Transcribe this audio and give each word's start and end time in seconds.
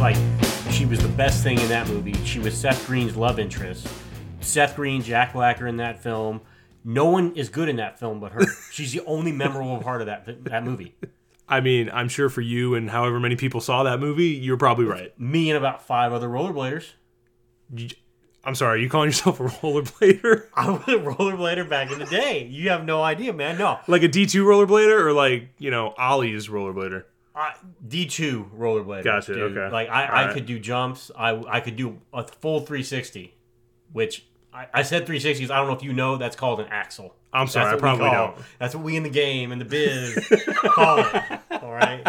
like 0.00 0.16
she 0.70 0.86
was 0.86 0.98
the 1.00 1.08
best 1.08 1.42
thing 1.42 1.58
in 1.60 1.68
that 1.68 1.86
movie. 1.88 2.14
She 2.24 2.38
was 2.38 2.56
Seth 2.56 2.86
Green's 2.86 3.16
love 3.16 3.38
interest. 3.38 3.86
Seth 4.40 4.76
Green, 4.76 5.02
Jack 5.02 5.34
Black 5.34 5.60
are 5.60 5.66
in 5.66 5.76
that 5.76 6.02
film. 6.02 6.40
No 6.84 7.04
one 7.04 7.34
is 7.36 7.50
good 7.50 7.68
in 7.68 7.76
that 7.76 7.98
film 7.98 8.18
but 8.20 8.32
her. 8.32 8.40
She's 8.72 8.92
the 8.92 9.02
only 9.04 9.30
memorable 9.32 9.78
part 9.78 10.00
of 10.00 10.06
that 10.06 10.44
that 10.44 10.64
movie. 10.64 10.94
I 11.48 11.60
mean, 11.60 11.90
I'm 11.92 12.08
sure 12.08 12.28
for 12.30 12.40
you 12.40 12.74
and 12.74 12.88
however 12.90 13.20
many 13.20 13.36
people 13.36 13.60
saw 13.60 13.82
that 13.82 14.00
movie, 14.00 14.28
you're 14.28 14.56
probably 14.56 14.84
right. 14.86 15.18
Me 15.20 15.50
and 15.50 15.58
about 15.58 15.86
five 15.86 16.12
other 16.12 16.28
rollerbladers. 16.28 16.90
You- 17.74 17.88
I'm 18.42 18.54
sorry, 18.54 18.78
are 18.78 18.82
you 18.82 18.88
calling 18.88 19.08
yourself 19.08 19.38
a 19.38 19.42
rollerblader? 19.48 20.46
I 20.54 20.70
was 20.70 20.80
a 20.88 20.92
rollerblader 20.98 21.68
back 21.68 21.92
in 21.92 21.98
the 21.98 22.06
day. 22.06 22.46
You 22.46 22.70
have 22.70 22.86
no 22.86 23.02
idea, 23.02 23.34
man. 23.34 23.58
No, 23.58 23.78
like 23.86 24.02
a 24.02 24.08
D2 24.08 24.42
rollerblader 24.42 24.98
or 24.98 25.12
like, 25.12 25.50
you 25.58 25.70
know, 25.70 25.92
Ollie's 25.98 26.48
rollerblader? 26.48 27.04
D 27.86 28.06
two 28.06 28.50
rollerblader. 28.56 29.04
Gotcha, 29.04 29.34
dude. 29.34 29.56
okay. 29.56 29.72
Like 29.72 29.88
I, 29.88 30.04
I 30.04 30.20
Alright. 30.20 30.34
could 30.34 30.46
do 30.46 30.58
jumps. 30.58 31.10
I 31.16 31.30
I 31.48 31.60
could 31.60 31.76
do 31.76 31.98
a 32.12 32.26
full 32.26 32.60
360, 32.60 33.34
which 33.92 34.26
I, 34.52 34.66
I 34.74 34.82
said 34.82 35.06
360s. 35.06 35.50
I 35.50 35.56
don't 35.58 35.68
know 35.68 35.74
if 35.74 35.82
you 35.82 35.92
know 35.92 36.16
that's 36.16 36.36
called 36.36 36.60
an 36.60 36.66
axel. 36.70 37.14
I'm 37.32 37.46
sorry, 37.46 37.74
I 37.74 37.78
probably 37.78 38.10
don't. 38.10 38.36
That's 38.58 38.74
what 38.74 38.82
we 38.82 38.96
in 38.96 39.04
the 39.04 39.10
game 39.10 39.52
in 39.52 39.58
the 39.60 39.64
biz 39.64 40.26
call 40.64 40.98
it. 40.98 41.40
All 41.62 41.72
right. 41.72 42.04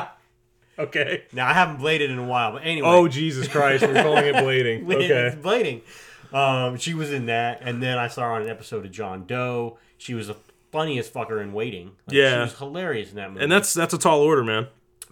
Okay. 0.79 1.23
Now 1.31 1.47
I 1.47 1.53
haven't 1.53 1.77
bladed 1.77 2.09
in 2.09 2.17
a 2.17 2.25
while, 2.25 2.53
but 2.53 2.63
anyway. 2.65 2.87
Oh, 2.89 3.07
Jesus 3.07 3.47
Christ, 3.47 3.83
we're 3.83 4.01
calling 4.01 4.25
it 4.25 4.35
blading. 4.35 4.83
Okay. 4.91 5.37
blading. 5.39 5.81
Um, 6.35 6.77
she 6.77 6.93
was 6.93 7.11
in 7.11 7.27
that, 7.27 7.59
and 7.61 7.83
then 7.83 7.97
I 7.97 8.07
saw 8.07 8.23
her 8.23 8.31
on 8.31 8.41
an 8.41 8.49
episode 8.49 8.85
of 8.85 8.91
John 8.91 9.25
Doe. 9.27 9.77
She 9.97 10.13
was 10.15 10.27
the 10.27 10.35
funniest 10.71 11.13
fucker 11.13 11.41
in 11.41 11.53
Waiting. 11.53 11.91
Like, 12.07 12.15
she 12.15 12.21
was 12.21 12.57
hilarious 12.57 13.09
in 13.11 13.17
that 13.17 13.31
movie. 13.31 13.43
And 13.43 13.51
that's 13.51 13.73
that's 13.73 13.93
a 13.93 13.97
tall 13.97 14.21
order, 14.21 14.43
man. 14.43 14.67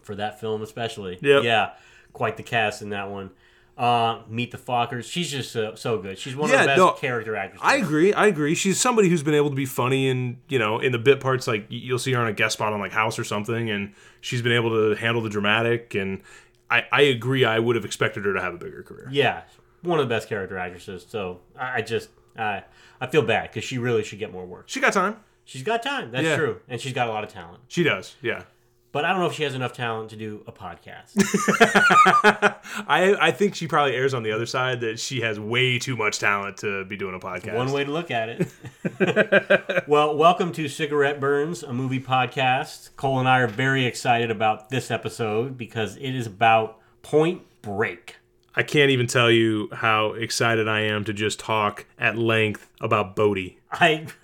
For 0.10 0.16
that 0.16 0.40
film 0.40 0.64
especially. 0.64 1.20
Yep. 1.22 1.44
Yeah, 1.44 1.74
quite 2.14 2.36
the 2.36 2.44
cast 2.44 2.82
in 2.82 2.90
that 2.90 3.10
one. 3.12 3.30
Uh, 3.78 4.24
Meet 4.28 4.52
the 4.52 4.58
Fockers. 4.58 5.10
She's 5.10 5.30
just 5.32 5.52
so, 5.54 5.74
so 5.76 6.00
good. 6.00 6.18
She's 6.18 6.36
one 6.36 6.50
Yeah, 6.50 6.56
of 6.56 6.62
the 6.64 6.68
best 6.68 6.78
no, 6.80 6.92
character 6.94 7.36
actors. 7.38 7.62
I 7.64 7.76
agree. 7.78 8.12
I 8.12 8.26
agree. 8.26 8.54
She's 8.56 8.78
somebody 8.80 9.08
who's 9.08 9.24
been 9.24 9.36
able 9.36 9.52
to 9.52 9.56
be 9.56 9.66
funny 9.68 10.10
and 10.10 10.38
you 10.50 10.58
know 10.60 10.80
in 10.80 10.92
the 10.92 10.98
bit 10.98 11.20
parts. 11.22 11.48
Like 11.48 11.68
you'll 11.70 12.00
see 12.00 12.12
her 12.14 12.20
on 12.20 12.28
a 12.28 12.34
guest 12.34 12.54
spot 12.54 12.74
on 12.74 12.80
like 12.80 12.92
House 12.92 13.18
or 13.20 13.24
something, 13.24 13.70
and 13.70 13.94
she's 14.20 14.42
been 14.42 14.52
able 14.52 14.72
to 14.72 15.00
handle 15.00 15.22
the 15.22 15.30
dramatic. 15.30 15.94
And 15.96 16.22
I, 16.70 16.86
I 16.92 17.02
agree. 17.04 17.46
I 17.46 17.60
would 17.60 17.76
have 17.78 17.86
expected 17.86 18.26
her 18.26 18.34
to 18.34 18.42
have 18.42 18.54
a 18.56 18.58
bigger 18.58 18.82
career. 18.84 19.08
Yeah, 19.12 19.44
one 19.84 20.00
of 20.00 20.10
the 20.10 20.14
best 20.14 20.28
character 20.28 20.58
actresses. 20.58 21.06
So 21.08 21.40
I, 21.58 21.76
I 21.78 21.82
just 21.82 22.10
I 22.38 22.64
I 23.00 23.08
feel 23.08 23.22
bad 23.22 23.44
because 23.52 23.64
she 23.64 23.78
really 23.78 24.04
should 24.04 24.20
get 24.20 24.34
more 24.34 24.46
work. 24.46 24.64
She 24.68 24.82
got 24.82 24.92
time. 24.92 25.18
She's 25.46 25.64
got 25.64 25.82
time. 25.84 26.12
That's 26.12 26.26
Yeah. 26.26 26.36
true, 26.36 26.60
and 26.68 26.82
she's 26.82 26.94
got 26.94 27.08
a 27.08 27.12
lot 27.12 27.24
of 27.24 27.30
talent. 27.32 27.60
She 27.70 27.84
does. 27.84 28.16
Yeah. 28.22 28.44
But 28.92 29.06
I 29.06 29.12
don't 29.12 29.20
know 29.20 29.28
if 29.28 29.34
she 29.34 29.44
has 29.44 29.54
enough 29.54 29.74
talent 29.74 30.10
to 30.10 30.16
do 30.16 30.44
a 30.48 30.52
podcast. 30.52 31.14
I 32.88 33.16
I 33.20 33.32
think 33.32 33.54
she 33.54 33.68
probably 33.68 33.96
airs 33.96 34.16
on 34.16 34.24
the 34.24 34.32
other 34.32 34.48
side 34.48 34.82
that 34.82 35.00
she 35.00 35.22
has 35.22 35.40
way 35.40 35.78
too 35.78 35.96
much 35.96 36.18
talent 36.18 36.58
to 36.58 36.86
be 36.86 36.98
doing 36.98 37.14
a 37.14 37.20
podcast. 37.20 37.56
One 37.56 37.72
way 37.72 37.84
to 37.84 37.92
look 37.92 38.10
at 38.10 38.30
it. 38.30 39.84
well, 39.88 40.18
welcome 40.18 40.52
to 40.54 40.68
Cigarette 40.68 41.20
Burns, 41.20 41.62
a 41.62 41.72
movie 41.72 42.00
podcast. 42.00 42.90
Cole 42.96 43.20
and 43.20 43.30
I 43.30 43.42
are 43.42 43.48
very 43.48 43.86
excited 43.86 44.32
about 44.32 44.70
this 44.70 44.90
episode 44.90 45.56
because 45.56 45.96
it 45.98 46.16
is 46.16 46.26
about 46.26 46.80
Point 47.04 47.44
Break. 47.62 48.16
I 48.56 48.64
can't 48.64 48.90
even 48.90 49.06
tell 49.06 49.30
you 49.30 49.70
how 49.72 50.14
excited 50.14 50.68
I 50.68 50.82
am 50.82 51.04
to 51.06 51.14
just 51.14 51.40
talk 51.40 51.86
at 52.00 52.18
length 52.18 52.68
about 52.82 53.16
Bodhi. 53.16 53.60
I 53.72 54.08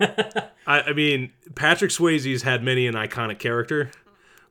I, 0.66 0.80
I 0.82 0.92
mean, 0.92 1.32
Patrick 1.54 1.92
Swayze's 1.92 2.42
had 2.42 2.64
many 2.64 2.88
an 2.88 2.94
iconic 2.94 3.38
character, 3.38 3.92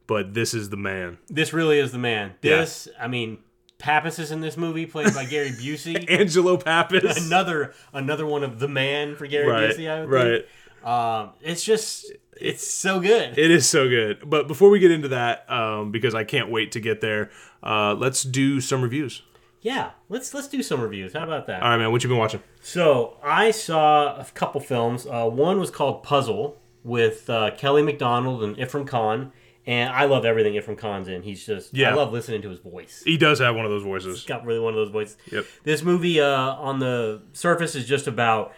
but 0.08 0.34
this 0.34 0.54
is 0.54 0.70
the 0.70 0.78
man. 0.78 1.18
this 1.28 1.54
really 1.54 1.80
is 1.80 1.92
the 1.92 1.98
man. 1.98 2.34
Yeah. 2.42 2.58
This, 2.58 2.88
I 3.00 3.08
mean, 3.08 3.40
Pappas 3.78 4.20
is 4.20 4.32
in 4.32 4.42
this 4.42 4.58
movie, 4.58 4.86
played 4.86 5.14
by 5.14 5.26
Gary 5.26 5.52
Busey. 5.52 6.10
Angelo 6.10 6.58
Pappas. 6.58 7.26
another 7.26 7.74
another 7.94 8.26
one 8.26 8.44
of 8.44 8.60
the 8.60 8.68
man 8.68 9.16
for 9.16 9.28
Gary 9.28 9.48
right, 9.48 9.70
Busey. 9.70 9.90
I 9.90 10.02
would 10.02 10.10
right. 10.10 10.46
think. 10.46 10.88
Um, 10.88 11.32
it's 11.42 11.64
just 11.64 12.12
it's 12.40 12.68
so 12.68 13.00
good. 13.00 13.38
It 13.38 13.52
is 13.52 13.68
so 13.68 13.90
good. 13.90 14.30
But 14.30 14.48
before 14.48 14.70
we 14.70 14.80
get 14.80 14.92
into 14.92 15.10
that, 15.10 15.50
um, 15.50 15.92
because 15.92 16.14
I 16.14 16.24
can't 16.24 16.50
wait 16.50 16.72
to 16.74 16.80
get 16.80 17.02
there, 17.02 17.32
uh, 17.64 17.96
let's 17.96 18.24
do 18.24 18.62
some 18.62 18.82
reviews. 18.82 19.24
yeah, 19.62 19.92
let's 20.10 20.34
let's 20.34 20.48
do 20.48 20.62
some 20.62 20.82
reviews. 20.82 21.14
How 21.14 21.24
about 21.24 21.48
that? 21.48 21.64
All 21.64 21.70
right, 21.70 21.78
man. 21.78 21.92
What 21.92 22.04
you 22.04 22.10
been 22.10 22.18
watching? 22.18 22.42
So 22.62 23.18
I 23.24 23.52
saw 23.52 24.20
a 24.20 24.26
couple 24.34 24.62
films. 24.62 25.06
Uh, 25.06 25.28
one 25.28 25.60
was 25.60 25.70
called 25.70 26.04
Puzzle 26.04 26.58
with 26.84 27.30
uh, 27.30 27.52
Kelly 27.58 27.82
Macdonald 27.82 28.44
and 28.44 28.56
Irrfan 28.58 28.88
Khan, 28.88 29.32
and 29.68 29.90
I 29.92 30.06
love 30.06 30.26
everything 30.26 30.53
Irrfan 30.53 30.78
Khan's 30.78 31.08
in. 31.08 31.24
He's 31.24 31.46
just 31.46 31.74
Yeah. 31.74 31.92
I 31.92 31.94
love 31.94 32.12
listening 32.14 32.42
to 32.44 32.50
his 32.50 32.59
voice. 32.59 33.02
He 33.06 33.18
does 33.18 33.40
have 33.40 33.56
one 33.56 33.66
of 33.66 33.72
those 33.72 33.84
voices. 33.84 34.18
He's 34.20 34.26
got 34.26 34.46
really 34.46 34.59
one 34.59 34.74
of 34.74 34.78
those 34.78 34.92
voices. 34.92 35.18
Yep. 35.31 35.46
This 35.64 35.81
movie 35.84 36.20
uh, 36.20 36.28
on 36.56 36.80
the 36.80 37.22
surface 37.34 37.76
is 37.76 37.86
just 37.88 38.08
about 38.08 38.53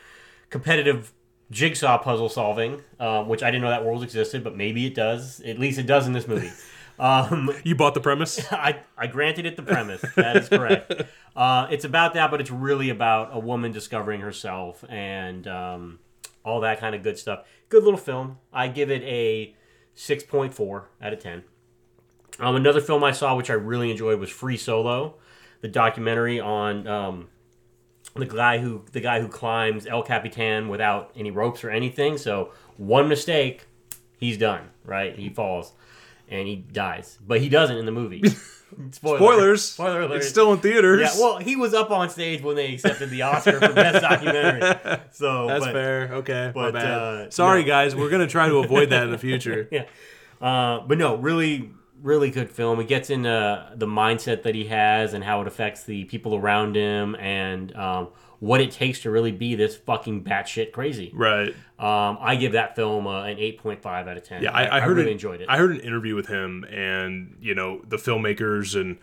competitive 0.49 1.13
jigsaw 1.51 1.97
puzzle 1.97 2.29
solving, 2.29 2.81
um, 2.99 3.27
which 3.29 3.41
I 3.43 3.51
didn't 3.51 3.63
know 3.63 3.69
that 3.69 3.85
world 3.85 4.03
existed, 4.03 4.43
but 4.43 4.55
maybe 4.55 4.85
it 4.85 4.95
does. 4.95 5.39
At 5.41 5.59
least 5.59 5.79
it 5.79 5.87
does 5.87 6.07
in 6.07 6.13
this 6.13 6.27
movie. 6.27 6.51
Um, 6.99 7.51
You 7.63 7.75
bought 7.75 7.93
the 7.93 7.99
premise? 7.99 8.39
I, 8.51 8.79
I 8.97 9.05
granted 9.05 9.45
it 9.45 9.55
the 9.55 9.61
premise. 9.61 10.03
That 10.15 10.35
is 10.37 10.49
correct. 10.49 10.91
Uh, 11.35 11.67
it's 11.69 11.85
about 11.85 12.15
that, 12.15 12.31
but 12.31 12.41
it's 12.41 12.49
really 12.49 12.89
about 12.89 13.29
a 13.31 13.37
woman 13.37 13.71
discovering 13.71 14.21
herself 14.21 14.83
and 14.89 15.47
um, 15.47 15.99
all 16.43 16.61
that 16.61 16.79
kind 16.79 16.95
of 16.95 17.03
good 17.03 17.15
stuff. 17.19 17.45
Good 17.69 17.83
little 17.83 17.99
film. 17.99 18.39
I 18.51 18.69
give 18.69 18.89
it 18.89 19.03
a 19.03 19.53
6.4 19.97 20.83
out 21.01 21.13
of 21.13 21.19
10. 21.19 21.43
Um, 22.39 22.55
another 22.55 22.79
film 22.79 23.03
I 23.03 23.11
saw, 23.11 23.35
which 23.35 23.49
I 23.49 23.53
really 23.53 23.89
enjoyed, 23.89 24.19
was 24.19 24.29
Free 24.29 24.57
Solo, 24.57 25.15
the 25.61 25.67
documentary 25.67 26.39
on 26.39 26.87
um, 26.87 27.29
the 28.15 28.27
guy 28.27 28.59
who 28.59 28.85
the 28.91 29.01
guy 29.01 29.19
who 29.21 29.27
climbs 29.27 29.87
El 29.87 30.03
Capitan 30.03 30.69
without 30.69 31.11
any 31.15 31.31
ropes 31.31 31.63
or 31.63 31.71
anything. 31.71 32.17
So 32.17 32.51
one 32.77 33.07
mistake, 33.07 33.65
he's 34.19 34.37
done. 34.37 34.69
Right? 34.85 35.17
He 35.17 35.29
falls 35.29 35.73
and 36.29 36.47
he 36.47 36.57
dies, 36.57 37.17
but 37.25 37.41
he 37.41 37.49
doesn't 37.49 37.77
in 37.77 37.85
the 37.85 37.91
movie. 37.91 38.23
Spoiler. 38.91 39.17
Spoilers. 39.17 39.63
Spoiler 39.65 40.01
alert. 40.01 40.17
It's 40.17 40.27
still 40.29 40.51
in 40.53 40.59
theaters. 40.59 40.99
yeah. 41.01 41.19
Well, 41.21 41.37
he 41.37 41.55
was 41.55 41.73
up 41.73 41.89
on 41.91 42.09
stage 42.09 42.41
when 42.41 42.55
they 42.55 42.73
accepted 42.73 43.09
the 43.09 43.21
Oscar 43.21 43.59
for 43.61 43.73
best 43.73 44.01
documentary. 44.09 44.61
So 45.11 45.47
That's 45.47 45.65
but, 45.65 45.73
fair. 45.73 46.09
Okay. 46.15 46.51
but, 46.53 46.73
my 46.73 46.79
bad. 46.81 46.91
uh, 46.91 47.29
Sorry, 47.29 47.61
no. 47.61 47.67
guys. 47.67 47.95
We're 47.95 48.09
gonna 48.09 48.27
try 48.27 48.49
to 48.49 48.57
avoid 48.57 48.89
that 48.89 49.03
in 49.03 49.11
the 49.11 49.17
future. 49.29 49.67
yeah. 49.71 49.85
Uh, 50.41 50.81
but 50.85 50.97
no, 50.97 51.15
really, 51.15 51.71
really 52.01 52.29
good 52.29 52.51
film. 52.51 52.79
It 52.79 52.87
gets 52.87 53.09
into 53.09 53.71
the 53.75 53.87
mindset 53.87 54.43
that 54.43 54.53
he 54.53 54.65
has 54.65 55.13
and 55.13 55.23
how 55.23 55.41
it 55.41 55.47
affects 55.47 55.83
the 55.83 56.03
people 56.05 56.35
around 56.35 56.75
him 56.75 57.15
and 57.15 57.75
um, 57.75 58.09
what 58.39 58.61
it 58.61 58.71
takes 58.71 59.01
to 59.01 59.11
really 59.11 59.31
be 59.31 59.55
this 59.55 59.75
fucking 59.75 60.23
batshit 60.23 60.71
crazy. 60.71 61.11
Right. 61.13 61.49
Um, 61.79 62.17
I 62.19 62.35
give 62.35 62.51
that 62.53 62.75
film 62.75 63.07
uh, 63.07 63.23
an 63.23 63.37
8.5 63.37 63.85
out 63.85 64.17
of 64.17 64.23
10. 64.23 64.43
Yeah, 64.43 64.51
I, 64.51 64.77
I 64.77 64.79
heard 64.79 64.97
really 64.97 65.09
it, 65.09 65.13
enjoyed 65.13 65.41
it. 65.41 65.47
I 65.49 65.57
heard 65.57 65.71
an 65.71 65.79
interview 65.79 66.15
with 66.15 66.27
him 66.27 66.63
and 66.65 67.35
you 67.41 67.55
know 67.55 67.81
the 67.87 67.97
filmmakers, 67.97 68.79
and 68.79 68.97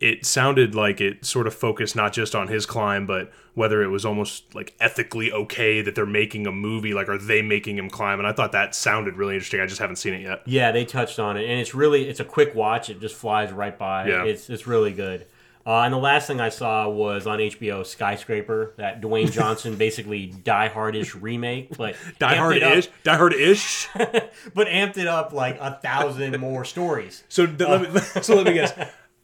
it 0.00 0.24
sounded 0.24 0.74
like 0.74 1.00
it 1.00 1.24
sort 1.24 1.46
of 1.46 1.54
focused 1.54 1.94
not 1.94 2.12
just 2.12 2.34
on 2.34 2.48
his 2.48 2.66
climb, 2.66 3.06
but 3.06 3.30
whether 3.54 3.82
it 3.82 3.88
was 3.88 4.04
almost 4.04 4.54
like 4.54 4.74
ethically 4.80 5.30
okay 5.32 5.82
that 5.82 5.94
they're 5.94 6.06
making 6.06 6.46
a 6.46 6.52
movie. 6.52 6.94
Like, 6.94 7.08
are 7.08 7.18
they 7.18 7.42
making 7.42 7.78
him 7.78 7.90
climb? 7.90 8.18
And 8.18 8.26
I 8.26 8.32
thought 8.32 8.52
that 8.52 8.74
sounded 8.74 9.16
really 9.16 9.34
interesting. 9.34 9.60
I 9.60 9.66
just 9.66 9.80
haven't 9.80 9.96
seen 9.96 10.14
it 10.14 10.22
yet. 10.22 10.42
Yeah, 10.46 10.72
they 10.72 10.84
touched 10.84 11.18
on 11.18 11.36
it, 11.36 11.48
and 11.48 11.60
it's 11.60 11.74
really 11.74 12.08
it's 12.08 12.20
a 12.20 12.24
quick 12.24 12.54
watch. 12.54 12.90
It 12.90 13.00
just 13.00 13.14
flies 13.14 13.52
right 13.52 13.76
by. 13.78 14.08
Yeah. 14.08 14.24
It's 14.24 14.50
it's 14.50 14.66
really 14.66 14.92
good. 14.92 15.26
Uh, 15.66 15.82
and 15.82 15.92
the 15.92 15.98
last 15.98 16.26
thing 16.26 16.40
I 16.40 16.48
saw 16.48 16.88
was 16.88 17.26
on 17.26 17.38
HBO 17.38 17.84
Skyscraper, 17.84 18.72
that 18.76 19.00
Dwayne 19.02 19.30
Johnson 19.32 19.76
basically 19.76 20.26
Die 20.26 20.68
Hard-ish 20.68 21.14
remake, 21.14 21.76
but 21.76 21.96
Die 22.18 22.34
Hard 22.34 22.56
ish, 22.56 22.88
Die 23.04 23.16
Hard 23.16 23.34
ish. 23.34 23.88
but 23.94 24.66
amped 24.68 24.96
it 24.96 25.06
up 25.06 25.32
like 25.32 25.58
a 25.60 25.78
thousand 25.82 26.38
more 26.40 26.64
stories. 26.64 27.24
So 27.28 27.46
th- 27.46 27.60
let 27.60 27.92
me, 27.92 28.00
so 28.22 28.36
let 28.36 28.46
me 28.46 28.54
guess. 28.54 28.72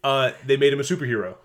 Uh, 0.05 0.33
they 0.45 0.57
made 0.57 0.73
him 0.73 0.81
a 0.81 0.85
superhero. 0.85 1.37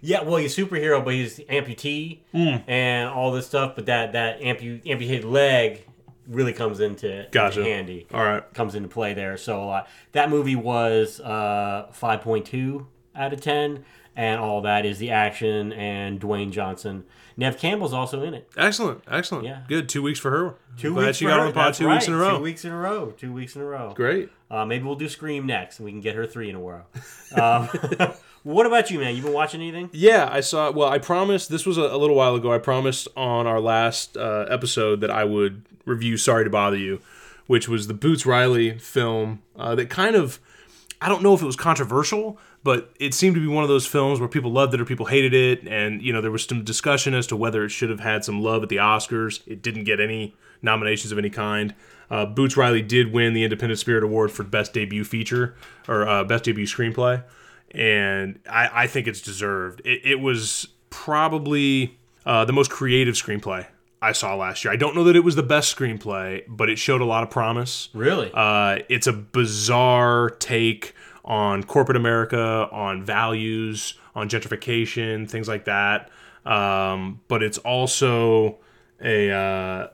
Yeah, 0.00 0.22
well, 0.22 0.36
he's 0.38 0.58
a 0.58 0.62
superhero, 0.62 1.04
but 1.04 1.14
he's 1.14 1.38
amputee 1.40 2.20
Hmm. 2.32 2.56
and 2.68 3.08
all 3.10 3.30
this 3.32 3.46
stuff. 3.46 3.74
But 3.76 3.86
that 3.86 4.12
that 4.14 4.40
ampu- 4.40 4.80
amputated 4.90 5.24
leg 5.24 5.86
really 6.26 6.52
comes 6.52 6.80
into, 6.80 7.26
into 7.26 7.62
handy. 7.64 8.06
All 8.12 8.24
right. 8.24 8.54
comes 8.54 8.74
into 8.74 8.88
play 8.88 9.12
there. 9.14 9.36
So 9.36 9.62
a 9.62 9.66
lot. 9.66 9.88
That 10.12 10.30
movie 10.30 10.56
was 10.56 11.20
uh, 11.20 11.86
5.2 11.92 12.86
out 13.14 13.32
of 13.32 13.40
10, 13.40 13.84
and 14.16 14.40
all 14.40 14.62
that 14.62 14.84
is 14.84 14.98
the 14.98 15.10
action 15.10 15.72
and 15.72 16.20
Dwayne 16.20 16.50
Johnson. 16.50 17.04
Neve 17.36 17.56
Campbell's 17.58 17.94
also 17.94 18.22
in 18.22 18.34
it. 18.34 18.50
Excellent. 18.56 19.02
Excellent. 19.10 19.44
Yeah. 19.46 19.62
Good. 19.66 19.88
Two 19.88 20.02
weeks 20.02 20.18
for 20.18 20.30
her. 20.30 20.54
Two 20.76 20.92
Glad 20.94 21.06
weeks 21.06 21.18
she 21.18 21.24
got 21.26 21.36
her. 21.36 21.40
on 21.40 21.46
the 21.46 21.52
pod 21.54 21.68
That's 21.68 21.78
two 21.78 21.88
weeks 21.88 22.06
in 22.06 22.12
a 22.12 22.18
row. 22.18 22.36
Two 22.36 22.42
weeks 22.42 22.64
in 22.64 22.72
a 22.72 22.76
row. 22.76 23.10
Two 23.16 23.32
weeks 23.32 23.56
in 23.56 23.62
a 23.62 23.64
row. 23.64 23.92
Great. 23.94 24.28
Uh, 24.50 24.66
maybe 24.66 24.84
we'll 24.84 24.96
do 24.96 25.08
Scream 25.08 25.46
next, 25.46 25.78
and 25.78 25.86
we 25.86 25.92
can 25.92 26.00
get 26.02 26.14
her 26.14 26.26
three 26.26 26.50
in 26.50 26.56
a 26.56 26.60
row. 26.60 26.82
Um, 27.34 27.68
what 28.42 28.66
about 28.66 28.90
you, 28.90 28.98
man? 28.98 29.16
You 29.16 29.22
been 29.22 29.32
watching 29.32 29.62
anything? 29.62 29.88
Yeah, 29.92 30.28
I 30.30 30.40
saw. 30.40 30.70
Well, 30.70 30.88
I 30.88 30.98
promised 30.98 31.48
this 31.48 31.64
was 31.64 31.78
a, 31.78 31.82
a 31.82 31.96
little 31.96 32.16
while 32.16 32.34
ago. 32.34 32.52
I 32.52 32.58
promised 32.58 33.08
on 33.16 33.46
our 33.46 33.60
last 33.60 34.16
uh, 34.18 34.46
episode 34.50 35.00
that 35.00 35.10
I 35.10 35.24
would 35.24 35.62
review 35.86 36.18
"Sorry 36.18 36.44
to 36.44 36.50
Bother 36.50 36.76
You," 36.76 37.00
which 37.46 37.66
was 37.66 37.86
the 37.86 37.94
Boots 37.94 38.26
Riley 38.26 38.78
film 38.78 39.40
uh, 39.56 39.74
that 39.74 39.88
kind 39.88 40.16
of. 40.16 40.38
I 41.00 41.08
don't 41.08 41.22
know 41.22 41.34
if 41.34 41.42
it 41.42 41.46
was 41.46 41.56
controversial, 41.56 42.38
but 42.64 42.92
it 43.00 43.14
seemed 43.14 43.34
to 43.34 43.40
be 43.40 43.46
one 43.46 43.62
of 43.64 43.68
those 43.68 43.86
films 43.86 44.20
where 44.20 44.28
people 44.28 44.52
loved 44.52 44.74
it 44.74 44.80
or 44.80 44.84
people 44.84 45.06
hated 45.06 45.34
it, 45.34 45.66
and 45.66 46.02
you 46.02 46.12
know 46.12 46.20
there 46.20 46.30
was 46.30 46.44
some 46.44 46.64
discussion 46.64 47.14
as 47.14 47.26
to 47.28 47.36
whether 47.36 47.64
it 47.64 47.70
should 47.70 47.90
have 47.90 48.00
had 48.00 48.24
some 48.24 48.42
love 48.42 48.62
at 48.62 48.68
the 48.68 48.76
Oscars. 48.76 49.40
It 49.46 49.62
didn't 49.62 49.84
get 49.84 50.00
any 50.00 50.34
nominations 50.62 51.12
of 51.12 51.18
any 51.18 51.30
kind. 51.30 51.74
Uh, 52.10 52.26
Boots 52.26 52.56
Riley 52.56 52.82
did 52.82 53.12
win 53.12 53.32
the 53.32 53.42
Independent 53.42 53.78
Spirit 53.80 54.04
Award 54.04 54.30
for 54.30 54.42
Best 54.42 54.72
Debut 54.72 55.04
Feature 55.04 55.56
or 55.88 56.06
uh, 56.06 56.24
Best 56.24 56.44
Debut 56.44 56.66
Screenplay, 56.66 57.24
and 57.72 58.38
I, 58.48 58.84
I 58.84 58.86
think 58.86 59.06
it's 59.06 59.20
deserved. 59.20 59.80
It, 59.84 60.02
it 60.04 60.20
was 60.20 60.68
probably 60.90 61.98
uh, 62.26 62.44
the 62.44 62.52
most 62.52 62.70
creative 62.70 63.14
screenplay 63.14 63.66
I 64.00 64.12
saw 64.12 64.34
last 64.34 64.64
year. 64.64 64.72
I 64.72 64.76
don't 64.76 64.94
know 64.94 65.04
that 65.04 65.16
it 65.16 65.24
was 65.24 65.36
the 65.36 65.42
best 65.42 65.74
screenplay, 65.76 66.42
but 66.48 66.68
it 66.68 66.78
showed 66.78 67.00
a 67.00 67.04
lot 67.04 67.22
of 67.22 67.30
promise. 67.30 67.88
Really? 67.94 68.30
Uh, 68.34 68.80
it's 68.88 69.06
a 69.06 69.12
bizarre 69.12 70.30
take 70.30 70.94
on 71.24 71.62
corporate 71.62 71.96
America, 71.96 72.68
on 72.72 73.02
values, 73.04 73.94
on 74.14 74.28
gentrification, 74.28 75.28
things 75.30 75.48
like 75.48 75.64
that. 75.66 76.10
Um, 76.44 77.20
but 77.28 77.42
it's 77.42 77.58
also 77.58 78.58
a 79.02 79.30
uh, 79.30 79.88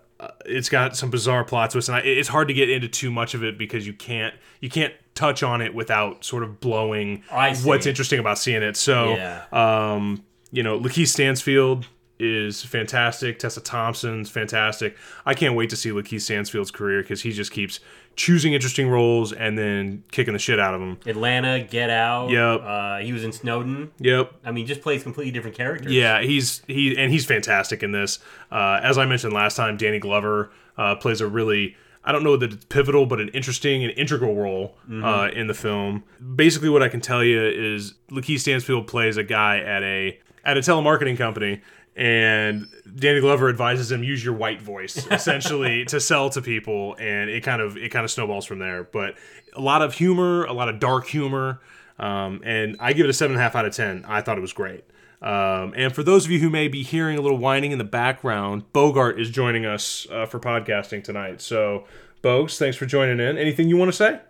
it's 0.46 0.68
got 0.68 0.96
some 0.96 1.10
bizarre 1.10 1.44
plot 1.44 1.70
twists, 1.70 1.88
and 1.88 1.96
I, 1.96 2.00
it's 2.00 2.28
hard 2.28 2.48
to 2.48 2.54
get 2.54 2.70
into 2.70 2.88
too 2.88 3.10
much 3.10 3.34
of 3.34 3.44
it 3.44 3.58
because 3.58 3.86
you 3.86 3.92
can't 3.92 4.34
you 4.60 4.70
can't 4.70 4.94
touch 5.14 5.42
on 5.42 5.60
it 5.60 5.74
without 5.74 6.24
sort 6.24 6.42
of 6.42 6.60
blowing 6.60 7.22
what's 7.64 7.86
interesting 7.86 8.18
about 8.20 8.38
seeing 8.38 8.62
it. 8.62 8.76
So, 8.76 9.16
Yeah. 9.16 9.42
um, 9.52 10.24
you 10.52 10.62
know, 10.62 10.78
LaKeith 10.78 11.08
Stanfield 11.08 11.86
is 12.20 12.62
fantastic. 12.64 13.38
Tessa 13.38 13.60
Thompson's 13.60 14.30
fantastic. 14.30 14.96
I 15.26 15.34
can't 15.34 15.54
wait 15.54 15.70
to 15.70 15.76
see 15.76 15.90
LaKeith 15.90 16.22
Stanfield's 16.22 16.70
career 16.70 17.02
because 17.02 17.22
he 17.22 17.32
just 17.32 17.50
keeps 17.52 17.80
choosing 18.18 18.52
interesting 18.52 18.88
roles 18.88 19.32
and 19.32 19.56
then 19.56 20.02
kicking 20.10 20.32
the 20.32 20.40
shit 20.40 20.58
out 20.58 20.74
of 20.74 20.80
them. 20.80 20.98
Atlanta, 21.06 21.60
Get 21.60 21.88
Out. 21.88 22.30
Yep. 22.30 22.60
Uh, 22.62 22.98
he 22.98 23.12
was 23.12 23.22
in 23.22 23.32
Snowden. 23.32 23.92
Yep. 24.00 24.32
I 24.44 24.50
mean, 24.50 24.66
just 24.66 24.82
plays 24.82 25.04
completely 25.04 25.30
different 25.30 25.56
characters. 25.56 25.92
Yeah, 25.92 26.20
he's 26.20 26.62
he 26.66 26.98
and 26.98 27.12
he's 27.12 27.24
fantastic 27.24 27.82
in 27.82 27.92
this. 27.92 28.18
Uh, 28.50 28.80
as 28.82 28.98
I 28.98 29.06
mentioned 29.06 29.32
last 29.32 29.56
time, 29.56 29.76
Danny 29.76 30.00
Glover 30.00 30.50
uh, 30.76 30.96
plays 30.96 31.20
a 31.20 31.28
really 31.28 31.76
I 32.04 32.12
don't 32.12 32.24
know 32.24 32.36
that 32.36 32.52
it's 32.52 32.64
pivotal, 32.64 33.06
but 33.06 33.20
an 33.20 33.28
interesting 33.28 33.84
and 33.84 33.92
integral 33.96 34.34
role 34.34 34.76
uh, 34.90 35.30
in 35.32 35.46
the 35.46 35.54
film. 35.54 36.02
Basically, 36.34 36.68
what 36.68 36.82
I 36.82 36.88
can 36.88 37.00
tell 37.00 37.22
you 37.22 37.40
is 37.40 37.94
LaKeith 38.10 38.40
Stanfield 38.40 38.88
plays 38.88 39.16
a 39.16 39.22
guy 39.24 39.58
at 39.60 39.82
a 39.84 40.18
at 40.44 40.56
a 40.56 40.60
telemarketing 40.60 41.16
company. 41.16 41.60
And 41.98 42.68
Danny 42.94 43.20
Glover 43.20 43.48
advises 43.48 43.90
him 43.90 44.04
use 44.04 44.24
your 44.24 44.34
white 44.34 44.62
voice 44.62 45.04
essentially 45.10 45.84
to 45.86 46.00
sell 46.00 46.30
to 46.30 46.40
people, 46.40 46.94
and 46.98 47.28
it 47.28 47.42
kind 47.42 47.60
of 47.60 47.76
it 47.76 47.90
kind 47.90 48.04
of 48.04 48.10
snowballs 48.10 48.46
from 48.46 48.60
there. 48.60 48.84
But 48.84 49.16
a 49.54 49.60
lot 49.60 49.82
of 49.82 49.94
humor, 49.94 50.44
a 50.44 50.52
lot 50.52 50.68
of 50.68 50.78
dark 50.78 51.08
humor, 51.08 51.60
um, 51.98 52.40
and 52.44 52.76
I 52.78 52.92
give 52.92 53.04
it 53.04 53.10
a 53.10 53.12
seven 53.12 53.34
and 53.34 53.40
a 53.40 53.42
half 53.42 53.56
out 53.56 53.66
of 53.66 53.74
ten. 53.74 54.04
I 54.06 54.22
thought 54.22 54.38
it 54.38 54.42
was 54.42 54.52
great. 54.52 54.84
Um, 55.20 55.74
and 55.76 55.92
for 55.92 56.04
those 56.04 56.24
of 56.24 56.30
you 56.30 56.38
who 56.38 56.48
may 56.48 56.68
be 56.68 56.84
hearing 56.84 57.18
a 57.18 57.20
little 57.20 57.38
whining 57.38 57.72
in 57.72 57.78
the 57.78 57.84
background, 57.84 58.72
Bogart 58.72 59.20
is 59.20 59.30
joining 59.30 59.66
us 59.66 60.06
uh, 60.12 60.26
for 60.26 60.38
podcasting 60.38 61.02
tonight. 61.02 61.40
So, 61.40 61.86
Bogs, 62.22 62.56
thanks 62.56 62.76
for 62.76 62.86
joining 62.86 63.18
in. 63.18 63.36
Anything 63.36 63.68
you 63.68 63.76
want 63.76 63.88
to 63.88 63.96
say? 63.96 64.20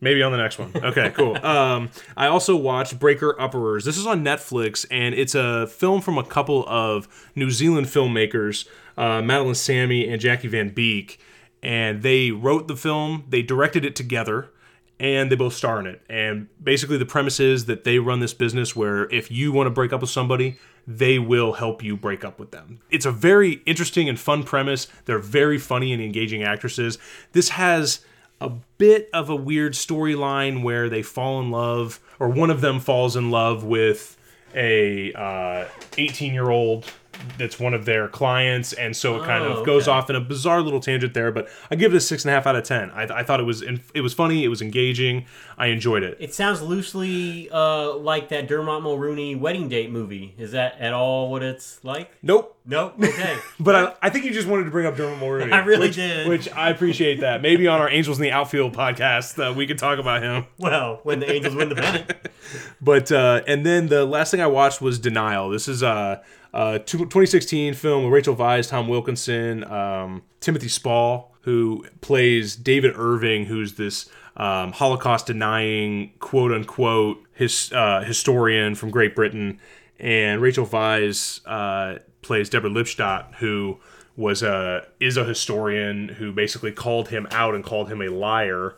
Maybe 0.00 0.22
on 0.22 0.30
the 0.30 0.38
next 0.38 0.58
one. 0.58 0.72
Okay, 0.74 1.10
cool. 1.10 1.36
Um, 1.48 1.90
I 2.16 2.26
also 2.26 2.56
watched 2.56 2.98
Breaker 2.98 3.34
Upperers. 3.38 3.84
This 3.84 3.96
is 3.96 4.06
on 4.06 4.22
Netflix, 4.22 4.84
and 4.90 5.14
it's 5.14 5.34
a 5.34 5.66
film 5.66 6.00
from 6.00 6.18
a 6.18 6.24
couple 6.24 6.64
of 6.68 7.08
New 7.34 7.50
Zealand 7.50 7.86
filmmakers, 7.86 8.68
uh, 8.96 9.22
Madeleine 9.22 9.54
Sami 9.54 10.08
and 10.08 10.20
Jackie 10.20 10.48
Van 10.48 10.68
Beek. 10.68 11.18
And 11.62 12.02
they 12.02 12.30
wrote 12.30 12.68
the 12.68 12.76
film, 12.76 13.24
they 13.28 13.42
directed 13.42 13.84
it 13.84 13.96
together, 13.96 14.50
and 15.00 15.30
they 15.30 15.36
both 15.36 15.54
star 15.54 15.80
in 15.80 15.86
it. 15.86 16.02
And 16.08 16.48
basically, 16.62 16.98
the 16.98 17.06
premise 17.06 17.40
is 17.40 17.66
that 17.66 17.84
they 17.84 17.98
run 17.98 18.20
this 18.20 18.34
business 18.34 18.76
where 18.76 19.10
if 19.12 19.30
you 19.30 19.52
want 19.52 19.66
to 19.66 19.70
break 19.70 19.92
up 19.92 20.00
with 20.00 20.10
somebody, 20.10 20.58
they 20.86 21.18
will 21.18 21.54
help 21.54 21.82
you 21.82 21.96
break 21.96 22.24
up 22.24 22.38
with 22.38 22.50
them. 22.50 22.80
It's 22.90 23.06
a 23.06 23.12
very 23.12 23.62
interesting 23.66 24.08
and 24.08 24.18
fun 24.18 24.42
premise. 24.42 24.86
They're 25.04 25.18
very 25.18 25.58
funny 25.58 25.92
and 25.92 26.02
engaging 26.02 26.42
actresses. 26.42 26.98
This 27.32 27.50
has 27.50 28.00
a 28.40 28.50
bit 28.78 29.10
of 29.12 29.28
a 29.28 29.36
weird 29.36 29.72
storyline 29.72 30.62
where 30.62 30.88
they 30.88 31.02
fall 31.02 31.40
in 31.40 31.50
love, 31.50 32.00
or 32.18 32.28
one 32.28 32.50
of 32.50 32.60
them 32.60 32.80
falls 32.80 33.16
in 33.16 33.30
love 33.30 33.64
with 33.64 34.16
a 34.54 35.12
uh, 35.12 35.66
18 35.96 36.32
year 36.32 36.50
old 36.50 36.90
that's 37.38 37.58
one 37.58 37.74
of 37.74 37.84
their 37.84 38.08
clients, 38.08 38.72
and 38.72 38.96
so 38.96 39.16
it 39.16 39.24
kind 39.24 39.44
Oh, 39.44 39.58
of 39.58 39.66
goes 39.66 39.88
okay. 39.88 39.96
off 39.96 40.10
in 40.10 40.16
a 40.16 40.20
bizarre 40.20 40.60
little 40.60 40.80
tangent 40.80 41.14
there. 41.14 41.30
But 41.30 41.48
I 41.70 41.76
give 41.76 41.92
it 41.94 41.96
a 41.96 42.00
six 42.00 42.24
and 42.24 42.30
a 42.30 42.34
half 42.34 42.46
out 42.46 42.56
of 42.56 42.64
ten. 42.64 42.90
I, 42.90 43.02
I 43.04 43.22
thought 43.22 43.40
it 43.40 43.44
was 43.44 43.62
it 43.62 44.00
was 44.00 44.14
funny, 44.14 44.44
it 44.44 44.48
was 44.48 44.62
engaging, 44.62 45.26
I 45.56 45.66
enjoyed 45.68 46.02
it. 46.02 46.16
It 46.20 46.34
sounds 46.34 46.62
loosely 46.62 47.48
uh, 47.50 47.94
like 47.94 48.28
that 48.30 48.48
Dermot 48.48 48.82
Mulroney 48.82 49.38
wedding 49.38 49.68
date 49.68 49.90
movie. 49.90 50.34
Is 50.38 50.52
that 50.52 50.78
at 50.78 50.92
all 50.92 51.30
what 51.30 51.42
it's 51.42 51.82
like? 51.84 52.10
Nope. 52.22 52.56
Nope. 52.66 52.94
Okay. 53.02 53.36
But 53.60 53.74
I, 53.74 53.94
I 54.06 54.10
think 54.10 54.24
you 54.24 54.30
just 54.32 54.46
wanted 54.46 54.64
to 54.64 54.70
bring 54.70 54.86
up 54.86 54.96
Dermot 54.96 55.18
Mulroney. 55.20 55.52
I 55.54 55.64
really 55.64 55.88
which, 55.88 55.96
did. 55.96 56.28
Which 56.28 56.50
I 56.52 56.70
appreciate 56.70 57.20
that. 57.20 57.42
Maybe 57.42 57.66
on 57.66 57.80
our 57.80 57.88
Angels 57.88 58.18
in 58.18 58.22
the 58.22 58.30
Outfield 58.30 58.72
podcast, 58.74 59.38
uh, 59.42 59.52
we 59.52 59.66
could 59.66 59.78
talk 59.78 59.98
about 59.98 60.22
him. 60.22 60.46
well, 60.58 61.00
when 61.02 61.18
the 61.20 61.30
Angels 61.30 61.54
win 61.56 61.70
the 61.70 61.74
pennant. 61.74 62.12
But 62.80 63.10
uh, 63.10 63.42
and 63.46 63.64
then 63.66 63.88
the 63.88 64.04
last 64.04 64.30
thing 64.30 64.40
I 64.40 64.46
watched 64.46 64.80
was 64.80 64.98
Denial. 64.98 65.48
This 65.50 65.66
is 65.66 65.82
a, 65.82 66.22
two- 66.52 66.98
2016 66.98 67.74
film 67.74 68.04
with 68.04 68.12
Rachel 68.12 68.36
Weisz, 68.36 68.68
Tom 68.68 68.88
Wilkinson, 68.88 69.64
um, 69.64 70.22
Timothy 70.40 70.68
Spall, 70.68 71.34
who 71.42 71.84
plays 72.00 72.56
David 72.56 72.92
Irving, 72.96 73.46
who's 73.46 73.74
this 73.74 74.08
um, 74.36 74.72
Holocaust 74.72 75.26
denying 75.26 76.12
quote 76.20 76.52
unquote 76.52 77.22
his 77.32 77.72
uh, 77.72 78.02
historian 78.02 78.74
from 78.74 78.90
Great 78.90 79.14
Britain, 79.14 79.60
and 79.98 80.40
Rachel 80.40 80.66
Weisz 80.66 81.40
uh, 81.46 81.98
plays 82.22 82.48
Deborah 82.48 82.70
Lipstadt, 82.70 83.34
who 83.36 83.78
was 84.16 84.42
a 84.42 84.86
is 85.00 85.16
a 85.16 85.24
historian 85.24 86.08
who 86.08 86.32
basically 86.32 86.72
called 86.72 87.08
him 87.08 87.26
out 87.30 87.54
and 87.54 87.64
called 87.64 87.88
him 87.88 88.02
a 88.02 88.08
liar 88.08 88.74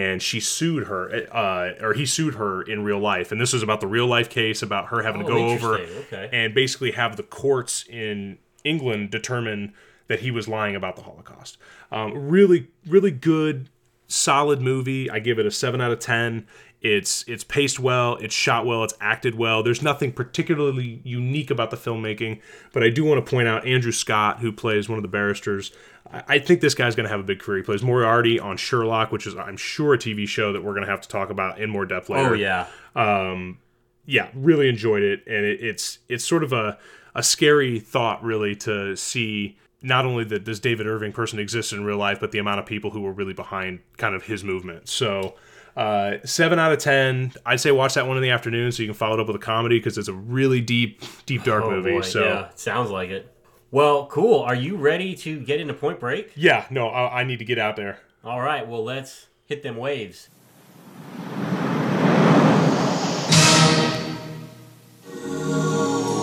and 0.00 0.22
she 0.22 0.40
sued 0.40 0.86
her 0.86 1.02
uh, 1.32 1.84
or 1.84 1.92
he 1.92 2.06
sued 2.06 2.34
her 2.36 2.62
in 2.62 2.82
real 2.84 2.98
life 2.98 3.30
and 3.32 3.40
this 3.40 3.52
was 3.52 3.62
about 3.62 3.80
the 3.80 3.86
real 3.86 4.06
life 4.06 4.28
case 4.30 4.62
about 4.62 4.86
her 4.86 5.02
having 5.02 5.20
to 5.20 5.26
Oh, 5.26 5.36
go 5.36 5.48
over. 5.48 5.78
Okay. 5.78 6.28
and 6.32 6.54
basically 6.54 6.92
have 6.92 7.16
the 7.16 7.22
courts 7.22 7.84
in 7.88 8.38
england 8.64 9.10
determine 9.10 9.72
that 10.08 10.20
he 10.20 10.30
was 10.30 10.48
lying 10.48 10.74
about 10.76 10.96
the 10.96 11.02
holocaust 11.02 11.58
um, 11.90 12.28
really 12.30 12.68
really 12.86 13.10
good 13.10 13.68
solid 14.08 14.60
movie 14.60 15.10
i 15.10 15.18
give 15.18 15.38
it 15.38 15.46
a 15.46 15.50
7 15.50 15.80
out 15.80 15.90
of 15.92 15.98
10 15.98 16.46
it's 16.82 17.24
it's 17.28 17.44
paced 17.44 17.78
well 17.78 18.16
it's 18.16 18.34
shot 18.34 18.66
well 18.66 18.82
it's 18.82 18.94
acted 19.00 19.36
well 19.36 19.62
there's 19.62 19.82
nothing 19.82 20.12
particularly 20.12 21.00
unique 21.04 21.50
about 21.50 21.70
the 21.70 21.76
filmmaking 21.76 22.40
but 22.72 22.82
i 22.82 22.90
do 22.90 23.04
want 23.04 23.24
to 23.24 23.30
point 23.30 23.46
out 23.46 23.64
andrew 23.66 23.92
scott 23.92 24.40
who 24.40 24.50
plays 24.50 24.88
one 24.88 24.98
of 24.98 25.02
the 25.02 25.08
barristers 25.08 25.70
i, 26.12 26.22
I 26.26 26.38
think 26.40 26.60
this 26.60 26.74
guy's 26.74 26.96
going 26.96 27.04
to 27.04 27.10
have 27.10 27.20
a 27.20 27.24
big 27.24 27.38
career 27.38 27.58
he 27.58 27.62
plays 27.62 27.82
moriarty 27.82 28.40
on 28.40 28.56
sherlock 28.56 29.12
which 29.12 29.26
is 29.26 29.36
i'm 29.36 29.56
sure 29.56 29.94
a 29.94 29.98
tv 29.98 30.26
show 30.26 30.52
that 30.52 30.64
we're 30.64 30.74
going 30.74 30.84
to 30.84 30.90
have 30.90 31.02
to 31.02 31.08
talk 31.08 31.30
about 31.30 31.60
in 31.60 31.70
more 31.70 31.86
depth 31.86 32.08
later 32.08 32.30
Oh 32.30 32.34
yeah. 32.34 32.66
Um, 32.94 33.58
yeah, 34.06 34.28
really 34.34 34.68
enjoyed 34.68 35.02
it, 35.02 35.22
and 35.26 35.44
it, 35.44 35.62
it's 35.62 35.98
it's 36.08 36.24
sort 36.24 36.42
of 36.42 36.52
a 36.52 36.78
a 37.14 37.22
scary 37.22 37.78
thought, 37.78 38.22
really, 38.22 38.56
to 38.56 38.96
see 38.96 39.58
not 39.82 40.04
only 40.04 40.24
that 40.24 40.44
this 40.44 40.58
David 40.58 40.86
Irving 40.86 41.12
person 41.12 41.38
exists 41.38 41.72
in 41.72 41.84
real 41.84 41.98
life, 41.98 42.18
but 42.20 42.32
the 42.32 42.38
amount 42.38 42.60
of 42.60 42.66
people 42.66 42.90
who 42.90 43.00
were 43.00 43.12
really 43.12 43.32
behind 43.32 43.80
kind 43.96 44.14
of 44.14 44.24
his 44.24 44.44
movement. 44.44 44.88
So. 44.88 45.34
Uh, 45.76 46.18
seven 46.24 46.58
out 46.58 46.72
of 46.72 46.78
ten. 46.78 47.32
I'd 47.46 47.60
say 47.60 47.70
watch 47.72 47.94
that 47.94 48.06
one 48.06 48.16
in 48.16 48.22
the 48.22 48.30
afternoon 48.30 48.72
so 48.72 48.82
you 48.82 48.88
can 48.88 48.94
follow 48.94 49.14
it 49.14 49.20
up 49.20 49.26
with 49.26 49.36
a 49.36 49.40
comedy 49.40 49.78
because 49.78 49.96
it's 49.96 50.08
a 50.08 50.12
really 50.12 50.60
deep, 50.60 51.02
deep 51.26 51.44
dark 51.44 51.64
Oh, 51.64 51.70
movie. 51.70 51.92
boy, 51.92 52.00
so 52.02 52.22
yeah, 52.24 52.48
sounds 52.54 52.90
like 52.90 53.08
it. 53.10 53.28
Well, 53.70 54.06
cool. 54.06 54.40
Are 54.42 54.54
you 54.54 54.76
ready 54.76 55.14
to 55.16 55.40
get 55.40 55.58
into 55.60 55.72
Point 55.72 55.98
Break? 55.98 56.32
yeah, 56.36 56.66
no, 56.70 56.88
I, 56.88 57.20
I 57.20 57.24
need 57.24 57.38
to 57.38 57.44
get 57.46 57.58
out 57.58 57.76
there. 57.76 58.00
All 58.22 58.40
right. 58.42 58.68
Well, 58.68 58.84
let's 58.84 59.28
hit 59.46 59.62
them 59.62 59.76
waves. 59.78 60.28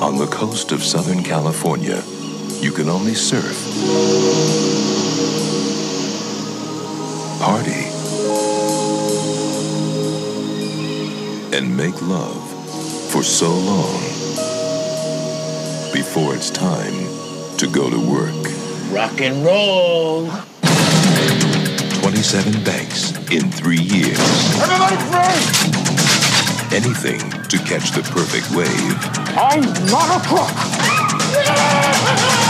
On 0.01 0.17
the 0.17 0.27
coast 0.31 0.71
of 0.71 0.81
Southern 0.83 1.23
California, 1.23 2.01
you 2.61 2.71
can 2.71 2.87
only 2.89 3.13
surf, 3.13 3.57
party, 7.41 7.88
and 11.59 11.75
make 11.75 12.01
love 12.01 12.49
for 13.11 13.21
so 13.21 13.49
long 13.49 13.99
before 15.91 16.33
it's 16.33 16.49
time 16.49 16.93
to 17.57 17.67
go 17.67 17.89
to 17.89 17.99
work. 17.99 18.33
Rock 18.93 19.19
and 19.19 19.43
roll. 19.45 20.29
27 21.99 22.63
banks 22.63 23.11
in 23.29 23.51
three 23.51 23.81
years. 23.81 24.17
Everybody 24.61 24.95
free! 25.11 25.43
Anything 26.77 27.19
to 27.49 27.57
catch 27.57 27.91
the 27.91 28.03
perfect 28.03 28.49
wave. 28.55 28.97
I'm 29.37 29.63
not 29.91 30.15
a 30.15 30.21
crook. 30.29 30.55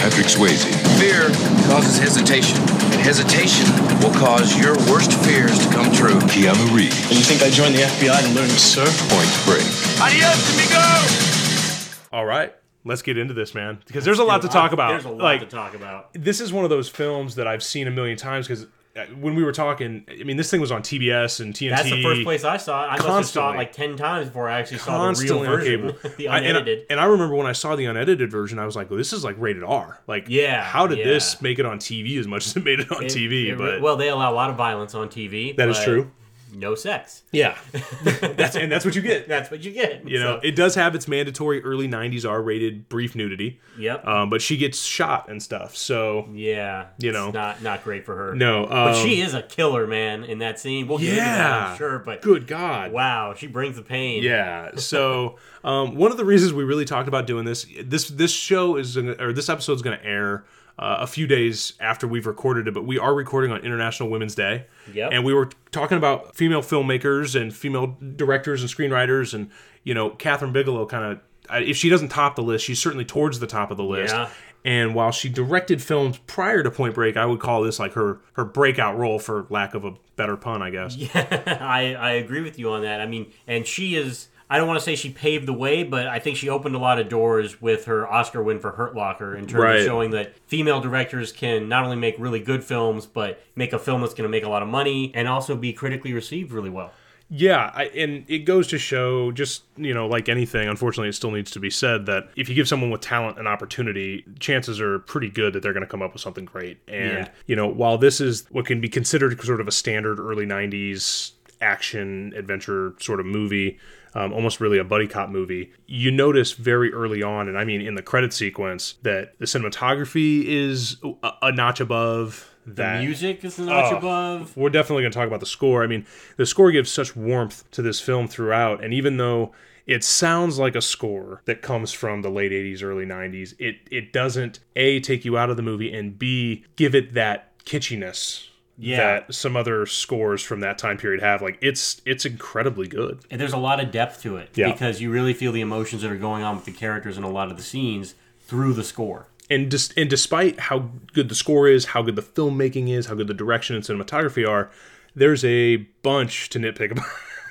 Patrick 0.00 0.26
Swayze, 0.28 0.64
Fear 0.98 1.28
causes 1.68 1.98
hesitation, 1.98 2.58
and 2.58 3.00
hesitation 3.00 3.66
will 4.00 4.12
cause 4.18 4.58
your 4.58 4.74
worst 4.90 5.12
fears 5.24 5.58
to 5.58 5.70
come 5.72 5.92
true. 5.92 6.18
Keanu 6.32 6.74
Reeves, 6.74 6.96
You 7.12 7.20
think 7.20 7.42
I 7.42 7.50
joined 7.50 7.74
the 7.74 7.82
FBI 7.82 8.22
to 8.22 8.28
learn 8.34 8.48
to 8.48 8.58
surf? 8.58 8.88
Point 9.10 9.28
Break. 9.44 9.66
Adios, 10.00 10.40
amigo! 10.54 12.16
All 12.16 12.24
right, 12.24 12.54
let's 12.84 13.02
get 13.02 13.18
into 13.18 13.34
this, 13.34 13.54
man, 13.54 13.78
because 13.86 14.04
there's 14.06 14.18
a 14.18 14.24
lot 14.24 14.40
to 14.42 14.48
talk 14.48 14.72
about. 14.72 14.92
There's 14.92 15.04
a 15.04 15.10
lot 15.10 15.20
like 15.20 15.40
to 15.40 15.46
talk 15.46 15.74
about. 15.74 16.08
this 16.14 16.40
is 16.40 16.50
one 16.50 16.64
of 16.64 16.70
those 16.70 16.88
films 16.88 17.34
that 17.34 17.46
I've 17.46 17.62
seen 17.62 17.86
a 17.86 17.90
million 17.90 18.16
times 18.16 18.48
because 18.48 18.66
Uh, 18.96 19.04
when 19.20 19.36
we 19.36 19.44
were 19.44 19.52
talking, 19.52 20.04
I 20.10 20.24
mean, 20.24 20.36
this 20.36 20.50
thing 20.50 20.60
was 20.60 20.72
on 20.72 20.82
TBS 20.82 21.38
and 21.38 21.54
TNT. 21.54 21.70
That's 21.70 21.88
the 21.88 22.02
first 22.02 22.22
place 22.24 22.42
I 22.42 22.56
saw 22.56 22.84
it. 22.84 22.88
I 22.88 22.96
must 22.96 23.06
have 23.06 23.26
saw 23.26 23.52
it 23.52 23.56
like 23.56 23.70
ten 23.72 23.96
times 23.96 24.26
before 24.26 24.48
I 24.48 24.58
actually 24.58 24.78
saw 24.78 25.12
the 25.12 25.20
real 25.24 25.44
version, 25.44 25.92
cable. 25.92 26.10
the 26.18 26.26
I- 26.28 26.38
and, 26.38 26.46
I, 26.46 26.50
unedited. 26.60 26.86
and 26.90 26.98
I 26.98 27.04
remember 27.04 27.36
when 27.36 27.46
I 27.46 27.52
saw 27.52 27.76
the 27.76 27.84
unedited 27.84 28.32
version, 28.32 28.58
I 28.58 28.66
was 28.66 28.74
like, 28.74 28.90
well, 28.90 28.96
"This 28.96 29.12
is 29.12 29.22
like 29.22 29.36
rated 29.38 29.62
R." 29.62 30.00
Like, 30.08 30.24
Yeah, 30.28 30.64
how 30.64 30.88
did 30.88 30.98
yeah. 30.98 31.04
this 31.04 31.40
make 31.40 31.60
it 31.60 31.66
on 31.66 31.78
TV 31.78 32.18
as 32.18 32.26
much 32.26 32.46
as 32.48 32.56
it 32.56 32.64
made 32.64 32.80
it 32.80 32.90
on 32.90 33.04
It- 33.04 33.12
TV? 33.12 33.50
it- 33.52 33.58
but 33.58 33.80
well, 33.80 33.96
they 33.96 34.08
allow 34.08 34.32
a 34.32 34.34
lot 34.34 34.50
of 34.50 34.56
violence 34.56 34.92
on 34.96 35.08
TV. 35.08 35.56
that 35.56 35.68
is 35.68 35.78
true. 35.84 36.10
No 36.52 36.74
sex. 36.74 37.22
Yeah, 37.32 37.56
that's 38.02 38.56
and 38.56 38.70
that's 38.70 38.84
what 38.84 38.94
you 38.96 39.02
get. 39.02 39.28
That's 39.28 39.50
what 39.50 39.62
you 39.64 39.72
get. 39.72 40.08
You 40.08 40.18
know, 40.18 40.40
it 40.42 40.56
does 40.56 40.74
have 40.74 40.94
its 40.94 41.06
mandatory 41.08 41.62
early 41.62 41.88
'90s 41.88 42.28
R-rated 42.28 42.88
brief 42.88 43.14
nudity. 43.14 43.60
Yep. 43.78 44.06
Um, 44.06 44.30
but 44.30 44.42
she 44.42 44.56
gets 44.56 44.82
shot 44.82 45.28
and 45.28 45.42
stuff. 45.42 45.76
So 45.76 46.28
yeah. 46.32 46.88
you 46.98 47.10
it's 47.10 47.14
know. 47.16 47.30
not 47.30 47.62
not 47.62 47.84
great 47.84 48.04
for 48.04 48.16
her. 48.16 48.34
no, 48.34 48.66
But 48.66 48.94
um, 48.96 49.04
she 49.06 49.20
is 49.20 49.34
a 49.34 49.42
killer, 49.42 49.86
man, 49.86 50.24
in 50.24 50.38
that 50.38 50.58
scene. 50.58 50.88
We'll 50.88 50.98
get 50.98 51.16
that, 51.16 51.38
Yeah. 51.38 51.70
I'm 51.72 51.76
sure. 51.78 51.98
But 51.98 52.22
Good 52.22 52.46
God. 52.46 52.92
wow, 52.92 53.34
she 53.34 53.46
brings 53.46 53.76
the 53.76 53.82
pain. 53.82 54.22
Yeah. 54.22 54.76
So 54.76 55.38
um, 55.64 55.94
one 55.94 56.10
of 56.10 56.16
the 56.16 56.24
reasons 56.24 56.52
we 56.52 56.64
really 56.64 56.84
talked 56.84 57.08
about 57.08 57.26
doing 57.26 57.44
this 57.44 57.66
this 57.82 58.08
this 58.08 58.32
show 58.32 58.76
is 58.76 58.96
gonna, 58.96 59.16
or 59.18 59.32
this 59.32 59.48
episode 59.48 59.74
is 59.74 59.82
going 59.82 59.98
to 59.98 60.04
air 60.04 60.44
uh, 60.80 60.96
a 61.00 61.06
few 61.06 61.26
days 61.26 61.74
after 61.78 62.08
we've 62.08 62.26
recorded 62.26 62.66
it, 62.66 62.72
but 62.72 62.86
we 62.86 62.98
are 62.98 63.14
recording 63.14 63.52
on 63.52 63.60
International 63.60 64.08
Women's 64.08 64.34
Day. 64.34 64.64
Yep. 64.94 65.10
And 65.12 65.24
we 65.26 65.34
were 65.34 65.50
talking 65.72 65.98
about 65.98 66.34
female 66.34 66.62
filmmakers 66.62 67.38
and 67.38 67.54
female 67.54 67.98
directors 68.16 68.62
and 68.62 68.70
screenwriters, 68.70 69.34
and 69.34 69.50
you 69.84 69.92
know, 69.92 70.10
Kathryn 70.10 70.52
Bigelow 70.52 70.86
kind 70.86 71.04
of. 71.04 71.20
If 71.52 71.76
she 71.76 71.88
doesn't 71.88 72.08
top 72.08 72.36
the 72.36 72.42
list, 72.42 72.64
she's 72.64 72.80
certainly 72.80 73.04
towards 73.04 73.40
the 73.40 73.46
top 73.46 73.70
of 73.70 73.76
the 73.76 73.84
list. 73.84 74.14
Yeah. 74.14 74.30
And 74.64 74.94
while 74.94 75.10
she 75.10 75.28
directed 75.28 75.82
films 75.82 76.18
prior 76.26 76.62
to 76.62 76.70
Point 76.70 76.94
Break, 76.94 77.16
I 77.16 77.26
would 77.26 77.40
call 77.40 77.62
this 77.62 77.78
like 77.78 77.92
her 77.92 78.20
her 78.34 78.44
breakout 78.44 78.96
role, 78.96 79.18
for 79.18 79.46
lack 79.50 79.74
of 79.74 79.84
a 79.84 79.94
better 80.16 80.36
pun, 80.36 80.62
I 80.62 80.70
guess. 80.70 80.96
Yeah, 81.14 81.58
I, 81.60 81.94
I 81.94 82.10
agree 82.12 82.40
with 82.40 82.58
you 82.58 82.70
on 82.70 82.82
that. 82.82 83.02
I 83.02 83.06
mean, 83.06 83.30
and 83.46 83.66
she 83.66 83.96
is. 83.96 84.28
I 84.52 84.58
don't 84.58 84.66
want 84.66 84.80
to 84.80 84.84
say 84.84 84.96
she 84.96 85.10
paved 85.10 85.46
the 85.46 85.52
way, 85.52 85.84
but 85.84 86.08
I 86.08 86.18
think 86.18 86.36
she 86.36 86.48
opened 86.48 86.74
a 86.74 86.78
lot 86.78 86.98
of 86.98 87.08
doors 87.08 87.62
with 87.62 87.84
her 87.84 88.06
Oscar 88.10 88.42
win 88.42 88.58
for 88.58 88.72
Hurt 88.72 88.96
Locker 88.96 89.36
in 89.36 89.46
terms 89.46 89.62
Right. 89.62 89.76
of 89.80 89.84
showing 89.86 90.10
that 90.10 90.34
female 90.48 90.80
directors 90.80 91.30
can 91.30 91.68
not 91.68 91.84
only 91.84 91.96
make 91.96 92.16
really 92.18 92.40
good 92.40 92.64
films, 92.64 93.06
but 93.06 93.40
make 93.54 93.72
a 93.72 93.78
film 93.78 94.00
that's 94.00 94.12
going 94.12 94.24
to 94.24 94.28
make 94.28 94.42
a 94.42 94.48
lot 94.48 94.62
of 94.62 94.68
money 94.68 95.12
and 95.14 95.28
also 95.28 95.54
be 95.54 95.72
critically 95.72 96.12
received 96.12 96.50
really 96.50 96.68
well. 96.70 96.92
Yeah, 97.32 97.70
I, 97.72 97.84
and 97.84 98.24
it 98.26 98.40
goes 98.40 98.66
to 98.68 98.78
show, 98.78 99.30
just 99.30 99.62
you 99.76 99.94
know, 99.94 100.08
like 100.08 100.28
anything, 100.28 100.68
unfortunately, 100.68 101.10
it 101.10 101.14
still 101.14 101.30
needs 101.30 101.52
to 101.52 101.60
be 101.60 101.70
said 101.70 102.06
that 102.06 102.28
if 102.34 102.48
you 102.48 102.56
give 102.56 102.66
someone 102.66 102.90
with 102.90 103.02
talent 103.02 103.38
an 103.38 103.46
opportunity, 103.46 104.24
chances 104.40 104.80
are 104.80 104.98
pretty 104.98 105.30
good 105.30 105.52
that 105.52 105.62
they're 105.62 105.72
going 105.72 105.86
to 105.86 105.88
come 105.88 106.02
up 106.02 106.12
with 106.12 106.22
something 106.22 106.44
great. 106.44 106.78
And 106.88 107.26
Yeah. 107.26 107.28
you 107.46 107.54
know, 107.54 107.68
while 107.68 107.98
this 107.98 108.20
is 108.20 108.46
what 108.50 108.66
can 108.66 108.80
be 108.80 108.88
considered 108.88 109.40
sort 109.42 109.60
of 109.60 109.68
a 109.68 109.70
standard 109.70 110.18
early 110.18 110.44
'90s 110.44 111.30
action 111.60 112.32
adventure 112.36 112.94
sort 112.98 113.20
of 113.20 113.26
movie, 113.26 113.78
um, 114.14 114.32
almost 114.32 114.60
really 114.60 114.78
a 114.78 114.84
buddy 114.84 115.06
cop 115.06 115.28
movie, 115.30 115.72
you 115.86 116.10
notice 116.10 116.52
very 116.52 116.92
early 116.92 117.22
on, 117.22 117.48
and 117.48 117.56
I 117.58 117.64
mean 117.64 117.80
in 117.80 117.94
the 117.94 118.02
credit 118.02 118.32
sequence, 118.32 118.94
that 119.02 119.38
the 119.38 119.46
cinematography 119.46 120.44
is 120.44 120.96
a, 121.22 121.30
a 121.42 121.52
notch 121.52 121.80
above. 121.80 122.46
The 122.66 122.74
that 122.74 123.00
music 123.02 123.42
is 123.44 123.58
a 123.58 123.62
notch 123.64 123.92
Oh. 123.92 123.96
above. 123.96 124.56
we're 124.56 124.68
definitely 124.70 125.02
going 125.02 125.12
to 125.12 125.18
talk 125.18 125.26
about 125.26 125.40
the 125.40 125.46
score. 125.46 125.82
I 125.82 125.86
mean, 125.86 126.04
the 126.36 126.44
score 126.46 126.70
gives 126.70 126.90
such 126.90 127.16
warmth 127.16 127.68
to 127.70 127.82
this 127.82 128.00
film 128.00 128.28
throughout, 128.28 128.84
and 128.84 128.92
even 128.92 129.16
though 129.16 129.52
it 129.86 130.04
sounds 130.04 130.58
like 130.58 130.76
a 130.76 130.82
score 130.82 131.40
that 131.46 131.62
comes 131.62 131.90
from 131.90 132.20
the 132.22 132.30
late 132.30 132.52
80s, 132.52 132.82
early 132.82 133.06
90s, 133.06 133.54
it 133.58 133.76
it 133.90 134.12
doesn't 134.12 134.60
a 134.76 135.00
take 135.00 135.24
you 135.24 135.38
out 135.38 135.48
of 135.50 135.56
the 135.56 135.62
movie 135.62 135.92
and 135.92 136.18
b 136.18 136.64
give 136.76 136.94
it 136.94 137.14
that 137.14 137.46
kitschiness 137.64 138.48
Yeah. 138.80 138.96
that 138.96 139.34
some 139.34 139.56
other 139.56 139.84
scores 139.86 140.42
from 140.42 140.60
that 140.60 140.78
time 140.78 140.96
period 140.96 141.22
have. 141.22 141.42
Like 141.42 141.58
it's 141.60 142.00
it's 142.06 142.24
incredibly 142.24 142.88
good. 142.88 143.20
And 143.30 143.40
there's 143.40 143.52
a 143.52 143.58
lot 143.58 143.78
of 143.82 143.90
depth 143.90 144.22
to 144.22 144.36
it 144.36 144.50
Yeah. 144.54 144.72
because 144.72 145.00
you 145.00 145.10
really 145.10 145.34
feel 145.34 145.52
the 145.52 145.60
emotions 145.60 146.02
that 146.02 146.10
are 146.10 146.16
going 146.16 146.42
on 146.42 146.56
with 146.56 146.64
the 146.64 146.72
characters 146.72 147.16
in 147.18 147.22
a 147.24 147.30
lot 147.30 147.50
of 147.50 147.56
the 147.56 147.62
scenes 147.62 148.14
through 148.40 148.72
the 148.74 148.84
score. 148.84 149.26
and 149.50 149.68
dis- 149.70 149.92
and 149.96 150.08
despite 150.08 150.58
how 150.60 150.90
good 151.12 151.28
the 151.28 151.34
score 151.34 151.66
is, 151.68 151.86
how 151.86 152.02
good 152.02 152.14
the 152.16 152.22
filmmaking 152.22 152.88
is, 152.88 153.06
how 153.06 153.14
good 153.14 153.26
the 153.28 153.34
direction 153.34 153.74
and 153.76 153.84
cinematography 153.84 154.48
are, 154.48 154.70
there's 155.14 155.44
a 155.44 155.76
bunch 156.02 156.48
to 156.50 156.58
nitpick 156.60 156.92
about, 156.92 157.04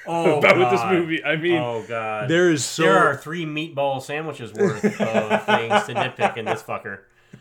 Oh, 0.08 0.38
about 0.40 0.58
with 0.58 0.70
this 0.72 0.82
movie. 0.86 1.22
I 1.24 1.36
mean, 1.36 1.58
Oh 1.62 1.84
god. 1.88 2.30
there 2.30 2.50
is 2.50 2.64
so 2.66 2.84
there 2.84 2.98
are 2.98 3.16
three 3.18 3.46
meatball 3.46 4.02
sandwiches 4.02 4.54
worth 4.54 4.84
of 4.84 5.46
things 5.46 5.84
to 5.88 5.94
nitpick 5.94 6.38
in 6.38 6.46
this 6.46 6.64
fucker. 6.64 7.00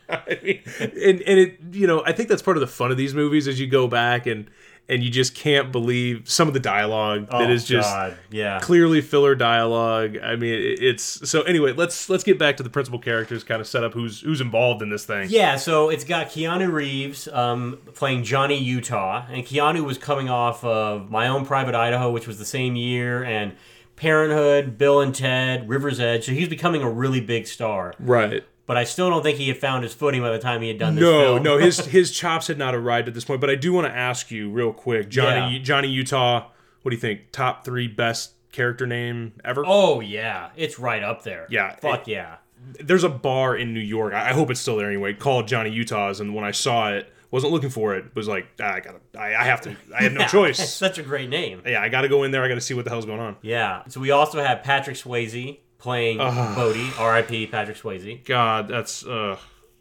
I 0.09 0.38
mean, 0.43 0.61
and 0.81 1.21
and 1.23 1.38
it 1.38 1.59
you 1.73 1.87
know 1.87 2.03
I 2.05 2.12
think 2.12 2.29
that's 2.29 2.43
part 2.43 2.57
of 2.57 2.61
the 2.62 2.67
fun 2.67 2.91
of 2.91 2.97
these 2.97 3.15
movies 3.15 3.47
as 3.49 3.61
you 3.61 3.67
go 3.67 3.87
back 3.88 4.27
and 4.27 4.50
and 4.91 5.03
you 5.05 5.11
just 5.11 5.35
can't 5.35 5.71
believe 5.71 6.23
some 6.31 6.49
of 6.49 6.55
the 6.55 6.61
dialogue 6.61 7.27
that 7.29 7.43
Oh, 7.43 7.50
is 7.50 7.67
just 7.67 7.91
God. 7.91 8.17
yeah. 8.31 8.59
clearly 8.59 9.03
filler 9.03 9.35
dialogue. 9.35 10.17
I 10.17 10.35
mean, 10.35 10.55
it- 10.55 10.83
it's 10.83 11.29
so 11.29 11.43
anyway. 11.43 11.73
Let's 11.75 12.09
let's 12.09 12.25
get 12.25 12.38
back 12.38 12.57
to 12.57 12.62
the 12.62 12.71
principal 12.71 12.99
characters, 12.99 13.45
kind 13.45 13.61
of 13.61 13.67
set 13.67 13.85
up 13.85 13.93
who's 13.93 14.23
who's 14.23 14.41
involved 14.41 14.81
in 14.81 14.88
this 14.88 15.05
thing. 15.05 15.27
Yeah, 15.31 15.57
so 15.57 15.91
it's 15.91 16.05
got 16.05 16.29
Keanu 16.29 16.73
Reeves 16.73 17.29
um, 17.29 17.79
playing 17.95 18.23
Johnny 18.25 18.57
Utah, 18.57 19.27
and 19.31 19.45
Keanu 19.45 19.85
was 19.85 19.99
coming 19.99 20.31
off 20.31 20.65
of 20.65 21.11
My 21.11 21.29
Own 21.29 21.45
Private 21.45 21.75
Idaho, 21.75 22.11
which 22.11 22.27
was 22.27 22.38
the 22.38 22.47
same 22.47 22.75
year, 22.75 23.23
and 23.23 23.53
Parenthood, 23.97 24.79
Bill 24.79 25.00
and 25.03 25.15
Ted, 25.15 25.69
River's 25.69 26.00
Edge. 26.00 26.25
So 26.25 26.33
he's 26.33 26.49
becoming 26.49 26.83
a 26.83 26.88
really 26.91 27.21
big 27.21 27.47
star. 27.47 27.93
Right. 27.99 28.43
But 28.68 28.76
I 28.76 28.84
still 28.84 29.10
don't 29.10 29.22
think 29.25 29.38
he 29.38 29.48
had 29.48 29.56
found 29.58 29.82
his 29.82 29.92
footing 29.94 30.20
by 30.22 30.30
the 30.30 30.38
time 30.38 30.62
he 30.62 30.68
had 30.68 30.78
done 30.78 30.94
this 30.94 31.02
No, 31.02 31.38
no, 31.38 31.58
his 31.58 31.78
his 31.87 32.12
chops 32.12 32.46
had 32.46 32.58
not 32.58 32.75
arrived 32.76 33.08
at 33.08 33.14
this 33.14 33.25
point. 33.25 33.40
But 33.40 33.50
I 33.50 33.56
do 33.56 33.72
want 33.72 33.88
to 33.88 33.92
ask 33.92 34.30
you 34.30 34.48
real 34.50 34.72
quick, 34.72 35.08
Johnny 35.08 35.56
Yeah. 35.56 35.62
Johnny 35.64 35.88
Utah. 35.88 36.46
What 36.82 36.90
do 36.90 36.94
you 36.94 37.00
think? 37.00 37.32
Top 37.32 37.64
three 37.64 37.88
best 37.88 38.34
character 38.52 38.87
name 38.87 39.32
ever? 39.44 39.64
Oh 39.66 39.98
yeah, 40.00 40.50
it's 40.54 40.78
right 40.78 41.02
up 41.02 41.25
there. 41.25 41.46
Yeah, 41.50 41.75
fuck 41.76 42.06
it- 42.06 42.12
yeah. 42.12 42.37
there's 42.80 43.04
a 43.04 43.08
bar 43.08 43.56
in 43.56 43.75
New 43.75 43.80
York. 43.80 44.12
I 44.14 44.32
hope 44.32 44.50
it's 44.50 44.60
still 44.60 44.76
there 44.76 44.87
anyway. 44.88 45.14
Called 45.14 45.48
Johnny 45.48 45.70
Utah's, 45.70 46.20
and 46.20 46.34
when 46.34 46.44
I 46.44 46.50
saw 46.50 46.90
it, 46.92 47.12
wasn't 47.30 47.52
looking 47.52 47.70
for 47.70 47.94
it. 47.96 48.14
Was 48.14 48.28
like, 48.28 48.48
ah, 48.60 48.75
I 48.75 48.80
gotta, 48.80 49.00
I, 49.18 49.34
I 49.34 49.44
have 49.44 49.60
to. 49.62 49.76
I 49.98 50.02
have 50.04 50.12
no 50.12 50.26
choice. 50.28 50.72
such 50.72 50.98
a 50.98 51.02
great 51.02 51.28
name. 51.30 51.62
yeah, 51.66 51.80
I 51.82 51.88
gotta 51.88 52.08
go 52.08 52.22
in 52.25 52.30
there. 52.32 52.44
I 52.44 52.48
gotta 52.48 52.60
see 52.60 52.75
what 52.75 52.84
the 52.84 52.90
hell's 52.90 53.06
going 53.06 53.20
on. 53.20 53.37
Yeah. 53.42 53.82
So 53.88 53.98
we 54.00 54.10
also 54.10 54.42
have 54.42 54.62
Patrick 54.62 54.96
Swayze 54.96 55.58
playing 55.78 56.18
Bodhi, 56.18 56.90
R.I.P. 56.99 57.47
Patrick 57.49 57.76
Swayze. 57.76 58.25
God, 58.25 58.68
that's. 58.68 59.04
uh 59.06 59.37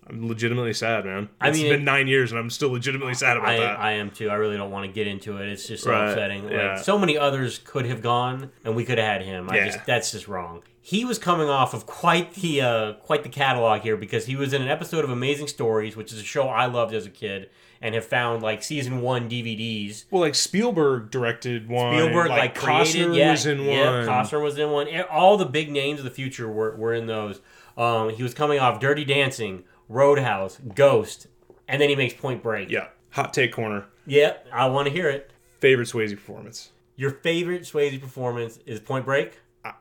I'm 0.10 0.26
legitimately 0.26 0.72
sad, 0.74 1.04
man. 1.04 1.28
I 1.42 1.50
It's 1.50 1.58
mean, 1.58 1.70
been 1.70 1.84
nine 1.84 2.08
years, 2.08 2.32
and 2.32 2.40
I'm 2.40 2.50
still 2.50 2.70
legitimately 2.72 3.14
sad 3.14 3.36
about 3.36 3.50
I, 3.50 3.58
that. 3.60 3.78
I 3.80 3.92
am 3.94 4.10
too. 4.10 4.30
I 4.30 4.36
really 4.36 4.56
don't 4.56 4.72
want 4.72 4.86
to 4.86 4.92
get 4.94 5.06
into 5.06 5.36
it. 5.36 5.50
It's 5.50 5.68
just 5.68 5.84
so 5.84 5.92
Right, 5.92 6.08
upsetting. 6.12 6.44
Like 6.46 6.54
yeah. 6.54 6.76
so 6.78 6.98
many 6.98 7.18
others 7.18 7.60
could 7.60 7.86
have 7.88 8.02
gone, 8.02 8.52
and 8.64 8.74
we 8.74 8.86
could 8.86 9.00
have 9.00 9.06
had 9.08 9.22
him. 9.24 9.50
I 9.50 9.58
Yeah. 9.58 9.66
just 9.66 9.86
that's 9.86 10.12
just 10.14 10.30
wrong. 10.30 10.64
He 10.82 11.04
was 11.04 11.20
coming 11.20 11.50
off 11.50 11.74
of 11.74 11.86
quite 11.86 12.36
the 12.36 12.62
uh, 12.62 12.94
quite 12.94 13.24
the 13.24 13.30
catalog 13.30 13.82
here 13.82 13.98
because 13.98 14.28
he 14.28 14.38
was 14.38 14.54
in 14.54 14.62
an 14.62 14.70
episode 14.70 15.04
of 15.04 15.10
Amazing 15.10 15.48
Stories, 15.48 15.98
which 15.98 16.14
is 16.14 16.22
a 16.22 16.24
show 16.24 16.48
I 16.48 16.68
loved 16.68 16.94
as 16.94 17.06
a 17.06 17.10
kid, 17.10 17.50
and 17.82 17.96
have 17.96 18.06
found 18.06 18.42
like 18.42 18.64
season 18.64 19.02
one 19.02 19.30
DVDs. 19.30 20.06
well, 20.12 20.22
like 20.22 20.36
Spielberg 20.36 21.12
directed 21.12 21.68
one. 21.70 21.96
Spielberg 21.98 22.30
like, 22.30 22.56
created, 22.56 23.08
Costner 23.10 23.18
yeah, 23.18 23.32
was 23.32 23.46
in 23.46 23.62
yeah, 23.62 23.92
one. 23.92 24.08
Costner 24.08 24.42
was 24.42 24.58
in 24.58 24.72
one. 24.72 24.88
All 25.10 25.38
the 25.38 25.46
big 25.46 25.72
names 25.72 26.00
of 26.00 26.06
the 26.06 26.12
future 26.12 26.48
were, 26.48 26.76
were 26.76 26.94
in 26.94 27.08
those. 27.08 27.42
Um, 27.78 28.10
he 28.10 28.24
was 28.24 28.34
coming 28.34 28.60
off 28.60 28.80
Dirty 28.80 29.06
Dancing, 29.06 29.64
Roadhouse, 29.88 30.58
Ghost, 30.76 31.28
and 31.68 31.82
then 31.82 31.90
he 31.90 31.96
makes 31.96 32.14
Point 32.14 32.42
Break. 32.42 32.70
Yeah, 32.72 32.88
hot 33.12 33.34
take 33.34 33.54
corner. 33.54 33.86
Yep, 34.06 34.48
I 34.52 34.68
want 34.68 34.88
to 34.88 34.94
hear 34.94 35.10
it. 35.10 35.32
Favorite 35.60 35.88
Swayze 35.88 36.12
performance. 36.12 36.72
Your 36.96 37.12
favorite 37.12 37.64
Swayze 37.64 38.00
performance 38.02 38.60
is 38.66 38.80
Point 38.80 39.06
Break? 39.06 39.40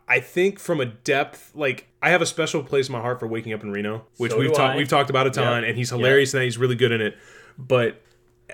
I- 0.08 0.20
think 0.20 0.58
from 0.58 0.80
a 0.80 0.86
depth, 0.86 1.52
like 1.54 1.86
I 2.02 2.10
have 2.10 2.20
a 2.22 2.26
special 2.26 2.62
place 2.62 2.88
in 2.88 2.92
my 2.92 3.00
heart 3.00 3.20
for 3.20 3.26
Waking 3.26 3.52
Up 3.52 3.62
in 3.62 3.70
Reno, 3.70 4.04
which 4.16 4.32
So 4.32 4.38
we've 4.38 4.52
talked 4.52 4.76
we've 4.76 4.88
talked 4.88 5.10
about 5.10 5.26
a 5.26 5.30
ton, 5.30 5.62
Yeah. 5.62 5.68
and 5.68 5.78
he's 5.78 5.90
Yeah. 5.90 5.98
hilarious 5.98 6.34
and 6.34 6.42
he's 6.42 6.58
really 6.58 6.74
good 6.74 6.92
in 6.92 7.00
it. 7.00 7.16
But 7.58 8.02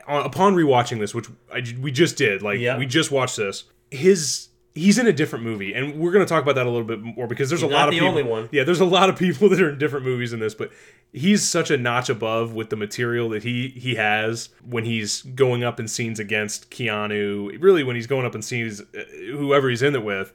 on, 0.06 0.24
upon 0.26 0.54
rewatching 0.54 0.98
this, 1.00 1.14
which 1.14 1.26
I, 1.52 1.62
we 1.80 1.90
just 1.92 2.16
did, 2.16 2.42
like 2.42 2.58
Yeah. 2.60 2.78
we 2.78 2.86
just 2.86 3.10
watched 3.10 3.36
this, 3.36 3.64
his 3.90 4.48
he's 4.74 4.98
in 4.98 5.06
a 5.06 5.12
different 5.12 5.44
movie, 5.44 5.74
and 5.74 5.98
we're 5.98 6.12
gonna 6.12 6.24
talk 6.26 6.42
about 6.42 6.54
that 6.54 6.66
a 6.66 6.70
little 6.70 6.86
bit 6.86 7.00
more 7.00 7.26
because 7.26 7.50
there's 7.50 7.60
He's 7.60 7.70
a 7.70 7.74
lot 7.74 7.88
of 7.88 7.92
the 7.92 7.98
people. 7.98 8.08
only 8.08 8.22
one. 8.22 8.48
Yeah, 8.52 8.64
there's 8.64 8.80
a 8.80 8.84
lot 8.86 9.08
of 9.10 9.18
people 9.18 9.48
that 9.50 9.60
are 9.60 9.70
in 9.70 9.78
different 9.78 10.06
movies 10.06 10.32
in 10.32 10.40
this, 10.40 10.54
but 10.54 10.72
he's 11.12 11.46
such 11.46 11.70
a 11.70 11.76
notch 11.76 12.08
above 12.08 12.54
with 12.54 12.70
the 12.70 12.76
material 12.76 13.28
that 13.30 13.42
he 13.42 13.68
he 13.68 13.96
has 13.96 14.48
when 14.64 14.84
he's 14.84 15.22
going 15.22 15.62
up 15.62 15.78
in 15.78 15.88
scenes 15.88 16.18
against 16.18 16.70
Keanu. 16.70 17.60
Really, 17.62 17.84
when 17.84 17.96
he's 17.96 18.06
going 18.06 18.24
up 18.24 18.34
in 18.34 18.40
scenes, 18.40 18.80
uh, 18.80 19.04
whoever 19.32 19.68
he's 19.68 19.82
in 19.82 19.94
it 19.94 20.04
with 20.04 20.32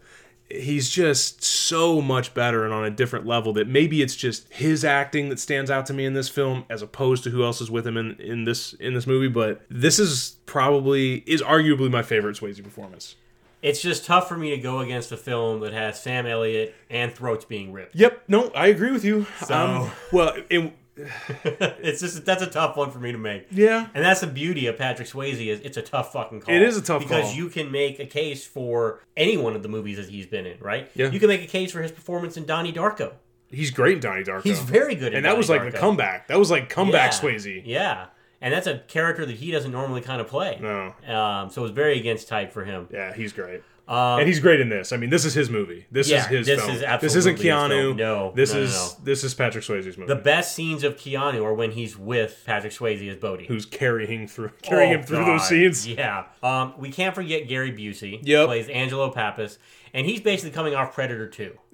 he's 0.49 0.89
just 0.89 1.43
so 1.43 2.01
much 2.01 2.33
better 2.33 2.63
and 2.63 2.73
on 2.73 2.85
a 2.85 2.89
different 2.89 3.25
level 3.25 3.51
that 3.53 3.67
maybe 3.67 4.01
it's 4.01 4.15
just 4.15 4.51
his 4.53 4.85
acting 4.85 5.27
that 5.29 5.39
stands 5.39 5.69
out 5.69 5.85
to 5.85 5.93
me 5.93 6.05
in 6.05 6.13
this 6.13 6.29
film 6.29 6.63
as 6.69 6.81
opposed 6.81 7.23
to 7.25 7.29
who 7.29 7.43
else 7.43 7.59
is 7.59 7.69
with 7.69 7.85
him 7.85 7.97
in, 7.97 8.13
in 8.21 8.45
this 8.45 8.71
in 8.73 8.93
this 8.93 9.05
movie 9.05 9.27
but 9.27 9.61
this 9.69 9.99
is 9.99 10.37
probably 10.45 11.15
is 11.27 11.41
arguably 11.41 11.91
my 11.91 12.01
favorite 12.01 12.37
Swayze 12.37 12.63
performance 12.63 13.15
It's 13.61 13.81
just 13.81 14.05
tough 14.05 14.29
for 14.29 14.37
me 14.37 14.51
to 14.51 14.57
go 14.57 14.79
against 14.79 15.11
a 15.11 15.17
film 15.17 15.59
that 15.61 15.73
has 15.73 16.01
Sam 16.01 16.25
Elliott 16.25 16.73
and 16.89 17.11
throats 17.13 17.43
being 17.43 17.73
ripped. 17.73 17.95
yep 17.95 18.23
no 18.29 18.49
I 18.55 18.67
agree 18.67 18.91
with 18.91 19.03
you 19.03 19.25
So- 19.45 19.53
um, 19.55 19.91
well 20.13 20.33
in, 20.49 20.73
It's 21.79 22.01
just 22.01 22.25
that's 22.25 22.41
a 22.43 22.47
tough 22.47 22.75
one 22.77 22.91
for 22.91 22.99
me 22.99 23.11
to 23.11 23.17
make. 23.17 23.47
yeah 23.51 23.87
And 23.93 24.03
that's 24.03 24.21
the 24.21 24.27
beauty 24.27 24.67
of 24.67 24.77
Patrick 24.77 25.07
Swayze 25.07 25.45
is 25.47 25.59
it's 25.61 25.77
a 25.77 25.81
tough 25.81 26.11
fucking 26.13 26.41
call. 26.41 26.53
It 26.53 26.61
is 26.61 26.77
a 26.77 26.81
tough 26.81 27.01
because 27.03 27.25
call. 27.25 27.33
you 27.33 27.49
can 27.49 27.71
make 27.71 27.99
a 27.99 28.05
case 28.05 28.45
for 28.45 29.01
any 29.15 29.37
one 29.37 29.55
of 29.55 29.63
the 29.63 29.69
movies 29.69 29.97
that 29.97 30.09
he's 30.09 30.25
been 30.27 30.45
in, 30.45 30.59
right? 30.59 30.89
Yeah. 30.95 31.09
You 31.11 31.19
can 31.19 31.27
make 31.29 31.43
a 31.43 31.47
case 31.47 31.71
for 31.71 31.81
his 31.81 31.91
performance 31.91 32.37
in 32.37 32.45
Donnie 32.45 32.73
Darko. 32.73 33.13
he's 33.49 33.71
great 33.71 33.95
in 33.95 33.99
Donnie 34.01 34.23
Darko 34.23 34.43
He's 34.43 34.59
very 34.59 34.95
good, 34.95 35.13
in 35.13 35.17
and 35.17 35.25
that 35.25 35.37
was 35.37 35.47
Donnie 35.47 35.59
like 35.61 35.71
the 35.71 35.77
Darko. 35.77 35.81
comeback 35.81 36.27
that 36.27 36.37
was 36.39 36.51
like 36.51 36.69
comeback 36.69 37.11
Yeah. 37.13 37.19
Swayze 37.19 37.61
Yeah, 37.65 38.05
and 38.41 38.53
that's 38.53 38.67
a 38.67 38.79
character 38.79 39.25
that 39.25 39.35
he 39.37 39.51
doesn't 39.51 39.71
normally 39.71 40.01
kind 40.01 40.19
of 40.21 40.27
play. 40.27 40.59
no 40.61 40.93
Um, 41.07 41.49
so 41.49 41.61
it 41.61 41.63
was 41.63 41.71
very 41.71 41.97
against 41.99 42.27
type 42.27 42.51
for 42.51 42.63
him. 42.65 42.87
yeah 42.91 43.13
he's 43.13 43.33
great 43.33 43.61
and 43.87 44.27
he's 44.27 44.39
great 44.39 44.59
in 44.59 44.69
this. 44.69 44.91
I 44.91 44.97
mean, 44.97 45.09
this 45.09 45.23
is 45.25 45.33
his 45.33 45.49
movie. 45.49 45.85
This 45.91 46.07
Um, 46.07 46.11
Yeah, 46.17 46.23
is 46.23 46.27
his 46.27 46.47
this 46.47 46.59
film. 46.59 46.71
is 46.75 46.81
this 47.01 47.15
isn't 47.15 47.33
absolutely 47.39 47.49
Keanu. 47.49 47.95
No, 47.95 48.31
this 48.35 48.51
no, 48.53 48.59
no, 48.59 48.63
is 48.65 48.73
no. 48.99 49.03
this 49.05 49.23
is 49.23 49.33
Patrick 49.33 49.63
Swayze's 49.63 49.97
movie. 49.97 50.07
The 50.13 50.19
best 50.19 50.55
scenes 50.55 50.83
of 50.83 50.97
Keanu 50.97 51.43
are 51.43 51.53
when 51.53 51.71
he's 51.71 51.97
with 51.97 52.43
Patrick 52.45 52.73
Swayze 52.73 53.09
as 53.09 53.17
Bodhi. 53.17 53.45
who's 53.45 53.65
carrying 53.65 54.27
through 54.27 54.51
carrying 54.61 54.91
Oh, 54.93 54.97
him 54.97 55.03
through 55.03 55.17
God. 55.19 55.39
those 55.39 55.47
scenes. 55.47 55.87
Yeah. 55.87 56.25
Um, 56.43 56.73
we 56.77 56.89
can't 56.91 57.15
forget 57.15 57.47
Gary 57.47 57.71
Busey. 57.71 58.19
Yep. 58.23 58.45
Plays 58.47 58.67
Angelo 58.69 59.09
Pappas. 59.09 59.57
And 59.93 60.05
he's 60.05 60.21
basically 60.21 60.51
coming 60.51 60.75
off 60.75 60.93
Predator 60.93 61.27
2. 61.27 61.57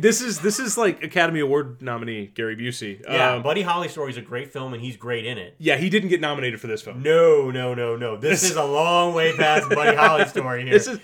This 0.00 0.20
is 0.20 0.40
this 0.40 0.58
is 0.58 0.76
like 0.78 1.02
Academy 1.02 1.40
Award 1.40 1.82
nominee 1.82 2.26
Gary 2.34 2.56
Busey. 2.56 3.00
Yeah, 3.04 3.34
Um, 3.34 3.42
Buddy 3.42 3.62
Holly 3.62 3.88
Story 3.88 4.10
is 4.10 4.16
a 4.16 4.22
great 4.22 4.52
film, 4.52 4.72
and 4.74 4.82
he's 4.82 4.96
great 4.96 5.24
in 5.26 5.38
it. 5.38 5.54
yeah, 5.58 5.76
he 5.76 5.90
didn't 5.90 6.08
get 6.08 6.20
nominated 6.20 6.60
for 6.60 6.66
this 6.66 6.82
film. 6.82 7.02
No, 7.02 7.50
no, 7.50 7.74
no, 7.74 7.96
no. 7.96 8.16
This, 8.16 8.40
This- 8.42 8.50
is 8.52 8.56
a 8.56 8.64
long 8.64 9.14
way 9.14 9.36
past 9.36 9.68
Buddy 9.70 9.96
Holly 9.96 10.26
Story 10.26 10.64
here. 10.64 10.72
This 10.78 10.86
is 10.86 10.98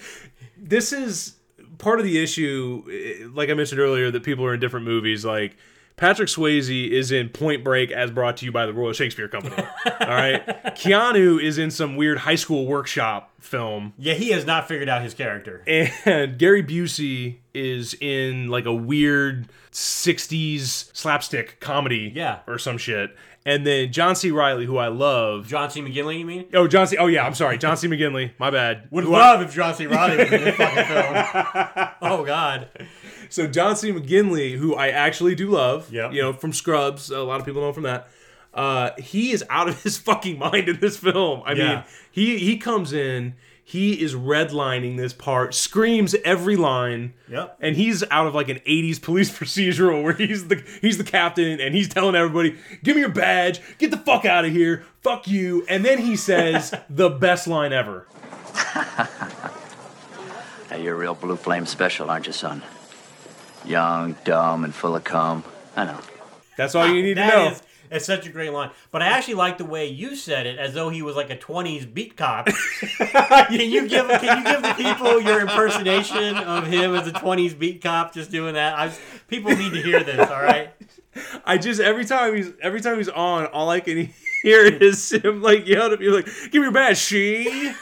this 0.56 0.92
is 0.92 1.34
part 1.78 1.98
of 1.98 2.04
the 2.04 2.22
issue. 2.22 2.84
eh, 2.90 3.26
Like 3.32 3.50
I 3.50 3.54
mentioned 3.54 3.80
earlier, 3.80 4.10
that 4.10 4.22
people 4.22 4.44
are 4.46 4.54
in 4.54 4.60
different 4.60 4.86
movies. 4.86 5.24
Like 5.24 5.56
Patrick 5.96 6.28
Swayze 6.28 6.90
is 6.90 7.12
in 7.12 7.28
Point 7.28 7.62
Break, 7.62 7.90
as 7.92 8.10
brought 8.10 8.36
to 8.38 8.44
you 8.46 8.50
by 8.52 8.66
the 8.66 8.72
Royal 8.72 8.92
Shakespeare 8.92 9.28
Company. 9.28 9.54
all 9.56 10.06
right, 10.08 10.44
Keanu 10.76 11.40
is 11.42 11.56
in 11.56 11.70
some 11.70 11.94
weird 11.96 12.18
high 12.18 12.34
school 12.34 12.66
workshop 12.66 13.30
film. 13.40 13.92
yeah, 13.98 14.14
he 14.14 14.30
has 14.30 14.44
not 14.44 14.66
figured 14.66 14.88
out 14.88 15.02
his 15.02 15.14
character. 15.14 15.62
and 15.66 16.36
Gary 16.38 16.62
Busey 16.64 17.36
is 17.54 17.94
in 18.00 18.48
like 18.48 18.66
a 18.66 18.74
weird 18.74 19.48
60s 19.72 20.94
slapstick 20.94 21.60
comedy 21.60 22.12
Yeah. 22.14 22.40
or 22.46 22.58
some 22.58 22.78
shit. 22.78 23.14
And 23.46 23.66
then 23.66 23.92
John 23.92 24.16
C. 24.16 24.30
Reilly, 24.30 24.64
who 24.64 24.78
I 24.78 24.88
love. 24.88 25.46
John 25.48 25.68
C. 25.70 25.82
McGinley, 25.82 26.18
you 26.20 26.24
mean? 26.24 26.46
Oh, 26.54 26.66
John 26.66 26.86
C. 26.86 26.96
Oh, 26.96 27.06
yeah, 27.08 27.26
I'm 27.26 27.34
sorry. 27.34 27.58
John 27.58 27.76
C. 27.76 27.86
McGinley. 27.88 28.30
My 28.38 28.50
bad. 28.50 28.88
Would 28.90 29.04
Who 29.04 29.14
I- 29.14 29.18
love 29.34 29.42
if 29.42 29.54
John 29.54 29.74
C. 29.74 29.86
Reilly 29.86 30.16
was 30.16 30.32
in 30.32 30.44
this 30.44 30.56
fucking 30.56 30.84
film. 30.84 31.88
Oh, 32.00 32.24
God. 32.24 32.68
So, 33.34 33.48
John 33.48 33.74
C. 33.74 33.90
McGinley, 33.92 34.56
who 34.56 34.76
I 34.76 34.90
actually 34.90 35.34
do 35.34 35.50
love, 35.50 35.90
Yep. 35.92 36.12
you 36.12 36.22
know, 36.22 36.32
from 36.32 36.52
Scrubs, 36.52 37.10
a 37.10 37.18
lot 37.20 37.40
of 37.40 37.46
people 37.46 37.62
know 37.62 37.68
him 37.68 37.74
from 37.74 37.82
that. 37.82 38.06
Uh, 38.54 38.90
he 38.96 39.32
is 39.32 39.42
out 39.50 39.68
of 39.68 39.82
his 39.82 39.98
fucking 39.98 40.38
mind 40.38 40.68
in 40.68 40.78
this 40.78 40.96
film. 40.96 41.42
I 41.44 41.54
Yeah. 41.54 41.68
mean, 41.74 41.84
he 42.12 42.38
he 42.38 42.56
comes 42.58 42.92
in, 42.92 43.34
he 43.64 44.00
is 44.00 44.14
redlining 44.14 44.96
this 44.98 45.12
part, 45.12 45.52
screams 45.52 46.14
every 46.24 46.54
line. 46.54 47.12
Yep. 47.28 47.56
And 47.60 47.74
he's 47.74 48.04
out 48.08 48.28
of 48.28 48.36
like 48.36 48.48
an 48.48 48.60
80s 48.64 49.00
police 49.02 49.32
procedural 49.36 50.04
where 50.04 50.12
he's 50.12 50.46
the 50.46 50.62
he's 50.80 50.98
the 50.98 51.02
captain 51.02 51.58
and 51.60 51.74
he's 51.74 51.88
telling 51.88 52.14
everybody, 52.14 52.56
"Give 52.84 52.94
me 52.94 53.00
your 53.00 53.10
badge, 53.10 53.60
get 53.78 53.90
the 53.90 53.96
fuck 53.96 54.24
out 54.24 54.44
of 54.44 54.52
here, 54.52 54.84
fuck 55.02 55.26
you." 55.26 55.66
And 55.68 55.84
then 55.84 55.98
he 55.98 56.14
says 56.14 56.72
the 56.88 57.10
best 57.10 57.48
line 57.48 57.72
ever. 57.72 58.06
Hey, 60.70 60.84
you're 60.84 60.94
a 60.94 60.98
real 60.98 61.16
blue 61.16 61.34
flame 61.34 61.66
special, 61.66 62.08
aren't 62.10 62.28
you, 62.28 62.32
son? 62.32 62.62
Young, 63.64 64.16
dumb, 64.24 64.64
and 64.64 64.74
full 64.74 64.96
of 64.96 65.04
cum. 65.04 65.44
I 65.76 65.84
know. 65.86 65.98
That's 66.56 66.74
all 66.74 66.86
you 66.86 67.02
need 67.02 67.14
to 67.14 67.26
know. 67.26 67.48
is- 67.48 67.62
it's 67.90 68.06
such 68.06 68.26
a 68.26 68.30
great 68.30 68.52
line. 68.52 68.70
But 68.90 69.02
I 69.02 69.06
actually 69.08 69.34
like 69.34 69.58
the 69.58 69.64
way 69.64 69.86
you 69.86 70.16
said 70.16 70.46
it, 70.46 70.58
as 70.58 70.74
though 70.74 70.88
he 70.88 71.02
was 71.02 71.14
like 71.14 71.30
a 71.30 71.36
'20s 71.36 71.92
beat 71.92 72.16
cop. 72.16 72.46
can 72.98 73.52
you 73.70 73.86
give 73.86 74.08
Can 74.08 74.38
you 74.38 74.44
give 74.52 74.62
the 74.62 74.74
people 74.76 75.20
your 75.20 75.40
impersonation 75.40 76.36
of 76.36 76.66
him 76.66 76.94
as 76.94 77.06
a 77.06 77.12
'20s 77.12 77.56
beat 77.56 77.82
cop? 77.82 78.12
Just 78.12 78.30
doing 78.32 78.54
that. 78.54 78.76
I, 78.76 78.92
people 79.28 79.54
need 79.54 79.72
to 79.74 79.82
hear 79.82 80.02
this. 80.02 80.28
All 80.28 80.42
right. 80.42 80.70
I 81.44 81.58
just 81.58 81.80
every 81.80 82.04
time 82.04 82.34
he's 82.34 82.50
every 82.60 82.80
time 82.80 82.96
he's 82.96 83.08
on, 83.08 83.46
all 83.46 83.70
I 83.70 83.78
can 83.80 84.12
hear 84.42 84.64
is 84.64 85.12
him 85.12 85.40
like 85.42 85.66
yelling 85.68 85.92
at 85.92 86.00
me 86.00 86.08
like, 86.08 86.26
"Give 86.26 86.54
me 86.54 86.60
your 86.62 86.72
badge, 86.72 86.98
she." 86.98 87.72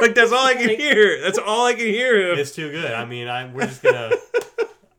Like 0.00 0.14
that's 0.14 0.32
all 0.32 0.46
I 0.46 0.54
can 0.54 0.68
hear. 0.68 1.20
That's 1.22 1.38
all 1.38 1.66
I 1.66 1.72
can 1.74 1.86
hear 1.86 2.30
him. 2.30 2.38
It's 2.38 2.54
too 2.54 2.70
good. 2.70 2.92
I 2.92 3.04
mean, 3.04 3.26
I, 3.26 3.50
we're 3.52 3.66
just 3.66 3.82
gonna. 3.82 4.10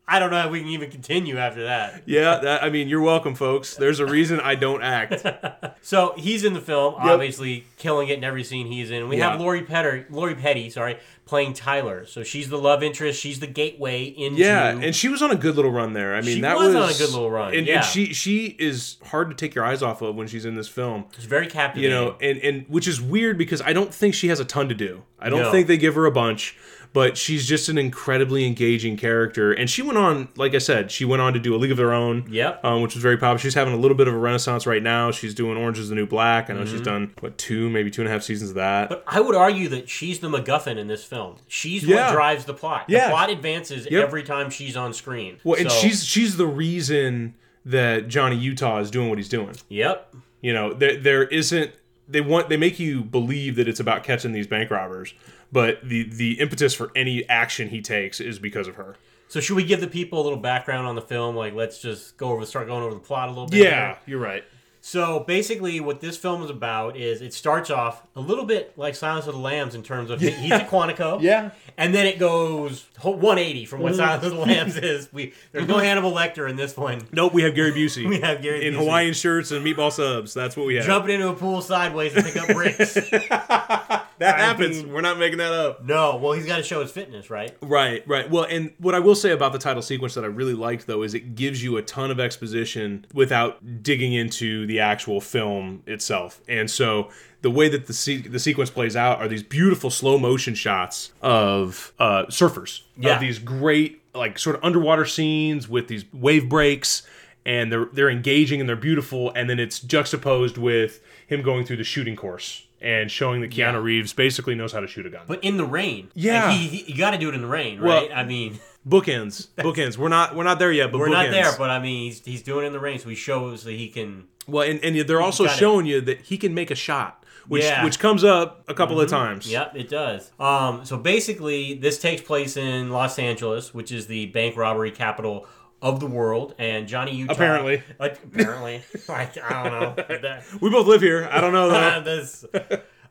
I 0.06 0.18
don't 0.18 0.30
know 0.30 0.42
how 0.42 0.50
we 0.50 0.60
can 0.60 0.68
even 0.68 0.90
continue 0.90 1.38
after 1.38 1.64
that. 1.64 2.02
Yeah, 2.04 2.36
that, 2.38 2.62
I 2.62 2.68
mean, 2.68 2.88
you're 2.88 3.00
welcome, 3.00 3.34
folks. 3.34 3.74
There's 3.76 4.00
a 4.00 4.06
reason 4.06 4.38
I 4.38 4.54
don't 4.54 4.82
act. 4.82 5.24
So 5.84 6.14
he's 6.16 6.44
in 6.44 6.54
the 6.54 6.62
film, 6.62 6.94
obviously 6.96 7.66
killing 7.76 8.08
it 8.08 8.16
in 8.16 8.24
every 8.24 8.42
scene 8.42 8.68
he's 8.68 8.90
in. 8.90 9.06
We 9.06 9.18
have 9.18 9.38
Lori 9.38 9.60
Petty, 9.60 10.06
Lori 10.08 10.34
Petty, 10.34 10.70
sorry, 10.70 10.98
playing 11.26 11.52
Tyler. 11.52 12.06
So 12.06 12.22
she's 12.22 12.48
the 12.48 12.56
love 12.56 12.82
interest. 12.82 13.20
She's 13.20 13.38
the 13.38 13.46
gateway 13.46 14.04
into. 14.04 14.40
Yeah, 14.40 14.70
and 14.70 14.96
she 14.96 15.10
was 15.10 15.20
on 15.20 15.30
a 15.30 15.34
good 15.36 15.56
little 15.56 15.70
run 15.70 15.92
there. 15.92 16.14
I 16.14 16.22
mean, 16.22 16.36
She 16.36 16.40
that 16.40 16.56
was 16.56 16.68
was, 16.68 16.76
on 16.76 16.88
a 16.88 16.94
good 16.94 17.12
little 17.14 17.30
run, 17.30 17.54
And, 17.54 17.66
yeah. 17.66 17.76
and 17.76 17.84
she 17.84 18.14
she 18.14 18.56
is 18.58 18.96
hard 19.04 19.28
to 19.28 19.36
take 19.36 19.54
your 19.54 19.66
eyes 19.66 19.82
off 19.82 20.00
of 20.00 20.14
when 20.14 20.26
she's 20.26 20.46
in 20.46 20.54
this 20.54 20.68
film. 20.68 21.04
It's 21.16 21.26
very 21.26 21.48
captivating. 21.48 21.90
You 21.90 21.94
know, 21.94 22.16
and 22.18 22.38
and 22.38 22.64
which 22.68 22.88
is 22.88 22.98
weird 23.02 23.36
because 23.36 23.60
I 23.60 23.74
don't 23.74 23.92
think 23.92 24.14
she 24.14 24.28
has 24.28 24.40
a 24.40 24.44
ton 24.46 24.70
to 24.70 24.74
do. 24.74 25.02
I 25.20 25.28
don't 25.28 25.42
No. 25.42 25.52
think 25.52 25.66
they 25.66 25.76
give 25.76 25.94
her 25.96 26.06
a 26.06 26.10
bunch, 26.10 26.56
but 26.94 27.18
she's 27.18 27.46
just 27.46 27.68
an 27.68 27.76
incredibly 27.76 28.46
engaging 28.46 28.96
character. 28.96 29.52
And 29.52 29.68
she 29.68 29.82
went 29.82 29.98
on, 29.98 30.28
like 30.36 30.54
I 30.54 30.58
said, 30.58 30.90
she 30.90 31.04
went 31.04 31.20
on 31.20 31.34
to 31.34 31.38
do 31.38 31.54
A 31.54 31.58
League 31.58 31.70
of 31.72 31.76
Their 31.76 31.92
Own. 31.92 32.24
Yep. 32.30 32.64
um, 32.64 32.80
which 32.80 32.94
was 32.94 33.02
very 33.02 33.16
popular. 33.18 33.38
She's 33.40 33.52
having 33.54 33.74
a 33.74 33.76
little 33.76 33.96
bit 33.96 34.08
of 34.08 34.14
a 34.14 34.18
renaissance 34.18 34.66
right 34.66 34.82
now. 34.82 35.10
She's 35.10 35.34
doing 35.34 35.58
Orange 35.58 35.78
is 35.78 35.90
the 35.90 35.94
New 35.94 36.06
Black. 36.06 36.48
I 36.48 36.54
know 36.54 36.64
she's 36.64 36.80
done 36.80 37.12
what 37.20 37.36
two, 37.36 37.68
maybe 37.68 37.90
two 37.90 38.00
and 38.00 38.08
a 38.08 38.12
half 38.12 38.22
seasons 38.22 38.50
of 38.50 38.56
that. 38.56 38.88
Mm-hmm. 38.90 38.94
But 38.94 39.04
I 39.06 39.20
would 39.20 39.34
argue 39.34 39.68
that 39.68 39.90
she's 39.90 40.20
the 40.20 40.28
MacGuffin 40.30 40.78
in 40.78 40.86
this 40.86 41.04
film. 41.04 41.36
She's 41.48 41.84
Yeah. 41.84 42.06
what 42.06 42.12
drives 42.14 42.44
the 42.46 42.54
plot. 42.54 42.84
Yeah. 42.88 43.06
The 43.06 43.10
plot 43.10 43.28
advances 43.30 43.86
Yep. 43.90 44.02
every 44.02 44.22
time 44.22 44.48
she's 44.48 44.76
on 44.76 44.94
screen. 44.94 45.38
well, 45.44 45.58
and 45.60 45.70
she's 45.70 46.04
she's 46.04 46.36
the 46.36 46.46
reason 46.46 47.34
that 47.66 48.08
Johnny 48.08 48.36
Utah 48.36 48.78
is 48.78 48.90
doing 48.90 49.08
what 49.08 49.18
he's 49.18 49.28
doing. 49.28 49.56
Yep. 49.68 50.14
You 50.42 50.52
know, 50.52 50.72
there 50.72 50.96
there 50.96 51.24
isn't 51.24 51.72
they 52.08 52.20
want 52.20 52.48
they 52.48 52.56
make 52.56 52.78
you 52.78 53.02
believe 53.02 53.56
that 53.56 53.68
it's 53.68 53.80
about 53.80 54.04
catching 54.04 54.32
these 54.32 54.46
bank 54.46 54.70
robbers, 54.70 55.14
but 55.52 55.78
the 55.82 56.04
the 56.04 56.40
impetus 56.40 56.74
for 56.74 56.90
any 56.94 57.28
action 57.28 57.68
he 57.68 57.80
takes 57.80 58.20
is 58.20 58.38
because 58.38 58.68
of 58.68 58.76
her. 58.76 58.96
So 59.28 59.40
should 59.40 59.56
we 59.56 59.64
give 59.64 59.80
the 59.80 59.88
people 59.88 60.20
a 60.20 60.24
little 60.24 60.38
background 60.38 60.86
on 60.86 60.94
the 60.94 61.02
film? 61.02 61.34
Like, 61.34 61.54
let's 61.54 61.78
just 61.78 62.16
go 62.16 62.28
over, 62.28 62.44
start 62.46 62.66
going 62.66 62.82
over 62.84 62.94
the 62.94 63.00
plot 63.00 63.28
a 63.28 63.32
little 63.32 63.48
bit. 63.48 63.64
Yeah, 63.64 63.88
here? 63.88 63.98
you're 64.06 64.20
right. 64.20 64.44
So 64.86 65.20
basically, 65.20 65.80
what 65.80 66.02
this 66.02 66.18
film 66.18 66.42
is 66.42 66.50
about 66.50 66.94
is 66.94 67.22
it 67.22 67.32
starts 67.32 67.70
off 67.70 68.02
a 68.14 68.20
little 68.20 68.44
bit 68.44 68.76
like 68.76 68.94
Silence 68.94 69.26
of 69.26 69.32
the 69.32 69.40
Lambs 69.40 69.74
in 69.74 69.82
terms 69.82 70.10
of 70.10 70.20
he's 70.20 70.52
at 70.52 70.68
Quantico, 70.68 71.18
Yeah. 71.22 71.52
and 71.78 71.94
then 71.94 72.04
it 72.04 72.18
goes 72.18 72.84
180 73.00 73.64
from 73.64 73.80
what 73.80 73.94
mm. 73.94 73.96
Silence 73.96 74.26
of 74.26 74.32
the 74.32 74.38
Lambs 74.40 74.76
is. 74.92 75.10
We 75.10 75.32
there's 75.52 75.66
no 75.66 75.76
mm-hmm. 75.76 75.84
Hannibal 75.84 76.12
Lecter 76.12 76.50
in 76.50 76.56
this 76.56 76.76
one. 76.76 77.00
Nope, 77.12 77.32
we 77.32 77.44
have 77.44 77.54
Gary 77.54 77.72
Busey. 77.72 78.06
We 78.14 78.20
have 78.20 78.42
Gary 78.42 78.66
in 78.66 78.74
Busey. 78.74 78.76
Hawaiian 78.76 79.14
shirts 79.14 79.52
and 79.52 79.64
meatball 79.64 79.90
subs. 79.90 80.34
That's 80.34 80.54
what 80.54 80.66
we 80.66 80.74
have. 80.74 80.84
Jumping 80.84 81.14
into 81.14 81.28
a 81.28 81.34
pool 81.34 81.62
sideways 81.62 82.12
to 82.12 82.22
pick 82.22 82.36
up 82.36 82.48
bricks. 82.48 82.92
that 82.92 84.08
happens. 84.18 84.82
mean- 84.84 84.92
We're 84.92 85.00
not 85.00 85.18
making 85.18 85.38
that 85.38 85.54
up. 85.54 85.82
no, 85.82 86.16
well 86.18 86.34
he's 86.34 86.44
got 86.44 86.58
to 86.58 86.62
show 86.62 86.82
his 86.82 86.90
fitness, 86.90 87.30
right? 87.30 87.56
Right, 87.62 88.06
right. 88.06 88.30
Well, 88.30 88.44
and 88.44 88.72
what 88.76 88.94
I 88.94 88.98
will 88.98 89.14
say 89.14 89.30
about 89.30 89.54
the 89.54 89.58
title 89.58 89.80
sequence 89.80 90.12
that 90.12 90.24
I 90.24 90.26
really 90.26 90.52
liked 90.52 90.86
though 90.86 91.02
is 91.02 91.14
it 91.14 91.34
gives 91.34 91.64
you 91.64 91.78
a 91.78 91.82
ton 91.82 92.10
of 92.10 92.20
exposition 92.20 93.06
without 93.14 93.82
digging 93.82 94.12
into 94.12 94.66
the 94.66 94.73
actual 94.80 95.20
film 95.20 95.82
itself. 95.86 96.40
And 96.48 96.70
so 96.70 97.10
the 97.42 97.50
way 97.50 97.68
that 97.68 97.86
the 97.86 97.92
se- 97.92 98.28
the 98.28 98.38
sequence 98.38 98.70
plays 98.70 98.96
out 98.96 99.18
are 99.20 99.28
these 99.28 99.42
beautiful 99.42 99.90
slow 99.90 100.18
motion 100.18 100.54
shots 100.54 101.12
of 101.22 101.92
uh, 101.98 102.24
surfers. 102.26 102.82
Yeah. 102.96 103.14
Of 103.14 103.20
these 103.20 103.38
great 103.38 104.00
like 104.14 104.38
sort 104.38 104.56
of 104.56 104.64
underwater 104.64 105.04
scenes 105.04 105.68
with 105.68 105.88
these 105.88 106.04
wave 106.12 106.48
breaks 106.48 107.02
and 107.44 107.70
they're 107.72 107.86
they're 107.92 108.10
engaging 108.10 108.60
and 108.60 108.68
they're 108.68 108.76
beautiful 108.76 109.30
and 109.34 109.50
then 109.50 109.58
it's 109.58 109.80
juxtaposed 109.80 110.56
with 110.56 111.00
him 111.26 111.42
going 111.42 111.64
through 111.66 111.76
the 111.78 111.84
shooting 111.84 112.14
course 112.16 112.66
and 112.80 113.10
showing 113.10 113.40
that 113.40 113.50
Keanu 113.50 113.56
Yeah. 113.56 113.76
Reeves 113.78 114.12
basically 114.12 114.54
knows 114.54 114.72
how 114.72 114.80
to 114.80 114.86
shoot 114.86 115.06
a 115.06 115.10
gun. 115.10 115.22
But 115.26 115.42
in 115.42 115.56
the 115.56 115.64
rain. 115.64 116.08
Yeah. 116.14 116.52
He, 116.52 116.68
he, 116.68 116.92
you 116.92 116.98
got 116.98 117.10
to 117.12 117.18
do 117.18 117.28
it 117.30 117.34
in 117.34 117.40
the 117.40 117.46
rain, 117.48 117.80
Well, 117.80 118.02
right? 118.02 118.10
I 118.14 118.24
mean, 118.24 118.60
bookends 118.86 119.48
bookends 119.58 119.96
we're 119.96 120.08
not 120.08 120.34
we're 120.34 120.44
not 120.44 120.58
there 120.58 120.72
yet 120.72 120.92
but 120.92 120.98
we're 120.98 121.08
not 121.08 121.30
there, 121.30 121.52
but 121.56 121.70
I 121.70 121.78
mean, 121.78 122.04
he's, 122.04 122.24
he's 122.24 122.42
doing 122.42 122.64
it 122.64 122.68
in 122.68 122.72
the 122.72 122.80
rain, 122.80 122.98
so 122.98 123.08
he 123.08 123.14
shows 123.14 123.64
that 123.64 123.72
he 123.72 123.88
can. 123.88 124.24
well 124.46 124.68
and, 124.68 124.82
and 124.84 124.96
they're 125.08 125.22
also 125.22 125.44
got 125.46 125.54
it. 125.54 125.58
showing 125.58 125.86
you 125.86 126.00
that 126.02 126.20
he 126.22 126.36
can 126.36 126.54
make 126.54 126.70
a 126.70 126.74
shot 126.74 127.24
which 127.48 127.62
Yeah. 127.62 127.84
which 127.84 127.98
comes 127.98 128.24
up 128.24 128.64
a 128.68 128.74
couple 128.74 129.00
of 129.00 129.08
times. 129.10 129.46
Yep, 129.50 129.76
it 129.76 129.88
does. 129.88 130.30
Um, 130.40 130.84
so 130.84 130.96
basically, 130.96 131.74
this 131.74 131.98
takes 131.98 132.22
place 132.22 132.56
in 132.56 132.90
Los 132.90 133.18
Angeles, 133.18 133.74
which 133.74 133.92
is 133.92 134.06
the 134.06 134.26
bank 134.26 134.56
robbery 134.56 134.90
capital 134.90 135.46
of 135.82 136.00
the 136.00 136.06
world. 136.06 136.54
And 136.58 136.88
Johnny 136.88 137.14
Utah. 137.14 137.34
Apparently. 137.34 137.82
Uh, 138.00 138.08
apparently. 138.32 138.82
Like, 139.08 139.36
I 139.38 139.62
don't 139.62 140.22
know. 140.22 140.40
We 140.62 140.70
both 140.70 140.86
live 140.86 141.02
here. 141.02 141.28
I 141.30 141.42
don't 141.42 141.52
know 141.52 141.68
though. 141.68 142.00
this, 142.00 142.46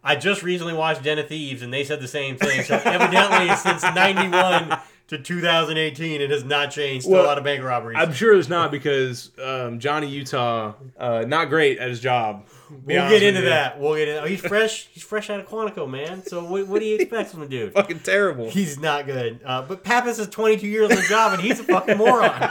I 0.03 0.15
just 0.15 0.41
recently 0.41 0.73
watched 0.73 1.03
Den 1.03 1.19
of 1.19 1.27
Thieves, 1.27 1.61
and 1.61 1.71
they 1.71 1.83
said 1.83 2.01
the 2.01 2.07
same 2.07 2.35
thing. 2.35 2.63
So 2.63 2.75
evidently, 2.83 3.55
since 3.57 3.83
'91 3.83 4.79
to 5.13 5.19
2018, 5.23 6.21
it 6.21 6.29
has 6.29 6.43
not 6.43 6.71
changed. 6.71 7.05
Still 7.05 7.13
Well, 7.17 7.25
a 7.25 7.27
lot 7.27 7.37
of 7.37 7.43
bank 7.43 7.63
robberies. 7.63 7.97
I'm 7.99 8.13
sure 8.13 8.37
it's 8.37 8.49
not 8.49 8.71
because 8.71 9.31
um, 9.41 9.79
Johnny 9.79 10.09
Utah 10.09 10.73
uh, 10.97 11.25
not 11.27 11.49
great 11.49 11.79
at 11.79 11.89
his 11.89 11.99
job. 11.99 12.45
we'll 12.69 13.09
get 13.09 13.23
into 13.23 13.41
that. 13.41 13.79
We'll 13.79 13.95
get 13.95 14.07
into. 14.07 14.21
Oh, 14.23 14.25
he's 14.25 14.41
fresh. 14.41 14.87
He's 14.91 15.03
fresh 15.03 15.29
out 15.29 15.39
of 15.39 15.47
Quantico, 15.47 15.89
man. 15.89 16.23
So 16.25 16.43
what, 16.43 16.67
what 16.67 16.79
do 16.79 16.85
you 16.85 16.95
expect 16.97 17.31
from 17.31 17.43
a 17.43 17.47
dude? 17.47 17.73
Fucking 17.75 17.99
terrible. 17.99 18.49
He's 18.49 18.79
not 18.79 19.05
good. 19.05 19.39
Uh, 19.45 19.61
but 19.61 19.83
Pappas 19.83 20.19
is 20.19 20.27
22 20.27 20.67
years 20.67 20.89
on 20.89 20.97
the 20.97 21.03
job, 21.03 21.33
and 21.33 21.41
he's 21.41 21.59
a 21.59 21.63
fucking 21.63 21.97
moron. 21.97 22.49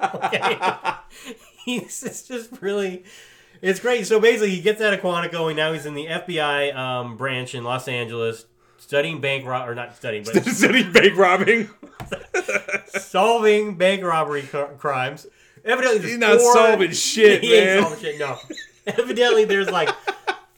okay, 0.00 0.58
he's 1.64 2.02
it's 2.02 2.22
just 2.26 2.60
really. 2.60 3.04
It's 3.62 3.80
great. 3.80 4.06
So 4.06 4.20
basically, 4.20 4.50
he 4.50 4.60
gets 4.60 4.82
out 4.82 4.92
of 4.92 5.00
Quantico, 5.00 5.48
and 5.48 5.56
now 5.56 5.72
he's 5.72 5.86
in 5.86 5.94
the 5.94 6.06
FBI 6.06 6.74
um, 6.76 7.16
branch 7.16 7.54
in 7.54 7.64
Los 7.64 7.88
Angeles, 7.88 8.44
studying 8.84 9.20
bank 9.20 9.46
rob 9.46 9.66
or 9.68 9.74
not 9.74 9.96
studying, 9.96 10.24
but 10.24 10.44
Studying 10.44 10.92
bank 10.92 11.16
robbing. 11.16 11.70
solving 12.86 13.76
bank 13.76 14.02
robbery 14.04 14.42
cr- 14.42 14.64
crimes. 14.78 15.26
Evidently, 15.64 16.08
He's 16.10 16.18
not 16.18 16.38
four- 16.38 16.52
solving 16.54 16.90
shit, 16.92 17.42
he 17.42 17.54
ain't 17.54 17.66
man. 17.66 17.82
solving 17.82 17.98
shit. 18.00 18.18
No. 18.18 18.36
Evidently, 18.86 19.46
there's 19.46 19.70
like 19.70 19.88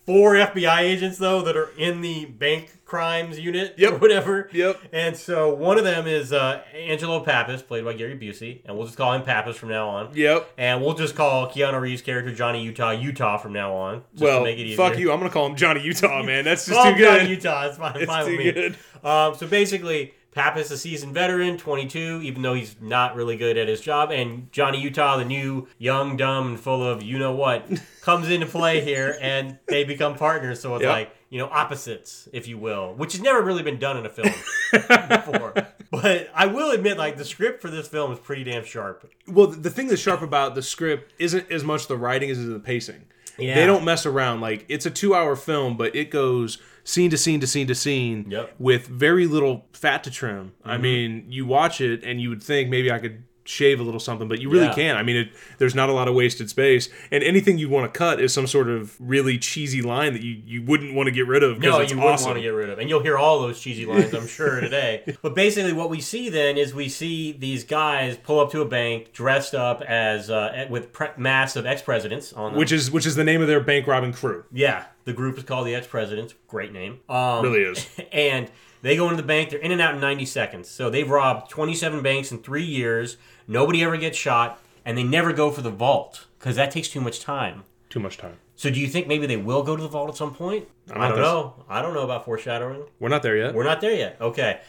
four 0.07 0.35
FBI 0.35 0.81
agents 0.81 1.19
though 1.19 1.43
that 1.43 1.57
are 1.57 1.71
in 1.77 2.01
the 2.01 2.25
bank 2.27 2.71
crimes 2.85 3.37
unit 3.39 3.73
or 3.73 3.81
Yep. 3.81 4.01
whatever. 4.01 4.49
Yep. 4.53 4.81
And 4.93 5.17
so 5.17 5.53
one 5.53 5.77
of 5.77 5.83
them 5.85 6.07
is 6.07 6.33
uh, 6.33 6.63
Angelo 6.73 7.19
Pappas, 7.21 7.61
played 7.63 7.85
by 7.85 7.95
Gary 7.95 8.17
Busey, 8.17 8.61
and 8.65 8.77
we'll 8.77 8.87
just 8.87 8.97
call 8.97 9.13
him 9.13 9.23
Pappas 9.23 9.57
from 9.57 9.71
now 9.71 9.89
on. 9.89 10.11
Yep. 10.15 10.53
And 10.57 10.81
we'll 10.81 10.95
just 10.95 11.17
call 11.17 11.51
Keanu 11.51 11.81
Reeves' 11.81 12.03
character 12.03 12.33
Johnny 12.33 12.63
Utah 12.63 12.93
Utah 12.93 13.39
from 13.39 13.53
now 13.53 13.75
on. 13.75 14.03
Just 14.13 14.23
Well, 14.23 14.39
to 14.39 14.45
make 14.45 14.59
it 14.59 14.63
easier. 14.63 14.77
fuck 14.77 14.97
you. 14.99 15.11
I'm 15.13 15.19
gonna 15.19 15.31
call 15.31 15.47
him 15.47 15.57
Johnny 15.57 15.83
Utah, 15.83 16.23
man. 16.23 16.45
That's 16.45 16.65
just 16.67 16.81
too 16.81 16.89
him 16.91 16.99
Johnny 16.99 17.21
good. 17.21 17.29
Utah. 17.31 17.67
It's 17.67 17.77
fine, 17.79 17.97
It's 17.97 18.07
fine 18.07 18.25
too 18.27 18.37
with 18.37 18.47
me. 18.47 18.53
good. 18.53 18.77
Um, 19.05 19.35
so 19.35 19.47
basically, 19.49 20.15
Pappas, 20.37 20.67
is 20.67 20.73
a 20.73 20.79
seasoned 20.79 21.15
veteran, 21.15 21.57
22, 21.57 22.21
even 22.23 22.43
though 22.43 22.53
he's 22.55 22.77
not 22.81 23.17
really 23.17 23.37
good 23.39 23.57
at 23.57 23.69
his 23.69 23.81
job, 23.81 24.11
and 24.11 24.53
Johnny 24.53 24.79
Utah, 24.81 25.17
the 25.17 25.25
new 25.25 25.67
young, 25.79 26.17
dumb, 26.17 26.49
and 26.49 26.61
full 26.61 26.85
of 26.85 27.03
you 27.03 27.19
know 27.19 27.33
what, 27.33 27.67
comes 28.03 28.29
into 28.31 28.45
play 28.47 28.83
here, 28.83 29.17
and 29.21 29.59
they 29.67 29.83
become 29.83 30.15
partners. 30.15 30.61
So 30.61 30.75
it's 30.75 30.83
Yep. 30.83 30.93
like 30.93 31.11
you 31.31 31.39
know 31.39 31.49
opposites, 31.51 32.29
if 32.35 32.47
you 32.47 32.59
will, 32.59 32.93
which 32.95 33.13
has 33.15 33.23
never 33.23 33.41
really 33.43 33.63
been 33.63 33.79
done 33.79 33.97
in 33.97 34.05
a 34.07 34.11
film 34.11 34.29
before. 34.73 35.55
But 35.91 36.29
I 36.35 36.47
will 36.47 36.71
admit, 36.71 36.99
like 36.99 37.17
the 37.17 37.25
script 37.25 37.63
for 37.63 37.71
this 37.71 37.89
film 37.89 38.13
is 38.13 38.19
pretty 38.19 38.45
damn 38.45 38.65
sharp. 38.65 39.11
Well, 39.27 39.47
the 39.47 39.71
thing 39.71 39.87
that's 39.89 40.03
sharp 40.03 40.21
about 40.23 40.55
the 40.55 40.63
script 40.63 41.15
isn't 41.19 41.51
as 41.51 41.65
much 41.65 41.87
the 41.89 41.97
writing 41.97 42.29
as 42.31 42.45
the 42.47 42.59
pacing. 42.61 43.05
Yeah. 43.39 43.55
They 43.55 43.67
don't 43.67 43.85
mess 43.85 44.05
around. 44.07 44.41
Like 44.41 44.65
it's 44.69 44.87
a 44.87 44.91
two-hour 44.91 45.37
film, 45.37 45.77
but 45.77 45.95
it 45.97 46.11
goes 46.11 46.59
scene 46.87 47.11
to 47.11 47.19
scene 47.19 47.41
to 47.41 47.47
scene 47.47 47.67
to 47.67 47.75
scene 47.75 48.27
Yep. 48.31 48.55
with 48.59 48.87
very 48.87 49.27
little 49.27 49.67
fat 49.73 50.05
to 50.05 50.11
trim. 50.11 50.55
I 50.65 50.75
mm-hmm. 50.75 50.83
mean, 50.83 51.27
you 51.29 51.45
watch 51.45 51.81
it 51.81 52.05
and 52.05 52.21
you 52.21 52.31
would 52.31 52.43
think 52.43 52.71
maybe 52.71 52.91
I 52.93 53.01
could 53.01 53.25
shave 53.49 53.81
a 53.81 53.83
little 53.83 54.01
something, 54.01 54.29
but 54.29 54.41
you 54.41 54.51
really 54.51 54.67
Yeah. 54.67 54.75
can't. 54.75 54.99
I 54.99 55.03
mean, 55.03 55.17
it, 55.17 55.29
there's 55.59 55.75
not 55.75 55.89
a 55.89 55.93
lot 55.93 56.09
of 56.09 56.15
wasted 56.15 56.51
space, 56.51 56.89
and 57.11 57.23
anything 57.23 57.59
you 57.59 57.69
want 57.69 57.93
to 57.93 57.97
cut 57.99 58.21
is 58.21 58.33
some 58.35 58.47
sort 58.47 58.69
of 58.69 58.95
really 59.01 59.39
cheesy 59.39 59.83
line 59.83 60.13
that 60.13 60.23
you, 60.23 60.41
you 60.47 60.63
wouldn't 60.63 60.95
want 60.95 61.07
to 61.07 61.11
get 61.13 61.27
rid 61.27 61.43
of 61.43 61.59
No, 61.59 61.79
it's 61.81 61.91
you 61.93 61.99
wouldn't 61.99 62.21
want 62.23 62.37
to 62.37 62.43
get 62.43 62.49
rid 62.49 62.69
of. 62.71 62.79
And 62.79 62.89
you'll 62.89 63.03
hear 63.03 63.17
all 63.17 63.41
those 63.41 63.61
cheesy 63.61 63.87
lines, 63.87 64.13
I'm 64.15 64.27
sure, 64.27 64.61
today. 64.61 65.17
But 65.23 65.35
basically, 65.35 65.73
what 65.73 65.91
we 65.91 66.01
see 66.01 66.29
then 66.29 66.57
is 66.59 66.75
we 66.75 66.89
see 66.89 67.33
these 67.33 67.65
guys 67.65 68.17
pull 68.17 68.41
up 68.41 68.51
to 68.53 68.61
a 68.61 68.65
bank 68.67 69.13
dressed 69.13 69.55
up 69.55 69.83
as 69.83 70.31
uh, 70.31 70.67
with 70.69 70.93
pre- 70.93 71.09
masks 71.17 71.57
of 71.57 71.67
ex 71.67 71.83
presidents 71.83 72.33
on 72.33 72.53
them. 72.53 72.59
which 72.59 72.73
is 72.73 72.91
which 72.91 73.07
is 73.07 73.15
the 73.17 73.25
name 73.25 73.41
of 73.41 73.49
their 73.49 73.61
bank 73.61 73.87
robbing 73.87 74.13
crew. 74.13 74.45
yeah, 74.53 74.85
the 75.05 75.13
group 75.13 75.39
is 75.39 75.45
called 75.45 75.67
the 75.67 75.75
ex 75.75 75.87
presidents. 75.87 76.35
Great 76.49 76.73
name. 76.73 76.99
Um, 77.09 77.43
Really 77.43 77.63
is. 77.63 77.87
and 78.13 78.51
they 78.83 78.97
go 78.97 79.05
into 79.09 79.17
the 79.21 79.27
bank. 79.27 79.51
They're 79.51 79.59
in 79.59 79.73
and 79.73 79.81
out 79.81 79.95
in 79.95 80.01
90 80.01 80.25
seconds. 80.27 80.69
So 80.69 80.91
they've 80.91 81.09
robbed 81.09 81.51
27 81.51 82.03
banks 82.03 82.31
in 82.31 82.39
three 82.39 82.65
years. 82.65 83.17
Nobody 83.49 83.83
ever 83.83 83.97
gets 83.97 84.19
shot, 84.19 84.61
and 84.85 84.97
they 84.97 85.05
never 85.05 85.33
go 85.33 85.51
for 85.51 85.63
the 85.63 85.71
vault 85.71 86.27
because 86.39 86.57
that 86.57 86.71
takes 86.71 86.89
too 86.89 87.01
much 87.01 87.21
time. 87.21 87.65
Too 87.89 88.01
much 88.01 88.19
time. 88.19 88.39
So 88.57 88.71
do 88.71 88.81
you 88.81 88.89
think 88.89 89.07
maybe 89.07 89.27
they 89.27 89.37
will 89.37 89.63
go 89.63 89.77
to 89.77 89.83
the 89.83 89.89
vault 89.89 90.09
at 90.09 90.17
some 90.17 90.35
point? 90.35 90.67
I 90.91 91.09
don't 91.09 91.19
know. 91.19 91.65
I 91.69 91.83
don't 91.83 91.95
know 91.95 92.03
about 92.03 92.25
foreshadowing. 92.25 92.85
We're 92.99 93.11
not 93.11 93.23
there 93.23 93.37
yet. 93.37 93.55
We're 93.55 93.65
not 93.65 93.81
there 93.81 93.95
yet. 93.95 94.17
Okay. 94.21 94.61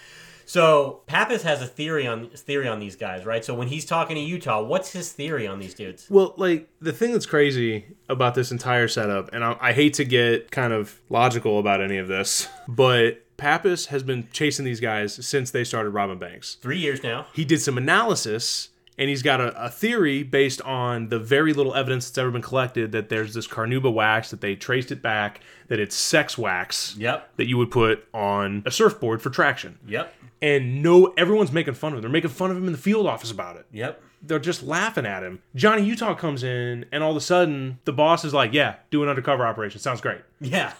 So 0.45 1.01
Pappas 1.07 1.43
has 1.43 1.61
a 1.61 1.67
theory 1.67 2.07
on 2.07 2.29
theory 2.29 2.69
on 2.69 2.79
these 2.79 2.95
guys, 2.95 3.25
right? 3.25 3.43
So 3.43 3.53
when 3.53 3.67
he's 3.67 3.83
talking 3.83 4.15
to 4.15 4.21
Utah, 4.21 4.63
what's 4.63 4.93
his 4.93 5.11
theory 5.11 5.45
on 5.45 5.59
these 5.59 5.73
dudes? 5.73 6.07
Well, 6.09 6.33
like 6.37 6.69
the 6.79 6.93
thing 6.93 7.11
that's 7.11 7.25
crazy 7.25 7.85
about 8.07 8.33
this 8.33 8.49
entire 8.51 8.87
setup, 8.87 9.33
and 9.33 9.43
I, 9.43 9.57
I 9.59 9.73
hate 9.73 9.95
to 9.95 10.05
get 10.05 10.49
kind 10.49 10.71
of 10.71 11.01
logical 11.09 11.59
about 11.59 11.81
any 11.81 11.97
of 11.97 12.07
this, 12.07 12.47
but 12.65 13.25
Pappas 13.37 13.87
has 13.87 14.03
been 14.03 14.27
chasing 14.31 14.65
these 14.65 14.79
guys 14.79 15.13
since 15.25 15.51
they 15.51 15.63
started 15.63 15.91
robbing 15.91 16.17
banks. 16.19 16.55
Three 16.55 16.79
years 16.79 17.03
now. 17.03 17.27
He 17.33 17.45
did 17.45 17.61
some 17.61 17.77
analysis, 17.77 18.69
and 18.97 19.09
he's 19.09 19.21
got 19.21 19.39
a, 19.39 19.65
a 19.65 19.69
theory 19.69 20.23
based 20.23 20.61
on 20.63 21.09
the 21.09 21.19
very 21.19 21.53
little 21.53 21.75
evidence 21.75 22.07
that's 22.09 22.17
ever 22.17 22.31
been 22.31 22.41
collected 22.41 22.91
that 22.93 23.09
there's 23.09 23.33
this 23.35 23.47
carnauba 23.47 23.93
wax 23.93 24.31
that 24.31 24.41
they 24.41 24.55
traced 24.55 24.91
it 24.91 25.01
back 25.01 25.41
that 25.67 25.79
it's 25.79 25.95
sex 25.95 26.37
wax 26.37 26.95
Yep. 26.97 27.29
that 27.37 27.45
you 27.47 27.57
would 27.57 27.69
put 27.71 28.07
on 28.13 28.63
a 28.65 28.71
surfboard 28.71 29.21
for 29.21 29.29
traction. 29.29 29.77
Yep. 29.87 30.13
And 30.41 30.81
no, 30.83 31.13
everyone's 31.17 31.51
making 31.51 31.73
fun 31.75 31.93
of 31.93 31.97
him. 31.97 32.01
They're 32.01 32.11
making 32.11 32.29
fun 32.31 32.51
of 32.51 32.57
him 32.57 32.65
in 32.65 32.71
the 32.71 32.77
field 32.77 33.05
office 33.07 33.31
about 33.31 33.55
it 33.57 33.65
Yep. 33.71 34.01
they're 34.23 34.39
just 34.39 34.63
laughing 34.63 35.05
at 35.05 35.21
him. 35.23 35.41
Johnny 35.55 35.83
Utah 35.83 36.13
comes 36.15 36.43
in, 36.43 36.85
and 36.91 37.03
all 37.03 37.11
of 37.11 37.17
a 37.17 37.21
sudden, 37.21 37.79
the 37.85 37.93
boss 37.93 38.25
is 38.25 38.33
like, 38.33 38.51
"Yeah, 38.53 38.75
do 38.89 39.03
an 39.03 39.09
undercover 39.09 39.45
operation. 39.45 39.79
Sounds 39.79 40.01
great." 40.01 40.21
Yeah. 40.41 40.73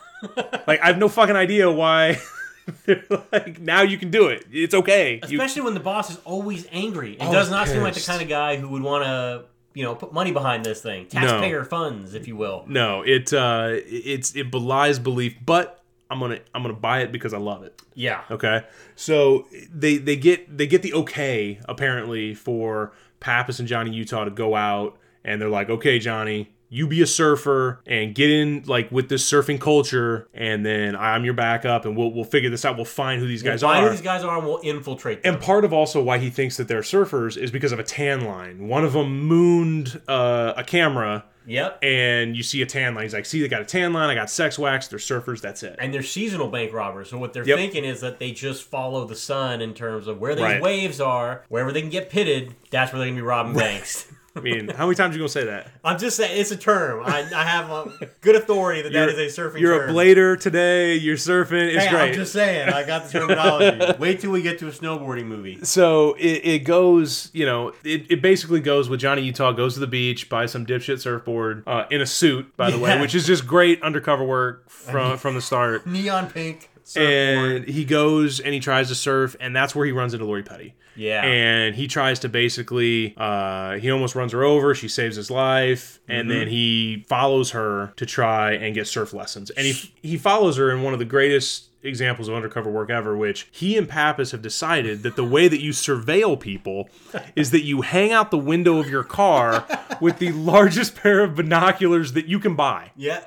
Like, 0.65 0.80
I 0.82 0.88
have 0.88 0.98
no 0.98 1.08
fucking 1.10 1.36
idea 1.36 1.70
why. 1.72 2.17
they're 2.86 3.03
like, 3.32 3.60
now 3.60 3.82
you 3.82 3.97
can 3.97 4.12
do 4.12 4.27
it. 4.27 4.45
It's 4.51 4.73
okay. 4.73 5.21
You- 5.27 5.39
Especially 5.39 5.62
when 5.63 5.73
the 5.73 5.80
boss 5.80 6.10
is 6.12 6.19
always 6.25 6.67
angry. 6.71 7.13
It 7.13 7.21
Always 7.21 7.34
does 7.34 7.49
not 7.51 7.67
seem 7.67 7.82
like 7.82 7.93
the 7.93 8.01
kind 8.01 8.21
of 8.21 8.27
guy 8.30 8.58
who 8.58 8.69
would 8.69 8.82
want 8.84 9.03
to, 9.06 9.45
you 9.73 9.84
know, 9.84 9.95
put 9.95 10.12
money 10.13 10.32
behind 10.32 10.65
this 10.65 10.82
thing. 10.82 11.08
Taxpayer 11.08 11.63
funds, 11.63 12.13
if 12.13 12.27
you 12.27 12.36
will. 12.36 12.65
no, 12.67 13.01
it 13.03 13.32
uh, 13.34 13.69
it's 13.71 14.36
it 14.36 14.51
belies 14.51 14.99
belief, 14.99 15.36
but 15.45 15.84
I'm 16.10 16.19
gonna 16.19 16.39
I'm 16.53 16.62
gonna 16.62 16.73
buy 16.73 17.01
it 17.01 17.12
because 17.12 17.34
I 17.34 17.38
love 17.38 17.63
it. 17.63 17.82
Yeah. 17.93 18.23
Okay, 18.32 18.63
so 18.95 19.47
they 19.73 19.97
they 19.97 20.15
get 20.15 20.58
they 20.58 20.65
get 20.67 20.82
the 20.82 20.93
okay 20.95 21.60
apparently 21.69 22.34
for 22.34 22.91
Pappas 23.19 23.60
and 23.60 23.67
Johnny 23.67 23.91
Utah 23.91 24.23
to 24.25 24.32
go 24.32 24.56
out, 24.56 24.97
and 25.23 25.41
they're 25.41 25.49
like, 25.49 25.69
okay, 25.69 25.99
Johnny, 25.99 26.53
you 26.69 26.86
be 26.88 27.01
a 27.01 27.08
surfer 27.08 27.80
and 27.86 28.13
get 28.13 28.30
in 28.30 28.63
like 28.65 28.91
with 28.91 29.08
this 29.10 29.30
surfing 29.30 29.60
culture, 29.60 30.27
and 30.34 30.65
then 30.65 30.95
I'm 30.95 31.23
your 31.25 31.34
backup, 31.34 31.86
and 31.86 31.95
we'll 31.95 32.12
we'll 32.12 32.23
figure 32.25 32.49
this 32.49 32.65
out. 32.65 32.75
We'll 32.75 32.86
find 32.86 33.21
who 33.21 33.27
these 33.27 33.43
guys 33.43 33.62
Find 33.62 33.86
are. 33.86 33.89
who 33.89 33.91
these 33.95 34.01
guys 34.01 34.23
are 34.23 34.38
and 34.38 34.45
we'll 34.45 34.60
infiltrate 34.63 35.23
them. 35.23 35.36
and 35.36 35.43
part 35.43 35.63
of 35.65 35.71
also 35.73 36.01
why 36.01 36.17
he 36.17 36.30
thinks 36.30 36.58
that 36.58 36.67
they're 36.67 36.82
surfers 36.82 37.38
is 37.38 37.51
because 37.51 37.71
of 37.71 37.80
a 37.80 37.84
tan 37.84 38.25
line. 38.25 38.67
One 38.67 38.84
of 38.84 38.93
them 38.93 39.25
mooned 39.27 40.01
uh, 40.10 40.53
a 40.58 40.63
camera, 40.63 41.23
yep. 41.45 41.80
and 41.82 42.36
you 42.36 42.43
see 42.43 42.62
a 42.62 42.65
tan 42.65 42.95
line. 42.95 43.03
He's 43.06 43.13
like, 43.13 43.25
"See, 43.25 43.41
they 43.41 43.47
got 43.47 43.62
a 43.62 43.65
tan 43.65 43.93
line. 43.93 44.10
I 44.10 44.15
got 44.15 44.30
sex 44.30 44.60
wax. 44.60 44.88
They're 44.89 44.99
surfers. 44.99 45.39
That's 45.41 45.63
it." 45.63 45.77
and 45.80 45.93
they're 45.93 46.03
seasonal 46.03 46.49
bank 46.49 46.73
robbers. 46.73 47.10
So 47.10 47.17
what 47.17 47.32
they're 47.34 47.45
Yep. 47.47 47.58
thinking 47.58 47.86
is 47.86 48.01
that 48.01 48.19
they 48.19 48.32
just 48.32 48.63
follow 48.63 49.06
the 49.06 49.15
sun 49.15 49.62
in 49.62 49.73
terms 49.73 50.08
of 50.08 50.19
where 50.19 50.36
these 50.36 50.43
Right. 50.43 50.62
waves 50.62 50.99
are, 50.99 51.43
wherever 51.49 51.71
they 51.71 51.82
can 51.82 51.89
get 51.89 52.10
pitted. 52.10 52.56
That's 52.71 52.91
where 52.91 52.99
they're 52.99 53.08
gonna 53.08 53.21
be 53.21 53.25
robbing 53.25 53.53
banks. 53.53 54.12
I 54.38 54.39
mean, 54.41 54.67
how 54.69 54.86
many 54.86 54.95
times 54.95 55.13
are 55.15 55.17
you 55.17 55.23
gonna 55.23 55.30
say 55.30 55.45
that? 55.45 55.71
I'm 55.84 55.97
just 55.97 56.15
saying 56.17 56.39
it's 56.39 56.52
a 56.52 56.58
term. 56.58 57.04
I, 57.06 57.28
I 57.36 57.43
have 57.43 57.69
a 57.71 58.10
good 58.21 58.36
authority 58.36 58.84
that 58.84 58.93
that 58.93 59.10
is 59.10 59.38
a 59.38 59.41
surfing 59.41 59.60
You're 59.60 59.80
term. 59.80 59.89
a 59.89 59.93
blader 59.93 60.39
today. 60.39 60.95
You're 60.95 61.17
surfing. 61.17 61.73
It's 61.73 61.86
Hey, 61.86 61.89
great. 61.89 62.10
I'm 62.10 62.13
just 62.13 62.34
saying. 62.34 62.69
I 62.69 62.86
got 62.86 63.06
the 63.06 63.12
terminology. 63.19 63.93
Wait 64.00 64.19
till 64.19 64.32
we 64.32 64.41
get 64.41 64.60
to 64.60 64.67
a 64.67 64.71
snowboarding 64.71 65.26
movie. 65.26 65.63
so 65.63 66.13
it, 66.19 66.41
it 66.45 66.60
goes, 66.65 67.30
you 67.34 67.45
know, 67.45 67.69
it, 67.84 68.06
it 68.12 68.21
basically 68.21 68.60
goes 68.60 68.89
with 68.89 69.00
Johnny 69.00 69.23
Utah 69.23 69.52
goes 69.52 69.73
to 69.73 69.80
the 69.80 69.88
beach, 69.88 70.30
buys 70.30 70.52
some 70.52 70.65
dipshit 70.65 71.00
surfboard 71.02 71.63
uh, 71.67 71.86
in 71.89 72.02
a 72.02 72.06
suit, 72.06 72.56
by 72.58 72.69
the 72.69 72.78
way, 72.80 73.00
which 73.02 73.15
is 73.15 73.26
just 73.26 73.47
great 73.47 73.82
undercover 73.82 74.23
work 74.23 74.69
from 74.69 75.17
from 75.17 75.34
the 75.36 75.41
start. 75.41 75.86
Neon 75.88 76.30
pink. 76.30 76.69
Surfboard. 76.88 77.56
and 77.63 77.67
he 77.69 77.86
goes 77.86 78.39
and 78.39 78.54
he 78.54 78.60
tries 78.60 78.88
to 78.89 78.95
surf, 78.95 79.36
and 79.39 79.56
that's 79.56 79.76
where 79.76 79.86
he 79.86 79.91
runs 79.91 80.13
into 80.13 80.26
Lori 80.26 80.43
Petty. 80.43 80.73
Yeah. 80.95 81.23
And 81.23 81.76
he 81.76 81.88
tries 81.88 82.17
to 82.19 82.30
basically, 82.30 83.13
uh, 83.17 83.76
he 83.78 83.91
almost 83.91 84.15
runs 84.15 84.32
her 84.32 84.43
over. 84.43 84.73
She 84.73 84.88
saves 84.88 85.15
his 85.15 85.30
life, 85.30 86.00
and 86.08 86.28
Mm-hmm. 86.28 86.39
then 86.39 86.47
he 86.47 87.06
follows 87.08 87.52
her 87.52 87.93
to 87.97 88.06
try 88.06 88.54
and 88.54 88.73
get 88.73 88.88
surf 88.88 89.13
lessons. 89.13 89.50
And 89.52 89.67
he 89.67 89.91
he 90.02 90.17
follows 90.17 90.58
her 90.58 90.71
in 90.71 90.82
one 90.82 90.93
of 90.93 91.00
the 91.00 91.06
greatest 91.06 91.65
examples 91.84 92.28
of 92.28 92.34
undercover 92.34 92.71
work 92.71 92.89
ever, 92.89 93.15
which 93.15 93.47
he 93.52 93.78
and 93.78 93.88
Pappas 93.88 94.32
have 94.32 94.41
decided 94.41 95.04
that 95.04 95.15
the 95.15 95.23
way 95.23 95.47
that 95.47 95.62
you 95.62 95.69
surveil 95.71 96.38
people 96.39 96.89
is 97.36 97.52
that 97.52 97.62
you 97.62 97.82
hang 97.82 98.12
out 98.12 98.32
the 98.32 98.38
window 98.38 98.80
of 98.80 98.89
your 98.89 99.04
car 99.04 99.65
with 100.02 100.17
the 100.17 100.32
largest 100.32 100.95
pair 100.95 101.23
of 101.23 101.36
binoculars 101.36 102.13
that 102.13 102.26
you 102.26 102.39
can 102.39 102.56
buy 102.56 102.91
yeah. 102.95 103.21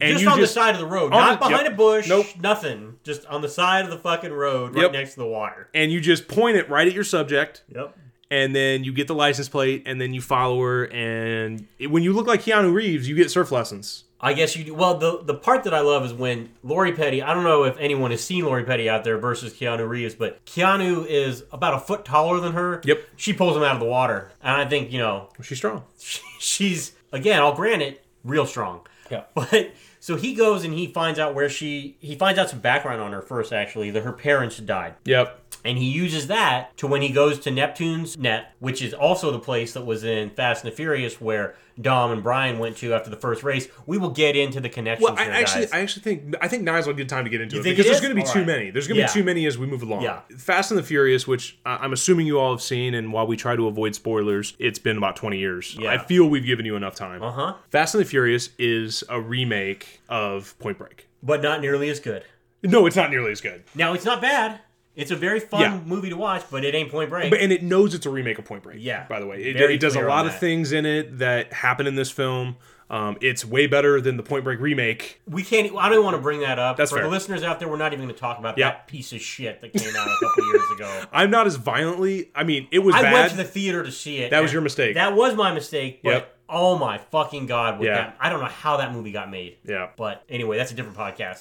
And 0.00 0.12
just 0.18 0.26
on 0.26 0.38
just 0.38 0.54
the 0.54 0.60
side 0.60 0.74
of 0.74 0.80
the 0.80 0.86
road, 0.86 1.10
not 1.10 1.40
the- 1.40 1.46
behind 1.48 1.64
yep. 1.64 1.72
a 1.74 1.76
bush. 1.76 2.08
Nope. 2.08 2.26
nothing. 2.40 2.96
Just 3.04 3.24
on 3.26 3.42
the 3.42 3.48
side 3.48 3.84
of 3.84 3.90
the 3.90 3.98
fucking 3.98 4.32
road, 4.32 4.74
right 4.74 4.82
Yep. 4.82 4.92
next 4.92 5.14
to 5.14 5.20
the 5.20 5.26
water. 5.26 5.68
and 5.74 5.92
you 5.92 6.00
just 6.00 6.26
point 6.28 6.56
it 6.56 6.68
right 6.68 6.86
at 6.86 6.94
your 6.94 7.04
subject. 7.04 7.62
Yep. 7.74 7.96
and 8.30 8.56
then 8.56 8.82
you 8.82 8.92
get 8.92 9.06
the 9.06 9.14
license 9.14 9.48
plate, 9.48 9.82
and 9.86 10.00
then 10.00 10.12
you 10.14 10.20
follow 10.20 10.60
her. 10.62 10.86
And 10.92 11.68
it- 11.78 11.88
when 11.88 12.02
you 12.02 12.12
look 12.12 12.26
like 12.26 12.42
Keanu 12.42 12.72
Reeves, 12.72 13.08
you 13.08 13.14
get 13.14 13.30
surf 13.30 13.52
lessons. 13.52 14.04
I 14.20 14.32
guess 14.32 14.56
you 14.56 14.64
do. 14.64 14.74
Well, 14.74 14.96
the 14.96 15.22
the 15.22 15.34
part 15.34 15.64
that 15.64 15.74
I 15.74 15.80
love 15.80 16.04
is 16.04 16.14
when 16.14 16.48
Lori 16.62 16.92
Petty. 16.92 17.20
I 17.22 17.34
don't 17.34 17.44
know 17.44 17.64
if 17.64 17.76
anyone 17.78 18.10
has 18.10 18.24
seen 18.24 18.44
Lori 18.46 18.64
Petty 18.64 18.88
out 18.88 19.04
there 19.04 19.18
versus 19.18 19.52
Keanu 19.52 19.86
Reeves, 19.86 20.14
but 20.14 20.44
Keanu 20.46 21.06
is 21.06 21.44
about 21.52 21.74
a 21.74 21.78
foot 21.78 22.06
taller 22.06 22.40
than 22.40 22.52
her. 22.54 22.80
Yep. 22.84 23.04
She 23.16 23.34
pulls 23.34 23.54
him 23.56 23.62
out 23.62 23.74
of 23.74 23.80
the 23.80 23.86
water, 23.86 24.32
and 24.42 24.56
I 24.56 24.64
think 24.64 24.90
you 24.90 24.98
know 24.98 25.28
She's 25.42 25.58
strong. 25.58 25.84
she's 26.38 26.92
again. 27.12 27.40
I'll 27.40 27.54
grant 27.54 27.82
it, 27.82 28.02
real 28.24 28.46
strong. 28.46 28.80
Yeah. 29.14 29.24
But 29.34 29.72
so 30.00 30.16
he 30.16 30.34
goes 30.34 30.64
and 30.64 30.74
he 30.74 30.86
finds 30.86 31.18
out 31.18 31.34
where 31.34 31.48
she. 31.48 31.96
He 32.00 32.14
finds 32.14 32.38
out 32.38 32.50
some 32.50 32.58
background 32.58 33.00
on 33.00 33.12
her 33.12 33.22
first. 33.22 33.52
Actually, 33.52 33.90
that 33.90 34.02
her 34.02 34.12
parents 34.12 34.58
died. 34.58 34.94
Yep. 35.04 35.40
And 35.64 35.78
he 35.78 35.88
uses 35.88 36.26
that 36.26 36.76
to 36.76 36.86
when 36.86 37.00
he 37.00 37.08
goes 37.08 37.38
to 37.40 37.50
Neptune's 37.50 38.18
Net, 38.18 38.52
which 38.58 38.82
is 38.82 38.92
also 38.92 39.30
the 39.30 39.38
place 39.38 39.72
that 39.72 39.86
was 39.86 40.04
in 40.04 40.30
Fast 40.30 40.62
and 40.64 40.72
the 40.72 40.76
Furious 40.76 41.20
where 41.20 41.54
Dom 41.80 42.12
and 42.12 42.22
Brian 42.22 42.58
went 42.58 42.76
to 42.78 42.94
after 42.94 43.10
the 43.10 43.16
first 43.16 43.42
race. 43.42 43.66
We 43.86 43.98
will 43.98 44.10
get 44.10 44.36
into 44.36 44.60
the 44.60 44.68
connections 44.68 45.08
Well, 45.10 45.18
I 45.18 45.24
here, 45.24 45.32
actually, 45.32 45.62
guys. 45.62 45.72
I 45.72 45.80
actually 45.80 46.02
think 46.02 46.34
I 46.40 46.48
think 46.48 46.62
now's 46.62 46.86
a 46.86 46.92
good 46.92 47.08
time 47.08 47.24
to 47.24 47.30
get 47.30 47.40
into 47.40 47.56
You 47.56 47.62
it 47.62 47.64
because 47.64 47.86
it 47.86 47.88
there's 47.88 48.00
going 48.00 48.14
to 48.14 48.20
be 48.20 48.26
All 48.26 48.32
too 48.32 48.38
right. 48.40 48.46
many. 48.46 48.70
There's 48.70 48.86
going 48.86 48.96
to 48.96 49.00
Yeah. 49.02 49.06
be 49.08 49.12
too 49.12 49.24
many 49.24 49.46
as 49.46 49.58
we 49.58 49.66
move 49.66 49.82
along. 49.82 50.02
Yeah. 50.02 50.20
Fast 50.38 50.70
and 50.70 50.78
the 50.78 50.84
Furious, 50.84 51.26
which 51.26 51.58
I- 51.66 51.78
I'm 51.78 51.92
assuming 51.92 52.26
you 52.26 52.38
all 52.38 52.52
have 52.52 52.62
seen, 52.62 52.94
and 52.94 53.12
while 53.12 53.26
we 53.26 53.36
try 53.36 53.56
to 53.56 53.66
avoid 53.66 53.94
spoilers, 53.94 54.54
it's 54.58 54.78
been 54.78 54.96
about 54.96 55.16
20 55.16 55.38
years. 55.38 55.76
Yeah. 55.78 55.90
I 55.90 55.98
feel 55.98 56.28
we've 56.28 56.46
given 56.46 56.64
you 56.64 56.76
enough 56.76 56.94
time. 56.94 57.22
Uh-huh. 57.22 57.54
Fast 57.70 57.94
and 57.94 58.00
the 58.04 58.08
Furious 58.08 58.50
is 58.58 59.02
a 59.08 59.20
remake 59.20 60.00
of 60.08 60.56
Point 60.58 60.78
Break. 60.78 61.08
but 61.22 61.42
not 61.42 61.60
nearly 61.60 61.88
as 61.90 61.98
good. 62.00 62.24
No, 62.62 62.86
it's 62.86 62.96
not 62.96 63.10
nearly 63.10 63.32
as 63.32 63.40
good. 63.40 63.64
Now, 63.74 63.92
it's 63.94 64.04
not 64.04 64.22
bad. 64.22 64.60
It's 64.96 65.10
a 65.10 65.16
very 65.16 65.40
fun 65.40 65.60
Yeah. 65.60 65.80
movie 65.84 66.10
to 66.10 66.16
watch, 66.16 66.44
but 66.50 66.64
it 66.64 66.74
ain't 66.74 66.90
Point 66.90 67.10
Break. 67.10 67.30
But 67.30 67.40
and 67.40 67.52
it 67.52 67.62
knows 67.62 67.94
it's 67.94 68.06
a 68.06 68.10
remake 68.10 68.38
of 68.38 68.44
Point 68.44 68.62
Break. 68.62 68.78
Yeah. 68.80 69.06
By 69.08 69.18
the 69.20 69.26
way, 69.26 69.42
it, 69.42 69.56
it 69.60 69.80
does 69.80 69.96
a 69.96 70.02
lot 70.02 70.26
of 70.26 70.38
things 70.38 70.72
in 70.72 70.86
it 70.86 71.18
that 71.18 71.52
happen 71.52 71.86
in 71.86 71.94
this 71.96 72.10
film. 72.10 72.56
Um, 72.90 73.16
it's 73.22 73.44
way 73.46 73.66
better 73.66 73.98
than 74.00 74.18
the 74.18 74.22
Point 74.22 74.44
Break 74.44 74.60
remake. 74.60 75.20
we 75.26 75.42
can't. 75.42 75.74
I 75.76 75.88
don't 75.88 76.04
want 76.04 76.16
to 76.16 76.22
bring 76.22 76.40
that 76.40 76.58
up. 76.58 76.76
That's 76.76 76.90
For 76.90 76.98
fair. 76.98 77.04
the 77.06 77.10
listeners 77.10 77.42
out 77.42 77.58
there, 77.58 77.66
we're 77.66 77.78
not 77.78 77.92
even 77.94 78.04
going 78.04 78.14
to 78.14 78.20
talk 78.20 78.38
about 78.38 78.58
Yeah. 78.58 78.68
that 78.70 78.86
piece 78.86 79.12
of 79.14 79.20
shit 79.22 79.60
that 79.62 79.72
came 79.72 79.96
out 79.96 80.06
a 80.06 80.16
couple 80.20 80.44
years 80.52 80.70
ago. 80.76 81.04
I'm 81.10 81.30
not 81.30 81.46
as 81.46 81.56
violently. 81.56 82.30
I 82.34 82.44
mean, 82.44 82.68
it 82.70 82.80
was 82.80 82.94
I 82.94 83.02
bad. 83.02 83.12
went 83.14 83.30
to 83.30 83.36
the 83.38 83.44
theater 83.44 83.82
to 83.82 83.90
see 83.90 84.18
it. 84.18 84.30
That 84.30 84.42
was 84.42 84.52
your 84.52 84.60
mistake. 84.62 84.94
That 84.94 85.14
was 85.16 85.34
my 85.34 85.52
mistake. 85.52 86.00
But 86.04 86.10
Yep. 86.10 86.33
Oh 86.48 86.78
my 86.78 86.98
fucking 86.98 87.46
god! 87.46 87.82
Yeah. 87.82 87.94
that, 87.94 88.16
I 88.20 88.28
don't 88.30 88.40
know 88.40 88.46
how 88.46 88.76
that 88.78 88.92
movie 88.92 89.12
got 89.12 89.30
made. 89.30 89.56
yeah. 89.64 89.88
But 89.96 90.22
anyway, 90.28 90.56
that's 90.58 90.72
a 90.72 90.74
different 90.74 90.96
podcast. 90.98 91.40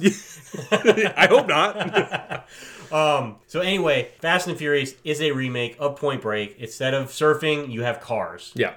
I 1.18 1.28
hope 1.28 1.48
not. 1.48 2.48
So 3.48 3.60
anyway, 3.60 4.10
Fast 4.20 4.48
and 4.48 4.56
Furious 4.58 4.94
is 5.04 5.20
a 5.22 5.32
remake 5.32 5.76
of 5.80 5.96
Point 5.96 6.22
Break. 6.22 6.58
Instead 6.60 6.94
of 6.94 7.08
surfing, 7.08 7.72
you 7.72 7.82
have 7.84 8.00
cars. 8.02 8.52
yeah. 8.56 8.74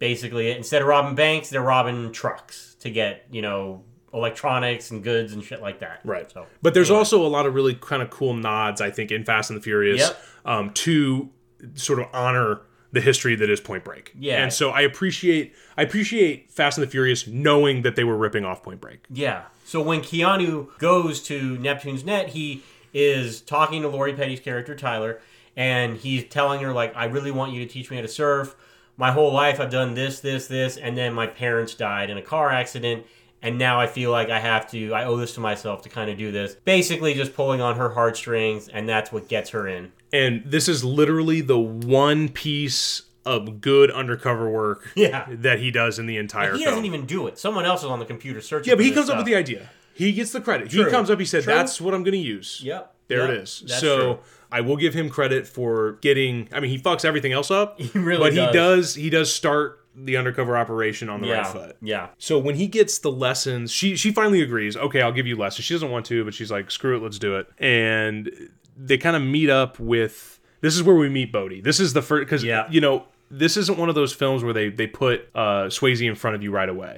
Basically, 0.00 0.50
instead 0.50 0.80
of 0.82 0.88
robbing 0.88 1.14
banks, 1.14 1.50
they're 1.50 1.60
robbing 1.62 2.10
trucks 2.10 2.74
to 2.80 2.90
get 2.90 3.26
you 3.30 3.42
know 3.42 3.84
electronics 4.12 4.90
and 4.90 5.04
goods 5.04 5.32
and 5.34 5.44
shit 5.44 5.60
like 5.62 5.80
that. 5.80 6.00
Right. 6.04 6.28
So, 6.32 6.46
but 6.62 6.74
there's 6.74 6.88
anyway. 6.88 6.98
also 6.98 7.24
a 7.24 7.28
lot 7.28 7.46
of 7.46 7.54
really 7.54 7.74
kind 7.74 8.02
of 8.02 8.10
cool 8.10 8.34
nods, 8.34 8.80
I 8.80 8.90
think, 8.90 9.10
in 9.12 9.24
Fast 9.24 9.50
and 9.50 9.58
the 9.58 9.62
Furious 9.62 10.00
Yep. 10.00 10.22
um, 10.46 10.70
to 10.72 11.28
sort 11.74 12.00
of 12.00 12.06
honor 12.14 12.62
the 12.92 13.00
history 13.00 13.36
that 13.36 13.48
is 13.48 13.60
Point 13.60 13.84
Break. 13.84 14.12
Yeah. 14.18 14.42
And 14.42 14.52
so 14.52 14.70
I 14.70 14.80
appreciate 14.80 15.54
I 15.76 15.82
appreciate 15.82 16.50
Fast 16.50 16.78
and 16.78 16.86
the 16.86 16.90
Furious 16.90 17.26
knowing 17.26 17.82
that 17.82 17.96
they 17.96 18.04
were 18.04 18.16
ripping 18.16 18.44
off 18.44 18.62
Point 18.62 18.80
Break. 18.80 19.04
Yeah. 19.10 19.44
So 19.64 19.80
when 19.80 20.00
Keanu 20.00 20.76
goes 20.78 21.22
to 21.24 21.56
Neptune's 21.58 22.04
net, 22.04 22.30
he 22.30 22.62
is 22.92 23.40
talking 23.40 23.82
to 23.82 23.88
Lori 23.88 24.12
Petty's 24.12 24.40
character 24.40 24.74
Tyler, 24.74 25.20
and 25.56 25.96
he's 25.96 26.24
telling 26.24 26.60
her 26.62 26.72
like, 26.72 26.94
"I 26.96 27.04
really 27.04 27.30
want 27.30 27.52
you 27.52 27.64
to 27.64 27.72
teach 27.72 27.90
me 27.90 27.96
how 27.96 28.02
to 28.02 28.08
surf. 28.08 28.56
My 28.96 29.12
whole 29.12 29.32
life 29.32 29.60
I've 29.60 29.70
done 29.70 29.94
this, 29.94 30.20
this, 30.20 30.48
this, 30.48 30.76
and 30.76 30.98
then 30.98 31.14
my 31.14 31.26
parents 31.26 31.74
died 31.74 32.10
in 32.10 32.18
a 32.18 32.22
car 32.22 32.50
accident." 32.50 33.06
And 33.42 33.58
now 33.58 33.80
I 33.80 33.86
feel 33.86 34.10
like 34.10 34.28
I 34.28 34.38
have 34.38 34.70
to, 34.72 34.92
I 34.92 35.04
owe 35.04 35.16
this 35.16 35.34
to 35.34 35.40
myself 35.40 35.82
to 35.82 35.88
kind 35.88 36.10
of 36.10 36.18
do 36.18 36.30
this. 36.30 36.54
Basically, 36.64 37.14
just 37.14 37.34
pulling 37.34 37.60
on 37.60 37.76
her 37.76 37.88
heartstrings, 37.90 38.68
and 38.68 38.88
that's 38.88 39.10
what 39.12 39.28
gets 39.28 39.50
her 39.50 39.66
in. 39.66 39.92
And 40.12 40.42
this 40.44 40.68
is 40.68 40.84
literally 40.84 41.40
the 41.40 41.58
one 41.58 42.28
piece 42.28 43.02
of 43.24 43.60
good 43.60 43.90
undercover 43.90 44.50
work 44.50 44.90
Yeah. 44.96 45.26
that 45.30 45.58
he 45.58 45.70
does 45.70 45.98
in 45.98 46.06
the 46.06 46.16
entire 46.16 46.52
He 46.54 46.64
film. 46.64 46.70
doesn't 46.72 46.84
even 46.86 47.06
do 47.06 47.26
it. 47.26 47.38
Someone 47.38 47.64
else 47.64 47.80
is 47.80 47.86
on 47.90 47.98
the 47.98 48.04
computer 48.06 48.40
searching. 48.40 48.70
yeah, 48.70 48.74
but 48.76 48.84
he 48.84 48.90
comes 48.92 49.08
up 49.10 49.16
with 49.18 49.26
the 49.26 49.34
idea. 49.36 49.68
He 49.94 50.12
gets 50.12 50.32
the 50.32 50.40
credit. 50.40 50.70
True. 50.70 50.84
He 50.84 50.90
comes 50.90 51.10
up, 51.10 51.18
he 51.18 51.24
said, 51.26 51.44
True. 51.44 51.52
That's 51.54 51.80
what 51.80 51.94
I'm 51.94 52.02
going 52.02 52.12
to 52.12 52.18
use. 52.18 52.60
Yep. 52.64 52.94
There 53.08 53.18
Yep. 53.20 53.30
it 53.30 53.36
is. 53.42 53.62
That's 53.66 53.80
so 53.80 53.98
true. 54.14 54.18
I 54.52 54.62
will 54.62 54.76
give 54.76 54.94
him 54.94 55.08
credit 55.10 55.46
for 55.46 55.92
getting. 56.00 56.48
I 56.52 56.60
mean, 56.60 56.70
he 56.70 56.78
fucks 56.78 57.04
everything 57.04 57.32
else 57.32 57.50
up. 57.50 57.78
He 57.80 57.98
really 57.98 58.30
but 58.30 58.34
does. 58.34 58.46
he 58.46 58.52
does. 58.52 58.94
He 58.94 59.10
does 59.10 59.32
start 59.34 59.79
the 59.94 60.16
undercover 60.16 60.56
operation 60.56 61.08
on 61.08 61.20
the 61.20 61.28
Yeah. 61.28 61.38
right 61.38 61.46
foot. 61.46 61.76
Yeah. 61.82 62.08
So 62.18 62.38
when 62.38 62.54
he 62.54 62.66
gets 62.66 62.98
the 62.98 63.10
lessons, 63.10 63.72
she 63.72 63.96
she 63.96 64.12
finally 64.12 64.40
agrees. 64.40 64.76
Okay, 64.76 65.02
I'll 65.02 65.12
give 65.12 65.26
you 65.26 65.36
lessons. 65.36 65.64
She 65.64 65.74
doesn't 65.74 65.90
want 65.90 66.06
to, 66.06 66.24
but 66.24 66.34
she's 66.34 66.50
like, 66.50 66.70
screw 66.70 66.96
it, 66.96 67.02
let's 67.02 67.18
do 67.18 67.36
it. 67.36 67.48
And 67.58 68.30
they 68.76 68.96
kind 68.98 69.16
of 69.16 69.22
meet 69.22 69.50
up 69.50 69.78
with. 69.78 70.38
This 70.62 70.76
is 70.76 70.82
where 70.82 70.94
we 70.96 71.08
meet 71.08 71.32
Bodhi. 71.32 71.60
This 71.60 71.80
is 71.80 71.92
the 71.92 72.02
first 72.02 72.26
because 72.26 72.44
Yeah. 72.44 72.66
you 72.70 72.80
know 72.80 73.06
this 73.32 73.56
isn't 73.56 73.78
one 73.78 73.88
of 73.88 73.94
those 73.94 74.12
films 74.12 74.42
where 74.44 74.52
they 74.52 74.68
they 74.70 74.86
put 74.86 75.28
uh, 75.34 75.64
Swayze 75.66 76.06
in 76.06 76.14
front 76.16 76.34
of 76.36 76.42
you 76.42 76.50
right 76.50 76.68
away, 76.68 76.96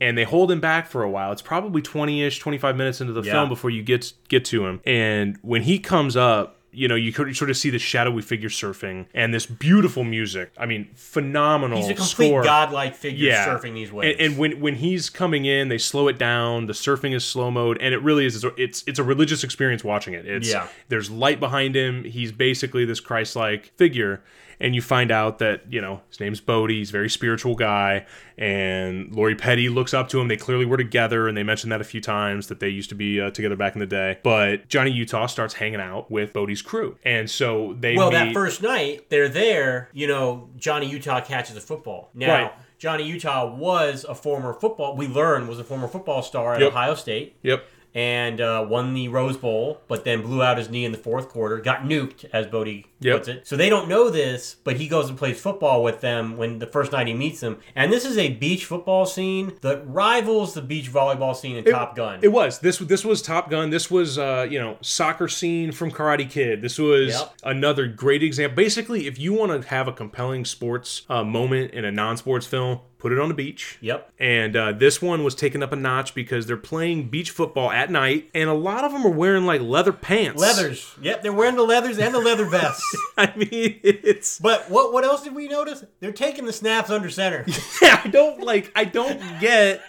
and 0.00 0.16
they 0.16 0.24
hold 0.24 0.50
him 0.50 0.60
back 0.60 0.86
for 0.88 1.02
a 1.02 1.10
while. 1.10 1.32
It's 1.32 1.42
probably 1.42 1.82
twenty 1.82 2.22
ish, 2.22 2.38
twenty 2.38 2.58
five 2.58 2.76
minutes 2.76 3.00
into 3.00 3.12
the 3.12 3.22
Yeah. 3.22 3.32
film 3.32 3.48
before 3.48 3.70
you 3.70 3.82
get 3.82 4.12
get 4.28 4.44
to 4.46 4.66
him. 4.66 4.80
And 4.84 5.38
when 5.42 5.62
he 5.62 5.78
comes 5.78 6.16
up. 6.16 6.56
You 6.72 6.86
know, 6.88 6.94
you 6.94 7.12
could 7.12 7.34
sort 7.36 7.50
of 7.50 7.56
see 7.56 7.70
the 7.70 7.78
shadowy 7.80 8.22
figure 8.22 8.48
surfing 8.48 9.06
and 9.12 9.34
this 9.34 9.44
beautiful 9.46 10.04
music. 10.04 10.52
I 10.56 10.66
mean, 10.66 10.88
phenomenal 10.94 11.78
He's 11.78 11.88
a 11.88 11.94
complete 11.94 12.28
score 12.28 12.42
godlike 12.44 12.94
figure 12.94 13.32
surfing 13.32 13.74
these 13.74 13.90
waves. 13.92 14.16
and, 14.18 14.30
and 14.32 14.38
when 14.38 14.60
when 14.60 14.76
he's 14.76 15.10
coming 15.10 15.44
in, 15.46 15.68
they 15.68 15.78
slow 15.78 16.08
it 16.08 16.18
down. 16.18 16.66
The 16.66 16.72
surfing 16.72 17.14
is 17.14 17.24
slow 17.24 17.50
mode, 17.50 17.78
and 17.80 17.92
it 17.92 17.98
really 18.02 18.24
is. 18.24 18.44
It's 18.56 18.84
it's 18.86 18.98
a 18.98 19.04
religious 19.04 19.42
experience 19.44 19.82
watching 19.82 20.14
it. 20.14 20.26
It's 20.26 20.48
Yeah. 20.50 20.68
there's 20.88 21.10
light 21.10 21.40
behind 21.40 21.74
him. 21.74 22.04
He's 22.04 22.32
basically 22.32 22.84
this 22.84 23.00
Christ-like 23.00 23.66
figure, 23.76 24.22
and 24.60 24.74
you 24.74 24.82
find 24.82 25.10
out 25.10 25.38
that 25.38 25.62
you 25.72 25.80
know 25.80 26.00
his 26.08 26.20
name's 26.20 26.40
Bodhi. 26.40 26.78
He's 26.78 26.90
a 26.90 26.92
very 26.92 27.08
spiritual 27.10 27.54
guy, 27.54 28.06
and 28.36 29.14
Lori 29.14 29.34
Petty 29.34 29.68
looks 29.68 29.92
up 29.94 30.08
to 30.10 30.20
him. 30.20 30.28
They 30.28 30.36
clearly 30.36 30.64
were 30.64 30.76
together, 30.76 31.28
and 31.28 31.36
they 31.36 31.42
mentioned 31.42 31.72
that 31.72 31.80
a 31.80 31.84
few 31.84 32.00
times 32.00 32.48
that 32.48 32.60
they 32.60 32.68
used 32.68 32.88
to 32.90 32.94
be 32.94 33.20
uh, 33.20 33.30
together 33.30 33.56
back 33.56 33.74
in 33.74 33.80
the 33.80 33.86
day. 33.86 34.18
But 34.22 34.68
Johnny 34.68 34.90
Utah 34.90 35.26
starts 35.26 35.54
hanging 35.54 35.80
out 35.80 36.10
with 36.10 36.32
Bodhi's 36.32 36.62
crew, 36.62 36.96
and 37.04 37.30
so 37.30 37.76
they 37.78 37.96
Well, 37.96 38.10
meet, 38.10 38.16
that 38.16 38.32
first 38.32 38.62
night, 38.62 39.08
they're 39.10 39.28
there. 39.28 39.88
You 39.92 40.06
know, 40.06 40.48
Johnny 40.56 40.88
Utah 40.88 41.20
catches 41.20 41.56
a 41.56 41.60
football. 41.60 42.10
Now, 42.14 42.30
Right. 42.42 42.52
Johnny 42.78 43.04
Utah 43.06 43.54
was 43.54 44.06
a 44.08 44.14
former 44.14 44.54
football. 44.54 44.96
We 44.96 45.06
learned 45.06 45.48
was 45.48 45.58
a 45.58 45.64
former 45.64 45.86
football 45.86 46.22
star 46.22 46.54
at 46.54 46.60
Yep. 46.62 46.70
Ohio 46.72 46.94
State 46.94 47.36
Yep. 47.42 47.62
And 47.92 48.40
uh, 48.40 48.64
won 48.68 48.94
the 48.94 49.08
Rose 49.08 49.36
Bowl, 49.36 49.80
but 49.88 50.04
then 50.04 50.22
blew 50.22 50.42
out 50.44 50.58
his 50.58 50.70
knee 50.70 50.84
in 50.84 50.92
the 50.92 50.98
fourth 50.98 51.28
quarter. 51.28 51.58
Got 51.58 51.82
nuked, 51.82 52.24
as 52.32 52.46
Bodhi 52.46 52.86
Yep. 53.02 53.16
puts 53.16 53.28
it. 53.28 53.46
So 53.48 53.56
they 53.56 53.68
don't 53.70 53.88
know 53.88 54.10
this, 54.10 54.56
but 54.62 54.76
he 54.76 54.86
goes 54.86 55.08
and 55.08 55.16
plays 55.18 55.40
football 55.40 55.82
with 55.82 56.00
them 56.02 56.36
when 56.36 56.58
the 56.60 56.66
first 56.66 56.92
night 56.92 57.06
he 57.08 57.14
meets 57.14 57.40
them. 57.40 57.58
And 57.74 57.90
this 57.92 58.04
is 58.04 58.16
a 58.18 58.28
beach 58.34 58.66
football 58.66 59.06
scene 59.06 59.54
that 59.62 59.82
rivals 59.88 60.52
the 60.54 60.60
beach 60.62 60.92
volleyball 60.92 61.34
scene 61.34 61.56
in 61.56 61.64
Top 61.64 61.96
Gun. 61.96 62.20
It 62.22 62.28
was 62.28 62.58
this. 62.60 62.78
This 62.78 63.04
was 63.04 63.22
Top 63.22 63.48
Gun. 63.50 63.70
This 63.70 63.90
was 63.90 64.18
uh, 64.18 64.46
you 64.48 64.58
know 64.60 64.76
soccer 64.82 65.28
scene 65.28 65.72
from 65.72 65.90
Karate 65.90 66.28
Kid. 66.30 66.60
This 66.62 66.78
was 66.78 67.14
Yep. 67.18 67.34
another 67.42 67.86
great 67.88 68.22
example. 68.22 68.54
Basically, 68.54 69.06
if 69.06 69.18
you 69.18 69.32
want 69.32 69.62
to 69.62 69.66
have 69.68 69.88
a 69.88 69.92
compelling 69.92 70.44
sports 70.44 71.02
uh, 71.08 71.24
moment 71.24 71.72
in 71.72 71.84
a 71.86 71.90
non-sports 71.90 72.46
film, 72.46 72.80
put 73.00 73.12
it 73.12 73.18
on 73.18 73.28
the 73.28 73.34
beach. 73.34 73.78
Yep. 73.80 74.12
And 74.18 74.54
uh, 74.54 74.72
this 74.72 75.00
one 75.02 75.24
was 75.24 75.34
taken 75.34 75.62
up 75.62 75.72
a 75.72 75.76
notch 75.76 76.14
because 76.14 76.46
they're 76.46 76.56
playing 76.56 77.08
beach 77.08 77.30
football 77.30 77.70
at 77.70 77.90
night, 77.90 78.30
and 78.34 78.48
a 78.48 78.54
lot 78.54 78.84
of 78.84 78.92
them 78.92 79.04
are 79.04 79.10
wearing 79.10 79.46
like 79.46 79.60
leather 79.60 79.92
pants. 79.92 80.40
Leathers. 80.40 80.94
Yep, 81.00 81.22
they're 81.22 81.32
wearing 81.32 81.56
the 81.56 81.62
leathers 81.62 81.98
and 81.98 82.14
the 82.14 82.20
leather 82.20 82.44
vests. 82.44 82.96
I 83.16 83.34
mean, 83.36 83.80
it's 83.82 84.38
but 84.38 84.70
what 84.70 84.92
what 84.92 85.04
else 85.04 85.22
did 85.22 85.34
we 85.34 85.48
notice? 85.48 85.84
They're 86.00 86.12
taking 86.12 86.44
the 86.44 86.52
snaps 86.52 86.90
under 86.90 87.10
center. 87.10 87.44
yeah, 87.82 88.00
I 88.04 88.08
don't 88.08 88.40
like. 88.42 88.70
I 88.76 88.84
don't 88.84 89.20
get. 89.40 89.82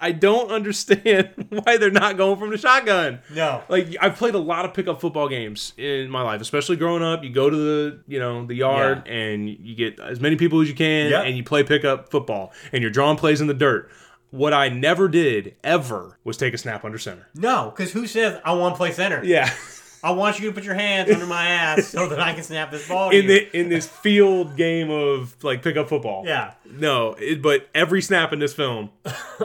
I 0.00 0.12
don't 0.12 0.50
understand 0.50 1.46
why 1.50 1.76
they're 1.76 1.90
not 1.90 2.16
going 2.16 2.38
from 2.38 2.50
the 2.50 2.58
shotgun. 2.58 3.20
No. 3.34 3.62
Like 3.68 3.96
I've 4.00 4.16
played 4.16 4.34
a 4.34 4.38
lot 4.38 4.64
of 4.64 4.74
pickup 4.74 5.00
football 5.00 5.28
games 5.28 5.72
in 5.76 6.10
my 6.10 6.22
life, 6.22 6.40
especially 6.40 6.76
growing 6.76 7.02
up. 7.02 7.22
You 7.24 7.30
go 7.30 7.48
to 7.50 7.56
the 7.56 8.00
you 8.06 8.18
know 8.18 8.44
the 8.46 8.54
yard 8.54 9.02
Yeah. 9.06 9.12
and 9.12 9.48
you 9.48 9.74
get 9.74 9.98
as 10.00 10.20
many 10.20 10.36
people 10.36 10.60
as 10.60 10.68
you 10.68 10.74
can, 10.74 11.10
Yep. 11.10 11.24
and 11.26 11.36
you 11.36 11.44
play 11.44 11.62
pickup 11.62 12.10
football, 12.10 12.52
and 12.72 12.82
you're 12.82 12.90
drawing 12.90 13.16
plays 13.16 13.40
in 13.40 13.46
the 13.46 13.54
dirt. 13.54 13.90
What 14.30 14.52
I 14.52 14.68
never 14.68 15.08
did 15.08 15.54
ever 15.64 16.18
was 16.24 16.36
take 16.36 16.52
a 16.52 16.58
snap 16.58 16.84
under 16.84 16.98
center. 16.98 17.28
No, 17.34 17.72
because 17.74 17.92
who 17.92 18.06
says 18.06 18.40
I 18.44 18.52
want 18.54 18.74
to 18.74 18.76
play 18.76 18.92
center? 18.92 19.24
Yeah, 19.24 19.50
I 20.06 20.10
want 20.12 20.38
you 20.38 20.48
to 20.48 20.54
put 20.54 20.62
your 20.62 20.74
hands 20.74 21.10
under 21.10 21.26
my 21.26 21.48
ass 21.48 21.88
so 21.88 22.08
that 22.08 22.20
I 22.20 22.32
can 22.32 22.44
snap 22.44 22.70
this 22.70 22.86
ball. 22.88 23.10
In 23.10 23.26
the 23.26 23.58
in 23.58 23.68
this 23.68 23.86
field 23.88 24.56
game 24.56 24.88
of 24.90 25.34
like 25.42 25.62
pickup 25.62 25.88
football. 25.88 26.24
yeah. 26.24 26.52
No, 26.64 27.14
it, 27.14 27.42
but 27.42 27.68
every 27.74 28.00
snap 28.02 28.32
in 28.32 28.38
this 28.38 28.54
film 28.54 28.90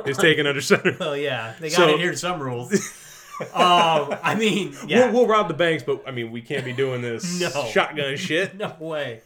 is 0.06 0.18
taken 0.18 0.46
under 0.46 0.62
center. 0.62 0.96
Well, 1.00 1.18
yeah, 1.18 1.56
they 1.60 1.70
got 1.70 1.76
So- 1.78 1.88
to 1.88 1.94
adhere 1.96 2.12
to 2.12 2.18
some 2.18 2.40
rules. 2.42 2.72
um, 3.54 4.16
I 4.22 4.36
mean, 4.38 4.76
yeah, 4.86 5.06
We'll, 5.06 5.22
we'll 5.22 5.28
rob 5.28 5.48
the 5.48 5.56
banks, 5.56 5.82
but 5.84 6.04
I 6.08 6.12
mean, 6.12 6.32
we 6.32 6.42
can't 6.44 6.64
be 6.64 6.74
doing 6.74 7.02
this 7.02 7.40
No. 7.56 7.66
shotgun 7.72 8.16
shit. 8.18 8.56
no 8.56 8.76
way. 8.80 9.22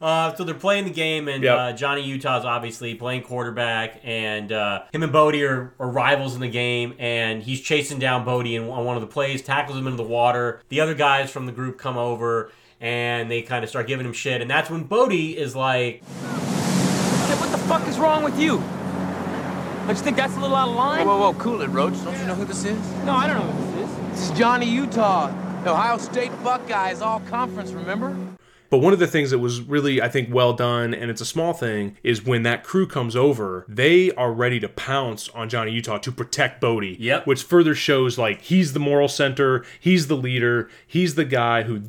Uh, 0.00 0.34
so 0.34 0.44
they're 0.44 0.54
playing 0.54 0.84
the 0.84 0.90
game, 0.90 1.28
and 1.28 1.44
Yep. 1.44 1.58
uh, 1.58 1.72
Johnny 1.72 2.02
Utah's 2.02 2.44
obviously 2.46 2.94
playing 2.94 3.22
quarterback, 3.22 4.00
and 4.02 4.50
uh, 4.50 4.82
him 4.92 5.02
and 5.02 5.12
Bodhi 5.12 5.44
are, 5.44 5.74
are 5.78 5.90
rivals 5.90 6.34
in 6.34 6.40
the 6.40 6.48
game, 6.48 6.94
and 6.98 7.42
he's 7.42 7.60
chasing 7.60 7.98
down 7.98 8.24
Bodhi 8.24 8.56
in, 8.56 8.68
on 8.70 8.84
one 8.86 8.96
of 8.96 9.02
the 9.02 9.06
plays, 9.08 9.42
tackles 9.42 9.76
him 9.76 9.86
into 9.86 9.98
the 9.98 10.08
water. 10.08 10.62
The 10.70 10.80
other 10.80 10.94
guys 10.94 11.30
from 11.30 11.44
the 11.44 11.52
group 11.52 11.76
come 11.78 11.98
over, 11.98 12.50
and 12.80 13.30
they 13.30 13.42
kind 13.42 13.62
of 13.62 13.68
start 13.68 13.86
giving 13.86 14.06
him 14.06 14.14
shit, 14.14 14.40
and 14.40 14.50
that's 14.50 14.70
when 14.70 14.84
Bodhi 14.84 15.36
is 15.36 15.54
like, 15.54 16.02
Hey, 16.02 17.36
what 17.36 17.50
the 17.52 17.58
fuck 17.58 17.86
is 17.86 17.98
wrong 17.98 18.24
with 18.24 18.38
you? 18.40 18.56
Don't 19.86 19.96
you 19.98 20.02
think 20.02 20.16
that's 20.16 20.34
a 20.36 20.40
little 20.40 20.56
out 20.56 20.68
of 20.68 20.76
line? 20.76 21.06
Whoa, 21.06 21.18
whoa, 21.18 21.34
cool 21.34 21.60
it, 21.60 21.66
Roach. 21.68 21.92
Don't 22.04 22.16
you 22.18 22.26
know 22.26 22.34
who 22.34 22.44
this 22.46 22.64
is? 22.64 22.78
No, 23.04 23.12
I 23.12 23.26
don't 23.26 23.36
know 23.44 23.52
who 23.52 23.80
this 23.80 23.90
is. 23.90 23.96
This 24.20 24.30
is 24.30 24.38
Johnny 24.38 24.66
Utah. 24.70 25.26
The 25.64 25.72
Ohio 25.72 25.98
State 25.98 26.30
Buckeyes, 26.42 27.02
all 27.02 27.20
conference, 27.28 27.72
remember? 27.72 28.16
But 28.70 28.78
one 28.78 28.92
of 28.92 28.98
the 29.00 29.06
things 29.08 29.30
that 29.30 29.40
was 29.40 29.60
really, 29.60 30.00
I 30.00 30.08
think, 30.08 30.32
well 30.32 30.52
done, 30.52 30.94
and 30.94 31.10
it's 31.10 31.20
a 31.20 31.26
small 31.26 31.52
thing, 31.52 31.96
is 32.04 32.24
when 32.24 32.44
that 32.44 32.62
crew 32.62 32.86
comes 32.86 33.16
over, 33.16 33.64
they 33.68 34.12
are 34.12 34.32
ready 34.32 34.60
to 34.60 34.68
pounce 34.68 35.28
on 35.30 35.48
Johnny 35.48 35.72
Utah 35.72 35.98
to 35.98 36.12
protect 36.12 36.60
Bodhi. 36.60 36.96
Yep. 37.00 37.26
Which 37.26 37.42
further 37.42 37.74
shows 37.74 38.16
like 38.16 38.42
he's 38.42 38.72
the 38.72 38.80
moral 38.80 39.08
center, 39.08 39.64
he's 39.80 40.06
the 40.06 40.16
leader, 40.16 40.70
he's 40.86 41.16
the 41.16 41.24
guy 41.24 41.64
who, 41.64 41.82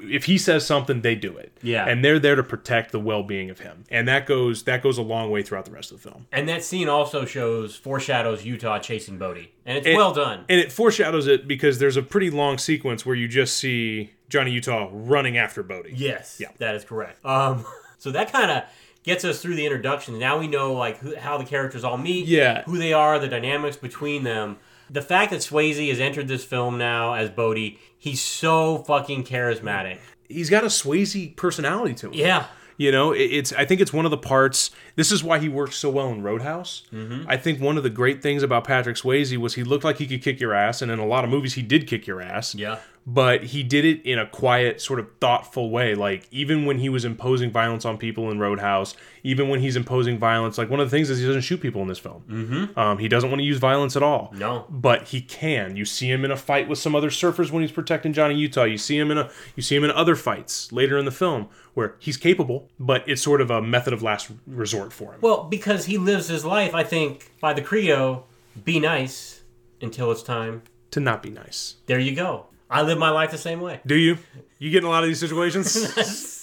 if 0.00 0.24
he 0.26 0.36
says 0.36 0.66
something, 0.66 1.00
they 1.00 1.14
do 1.14 1.36
it. 1.38 1.52
Yeah. 1.62 1.86
And 1.88 2.04
they're 2.04 2.18
there 2.18 2.36
to 2.36 2.42
protect 2.42 2.92
the 2.92 3.00
well-being 3.00 3.48
of 3.48 3.60
him, 3.60 3.84
and 3.90 4.06
that 4.06 4.26
goes 4.26 4.64
that 4.64 4.82
goes 4.82 4.98
a 4.98 5.02
long 5.02 5.30
way 5.30 5.42
throughout 5.42 5.64
the 5.64 5.70
rest 5.70 5.90
of 5.90 6.02
the 6.02 6.10
film. 6.10 6.26
and 6.32 6.46
that 6.48 6.62
scene 6.62 6.88
also 6.88 7.24
shows 7.24 7.74
foreshadows 7.76 8.44
Utah 8.44 8.78
chasing 8.78 9.16
Bodhi, 9.16 9.52
and 9.64 9.78
it's 9.78 9.86
And- 9.86 9.96
well 9.96 10.12
done. 10.12 10.44
And 10.50 10.60
it 10.60 10.70
foreshadows 10.70 11.26
it 11.26 11.48
because 11.48 11.78
there's 11.78 11.96
a 11.96 12.02
pretty 12.02 12.28
long 12.30 12.58
sequence 12.58 13.06
where 13.06 13.16
you 13.16 13.26
just 13.26 13.56
see 13.56 14.10
Johnny 14.28 14.50
Utah 14.50 14.88
running 14.92 15.36
after 15.38 15.62
Bodhi. 15.62 15.92
Yes, 15.94 16.38
Yeah. 16.40 16.48
that 16.58 16.74
is 16.74 16.84
correct. 16.84 17.24
Um, 17.24 17.64
so 17.98 18.10
that 18.10 18.32
kind 18.32 18.50
of 18.50 18.64
gets 19.02 19.24
us 19.24 19.40
through 19.40 19.54
the 19.54 19.64
introduction. 19.64 20.18
Now 20.18 20.38
we 20.38 20.48
know 20.48 20.72
like 20.72 20.98
who, 20.98 21.14
how 21.16 21.38
the 21.38 21.44
characters 21.44 21.84
all 21.84 21.96
meet, 21.96 22.26
Yeah. 22.26 22.62
who 22.64 22.76
they 22.78 22.92
are, 22.92 23.18
the 23.18 23.28
dynamics 23.28 23.76
between 23.76 24.24
them. 24.24 24.58
The 24.90 25.02
fact 25.02 25.30
that 25.32 25.40
Swayze 25.40 25.88
has 25.88 25.98
entered 26.00 26.28
this 26.28 26.44
film 26.44 26.78
now 26.78 27.14
as 27.14 27.28
Bodhi, 27.30 27.78
he's 27.98 28.20
so 28.20 28.78
fucking 28.78 29.24
charismatic. 29.24 29.98
He's 30.28 30.50
got 30.50 30.62
a 30.64 30.68
Swayze 30.68 31.34
personality 31.36 31.94
to 31.94 32.06
him. 32.08 32.14
Yeah, 32.14 32.46
You 32.78 32.92
know, 32.92 33.12
it's. 33.12 33.52
I 33.52 33.64
think 33.64 33.80
it's 33.80 33.92
one 33.92 34.04
of 34.04 34.10
the 34.10 34.18
parts. 34.18 34.70
This 34.96 35.10
is 35.12 35.24
why 35.24 35.38
he 35.38 35.48
works 35.48 35.76
so 35.76 35.90
well 35.90 36.08
in 36.10 36.22
Roadhouse. 36.22 36.82
Mm-hmm. 36.92 37.28
I 37.28 37.36
think 37.36 37.60
one 37.60 37.76
of 37.76 37.82
the 37.82 37.90
great 37.90 38.22
things 38.22 38.42
about 38.42 38.64
Patrick 38.64 38.96
Swayze 38.96 39.36
was 39.36 39.54
he 39.54 39.64
looked 39.64 39.84
like 39.84 39.98
he 39.98 40.06
could 40.06 40.22
kick 40.22 40.40
your 40.40 40.52
ass, 40.54 40.82
and 40.82 40.90
in 40.90 40.98
a 40.98 41.06
lot 41.06 41.24
of 41.24 41.30
movies 41.30 41.54
he 41.54 41.62
did 41.62 41.86
kick 41.86 42.06
your 42.06 42.20
ass. 42.20 42.54
yeah, 42.54 42.78
But 43.06 43.44
he 43.44 43.62
did 43.62 43.84
it 43.84 44.02
in 44.04 44.18
a 44.18 44.26
quiet, 44.26 44.80
sort 44.80 45.00
of 45.00 45.08
thoughtful 45.20 45.70
way. 45.70 45.94
Like 45.94 46.28
even 46.30 46.66
when 46.66 46.78
he 46.78 46.88
was 46.88 47.04
imposing 47.04 47.50
violence 47.50 47.84
on 47.84 47.96
people 47.98 48.30
in 48.30 48.38
Roadhouse, 48.38 48.94
even 49.22 49.48
when 49.48 49.60
he's 49.60 49.76
imposing 49.76 50.18
violence, 50.18 50.58
like 50.58 50.68
one 50.70 50.80
of 50.80 50.90
the 50.90 50.96
things 50.96 51.08
is 51.10 51.18
he 51.18 51.26
doesn't 51.26 51.42
shoot 51.42 51.60
people 51.60 51.80
in 51.82 51.88
this 51.88 51.98
film. 51.98 52.24
Mm-hmm. 52.28 52.78
Um, 52.78 52.98
he 52.98 53.08
doesn't 53.08 53.30
want 53.30 53.40
to 53.40 53.44
use 53.46 53.58
violence 53.58 53.96
at 53.96 54.02
all. 54.02 54.32
No. 54.34 54.66
but 54.68 55.04
he 55.08 55.20
can. 55.22 55.76
You 55.76 55.84
see 55.84 56.10
him 56.10 56.24
in 56.24 56.30
a 56.30 56.36
fight 56.36 56.68
with 56.68 56.78
some 56.78 56.94
other 56.94 57.10
surfers 57.10 57.50
when 57.50 57.62
he's 57.62 57.72
protecting 57.72 58.12
Johnny 58.12 58.34
Utah. 58.36 58.64
You 58.64 58.78
see 58.78 58.98
him 58.98 59.10
in 59.10 59.18
a. 59.18 59.30
You 59.54 59.62
see 59.62 59.76
him 59.76 59.84
in 59.84 59.90
other 59.90 60.14
fights 60.16 60.72
later 60.72 60.98
in 60.98 61.04
the 61.04 61.10
film 61.10 61.48
where 61.76 61.94
he's 61.98 62.16
capable, 62.16 62.70
but 62.80 63.06
it's 63.06 63.20
sort 63.20 63.42
of 63.42 63.50
a 63.50 63.60
method 63.60 63.92
of 63.92 64.02
last 64.02 64.30
resort 64.46 64.94
for 64.94 65.12
him. 65.12 65.18
Well, 65.20 65.44
because 65.44 65.84
he 65.84 65.98
lives 65.98 66.26
his 66.28 66.42
life, 66.42 66.74
I 66.74 66.82
think, 66.82 67.30
by 67.38 67.52
the 67.52 67.60
credo, 67.60 68.24
be 68.64 68.80
nice 68.80 69.42
until 69.82 70.10
it's 70.10 70.22
time. 70.22 70.62
to 70.92 71.00
not 71.00 71.22
be 71.22 71.28
nice. 71.28 71.74
There 71.84 71.98
you 71.98 72.14
go. 72.16 72.46
I 72.70 72.80
live 72.80 72.96
my 72.98 73.10
life 73.10 73.30
the 73.30 73.36
same 73.36 73.60
way. 73.60 73.80
Do 73.86 73.94
you? 73.94 74.16
You 74.58 74.70
get 74.70 74.78
in 74.78 74.84
a 74.84 74.88
lot 74.88 75.02
of 75.04 75.08
these 75.10 75.20
situations. 75.20 75.76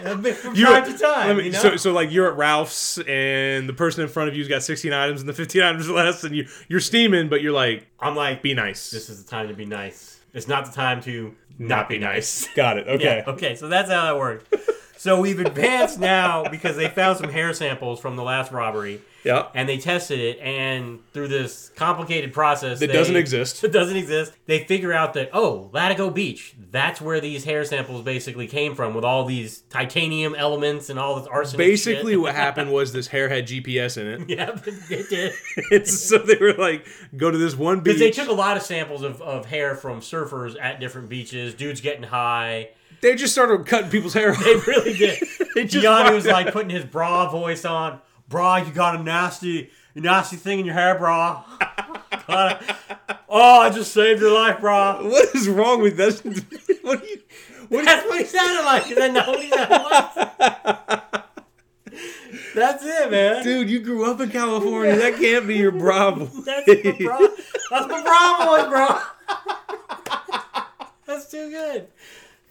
From 0.00 0.24
You're- 0.54 0.72
time 0.80 0.84
to 0.92 0.98
time, 0.98 1.36
me- 1.38 1.46
you 1.46 1.50
know? 1.50 1.58
So, 1.58 1.76
so 1.76 1.92
like 1.92 2.10
you're 2.12 2.30
at 2.30 2.36
Ralph's 2.38 2.96
and 3.06 3.68
the 3.68 3.74
person 3.74 4.02
in 4.02 4.08
front 4.08 4.28
of 4.30 4.36
you's 4.36 4.48
got 4.48 4.62
16 4.62 4.92
items 4.92 5.20
and 5.20 5.28
the 5.28 5.34
15 5.34 5.60
items 5.62 5.90
are 5.90 5.92
less, 5.92 6.24
and 6.24 6.34
you 6.34 6.46
you're 6.68 6.80
steaming, 6.80 7.28
but 7.28 7.42
you're 7.42 7.52
like, 7.52 7.86
I'm 7.98 8.14
like, 8.14 8.40
be 8.40 8.54
nice. 8.54 8.90
this 8.92 9.10
is 9.10 9.22
the 9.22 9.28
time 9.30 9.48
to 9.48 9.54
be 9.54 9.66
nice. 9.66 10.20
It's 10.32 10.46
not 10.48 10.64
the 10.64 10.72
time 10.72 11.02
to 11.02 11.34
not 11.60 11.88
be 11.88 11.98
nice. 11.98 12.48
Got 12.54 12.78
it. 12.78 12.88
Okay. 12.88 13.22
Yeah, 13.26 13.32
okay, 13.32 13.54
so 13.54 13.68
that's 13.68 13.90
how 13.90 14.04
that 14.04 14.18
worked. 14.18 14.54
so 14.96 15.20
we've 15.20 15.38
advanced 15.40 16.00
now 16.00 16.48
because 16.48 16.76
they 16.76 16.88
found 16.88 17.18
some 17.18 17.30
hair 17.30 17.52
samples 17.52 18.00
from 18.00 18.16
the 18.16 18.22
last 18.22 18.50
robbery. 18.50 19.00
Yeah. 19.24 19.48
And 19.54 19.68
they 19.68 19.76
tested 19.78 20.18
it, 20.18 20.38
and 20.38 21.00
through 21.12 21.28
this 21.28 21.70
complicated 21.76 22.32
process 22.32 22.80
That 22.80 22.86
they- 22.86 22.92
doesn't 22.92 23.16
exist. 23.16 23.62
It 23.70 23.72
doesn't 23.72 23.96
exist. 23.96 24.32
They 24.46 24.64
figure 24.64 24.92
out 24.92 25.14
that 25.14 25.30
oh, 25.32 25.70
Latigo 25.74 26.12
Beach, 26.12 26.54
that's 26.70 27.00
where 27.00 27.20
these 27.20 27.44
hair 27.44 27.64
samples 27.64 28.02
basically 28.02 28.46
came 28.46 28.74
from, 28.74 28.94
with 28.94 29.04
all 29.04 29.24
these 29.24 29.60
titanium 29.70 30.34
elements 30.34 30.88
and 30.90 30.98
all 30.98 31.16
this 31.18 31.26
arsenic. 31.28 31.58
Basically, 31.58 32.16
what 32.16 32.34
happened 32.46 32.72
was 32.72 32.92
this 32.92 33.08
hair 33.08 33.28
had 33.28 33.46
GPS 33.46 33.96
in 33.98 34.06
it. 34.06 34.30
yeah, 34.30 34.56
it 34.90 35.08
did. 35.10 35.32
It's, 35.70 35.92
so 35.98 36.18
they 36.18 36.36
were 36.36 36.54
like, 36.54 36.86
go 37.16 37.30
to 37.30 37.36
this 37.38 37.54
one 37.54 37.80
beach. 37.80 37.84
Because 37.96 38.00
they 38.00 38.10
took 38.10 38.28
a 38.28 38.32
lot 38.32 38.56
of 38.56 38.62
samples 38.62 39.02
of, 39.02 39.20
of 39.22 39.46
hair 39.46 39.74
from 39.74 40.00
surfers 40.00 40.56
at 40.60 40.80
different 40.80 41.08
beaches, 41.08 41.54
dudes 41.54 41.80
getting 41.80 42.02
high. 42.04 42.70
They 43.02 43.14
just 43.14 43.32
started 43.32 43.66
cutting 43.66 43.90
people's 43.90 44.14
hair 44.14 44.32
off. 44.32 44.42
They 44.44 44.56
really 44.56 44.94
did. 44.96 45.68
Gianni 45.70 46.14
was 46.14 46.26
like 46.26 46.52
putting 46.52 46.70
his 46.70 46.84
bra 46.84 47.30
voice 47.30 47.64
on. 47.64 48.00
Bra, 48.30 48.56
you 48.58 48.72
got 48.72 48.98
a 48.98 49.02
nasty, 49.02 49.70
nasty 49.94 50.36
thing 50.36 50.60
in 50.60 50.64
your 50.64 50.74
hair, 50.74 50.96
bra. 50.96 51.44
Oh, 53.28 53.60
I 53.60 53.70
just 53.70 53.92
saved 53.92 54.20
your 54.20 54.32
life, 54.32 54.60
bra. 54.60 55.02
What 55.02 55.34
is 55.34 55.48
wrong 55.48 55.82
with 55.82 55.96
this? 55.96 56.20
what 56.82 57.02
do 57.02 57.08
you? 57.08 57.20
What 57.68 57.84
That's 57.84 58.06
what 58.08 58.18
he 58.18 58.24
sounded 58.24 58.64
like. 58.64 58.88
Because 58.88 59.02
I 59.02 59.08
know 59.08 59.30
what 59.30 59.42
he 59.42 59.50
sounded 59.50 59.84
like. 61.10 61.24
That's 62.54 62.84
it, 62.84 63.10
man. 63.10 63.44
Dude, 63.44 63.68
you 63.68 63.80
grew 63.80 64.10
up 64.10 64.20
in 64.20 64.30
California. 64.30 64.96
That 64.96 65.16
can't 65.18 65.46
be 65.46 65.56
your 65.56 65.72
Bravo. 65.72 66.24
That's 66.44 66.66
my 66.66 66.92
bra. 66.92 67.18
That's 67.70 67.88
my 67.88 68.02
bra 68.02 68.46
voice, 68.46 68.68
bro. 68.68 68.88
That's 71.06 71.30
too 71.30 71.50
good. 71.50 71.88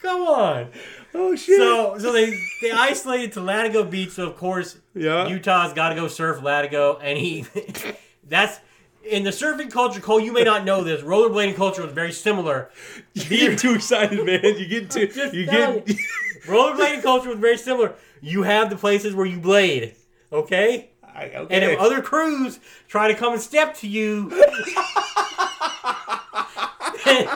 Come 0.01 0.21
on. 0.21 0.67
oh 1.13 1.35
shit. 1.35 1.57
So, 1.57 1.97
so 1.97 2.11
they 2.13 2.39
they 2.61 2.71
isolated 2.71 3.33
to 3.33 3.39
Latigo 3.41 3.89
Beach. 3.89 4.11
So 4.11 4.27
of 4.27 4.37
course, 4.37 4.77
Yeah. 4.95 5.27
Utah's 5.27 5.73
got 5.73 5.89
to 5.89 5.95
go 5.95 6.07
surf 6.07 6.39
Latigo, 6.39 6.99
and 7.01 7.17
he 7.17 7.45
that's 8.27 8.59
in 9.03 9.23
the 9.23 9.31
surfing 9.31 9.71
culture. 9.71 9.99
Cole, 9.99 10.19
you 10.19 10.31
may 10.31 10.43
not 10.43 10.63
know 10.65 10.83
this. 10.83 11.01
Rollerblading 11.01 11.55
culture 11.55 11.81
was 11.83 11.91
very 11.93 12.11
similar. 12.11 12.69
you 13.13 13.23
get 13.49 13.59
too 13.59 13.73
excited, 13.75 14.25
man. 14.25 14.41
You 14.43 14.67
get 14.67 14.89
too. 14.91 15.09
You 15.33 15.45
get. 15.45 15.85
Rollerblading 16.45 17.01
culture 17.03 17.29
was 17.29 17.39
very 17.39 17.57
similar. 17.57 17.95
You 18.21 18.43
have 18.43 18.69
the 18.69 18.75
places 18.75 19.13
where 19.15 19.25
you 19.25 19.39
blade, 19.39 19.95
okay? 20.31 20.89
I- 21.03 21.25
okay. 21.31 21.55
And 21.55 21.63
if 21.71 21.79
other 21.79 22.01
crews 22.01 22.59
try 22.87 23.07
to 23.09 23.15
come 23.15 23.33
and 23.33 23.41
step 23.41 23.73
to 23.77 23.87
you, 23.87 24.29
then 27.05 27.27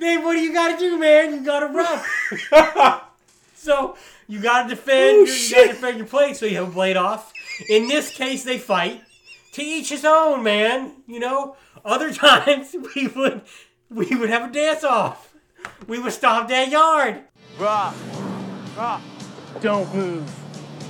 what 0.00 0.32
do 0.34 0.40
you 0.40 0.52
got 0.52 0.78
to 0.78 0.78
do, 0.78 0.98
man? 0.98 1.34
You 1.34 1.44
got 1.44 1.60
to 1.60 1.66
run. 1.66 3.00
so 3.54 3.96
you 4.26 4.40
got 4.40 4.64
to 4.64 4.70
defend. 4.70 5.16
Oh, 5.16 5.24
your, 5.24 5.34
you 5.34 5.54
got 5.54 5.62
to 5.62 5.68
defend 5.68 5.98
your 5.98 6.06
plate. 6.06 6.36
So 6.36 6.46
you 6.46 6.56
have 6.56 6.68
a 6.68 6.70
blade 6.70 6.96
off. 6.96 7.32
In 7.68 7.88
this 7.88 8.10
case, 8.10 8.44
they 8.44 8.58
fight. 8.58 9.02
To 9.54 9.62
each 9.62 9.88
his 9.88 10.04
own, 10.04 10.42
man. 10.42 10.92
You 11.06 11.20
know. 11.20 11.56
Other 11.84 12.12
times 12.14 12.74
we 12.94 13.06
would 13.08 13.42
we 13.90 14.14
would 14.14 14.30
have 14.30 14.50
a 14.50 14.52
dance 14.52 14.84
off. 14.84 15.32
We 15.86 15.98
would 15.98 16.12
stomp 16.12 16.48
that 16.48 16.70
yard. 16.70 17.22
Rock, 17.58 17.94
brah, 18.74 19.00
don't 19.60 19.92
move. 19.94 20.30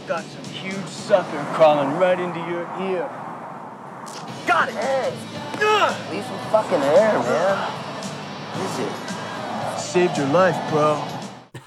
Got 0.06 0.24
some 0.24 0.44
huge 0.44 0.86
sucker 0.86 1.44
crawling 1.54 1.96
right 1.96 2.18
into 2.18 2.38
your 2.40 2.62
ear. 2.80 3.08
Got 4.46 4.68
it! 4.70 5.14
Ugh. 5.62 6.12
Leave 6.12 6.24
some 6.24 6.38
fucking 6.50 6.82
air, 6.82 7.18
man. 7.18 7.89
What 8.52 8.70
is 8.70 8.78
it? 8.86 9.78
Saved 9.80 10.16
your 10.18 10.26
life, 10.28 10.56
bro. 10.70 11.02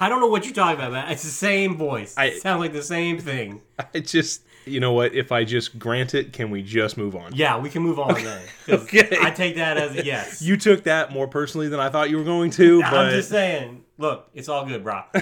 I 0.00 0.08
don't 0.08 0.20
know 0.20 0.26
what 0.28 0.44
you're 0.44 0.54
talking 0.54 0.78
about, 0.80 0.92
man. 0.92 1.10
It's 1.12 1.22
the 1.22 1.28
same 1.30 1.76
voice. 1.76 2.14
I- 2.16 2.26
it 2.26 2.42
sounds 2.42 2.60
like 2.60 2.72
the 2.72 2.82
same 2.82 3.18
thing. 3.18 3.62
I 3.94 4.00
just. 4.00 4.42
You 4.66 4.80
know 4.80 4.92
what? 4.92 5.14
If 5.14 5.30
I 5.32 5.44
just 5.44 5.78
grant 5.78 6.14
it, 6.14 6.32
can 6.32 6.50
we 6.50 6.62
just 6.62 6.96
move 6.96 7.14
on? 7.16 7.34
Yeah, 7.34 7.58
we 7.58 7.68
can 7.70 7.82
move 7.82 7.98
on 7.98 8.14
then. 8.14 8.42
'Cause 8.66 8.82
Okay. 8.84 9.16
I 9.20 9.30
take 9.30 9.56
that 9.56 9.76
as 9.76 9.96
a 9.96 10.04
yes. 10.04 10.40
You 10.42 10.56
took 10.56 10.84
that 10.84 11.12
more 11.12 11.28
personally 11.28 11.68
than 11.68 11.80
I 11.80 11.88
thought 11.90 12.10
you 12.10 12.16
were 12.18 12.24
going 12.24 12.50
to, 12.52 12.80
but 12.90 12.94
I'm 12.94 13.10
just 13.12 13.28
saying. 13.30 13.80
Look, 13.96 14.28
it's 14.34 14.48
all 14.48 14.66
good, 14.66 14.82
bro. 14.82 15.02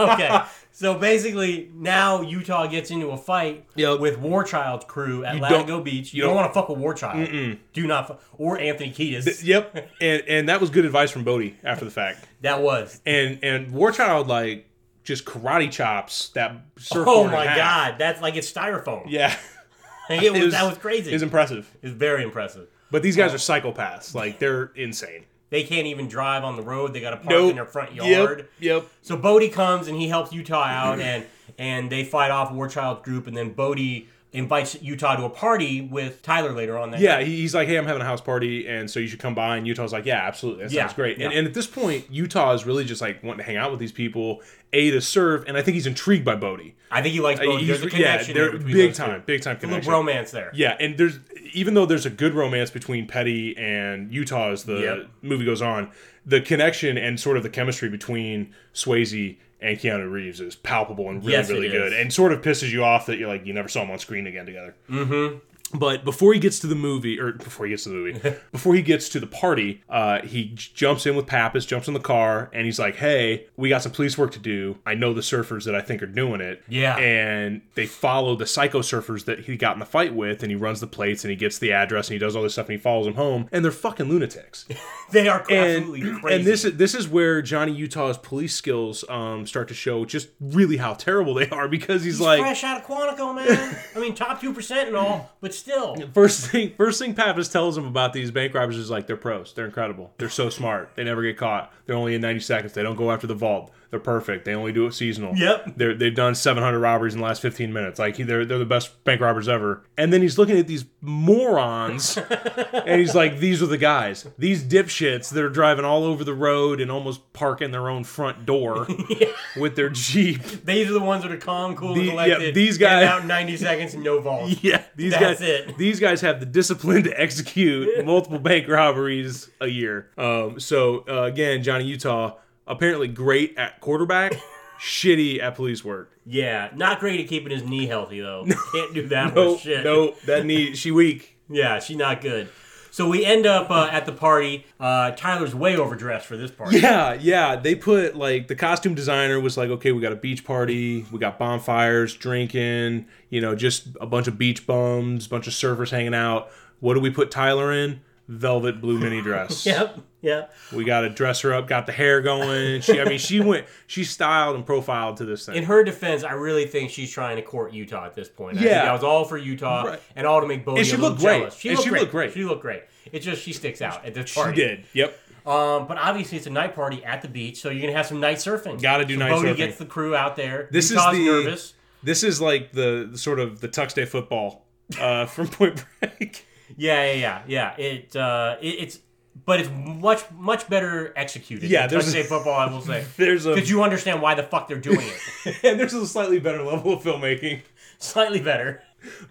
okay. 0.00 0.40
So 0.72 0.94
basically, 0.98 1.70
now 1.74 2.22
Utah 2.22 2.66
gets 2.66 2.90
into 2.90 3.08
a 3.10 3.16
fight 3.18 3.64
Yep. 3.76 4.00
with 4.00 4.18
War 4.18 4.44
Child's 4.44 4.84
crew 4.86 5.24
at 5.24 5.36
Latigo 5.42 5.84
Beach. 5.84 6.12
You, 6.14 6.18
you 6.18 6.22
don't, 6.22 6.30
don't- 6.30 6.36
want 6.36 6.50
to 6.50 6.54
fuck 6.54 6.68
with 6.70 6.78
War 6.78 6.94
Child. 6.94 7.58
Do 7.74 7.86
not, 7.86 8.06
fu- 8.08 8.16
or 8.38 8.58
Anthony 8.58 8.90
Kiedis. 8.92 9.44
Yep, 9.44 9.88
and 10.00 10.22
and 10.26 10.48
that 10.48 10.60
was 10.60 10.70
good 10.70 10.84
advice 10.86 11.10
from 11.10 11.24
Bodhi 11.24 11.56
after 11.64 11.84
the 11.84 11.90
fact. 11.90 12.26
That 12.42 12.62
was. 12.62 13.00
And 13.04 13.38
and 13.42 13.72
Warchild 13.72 14.26
like 14.26 14.66
just 15.06 15.24
karate 15.24 15.70
chops 15.70 16.28
that 16.30 16.52
surfboard. 16.76 17.08
Oh 17.08 17.24
my 17.28 17.44
god, 17.46 17.94
that's 17.98 18.20
like 18.20 18.34
it's 18.36 18.52
styrofoam. 18.52 19.04
Yeah, 19.08 19.34
Like, 20.10 20.22
it 20.22 20.32
was, 20.32 20.42
It 20.42 20.50
that 20.50 20.68
was 20.68 20.76
crazy. 20.78 21.10
It 21.10 21.14
was 21.14 21.22
impressive. 21.22 21.70
It 21.82 21.86
was 21.86 21.94
very 21.94 22.22
impressive. 22.22 22.68
But 22.90 23.02
these 23.02 23.16
guys 23.16 23.32
uh, 23.32 23.34
are 23.34 23.38
psychopaths. 23.38 24.14
Like 24.14 24.38
they're 24.38 24.72
insane. 24.74 25.24
They 25.48 25.62
can't 25.62 25.86
even 25.86 26.08
drive 26.08 26.42
on 26.42 26.56
the 26.56 26.62
road. 26.62 26.92
They 26.92 27.00
got 27.00 27.10
to 27.10 27.16
park 27.18 27.30
Nope. 27.30 27.50
in 27.50 27.56
their 27.56 27.64
front 27.64 27.94
yard. 27.94 28.48
Yep. 28.58 28.82
Yep. 28.82 28.86
So 29.02 29.16
Bodhi 29.16 29.48
comes 29.48 29.86
and 29.86 29.96
he 29.96 30.08
helps 30.08 30.32
Utah 30.32 30.64
out, 30.64 31.00
and 31.00 31.24
and 31.58 31.90
they 31.90 32.04
fight 32.04 32.30
off 32.32 32.52
War 32.52 32.68
Child's 32.68 33.02
group, 33.02 33.26
and 33.28 33.36
then 33.36 33.52
Bodhi 33.52 34.08
invites 34.36 34.80
Utah 34.82 35.16
to 35.16 35.24
a 35.24 35.30
party 35.30 35.80
with 35.80 36.22
Tyler 36.22 36.52
later 36.52 36.78
on 36.78 36.90
that 36.92 37.00
Yeah, 37.00 37.16
night. 37.16 37.26
he's 37.26 37.54
like, 37.54 37.66
hey, 37.68 37.76
I'm 37.76 37.86
having 37.86 38.02
a 38.02 38.04
house 38.04 38.20
party, 38.20 38.66
and 38.68 38.90
so 38.90 39.00
you 39.00 39.08
should 39.08 39.18
come 39.18 39.34
by. 39.34 39.56
And 39.56 39.66
Utah's 39.66 39.92
like, 39.92 40.04
yeah, 40.06 40.26
absolutely, 40.26 40.64
that 40.64 40.72
Yeah, 40.72 40.82
sounds 40.82 40.94
great. 40.94 41.20
And, 41.20 41.32
yeah. 41.32 41.38
and 41.38 41.46
at 41.46 41.54
this 41.54 41.66
point, 41.66 42.04
Utah 42.10 42.52
is 42.52 42.64
really 42.66 42.84
just 42.84 43.00
like 43.00 43.22
wanting 43.22 43.38
to 43.38 43.44
hang 43.44 43.56
out 43.56 43.70
with 43.70 43.80
these 43.80 43.92
people, 43.92 44.42
a 44.72 44.90
to 44.90 45.00
serve, 45.00 45.44
and 45.48 45.56
I 45.56 45.62
think 45.62 45.74
he's 45.74 45.86
intrigued 45.86 46.24
by 46.24 46.36
Bodhi. 46.36 46.76
I 46.90 47.02
think 47.02 47.14
he 47.14 47.20
likes 47.20 47.40
Uh, 47.40 47.44
Bodhi. 47.46 47.64
he's- 47.64 47.80
There's 47.80 47.92
a 47.94 47.96
yeah, 47.96 48.12
connection 48.12 48.34
there 48.34 48.52
big 48.52 48.66
those 48.74 48.96
two. 48.96 49.02
time, 49.04 49.22
big 49.26 49.42
time 49.42 49.56
A 49.56 49.58
connection. 49.60 49.92
romance 49.92 50.30
there. 50.30 50.50
Yeah, 50.54 50.76
and 50.78 50.96
there's 50.98 51.18
even 51.52 51.74
though 51.74 51.86
there's 51.86 52.06
a 52.06 52.10
good 52.10 52.34
romance 52.34 52.70
between 52.70 53.06
Petty 53.06 53.56
and 53.56 54.12
Utah 54.12 54.50
as 54.50 54.64
the 54.64 54.80
Yep. 54.80 55.06
movie 55.22 55.44
goes 55.44 55.62
on, 55.62 55.90
the 56.26 56.40
connection 56.40 56.98
and 56.98 57.18
sort 57.20 57.36
of 57.36 57.42
the 57.44 57.48
chemistry 57.48 57.88
between 57.88 58.52
Swayze 58.74 59.36
and 59.60 59.78
Keanu 59.78 60.10
Reeves 60.10 60.40
is 60.40 60.54
palpable 60.56 61.08
and 61.08 61.20
really, 61.20 61.32
Yes, 61.32 61.50
really 61.50 61.68
good, 61.68 61.92
is. 61.92 61.98
and 61.98 62.12
sort 62.12 62.32
of 62.32 62.42
pisses 62.42 62.70
you 62.70 62.84
off 62.84 63.06
that 63.06 63.18
you're 63.18 63.28
like 63.28 63.46
you 63.46 63.52
never 63.52 63.68
saw 63.68 63.80
them 63.80 63.90
on 63.90 63.98
screen 63.98 64.26
again 64.26 64.46
together. 64.46 64.74
Mm-hmm. 64.90 65.38
But 65.78 66.04
before 66.04 66.32
he 66.32 66.38
gets 66.40 66.58
to 66.60 66.66
the 66.66 66.74
movie, 66.74 67.18
or 67.20 67.32
before 67.32 67.66
he 67.66 67.70
gets 67.70 67.84
to 67.84 67.90
the 67.90 67.94
movie, 67.94 68.18
before 68.52 68.74
he 68.74 68.82
gets 68.82 69.08
to 69.10 69.20
the 69.20 69.26
party, 69.26 69.82
uh, 69.88 70.22
he 70.22 70.46
j- 70.54 70.70
jumps 70.74 71.06
in 71.06 71.16
with 71.16 71.26
Pappas, 71.26 71.66
jumps 71.66 71.88
in 71.88 71.94
the 71.94 72.00
car, 72.00 72.50
and 72.52 72.64
he's 72.66 72.78
like, 72.78 72.96
"Hey, 72.96 73.46
we 73.56 73.68
got 73.68 73.82
some 73.82 73.92
police 73.92 74.16
work 74.18 74.32
to 74.32 74.38
do. 74.38 74.78
I 74.86 74.94
know 74.94 75.12
the 75.12 75.20
surfers 75.20 75.64
that 75.64 75.74
I 75.74 75.80
think 75.80 76.02
are 76.02 76.06
doing 76.06 76.40
it. 76.40 76.62
Yeah. 76.68 76.96
and 76.96 77.62
they 77.74 77.86
follow 77.86 78.36
the 78.36 78.46
psycho 78.46 78.80
surfers 78.80 79.24
that 79.26 79.40
he 79.40 79.56
got 79.56 79.74
in 79.74 79.80
the 79.80 79.86
fight 79.86 80.14
with, 80.14 80.42
and 80.42 80.50
he 80.50 80.56
runs 80.56 80.80
the 80.80 80.86
plates, 80.86 81.24
and 81.24 81.30
he 81.30 81.36
gets 81.36 81.58
the 81.58 81.72
address, 81.72 82.08
and 82.08 82.14
he 82.14 82.18
does 82.18 82.34
all 82.36 82.42
this 82.42 82.54
stuff, 82.54 82.66
and 82.66 82.72
he 82.78 82.82
follows 82.82 83.06
them 83.06 83.14
home, 83.14 83.48
and 83.52 83.64
they're 83.64 83.72
fucking 83.72 84.08
lunatics. 84.08 84.66
They 85.12 85.28
are 85.28 85.44
and 85.48 85.76
absolutely 85.84 86.20
crazy. 86.20 86.36
and 86.36 86.44
this 86.44 86.64
is 86.64 86.76
this 86.78 86.92
is 86.92 87.06
where 87.06 87.40
Johnny 87.40 87.70
Utah's 87.70 88.18
police 88.18 88.56
skills 88.56 89.04
um 89.08 89.46
start 89.46 89.68
to 89.68 89.74
show 89.74 90.04
just 90.04 90.30
really 90.40 90.78
how 90.78 90.94
terrible 90.94 91.32
they 91.34 91.48
are 91.50 91.68
because 91.68 92.02
he's, 92.02 92.14
He's 92.14 92.20
like 92.26 92.40
fresh 92.40 92.64
out 92.64 92.80
of 92.80 92.86
Quantico, 92.88 93.32
man. 93.32 93.76
I 93.94 94.00
mean, 94.00 94.16
top 94.16 94.40
two 94.40 94.52
percent 94.52 94.88
and 94.88 94.96
all, 94.96 95.30
but 95.40 95.54
still. 95.66 95.96
First 96.14 96.46
thing, 96.46 96.74
first 96.76 97.00
thing 97.00 97.14
Pappas 97.14 97.48
tells 97.48 97.76
him 97.76 97.86
about 97.86 98.12
these 98.12 98.30
bank 98.30 98.54
robbers 98.54 98.76
is 98.76 98.90
like 98.90 99.06
they're 99.06 99.16
pros, 99.16 99.52
they're 99.52 99.66
incredible, 99.66 100.12
they're 100.18 100.28
so 100.28 100.48
smart, 100.48 100.90
they 100.94 101.02
never 101.02 101.22
get 101.22 101.36
caught, 101.36 101.72
they're 101.84 101.96
only 101.96 102.14
in 102.14 102.20
ninety 102.20 102.40
seconds, 102.40 102.72
they 102.72 102.82
don't 102.82 102.96
go 102.96 103.10
after 103.10 103.26
the 103.26 103.34
vault, 103.34 103.72
they're 103.90 104.00
perfect, 104.00 104.44
they 104.44 104.54
only 104.54 104.72
do 104.72 104.86
it 104.86 104.92
seasonal. 104.94 105.34
Yep. 105.36 105.74
they're 105.76 105.94
they've 105.94 106.14
done 106.14 106.34
seven 106.34 106.62
hundred 106.62 106.80
robberies 106.80 107.14
in 107.14 107.20
the 107.20 107.26
last 107.26 107.42
fifteen 107.42 107.72
minutes, 107.72 107.98
like 107.98 108.16
they're 108.16 108.44
they're 108.44 108.58
the 108.58 108.64
best 108.64 109.02
bank 109.04 109.20
robbers 109.20 109.48
ever. 109.48 109.82
And 109.98 110.12
then 110.12 110.22
he's 110.22 110.38
looking 110.38 110.58
at 110.58 110.66
these 110.66 110.84
morons, 111.00 112.16
and 112.72 113.00
he's 113.00 113.14
like, 113.14 113.38
these 113.38 113.62
are 113.62 113.66
the 113.66 113.78
guys, 113.78 114.26
these 114.38 114.62
dipshits 114.64 115.30
that 115.30 115.42
are 115.44 115.48
driving 115.48 115.84
all 115.84 116.04
over 116.04 116.24
the 116.24 116.34
road 116.34 116.80
and 116.80 116.90
almost 116.90 117.32
parking 117.32 117.70
their 117.70 117.88
own 117.88 118.04
front 118.04 118.44
door 118.46 118.86
with 119.56 119.76
their 119.76 119.88
jeep. 119.88 120.42
These 120.64 120.90
are 120.90 120.92
the 120.94 121.00
ones 121.00 121.22
that 121.22 121.32
are 121.32 121.36
calm, 121.36 121.74
cool, 121.76 121.94
The- 121.94 122.00
and 122.00 122.06
yeah, 122.08 122.12
collected. 122.26 122.54
these 122.54 122.78
guys- 122.78 123.06
out 123.06 123.22
in 123.22 123.28
ninety 123.28 123.56
seconds 123.56 123.94
and 123.94 124.02
no 124.04 124.20
vault. 124.20 124.50
Yeah, 124.66 124.82
these 124.96 125.12
That's 125.12 125.40
guys. 125.40 125.48
it. 125.48 125.78
These 125.78 126.00
guys 126.00 126.20
have 126.22 126.40
the 126.40 126.46
discipline 126.46 127.04
to 127.04 127.20
execute 127.20 128.04
multiple 128.04 128.38
bank 128.38 128.66
robberies 128.68 129.48
a 129.60 129.66
year. 129.68 130.10
Um, 130.18 130.58
so 130.58 131.04
uh, 131.08 131.22
again, 131.24 131.62
Johnny 131.62 131.84
Utah 131.84 132.34
apparently 132.66 133.08
great 133.08 133.56
at 133.56 133.80
quarterback, 133.80 134.34
shitty 134.80 135.42
at 135.42 135.54
police 135.54 135.84
work. 135.84 136.12
Yeah, 136.24 136.70
not 136.74 137.00
great 137.00 137.20
at 137.20 137.28
keeping 137.28 137.50
his 137.52 137.62
knee 137.62 137.86
healthy 137.86 138.20
though. 138.20 138.46
Can't 138.72 138.94
do 138.94 139.06
that 139.08 139.34
No, 139.34 139.50
much 139.52 139.62
shit. 139.62 139.84
no, 139.84 140.14
that 140.26 140.44
knee, 140.44 140.74
she 140.74 140.90
weak. 140.90 141.36
Yeah, 141.48 141.78
she 141.78 141.94
not 141.94 142.20
good. 142.20 142.48
So 142.90 143.06
we 143.08 143.26
end 143.26 143.44
up 143.44 143.70
uh, 143.70 143.88
at 143.92 144.06
the 144.06 144.12
party. 144.12 144.64
Uh, 144.80 145.10
Tyler's 145.10 145.54
way 145.54 145.76
overdressed 145.76 146.26
for 146.26 146.38
this 146.38 146.50
party. 146.50 146.78
Yeah, 146.78 147.12
yeah. 147.12 147.54
They 147.54 147.74
put 147.74 148.16
like 148.16 148.48
the 148.48 148.54
costume 148.56 148.94
designer 148.94 149.38
was 149.38 149.58
like, 149.58 149.68
okay, 149.68 149.92
we 149.92 150.00
got 150.00 150.12
a 150.12 150.16
beach 150.16 150.44
party, 150.46 151.04
we 151.12 151.18
got 151.18 151.38
bonfires, 151.38 152.14
drinking, 152.16 153.06
you 153.28 153.42
know, 153.42 153.54
just 153.54 153.88
a 154.00 154.06
bunch 154.06 154.28
of 154.28 154.38
beach 154.38 154.66
bums, 154.66 155.28
bunch 155.28 155.46
of 155.46 155.52
surfers 155.52 155.90
hanging 155.90 156.14
out. 156.14 156.48
What 156.80 156.94
do 156.94 157.00
we 157.00 157.10
put 157.10 157.30
Tyler 157.30 157.70
in? 157.70 158.00
Velvet 158.28 158.80
blue 158.80 158.98
mini 158.98 159.22
dress. 159.22 159.64
Yep. 159.66 160.00
Yep. 160.22 160.52
We 160.74 160.84
got 160.84 161.02
to 161.02 161.08
dress 161.10 161.42
her 161.42 161.54
up, 161.54 161.68
got 161.68 161.86
the 161.86 161.92
hair 161.92 162.20
going. 162.20 162.80
She, 162.80 163.00
I 163.00 163.04
mean, 163.04 163.18
she 163.20 163.38
went, 163.38 163.66
she 163.86 164.02
styled 164.02 164.56
and 164.56 164.66
profiled 164.66 165.18
to 165.18 165.24
this 165.24 165.46
thing. 165.46 165.54
In 165.54 165.62
her 165.64 165.84
defense, 165.84 166.24
I 166.24 166.32
really 166.32 166.66
think 166.66 166.90
she's 166.90 167.10
trying 167.12 167.36
to 167.36 167.42
court 167.42 167.72
Utah 167.72 168.06
at 168.06 168.14
this 168.14 168.28
point. 168.28 168.56
I 168.56 168.60
think 168.60 168.70
Yeah. 168.72 168.84
that 168.86 168.92
was 168.92 169.04
all 169.04 169.24
for 169.24 169.38
Utah 169.38 169.84
Right. 169.84 170.00
and 170.16 170.26
all 170.26 170.40
to 170.40 170.46
make 170.48 170.64
Bodhi 170.64 170.80
And 170.80 170.86
she 170.88 170.96
looked 170.96 171.20
great. 171.20 171.52
She 171.52 171.70
looked 171.70 171.82
she 171.84 171.90
great. 171.90 172.00
looked 172.00 172.12
great. 172.12 172.32
She 172.32 172.44
looked 172.44 172.62
great. 172.62 172.82
It's 173.12 173.24
just 173.24 173.40
she 173.42 173.52
sticks 173.52 173.80
out 173.80 174.04
at 174.04 174.14
this 174.14 174.28
she 174.30 174.52
did. 174.52 174.84
Yep. 174.94 175.16
Um, 175.46 175.86
but 175.86 175.96
obviously 175.96 176.38
it's 176.38 176.48
a 176.48 176.50
night 176.50 176.74
party 176.74 177.04
at 177.04 177.22
the 177.22 177.28
beach, 177.28 177.60
so 177.60 177.70
you're 177.70 177.82
gonna 177.82 177.96
have 177.96 178.06
some 178.06 178.18
night 178.18 178.38
surfing. 178.38 178.82
Gotta 178.82 179.04
do 179.04 179.14
so 179.14 179.20
night 179.20 179.30
Bodhi 179.30 179.48
surfing. 179.50 179.56
gets 179.56 179.78
the 179.78 179.86
crew 179.86 180.16
out 180.16 180.34
there. 180.34 180.68
This 180.72 180.90
Utah's 180.90 181.12
is 181.12 181.18
the 181.18 181.24
nervous. 181.24 181.74
This 182.02 182.22
is 182.24 182.40
like 182.40 182.72
the, 182.72 183.08
the 183.12 183.18
sort 183.18 183.38
of 183.38 183.60
the 183.60 183.68
Tux 183.68 183.94
Day 183.94 184.06
football 184.06 184.66
uh, 185.00 185.26
from 185.26 185.46
Point 185.46 185.84
Break. 186.00 186.45
Yeah, 186.76 187.12
yeah, 187.12 187.14
yeah, 187.14 187.42
yeah. 187.46 187.84
It, 187.86 188.16
uh, 188.16 188.56
it 188.60 188.68
it's 188.68 188.98
but 189.44 189.60
it's 189.60 189.70
much 189.70 190.22
much 190.32 190.68
better 190.68 191.12
executed. 191.16 191.70
Yeah, 191.70 191.86
there's- 191.86 192.06
Touchdown 192.06 192.24
football. 192.24 192.54
I 192.54 192.70
will 192.70 192.80
say 192.80 193.04
There's 193.16 193.46
because 193.46 193.68
you 193.70 193.82
understand 193.82 194.22
why 194.22 194.34
the 194.34 194.42
fuck 194.42 194.68
they're 194.68 194.78
doing 194.78 195.00
it. 195.02 195.56
and 195.64 195.78
there's 195.80 195.94
a 195.94 196.06
slightly 196.06 196.38
better 196.40 196.62
level 196.62 196.94
of 196.94 197.02
filmmaking, 197.02 197.62
Slightly 197.98 198.40
better. 198.40 198.82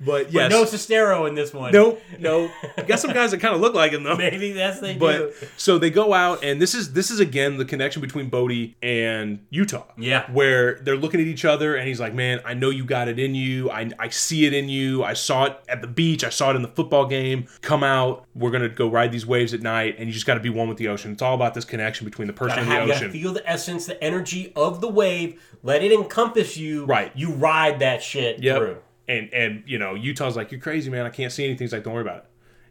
But 0.01 0.32
But 0.34 0.49
no 0.49 0.63
Sestero 0.65 1.28
in 1.28 1.36
this 1.36 1.53
one. 1.53 1.71
nope, 1.71 2.01
nope. 2.19 2.51
Got 2.88 2.99
some 2.99 3.11
guys 3.13 3.32
that 3.32 3.39
kind 3.39 3.55
of 3.55 3.61
look 3.61 3.73
like 3.73 3.91
him 3.91 4.03
though. 4.03 4.15
Maybe 4.15 4.51
that's 4.53 4.80
they 4.80 4.93
do. 4.93 4.99
But 4.99 5.34
so 5.57 5.78
they 5.78 5.89
go 5.89 6.13
out, 6.13 6.43
and 6.43 6.61
this 6.61 6.73
is 6.76 6.93
this 6.93 7.11
is 7.11 7.19
again 7.19 7.57
the 7.57 7.65
connection 7.65 8.01
between 8.01 8.30
Bodhi 8.30 8.76
and 8.82 9.39
Utah. 9.49 9.86
Yeah. 9.97 10.30
where 10.32 10.76
they're 10.80 10.97
looking 10.97 11.19
at 11.21 11.28
each 11.28 11.45
other, 11.45 11.76
and 11.76 11.88
he's 11.88 11.99
like, 11.99 12.13
"Man, 12.13 12.41
I 12.45 12.53
know 12.53 12.69
you 12.69 12.84
got 12.86 13.07
it 13.07 13.19
in 13.19 13.36
you. 13.36 13.69
I, 13.71 13.89
I 13.99 14.09
see 14.09 14.45
it 14.45 14.53
in 14.53 14.69
you. 14.69 15.03
I 15.03 15.13
saw 15.13 15.45
it 15.45 15.57
at 15.69 15.82
the 15.82 15.88
beach. 15.88 16.23
I 16.23 16.30
saw 16.30 16.51
it 16.51 16.55
in 16.55 16.61
the 16.61 16.67
football 16.67 17.05
game. 17.05 17.47
Come 17.61 17.84
out. 17.84 18.26
We're 18.36 18.51
gonna 18.51 18.69
go 18.69 18.89
ride 18.89 19.11
these 19.11 19.26
waves 19.26 19.53
at 19.53 19.61
night, 19.61 19.95
and 19.97 20.07
you 20.07 20.13
just 20.13 20.26
got 20.26 20.34
to 20.36 20.39
be 20.39 20.49
one 20.49 20.67
with 20.67 20.78
the 20.78 20.88
ocean. 20.89 21.11
It's 21.11 21.21
all 21.21 21.36
about 21.36 21.53
this 21.53 21.65
connection 21.65 22.05
between 22.05 22.28
the 22.28 22.34
person 22.34 22.57
Gotta 22.57 22.61
and 22.61 22.89
the 22.89 22.93
gotta 22.93 23.05
ocean. 23.05 23.11
feel 23.11 23.34
the 23.34 23.49
essence, 23.49 23.86
the 23.86 24.01
energy 24.03 24.51
of 24.55 24.82
the 24.82 24.89
wave. 24.89 25.41
Let 25.63 25.84
it 25.84 25.91
encompass 25.91 26.57
you. 26.57 26.86
Right. 26.86 27.11
You 27.15 27.32
ride 27.32 27.80
that 27.80 28.03
shit 28.03 28.43
Yep. 28.43 28.57
through. 28.57 28.78
And 29.07 29.33
and 29.33 29.63
you 29.67 29.77
know 29.77 29.93
Utah's 29.95 30.35
like, 30.35 30.51
"You're 30.51 30.61
crazy, 30.61 30.89
man. 30.89 31.05
I 31.05 31.09
can't 31.09 31.31
see 31.31 31.45
anything." 31.45 31.65
He's 31.65 31.73
like, 31.73 31.83
"Don't 31.83 31.93
worry 31.93 32.01
about 32.01 32.17
it," 32.17 32.25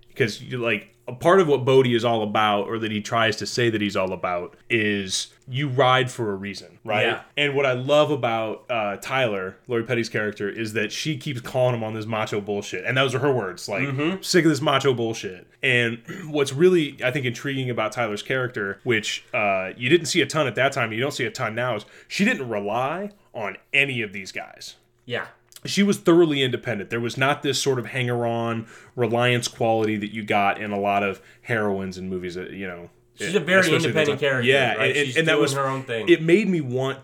because 0.08 0.42
you 0.42 0.58
like 0.58 0.94
a 1.06 1.12
part 1.12 1.38
of 1.38 1.46
what 1.46 1.66
Bodhi 1.66 1.94
is 1.94 2.04
all 2.04 2.22
about, 2.22 2.66
or 2.66 2.78
that 2.78 2.90
he 2.90 3.00
tries 3.02 3.36
to 3.36 3.46
say 3.46 3.68
that 3.68 3.80
he's 3.82 3.94
all 3.94 4.12
about, 4.14 4.56
is 4.70 5.28
you 5.46 5.68
ride 5.68 6.10
for 6.10 6.32
a 6.32 6.34
reason, 6.34 6.78
right? 6.82 7.04
Yeah. 7.06 7.20
And 7.36 7.54
what 7.54 7.66
I 7.66 7.72
love 7.72 8.10
about 8.10 8.64
uh, 8.70 8.96
Tyler, 8.96 9.58
Lori 9.68 9.84
Petty's 9.84 10.08
character, 10.08 10.48
is 10.48 10.72
that 10.72 10.92
she 10.92 11.18
keeps 11.18 11.42
calling 11.42 11.74
him 11.74 11.84
on 11.84 11.92
this 11.92 12.06
macho 12.06 12.40
bullshit, 12.40 12.86
and 12.86 12.96
those 12.96 13.14
are 13.14 13.18
her 13.18 13.30
words, 13.32 13.68
like 13.68 13.86
sick 14.22 14.46
of 14.46 14.50
this 14.50 14.62
macho 14.62 14.94
bullshit. 14.94 15.46
And 15.62 15.98
what's 16.30 16.54
really, 16.54 16.96
I 17.04 17.10
think, 17.10 17.26
intriguing 17.26 17.68
about 17.68 17.92
Tyler's 17.92 18.22
character, 18.22 18.80
which 18.82 19.26
uh, 19.34 19.72
you 19.76 19.90
didn't 19.90 20.06
see 20.06 20.22
a 20.22 20.26
ton 20.26 20.46
at 20.46 20.54
that 20.54 20.72
time, 20.72 20.90
you 20.90 21.00
don't 21.00 21.12
see 21.12 21.26
a 21.26 21.30
ton 21.30 21.54
now, 21.54 21.76
is 21.76 21.84
she 22.08 22.24
didn't 22.24 22.48
rely 22.48 23.10
on 23.34 23.56
any 23.74 24.00
of 24.00 24.12
these 24.12 24.32
guys 24.32 24.76
Yeah. 25.04 25.26
She 25.64 25.82
was 25.82 25.98
thoroughly 25.98 26.42
independent. 26.42 26.90
There 26.90 27.00
was 27.00 27.16
not 27.16 27.42
this 27.42 27.60
sort 27.60 27.78
of 27.78 27.86
hanger 27.86 28.26
on 28.26 28.66
reliance 28.96 29.48
quality 29.48 29.96
that 29.96 30.12
you 30.12 30.22
got 30.22 30.60
in 30.60 30.72
a 30.72 30.78
lot 30.78 31.02
of 31.02 31.20
heroines 31.42 31.96
and 31.98 32.10
movies 32.10 32.34
that, 32.34 32.50
you 32.50 32.66
know. 32.66 32.90
She's 33.16 33.34
a 33.34 33.40
very 33.40 33.60
especially 33.60 33.76
at 33.76 33.82
the 33.82 33.88
independent 33.88 34.20
character, 34.20 34.48
Yeah, 34.50 34.74
right? 34.74 34.88
and, 34.88 34.96
and- 34.98 35.06
She's 35.06 35.16
and 35.16 35.28
that 35.28 35.38
was 35.38 35.52
her 35.54 35.66
own 35.66 35.84
thing. 35.84 36.08
It 36.08 36.20
made 36.22 36.48
me 36.48 36.60
want 36.60 36.98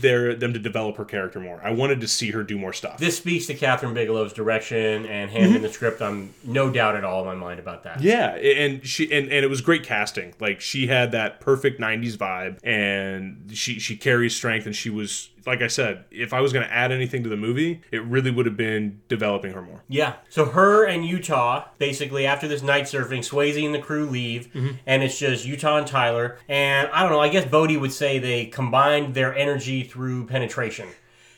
their 0.00 0.34
them 0.34 0.52
to 0.52 0.58
develop 0.58 0.96
her 0.96 1.04
character 1.04 1.38
more. 1.38 1.60
I 1.62 1.70
wanted 1.70 2.00
to 2.00 2.08
see 2.08 2.30
her 2.32 2.42
do 2.42 2.58
more 2.58 2.72
stuff. 2.72 2.98
This 2.98 3.16
speaks 3.18 3.46
to 3.46 3.54
Kathryn 3.54 3.94
Bigelow's 3.94 4.32
direction 4.32 5.06
and 5.06 5.30
hand 5.30 5.54
in 5.54 5.62
the 5.62 5.68
script. 5.68 6.02
I'm 6.02 6.34
no 6.42 6.70
doubt 6.70 6.96
at 6.96 7.04
all 7.04 7.20
in 7.20 7.26
my 7.26 7.34
mind 7.36 7.60
about 7.60 7.84
that. 7.84 7.98
Mm-hmm. 7.98 8.06
Yeah, 8.06 8.30
and 8.34 8.84
she 8.86 9.04
and, 9.12 9.26
and 9.30 9.44
it 9.44 9.48
was 9.48 9.60
great 9.60 9.84
casting. 9.84 10.34
Like 10.40 10.60
she 10.60 10.88
had 10.88 11.12
that 11.12 11.40
perfect 11.40 11.80
'90s 11.80 12.16
vibe, 12.16 12.58
and 12.64 13.50
she 13.52 13.78
she 13.78 13.96
carries 13.96 14.34
strength, 14.34 14.66
and 14.66 14.74
she 14.74 14.90
was 14.90 15.28
like 15.46 15.62
I 15.62 15.68
said, 15.68 16.04
if 16.10 16.32
I 16.32 16.40
was 16.40 16.52
going 16.52 16.66
to 16.66 16.72
add 16.72 16.90
anything 16.92 17.22
to 17.22 17.28
the 17.28 17.36
movie, 17.36 17.80
it 17.92 18.02
really 18.04 18.30
would 18.30 18.46
have 18.46 18.56
been 18.56 19.00
developing 19.08 19.52
her 19.52 19.62
more. 19.62 19.82
Yeah. 19.88 20.14
So 20.28 20.46
her 20.46 20.84
and 20.84 21.04
Utah, 21.06 21.64
basically 21.78 22.26
after 22.26 22.48
this 22.48 22.62
night 22.62 22.84
surfing, 22.84 23.18
Swayze 23.20 23.64
and 23.64 23.74
the 23.74 23.78
crew 23.78 24.06
leave, 24.06 24.52
Mm-hmm. 24.52 24.76
and 24.86 25.02
it's 25.02 25.18
just 25.18 25.44
Utah 25.46 25.76
and 25.78 25.86
Tyler. 25.86 26.38
And 26.48 26.88
I 26.92 27.02
don't 27.02 27.12
know. 27.12 27.20
I 27.20 27.28
guess 27.28 27.44
Bodhi 27.44 27.76
would 27.76 27.92
say 27.92 28.18
they 28.18 28.46
combined 28.46 29.14
their 29.14 29.34
energy 29.34 29.82
through 29.84 30.26
penetration. 30.26 30.88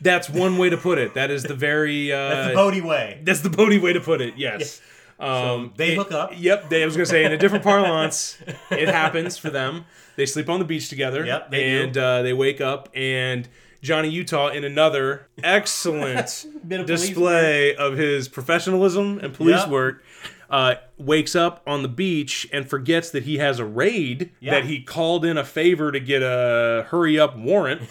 That's 0.00 0.30
one 0.30 0.58
way 0.58 0.70
to 0.70 0.76
put 0.76 0.98
it. 0.98 1.14
That 1.14 1.30
is 1.30 1.42
the 1.42 1.54
very. 1.54 2.12
Uh, 2.18 2.28
That's 2.30 2.48
the 2.50 2.54
Bodhi 2.54 2.80
way. 2.80 3.20
That's 3.24 3.40
the 3.40 3.50
Bodhi 3.50 3.78
way 3.78 3.92
to 3.92 4.00
put 4.00 4.20
it. 4.20 4.34
Yes. 4.36 4.80
Um, 5.20 5.72
they 5.76 5.92
it- 5.92 5.96
hook 5.98 6.12
up. 6.12 6.32
Yep. 6.36 6.68
They, 6.68 6.82
I 6.82 6.86
was 6.86 6.94
gonna 6.96 7.06
say 7.06 7.24
in 7.24 7.32
a 7.32 7.36
different 7.36 7.64
parlance, 7.64 8.38
it 8.70 8.88
happens 9.00 9.36
for 9.36 9.50
them. 9.50 9.84
They 10.14 10.26
sleep 10.26 10.48
on 10.48 10.58
the 10.60 10.64
beach 10.64 10.88
together. 10.88 11.24
Yep, 11.24 11.50
they 11.50 11.64
do. 11.64 11.82
and 11.82 11.98
uh, 11.98 12.22
they 12.22 12.32
wake 12.32 12.60
up 12.60 12.88
and. 12.94 13.48
Johnny 13.82 14.08
Utah 14.08 14.48
in 14.48 14.64
another 14.64 15.26
excellent 15.42 16.46
of 16.70 16.86
display 16.86 17.74
of 17.76 17.96
his 17.96 18.28
professionalism 18.28 19.18
and 19.22 19.32
police 19.34 19.60
Yep. 19.60 19.68
work. 19.68 20.04
Uh, 20.50 20.76
wakes 20.96 21.36
up 21.36 21.62
on 21.66 21.82
the 21.82 21.88
beach 21.88 22.48
and 22.52 22.68
forgets 22.68 23.10
that 23.10 23.24
he 23.24 23.36
has 23.36 23.58
a 23.58 23.64
raid 23.66 24.30
Yeah. 24.40 24.52
that 24.52 24.64
he 24.64 24.80
called 24.82 25.24
in 25.26 25.36
a 25.36 25.44
favor 25.44 25.92
to 25.92 26.00
get 26.00 26.22
a 26.22 26.86
hurry 26.88 27.18
up 27.18 27.36
warrant. 27.36 27.82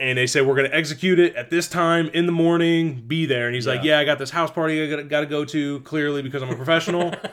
And 0.00 0.16
they 0.16 0.26
say 0.26 0.40
we're 0.40 0.54
going 0.54 0.70
to 0.70 0.74
execute 0.74 1.18
it 1.18 1.36
at 1.36 1.50
this 1.50 1.68
time 1.68 2.08
in 2.14 2.24
the 2.24 2.32
morning. 2.32 3.04
Be 3.06 3.26
there. 3.26 3.44
And 3.44 3.54
he's 3.54 3.66
like 3.66 3.82
Yeah. 3.84 3.96
yeah 3.96 3.98
i 3.98 4.04
got 4.04 4.18
this 4.18 4.30
house 4.30 4.50
party 4.50 4.82
i 4.82 4.88
gotta, 4.88 5.02
gotta 5.04 5.26
go 5.26 5.44
to 5.44 5.80
clearly 5.80 6.22
because 6.22 6.42
i'm 6.42 6.48
a 6.50 6.56
professional. 6.56 7.12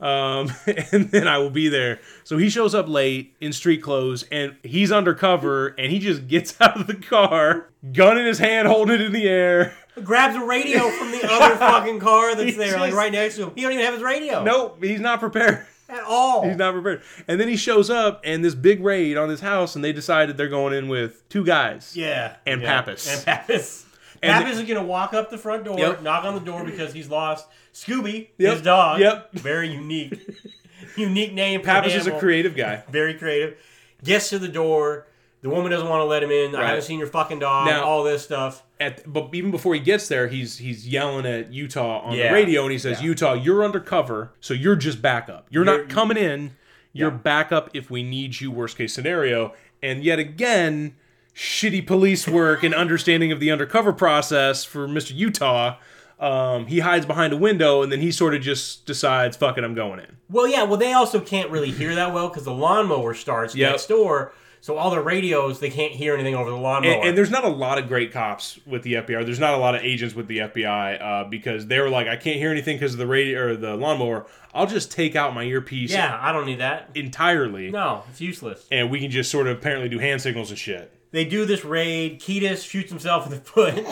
Um, 0.00 0.52
and 0.92 1.10
then 1.10 1.26
i 1.26 1.38
will 1.38 1.48
be 1.50 1.68
there. 1.70 1.98
So 2.24 2.36
he 2.36 2.50
shows 2.50 2.74
up 2.74 2.88
late 2.88 3.34
in 3.40 3.52
street 3.54 3.82
clothes 3.82 4.24
and 4.30 4.54
he's 4.62 4.92
undercover 4.92 5.68
and 5.78 5.90
he 5.90 5.98
just 5.98 6.28
gets 6.28 6.60
out 6.60 6.78
of 6.78 6.86
the 6.86 6.94
car 6.94 7.70
gun 7.92 8.18
in 8.18 8.26
his 8.26 8.38
hand 8.38 8.68
holding 8.68 8.96
it 8.96 9.00
in 9.00 9.12
the 9.12 9.26
air 9.26 9.74
Grabs 10.02 10.34
a 10.36 10.44
radio 10.44 10.90
from 10.98 11.10
the 11.12 11.26
other 11.30 11.56
fucking 11.56 12.00
car 12.00 12.34
that's 12.34 12.50
He 12.50 12.56
there, 12.56 12.78
like 12.78 12.94
right 12.94 13.12
next 13.12 13.36
to 13.36 13.44
him. 13.44 13.52
He 13.54 13.62
don't 13.62 13.72
even 13.72 13.84
have 13.84 13.94
his 13.94 14.02
radio. 14.02 14.42
nope 14.42 14.82
he's 14.82 15.00
not 15.00 15.20
prepared 15.20 15.64
At 15.88 16.02
all. 16.04 16.46
He's 16.48 16.56
not 16.56 16.72
prepared. 16.72 17.02
And 17.28 17.38
then 17.40 17.46
he 17.48 17.56
shows 17.56 17.90
up 17.90 18.20
and 18.24 18.44
this 18.44 18.54
big 18.54 18.82
raid 18.82 19.16
on 19.16 19.28
his 19.28 19.40
house, 19.40 19.76
and 19.76 19.84
they 19.84 19.92
decided 19.92 20.36
they're 20.36 20.48
going 20.48 20.72
in 20.74 20.88
with 20.88 21.28
two 21.28 21.44
guys. 21.44 21.94
Yeah. 21.94 22.36
And 22.46 22.62
yeah. 22.62 22.68
Pappas. 22.80 23.14
And 23.16 23.24
Pappas. 23.24 23.86
And 24.22 24.32
Pappas 24.32 24.58
is 24.58 24.66
going 24.66 24.80
to 24.80 24.86
walk 24.86 25.12
up 25.12 25.30
the 25.30 25.36
front 25.38 25.64
door, 25.64 25.78
Yep. 25.78 26.02
knock 26.02 26.24
on 26.24 26.34
the 26.34 26.40
door 26.40 26.64
because 26.64 26.92
he's 26.94 27.08
lost 27.10 27.46
Scooby, 27.74 28.28
Yep. 28.38 28.52
his 28.54 28.62
dog. 28.62 29.00
Yep. 29.00 29.32
Very 29.34 29.68
unique. 29.68 30.18
unique 30.96 31.34
name. 31.34 31.60
Pappas 31.60 31.94
is 31.94 32.06
a 32.06 32.18
creative 32.18 32.56
guy. 32.56 32.82
Very 32.88 33.14
creative. 33.14 33.58
Gets 34.02 34.30
to 34.30 34.38
the 34.38 34.48
door. 34.48 35.06
The 35.44 35.50
woman 35.50 35.70
doesn't 35.70 35.88
want 35.90 36.00
to 36.00 36.06
let 36.06 36.22
him 36.22 36.30
in. 36.30 36.56
I 36.56 36.68
haven't 36.68 36.84
seen 36.84 36.98
your 36.98 37.06
fucking 37.06 37.38
dog. 37.38 37.66
Now- 37.66 37.84
all 37.84 38.02
this 38.02 38.24
stuff. 38.24 38.62
At, 38.80 39.02
but 39.06 39.28
even 39.34 39.50
before 39.50 39.74
he 39.74 39.80
gets 39.80 40.08
there, 40.08 40.26
he's 40.26 40.56
he's 40.56 40.88
yelling 40.88 41.26
at 41.26 41.52
Utah 41.52 41.98
on 42.00 42.16
Yeah. 42.16 42.28
the 42.28 42.32
radio, 42.34 42.62
and 42.62 42.72
he 42.72 42.78
says, 42.78 43.00
Yeah. 43.02 43.08
"Utah, 43.08 43.34
you're 43.34 43.62
undercover, 43.62 44.30
so 44.40 44.54
you're 44.54 44.74
just 44.74 45.02
backup. 45.02 45.46
You're, 45.50 45.66
You're- 45.66 45.78
not 45.82 45.88
coming 45.90 46.16
in. 46.16 46.52
You're 46.94 47.10
Yeah. 47.10 47.18
backup 47.18 47.68
if 47.74 47.90
we 47.90 48.02
need 48.02 48.40
you. 48.40 48.50
Worst 48.50 48.78
case 48.78 48.94
scenario." 48.94 49.52
And 49.82 50.02
yet 50.02 50.18
again, 50.18 50.94
shitty 51.36 51.86
police 51.86 52.26
work 52.26 52.62
and 52.62 52.74
understanding 52.74 53.30
of 53.30 53.38
the 53.38 53.50
undercover 53.50 53.92
process 53.92 54.64
for 54.64 54.88
Mister 54.88 55.12
Utah. 55.12 55.76
Um, 56.18 56.68
he 56.68 56.78
hides 56.78 57.04
behind 57.04 57.34
a 57.34 57.36
window, 57.36 57.82
and 57.82 57.92
then 57.92 58.00
he 58.00 58.10
sort 58.10 58.34
of 58.34 58.40
just 58.40 58.86
decides, 58.86 59.36
"Fuck 59.36 59.58
it, 59.58 59.64
I'm 59.64 59.74
going 59.74 59.98
in." 59.98 60.16
Well, 60.30 60.48
yeah. 60.48 60.62
Well, 60.62 60.78
they 60.78 60.94
also 60.94 61.20
can't 61.20 61.50
really 61.50 61.70
hear 61.70 61.94
that 61.94 62.14
well 62.14 62.28
because 62.28 62.44
the 62.44 62.52
lawnmower 62.54 63.12
starts 63.12 63.54
Yep. 63.54 63.70
next 63.72 63.86
door. 63.88 64.32
So 64.64 64.78
all 64.78 64.90
the 64.90 64.98
radios, 65.02 65.60
they 65.60 65.68
can't 65.68 65.92
hear 65.92 66.14
anything 66.14 66.34
over 66.34 66.48
the 66.48 66.56
lawnmower. 66.56 66.94
And, 66.94 67.08
and 67.08 67.18
there's 67.18 67.30
not 67.30 67.44
a 67.44 67.50
lot 67.50 67.76
of 67.76 67.86
great 67.86 68.12
cops 68.12 68.58
with 68.64 68.82
the 68.82 68.94
FBI. 68.94 69.22
There's 69.26 69.38
not 69.38 69.52
a 69.52 69.58
lot 69.58 69.74
of 69.74 69.82
agents 69.82 70.14
with 70.14 70.26
the 70.26 70.38
FBI 70.38 71.02
uh, 71.02 71.24
because 71.28 71.66
they 71.66 71.78
were 71.80 71.90
like, 71.90 72.08
I 72.08 72.16
can't 72.16 72.38
hear 72.38 72.50
anything 72.50 72.76
because 72.78 72.94
of 72.94 72.98
the 72.98 73.06
radio 73.06 73.48
or 73.48 73.56
the 73.56 73.76
lawnmower. 73.76 74.24
I'll 74.54 74.66
just 74.66 74.90
take 74.90 75.16
out 75.16 75.34
my 75.34 75.42
earpiece 75.42 75.90
yeah, 75.92 76.18
I 76.18 76.32
don't 76.32 76.46
need 76.46 76.60
that. 76.60 76.88
entirely, 76.94 77.70
No, 77.70 78.04
it's 78.08 78.22
useless. 78.22 78.66
and 78.72 78.90
we 78.90 79.00
can 79.00 79.10
just 79.10 79.30
sort 79.30 79.48
of 79.48 79.58
apparently 79.58 79.90
do 79.90 79.98
hand 79.98 80.22
signals 80.22 80.48
and 80.48 80.58
shit. 80.58 80.90
They 81.10 81.26
do 81.26 81.44
this 81.44 81.62
raid. 81.62 82.18
Kiedis 82.18 82.66
shoots 82.66 82.88
himself 82.88 83.26
in 83.26 83.32
the 83.32 83.40
foot. 83.40 83.84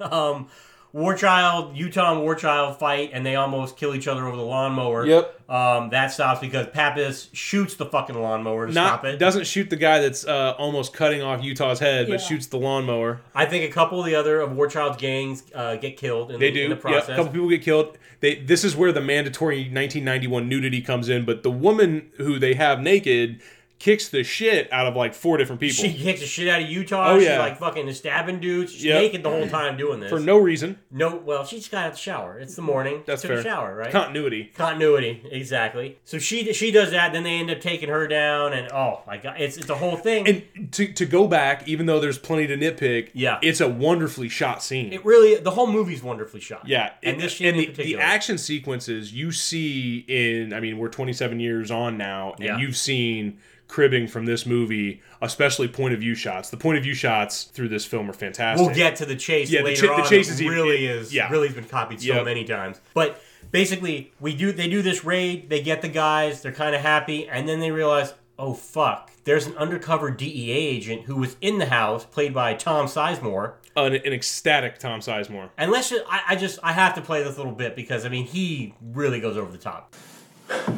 um, 0.00 0.48
Warchild, 0.94 1.76
Utah 1.76 2.12
and 2.12 2.20
Warchild 2.26 2.78
fight, 2.78 3.10
and 3.12 3.24
they 3.24 3.36
almost 3.36 3.76
kill 3.76 3.94
each 3.94 4.08
other 4.08 4.26
over 4.26 4.36
the 4.36 4.42
lawnmower. 4.42 5.06
Yep. 5.06 5.50
Um, 5.50 5.90
that 5.90 6.08
stops 6.12 6.40
because 6.40 6.66
Pappas 6.68 7.28
shoots 7.32 7.74
the 7.74 7.86
fucking 7.86 8.20
lawnmower 8.20 8.66
to 8.66 8.72
stop 8.72 9.02
Not 9.04 9.14
it. 9.14 9.18
doesn't 9.18 9.46
shoot 9.46 9.70
the 9.70 9.76
guy 9.76 10.00
that's 10.00 10.24
uh, 10.24 10.54
almost 10.58 10.92
cutting 10.92 11.22
off 11.22 11.42
Utah's 11.42 11.78
head, 11.78 12.08
but 12.08 12.20
shoots 12.20 12.46
the 12.46 12.56
lawnmower. 12.56 13.20
I 13.34 13.46
think 13.46 13.68
a 13.68 13.72
couple 13.72 13.98
of 14.00 14.06
the 14.06 14.14
other 14.14 14.40
of 14.40 14.50
Warchild's 14.50 14.96
gangs 14.96 15.44
uh, 15.54 15.76
get 15.76 15.96
killed 15.96 16.30
in, 16.32 16.40
They 16.40 16.50
the, 16.50 16.66
do. 16.66 16.72
in 16.72 16.78
the 16.78 16.90
Yep, 16.90 17.08
a 17.08 17.16
couple 17.16 17.32
people 17.32 17.48
get 17.48 17.62
killed. 17.62 17.98
They 18.20 18.36
this 18.36 18.64
is 18.64 18.76
where 18.76 18.92
the 18.92 19.00
mandatory 19.00 19.58
1991 19.60 20.48
nudity 20.48 20.80
comes 20.82 21.08
in. 21.08 21.24
But 21.24 21.42
the 21.42 21.50
woman 21.50 22.10
who 22.16 22.38
they 22.38 22.54
have 22.54 22.80
naked 22.80 23.40
kicks 23.80 24.08
the 24.10 24.22
shit 24.22 24.70
out 24.72 24.86
of 24.86 24.94
like 24.94 25.14
four 25.14 25.36
different 25.38 25.58
people 25.60 25.74
She 25.74 25.92
kicks 25.94 26.20
the 26.20 26.26
shit 26.26 26.46
out 26.48 26.60
of 26.62 26.68
Utah. 26.68 27.12
Oh, 27.12 27.18
She's 27.18 27.26
yeah. 27.28 27.38
like 27.40 27.58
fucking 27.58 27.90
stabbing 27.94 28.38
dudes. 28.38 28.72
She's 28.72 28.84
Yep. 28.84 29.00
naked 29.02 29.22
the 29.24 29.30
whole 29.30 29.48
time 29.48 29.76
doing 29.76 30.00
this. 30.00 30.10
for 30.10 30.20
no 30.20 30.36
reason. 30.38 30.78
no, 30.92 31.16
well, 31.16 31.44
she 31.46 31.56
just 31.56 31.70
got 31.72 31.84
out 31.84 31.86
of 31.88 31.92
the 31.94 31.98
shower. 31.98 32.38
It's 32.38 32.54
the 32.54 32.62
morning. 32.62 33.02
That's 33.06 33.22
Took 33.22 33.30
fair. 33.30 33.38
a 33.38 33.42
shower, 33.42 33.74
right? 33.74 33.90
Continuity. 33.90 34.52
Continuity, 34.54 35.22
exactly. 35.32 35.98
So 36.04 36.18
she 36.18 36.52
she 36.52 36.70
does 36.70 36.90
that. 36.92 37.12
Then 37.14 37.22
they 37.24 37.38
end 37.38 37.50
up 37.50 37.60
taking 37.60 37.88
her 37.88 38.06
down, 38.06 38.52
and 38.52 38.70
oh 38.70 39.00
my 39.06 39.16
god, 39.16 39.40
it's 39.40 39.56
it's 39.56 39.70
a 39.70 39.74
whole 39.76 39.96
thing. 39.96 40.28
And 40.28 40.72
to, 40.72 40.92
to 40.92 41.06
go 41.06 41.26
back, 41.26 41.66
even 41.66 41.86
though 41.86 41.98
there's 42.00 42.18
plenty 42.18 42.46
to 42.48 42.56
nitpick, 42.56 43.08
Yeah. 43.14 43.38
it's 43.42 43.60
a 43.60 43.68
wonderfully 43.68 44.28
shot 44.28 44.62
scene. 44.62 44.92
it 44.92 45.04
really 45.04 45.36
the 45.36 45.52
whole 45.52 45.66
movie's 45.66 46.02
wonderfully 46.02 46.40
shot. 46.42 46.68
yeah, 46.68 46.90
and 47.02 47.16
it- 47.16 47.20
this 47.22 47.38
scene 47.38 47.48
and 47.48 47.58
the, 47.58 47.82
the 47.82 47.96
action 47.98 48.36
sequences 48.36 49.12
you 49.14 49.32
see 49.32 50.04
in, 50.06 50.52
I 50.52 50.60
mean, 50.60 50.76
we're 50.76 50.88
27 50.88 51.40
years 51.40 51.70
on 51.70 51.96
now, 51.96 52.34
and 52.36 52.44
Yeah. 52.44 52.58
you've 52.58 52.76
seen 52.76 53.38
cribbing 53.70 54.06
from 54.08 54.26
this 54.26 54.44
movie, 54.44 55.00
especially 55.22 55.68
point 55.68 55.94
of 55.94 56.00
view 56.00 56.14
shots. 56.14 56.50
The 56.50 56.56
point 56.58 56.76
of 56.78 56.84
view 56.84 56.94
shots 56.94 57.44
through 57.44 57.68
this 57.68 57.86
film 57.86 58.10
are 58.10 58.12
fantastic. 58.12 58.66
We'll 58.66 58.74
get 58.74 58.96
to 58.96 59.06
the 59.06 59.16
chase 59.16 59.50
Yeah, 59.50 59.60
the 59.60 59.66
later 59.66 59.86
cha- 59.86 59.96
the 59.96 60.02
on. 60.02 60.08
chase 60.08 60.28
It 60.28 60.32
is 60.32 60.42
even- 60.42 60.54
really 60.54 60.86
is 60.86 61.14
yeah. 61.14 61.30
really 61.30 61.46
has 61.48 61.54
been 61.56 61.64
copied 61.64 62.00
so 62.02 62.08
Yep. 62.14 62.24
many 62.26 62.44
times. 62.44 62.80
But 62.94 63.22
basically, 63.50 64.12
we 64.20 64.34
do 64.34 64.52
they 64.52 64.68
do 64.68 64.82
this 64.82 65.04
raid. 65.04 65.48
They 65.48 65.62
get 65.62 65.80
the 65.82 65.88
guys. 65.88 66.42
They're 66.42 66.52
kind 66.52 66.74
of 66.74 66.82
happy, 66.82 67.26
and 67.28 67.48
then 67.48 67.60
they 67.60 67.70
realize, 67.70 68.12
oh 68.38 68.54
fuck, 68.54 69.10
there's 69.24 69.46
an 69.46 69.56
undercover 69.56 70.10
DEA 70.10 70.50
agent 70.52 71.02
who 71.02 71.16
was 71.16 71.36
in 71.40 71.58
the 71.58 71.66
house, 71.66 72.04
played 72.06 72.32
by 72.34 72.54
Tom 72.54 72.86
Sizemore. 72.86 73.52
an, 73.76 73.94
an 73.94 74.12
ecstatic 74.12 74.78
Tom 74.78 75.00
Sizemore. 75.00 75.50
And 75.58 75.70
let's 75.70 75.90
just, 75.90 76.04
I, 76.10 76.20
I 76.30 76.36
just, 76.36 76.58
I 76.62 76.72
have 76.72 76.94
to 76.94 77.00
play 77.02 77.22
this 77.22 77.36
little 77.36 77.52
bit 77.52 77.76
because 77.76 78.04
I 78.04 78.08
mean, 78.08 78.24
he 78.26 78.74
really 78.82 79.20
goes 79.20 79.36
over 79.36 79.52
the 79.52 79.58
top. 79.58 79.94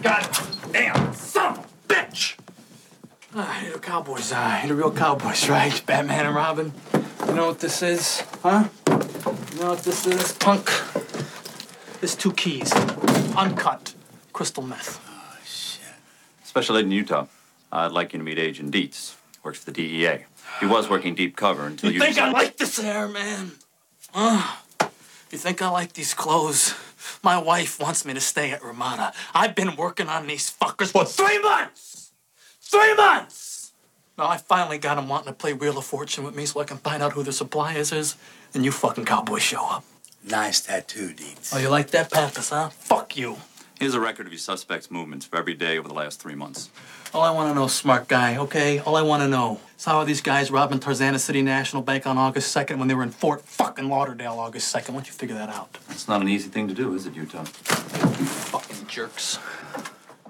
God 0.03 0.29
damn, 0.73 1.15
son 1.15 1.53
of 1.53 1.59
a 1.61 1.93
bitch! 1.95 2.35
Ah, 3.35 3.65
you're 3.65 3.79
cowboys, 3.79 4.31
ah, 4.35 4.63
you're 4.67 4.77
real 4.77 4.93
cowboys, 4.93 5.49
right? 5.49 5.83
Batman 5.87 6.27
and 6.27 6.35
Robin. 6.35 6.73
You 7.27 7.35
know 7.35 7.47
what 7.47 7.61
this 7.61 7.81
is, 7.83 8.21
huh? 8.43 8.69
You 8.87 9.61
know 9.61 9.71
what 9.71 9.79
this 9.85 10.07
is, 10.07 10.33
punk? 10.33 10.71
There's 12.01 12.15
two 12.15 12.33
keys. 12.33 12.71
Uncut. 13.35 13.95
Crystal 14.35 14.63
meth. 14.63 15.01
Oh 15.09 15.39
shit. 15.47 15.81
Special 16.45 16.77
Agent 16.77 16.93
in 16.93 16.99
Utah, 16.99 17.27
I'd 17.73 17.93
like 17.93 18.13
you 18.13 18.19
to 18.19 18.25
meet 18.25 18.39
Agent 18.39 18.71
Dietz. 18.71 19.17
Works 19.43 19.61
for 19.61 19.71
the 19.71 19.73
DEA. 19.73 20.27
He 20.61 20.67
was 20.67 20.91
working 20.91 21.15
deep 21.15 21.35
cover 21.35 21.67
until 21.67 21.91
you. 21.91 22.01
You 22.01 22.01
think 22.01 22.19
I 22.19 22.31
like 22.31 22.59
this 22.59 22.79
hair, 22.79 23.09
man? 23.09 23.53
Uh, 24.15 24.57
you 25.31 25.39
think 25.39 25.63
I 25.63 25.71
like 25.71 25.95
these 25.95 26.13
clothes? 26.13 26.75
My 27.23 27.39
wife 27.39 27.81
wants 27.81 28.05
me 28.05 28.13
to 28.13 28.21
stay 28.21 28.51
at 28.51 28.63
Ramada. 28.63 29.15
I've 29.35 29.55
been 29.55 29.75
working 29.75 30.09
on 30.09 30.27
these 30.27 30.53
fuckers 30.53 30.93
for 30.93 31.07
three 31.07 31.41
months! 31.41 32.02
Three 32.73 32.95
months! 32.95 33.73
Now 34.17 34.29
I 34.29 34.39
finally 34.39 34.79
got 34.79 34.95
them 34.95 35.07
wanting 35.07 35.27
to 35.27 35.35
play 35.35 35.53
Wheel 35.53 35.77
of 35.77 35.85
Fortune 35.85 36.25
with 36.25 36.35
me 36.35 36.47
so 36.47 36.59
I 36.59 36.65
can 36.65 36.79
find 36.79 37.03
out 37.03 37.13
who 37.13 37.23
the 37.23 37.31
suppliers 37.31 37.93
is, 37.93 38.17
and 38.55 38.65
you 38.65 38.73
fucking 38.73 39.05
cowboys 39.05 39.43
show 39.43 39.63
up. 39.63 39.85
Nice 40.25 40.63
tattoo, 40.63 41.13
Dietz. 41.13 41.55
Oh, 41.55 41.59
you 41.59 41.69
like 41.69 41.91
that, 41.91 42.11
Pappas, 42.11 42.49
huh? 42.49 42.71
Fuck 42.71 43.15
you. 43.19 43.37
Here's 43.79 43.93
a 43.93 44.01
record 44.01 44.25
of 44.25 44.33
your 44.33 44.39
suspect's 44.39 44.91
movements 44.91 45.27
for 45.27 45.37
every 45.37 45.53
day 45.53 45.77
over 45.77 45.87
the 45.87 45.93
last 45.93 46.19
three 46.19 46.35
months. 46.35 46.71
All 47.13 47.21
I 47.21 47.31
want 47.31 47.51
to 47.51 47.55
know, 47.55 47.67
smart 47.67 48.09
guy, 48.09 48.39
okay? 48.39 48.79
All 48.79 48.97
I 48.97 49.03
want 49.03 49.23
to 49.23 49.29
know 49.29 49.61
is 49.77 49.85
how 49.85 49.99
are 49.99 50.07
these 50.07 50.23
guys 50.23 50.51
robbing 50.51 50.79
Tarzana 50.79 51.19
City 51.19 51.43
National 51.43 51.83
Bank 51.83 52.07
on 52.07 52.17
August 52.17 52.57
2nd 52.57 52.79
when 52.79 52.89
they 52.89 52.95
were 52.95 53.03
in 53.03 53.11
Fort 53.11 53.43
fucking 53.43 53.91
Lauderdale 53.91 54.39
August 54.39 54.75
2nd? 54.75 54.89
Why 54.91 54.95
don't 54.95 55.09
you 55.09 55.13
figure 55.13 55.35
that 55.35 55.51
out? 55.51 55.77
That's 55.89 56.09
not 56.09 56.23
an 56.23 56.29
easy 56.31 56.49
thing 56.49 56.69
to 56.69 56.75
do, 56.75 56.95
is 56.95 57.05
it, 57.05 57.15
Utah? 57.15 57.41
You 57.41 57.45
fucking 57.45 58.87
jerks. 58.87 59.39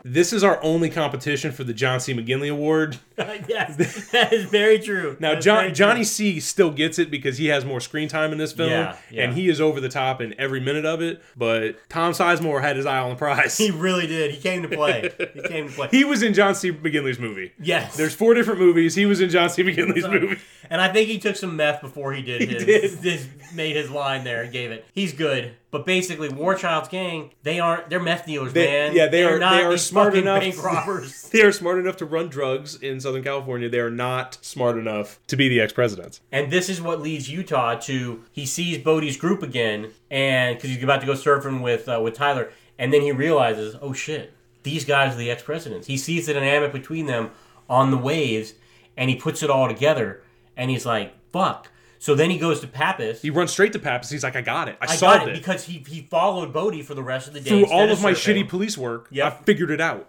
This 0.05 0.33
is 0.33 0.43
our 0.43 0.61
only 0.65 0.91
competition 0.91 1.53
for 1.53 1.63
the 1.63 1.73
John 1.73 2.01
C. 2.01 2.13
McGinley 2.13 2.51
Award. 2.51 2.99
yes, 3.49 4.11
that 4.11 4.33
is 4.33 4.45
very 4.45 4.79
true. 4.79 5.17
Now, 5.21 5.35
John, 5.39 5.57
very 5.59 5.69
true. 5.69 5.75
Johnny 5.75 6.05
C 6.05 6.41
still 6.41 6.71
gets 6.71 6.99
it 6.99 7.11
because 7.11 7.39
he 7.39 7.47
has 7.47 7.65
more 7.65 7.81
screen 7.81 8.09
time 8.09 8.33
in 8.33 8.39
this 8.39 8.53
film, 8.53 8.71
Yeah, 8.71 8.97
yeah. 9.11 9.25
and 9.25 9.35
he 9.35 9.49
is 9.49 9.61
over 9.61 9.81
the 9.81 9.89
top 9.89 10.21
in 10.21 10.35
every 10.39 10.61
minute 10.61 10.85
of 10.85 11.01
it. 11.03 11.23
But 11.37 11.77
Tom 11.89 12.13
Sizemore 12.13 12.61
had 12.61 12.77
his 12.77 12.87
eye 12.87 12.99
on 12.99 13.11
the 13.11 13.17
prize. 13.17 13.57
he 13.59 13.71
really 13.71 14.07
did. 14.07 14.33
He 14.33 14.41
came 14.41 14.63
to 14.63 14.69
play. 14.69 15.11
He 15.35 15.41
came 15.43 15.69
to 15.69 15.75
play. 15.75 15.89
He 15.91 16.05
was 16.05 16.23
in 16.23 16.35
John 16.35 16.55
C. 16.55 16.73
McGinley's 16.73 17.19
movie. 17.19 17.53
yes, 17.61 17.97
There's 17.97 18.15
four 18.15 18.35
different 18.35 18.61
movies. 18.61 18.95
He 18.95 19.07
was 19.07 19.21
in 19.21 19.31
John 19.31 19.49
C. 19.51 19.63
McGinley's 19.63 20.07
movie. 20.09 20.39
and 20.71 20.81
I 20.81 20.93
think 20.93 21.09
he 21.09 21.19
took 21.19 21.37
some 21.37 21.57
meth 21.57 21.81
before 21.81 22.13
he 22.13 22.23
did 22.23 22.43
his, 22.43 22.65
did. 22.65 22.99
his 23.03 23.29
made 23.55 23.77
his 23.77 23.91
line 23.91 24.25
there 24.25 24.43
and 24.43 24.53
gave 24.53 24.71
it. 24.71 24.85
He's 24.95 25.13
good, 25.13 25.53
but 25.71 25.85
basically, 25.85 26.29
Warchild's 26.29 26.89
gang 26.89 27.31
they 27.43 27.61
aren't 27.61 27.91
they're 27.91 28.01
meth 28.01 28.25
dealers, 28.27 28.53
They- 28.53 28.67
man. 28.67 28.95
yeah, 28.97 29.07
they 29.09 29.23
They're 29.23 29.37
are- 29.37 29.39
Not 29.39 29.57
they 29.57 29.63
are 29.65 29.77
smart 29.77 30.09
fucking 30.13 30.23
enough- 30.23 30.41
bank 30.41 30.63
robbers. 30.65 31.29
They 31.33 31.43
are 31.43 31.53
smart 31.53 31.79
enough 31.79 31.97
to 31.99 32.05
run 32.07 32.29
drugs 32.29 32.77
in 32.77 33.01
Southern 33.01 33.12
Southern 33.13 33.25
California, 33.25 33.69
they 33.69 33.79
are 33.81 33.91
not 33.91 34.39
smart 34.41 34.79
enough 34.79 35.21
to 35.27 35.37
be 35.37 35.49
the 35.49 35.61
ex 35.61 35.73
presidents. 35.73 36.21
And 36.33 36.51
this 36.51 36.69
is 36.71 36.81
what 36.81 37.01
leads 37.03 37.29
Utah 37.29 37.75
to 37.81 38.25
he 38.33 38.47
sees 38.47 38.79
Bodhi's 38.79 39.17
group 39.19 39.43
again, 39.43 39.91
and 40.11 40.57
because 40.57 40.71
he's 40.71 40.83
about 40.83 41.01
to 41.01 41.07
go 41.07 41.13
surfing 41.13 41.61
with 41.63 41.89
uh, 41.89 42.01
with 42.03 42.15
Tyler, 42.15 42.51
and 42.79 42.93
then 42.93 43.03
he 43.03 43.13
realizes, 43.13 43.77
oh 43.83 43.93
shit, 43.93 44.33
these 44.63 44.85
guys 44.87 45.15
are 45.15 45.19
the 45.19 45.31
ex 45.31 45.43
presidents. 45.43 45.87
He 45.87 45.99
sees 45.99 46.27
the 46.27 46.33
dynamic 46.33 46.73
between 46.73 47.05
them 47.07 47.31
on 47.69 47.91
the 47.91 47.99
waves, 47.99 48.55
and 48.97 49.11
he 49.11 49.17
puts 49.17 49.43
it 49.43 49.51
all 49.51 49.69
together, 49.69 50.23
and 50.57 50.71
he's 50.71 50.87
like, 50.87 51.13
fuck. 51.33 51.69
So 51.99 52.15
then 52.17 52.31
he 52.31 52.39
goes 52.39 52.61
to 52.61 52.67
Pappas. 52.67 53.23
He 53.23 53.31
runs 53.31 53.53
straight 53.53 53.73
to 53.75 53.79
Pappas. 53.79 54.11
He's 54.11 54.25
like, 54.25 54.35
I 54.35 54.41
got 54.41 54.69
it. 54.69 54.77
I, 54.81 54.87
I 54.93 54.97
solved 54.97 55.19
got 55.21 55.29
it, 55.29 55.37
it. 55.37 55.39
because 55.39 55.65
he 55.65 55.85
he 55.87 56.01
followed 56.11 56.53
Bodhi 56.53 56.83
for 56.83 56.95
the 56.95 57.03
rest 57.03 57.29
of 57.29 57.35
the 57.35 57.41
day 57.41 57.51
Through 57.51 57.67
all 57.67 57.91
of 57.91 58.03
my 58.03 58.13
shitty 58.13 58.49
police 58.49 58.79
work, 58.79 59.07
Yep. 59.11 59.27
I 59.27 59.45
figured 59.45 59.71
it 59.71 59.81
out. 59.83 60.09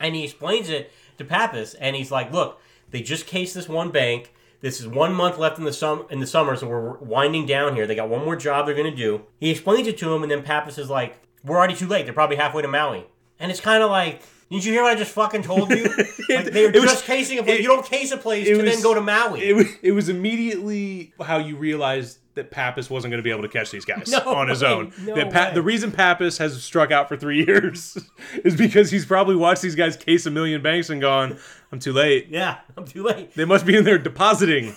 and 0.00 0.14
he 0.16 0.24
explains 0.24 0.68
it 0.70 0.90
to 1.18 1.24
Pappas, 1.24 1.74
and 1.74 1.94
he's 1.94 2.10
like, 2.10 2.32
"Look, 2.32 2.60
they 2.90 3.02
just 3.02 3.26
cased 3.26 3.54
this 3.54 3.68
one 3.68 3.90
bank. 3.90 4.32
This 4.60 4.80
is 4.80 4.88
one 4.88 5.14
month 5.14 5.38
left 5.38 5.58
in 5.58 5.64
the 5.64 5.72
sum 5.72 6.06
in 6.10 6.20
the 6.20 6.26
summer, 6.26 6.56
so 6.56 6.66
we're 6.66 6.98
winding 6.98 7.46
down 7.46 7.74
here. 7.74 7.86
They 7.86 7.94
got 7.94 8.08
one 8.08 8.24
more 8.24 8.36
job 8.36 8.66
they're 8.66 8.74
gonna 8.74 8.90
do." 8.90 9.22
He 9.38 9.50
explains 9.50 9.86
it 9.86 9.98
to 9.98 10.12
him, 10.12 10.22
and 10.22 10.30
then 10.30 10.42
Pappas 10.42 10.78
is 10.78 10.90
like, 10.90 11.20
"We're 11.44 11.56
already 11.56 11.74
too 11.74 11.86
late. 11.86 12.04
They're 12.04 12.14
probably 12.14 12.36
halfway 12.36 12.62
to 12.62 12.68
Maui." 12.68 13.06
And 13.38 13.50
it's 13.50 13.60
kind 13.60 13.82
of 13.82 13.90
like, 13.90 14.22
didn't 14.50 14.64
you 14.64 14.72
hear 14.72 14.82
what 14.82 14.92
I 14.96 14.98
just 14.98 15.12
fucking 15.12 15.42
told 15.42 15.70
you? 15.70 15.84
like 16.28 16.46
it 16.54 16.74
was- 16.74 16.84
just 16.90 17.04
casing 17.04 17.38
a 17.38 17.42
place. 17.42 17.58
it- 17.58 17.62
you 17.62 17.68
don't 17.68 17.84
case 17.84 18.10
a 18.12 18.16
place 18.16 18.46
to 18.46 18.56
was- 18.62 18.64
then 18.64 18.82
go 18.82 18.94
to 18.94 19.00
Maui. 19.00 19.42
It 19.48 19.54
was, 19.54 19.66
it 19.82 19.92
was 19.92 20.08
immediately 20.08 21.12
how 21.22 21.38
you 21.38 21.56
realized 21.56 22.18
that 22.34 22.50
Pappas 22.52 22.88
wasn't 22.88 23.10
going 23.10 23.18
to 23.18 23.22
be 23.24 23.30
able 23.32 23.42
to 23.42 23.48
catch 23.48 23.70
these 23.72 23.84
guys 23.84 24.10
No 24.12 24.18
on 24.36 24.48
his 24.48 24.62
way, 24.62 24.68
own. 24.68 24.92
no 25.02 25.14
That 25.16 25.32
Pa- 25.32 25.50
the 25.54 25.62
reason 25.62 25.90
Pappas 25.90 26.38
has 26.38 26.62
struck 26.62 26.90
out 26.92 27.08
for 27.08 27.16
three 27.16 27.44
years 27.46 27.98
is 28.44 28.54
because 28.56 28.90
he's 28.92 29.04
probably 29.04 29.34
watched 29.36 29.60
these 29.62 29.74
guys 29.74 29.96
case 29.96 30.24
a 30.24 30.30
million 30.30 30.62
banks 30.62 30.88
and 30.88 31.00
gone, 31.00 31.36
"I'm 31.72 31.80
too 31.80 31.92
late. 31.92 32.28
yeah, 32.30 32.58
I'm 32.76 32.84
too 32.86 33.02
late. 33.02 33.34
They 33.34 33.44
must 33.44 33.66
be 33.66 33.76
in 33.76 33.84
there 33.84 33.98
depositing." 33.98 34.74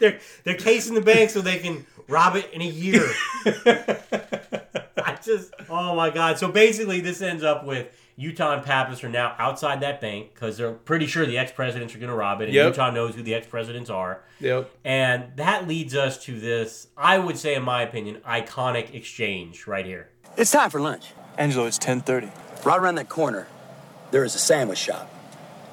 They're 0.00 0.18
they're 0.44 0.56
casing 0.56 0.94
the 0.94 1.00
bank 1.00 1.30
so 1.30 1.40
they 1.40 1.58
can 1.58 1.86
rob 2.08 2.34
it 2.36 2.48
in 2.52 2.60
a 2.62 2.66
year. 2.66 3.04
I 4.96 5.18
just 5.22 5.52
oh 5.68 5.94
my 5.94 6.10
god. 6.10 6.38
So 6.38 6.50
basically, 6.50 7.00
this 7.00 7.20
ends 7.20 7.42
up 7.42 7.64
with 7.64 7.88
Utah 8.16 8.54
and 8.54 8.62
Pappas 8.64 9.02
are 9.02 9.08
now 9.08 9.34
outside 9.38 9.80
that 9.80 10.00
bank 10.00 10.34
because 10.34 10.56
they're 10.56 10.72
pretty 10.72 11.06
sure 11.06 11.26
the 11.26 11.36
ex 11.38 11.50
presidents 11.50 11.94
are 11.94 11.98
going 11.98 12.10
to 12.10 12.14
rob 12.16 12.40
it, 12.40 12.44
and 12.44 12.54
Yep. 12.54 12.66
Utah 12.68 12.90
knows 12.90 13.14
who 13.16 13.22
the 13.22 13.34
ex 13.34 13.46
presidents 13.46 13.90
are. 13.90 14.22
Yep. 14.40 14.70
And 14.84 15.32
that 15.36 15.66
leads 15.66 15.96
us 15.96 16.22
to 16.24 16.38
this, 16.38 16.88
I 16.96 17.18
would 17.18 17.36
say, 17.38 17.54
in 17.54 17.64
my 17.64 17.82
opinion, 17.82 18.20
iconic 18.26 18.94
exchange 18.94 19.66
right 19.66 19.84
here. 19.84 20.10
It's 20.36 20.52
time 20.52 20.70
for 20.70 20.80
lunch. 20.80 21.12
Angelo, 21.38 21.66
it's 21.66 21.78
10:30. 21.78 22.30
Right 22.64 22.78
around 22.78 22.94
that 22.96 23.08
corner, 23.08 23.48
there 24.12 24.24
is 24.24 24.34
a 24.34 24.38
sandwich 24.38 24.78
shop. 24.78 25.10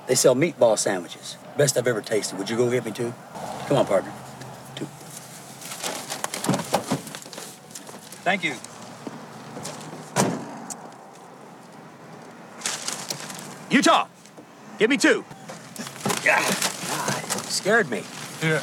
They 0.08 0.16
sell 0.16 0.36
meatball 0.36 0.78
sandwiches. 0.80 1.38
Best 1.58 1.78
I've 1.78 1.88
ever 1.88 2.02
tasted. 2.02 2.38
Would 2.40 2.50
you 2.50 2.58
go 2.58 2.70
get 2.72 2.84
me 2.86 2.92
two? 2.92 3.14
Come 3.68 3.78
on, 3.78 3.86
partner. 3.86 4.12
Two. 4.76 4.86
Thank 8.24 8.44
you. 8.44 8.56
Utah, 13.72 14.08
give 14.78 14.90
me 14.90 14.98
two. 14.98 15.24
God, 16.24 16.44
scared 17.48 17.90
me. 17.90 18.04
Here. 18.42 18.62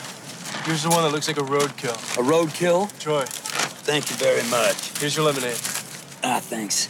Here's 0.64 0.82
the 0.82 0.90
one 0.90 1.02
that 1.02 1.12
looks 1.12 1.28
like 1.28 1.38
a 1.38 1.42
roadkill. 1.42 1.94
A 2.18 2.22
roadkill? 2.22 2.96
Troy, 3.00 3.24
Thank 3.26 4.10
you 4.10 4.16
very 4.16 4.42
much. 4.50 4.98
here's 4.98 5.16
your 5.16 5.24
lemonade. 5.24 5.56
Ah, 6.22 6.40
thanks. 6.40 6.88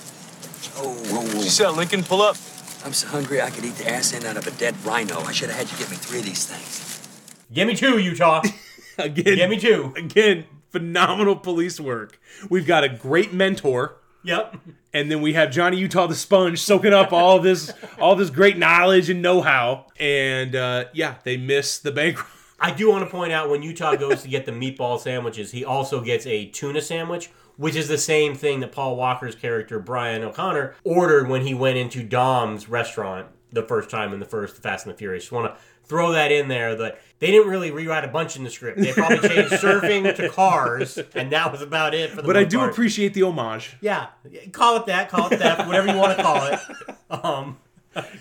Oh, 0.77 0.89
whoa, 0.93 1.21
whoa. 1.21 1.35
You 1.43 1.49
see 1.49 1.63
that 1.63 1.73
Lincoln 1.77 2.03
pull 2.03 2.23
up? 2.23 2.37
I'm 2.85 2.93
so 2.93 3.07
hungry 3.09 3.41
I 3.41 3.51
could 3.51 3.65
eat 3.65 3.75
the 3.77 3.89
ass 3.89 4.13
end 4.13 4.25
out 4.25 4.37
of 4.37 4.47
a 4.47 4.51
dead 4.53 4.75
rhino. 4.85 5.21
I 5.21 5.33
should 5.33 5.51
have 5.51 5.59
had 5.59 5.71
you 5.71 5.79
get 5.79 5.91
me 5.91 5.97
three 5.97 6.19
of 6.21 6.25
these 6.25 6.45
things. 6.47 6.85
Give 7.53 7.69
me 7.69 7.75
two, 7.77 7.99
Utah. 7.99 8.43
Again, 8.99 9.37
Give 9.37 9.49
me 9.51 9.61
two. 9.61 9.93
again, 9.97 10.45
phenomenal 10.71 11.37
police 11.37 11.79
work. 11.79 12.21
We've 12.51 12.67
got 12.67 12.83
a 12.83 12.89
great 12.89 13.33
mentor. 13.33 13.95
Yep. 14.25 14.57
and 14.93 15.11
then 15.11 15.23
we 15.23 15.33
have 15.35 15.51
Johnny 15.51 15.79
Utah 15.79 16.07
the 16.07 16.15
Sponge 16.15 16.61
soaking 16.61 16.93
up 16.93 17.13
all 17.13 17.39
this 17.41 17.73
all 18.01 18.17
this 18.17 18.31
great 18.31 18.59
knowledge 18.59 19.09
and 19.09 19.23
know-how. 19.23 19.87
And 19.99 20.55
uh, 20.57 20.87
yeah, 20.93 21.17
they 21.25 21.37
miss 21.37 21.79
the 21.79 21.93
bank. 21.93 22.19
I 22.61 22.73
do 22.73 22.91
want 22.91 23.05
to 23.05 23.11
point 23.11 23.33
out 23.33 23.49
when 23.51 23.63
Utah 23.63 23.95
goes 23.95 24.23
to 24.23 24.29
get 24.29 24.45
the 24.45 24.51
meatball 24.53 24.99
sandwiches, 24.99 25.53
he 25.53 25.65
also 25.65 26.01
gets 26.01 26.27
a 26.27 26.47
tuna 26.47 26.81
sandwich, 26.81 27.31
which 27.57 27.77
is 27.77 27.87
the 27.87 27.99
same 27.99 28.35
thing 28.35 28.59
that 28.61 28.73
Paul 28.73 28.97
Walker's 28.97 29.37
character 29.37 29.79
Brian 29.79 30.25
O'Connor 30.25 30.75
ordered 30.83 31.29
when 31.29 31.43
he 31.43 31.55
went 31.55 31.77
into 31.79 32.03
Dom's 32.03 32.69
restaurant 32.69 33.29
the 33.53 33.63
first 33.63 33.91
time 33.91 34.13
in 34.13 34.19
the 34.19 34.27
first 34.27 34.57
Fast 34.57 34.87
and 34.87 34.95
the 34.95 34.99
Furious. 34.99 35.25
Just 35.25 35.33
want 35.33 35.55
to 35.55 35.61
throw 35.85 36.11
that 36.13 36.33
in 36.33 36.49
there 36.49 36.75
that 36.75 37.01
they 37.21 37.31
didn't 37.33 37.49
really 37.49 37.71
rewrite 37.71 38.05
a 38.05 38.09
bunch 38.09 38.37
in 38.37 38.45
the 38.45 38.51
script. 38.51 38.79
They 38.79 38.93
probably 38.93 39.29
changed 39.29 39.53
surfing 39.55 40.15
to 40.17 40.29
cars, 40.29 40.99
and 41.15 41.33
that 41.33 41.51
was 41.53 41.63
about 41.63 41.95
it 41.95 42.11
for 42.11 42.17
the 42.17 42.23
But 42.23 42.37
I 42.37 42.45
do 42.45 42.59
part. 42.59 42.71
appreciate 42.71 43.15
the 43.15 43.23
homage. 43.25 43.77
Yeah, 43.81 44.07
call 44.53 44.77
it 44.77 44.87
that, 44.87 45.09
call 45.09 45.33
it 45.33 45.39
theft, 45.39 45.67
whatever 45.67 45.89
you 45.89 45.97
want 45.97 46.17
to 46.17 46.23
call 46.23 46.47
it. 46.47 46.61
Um, 47.11 47.57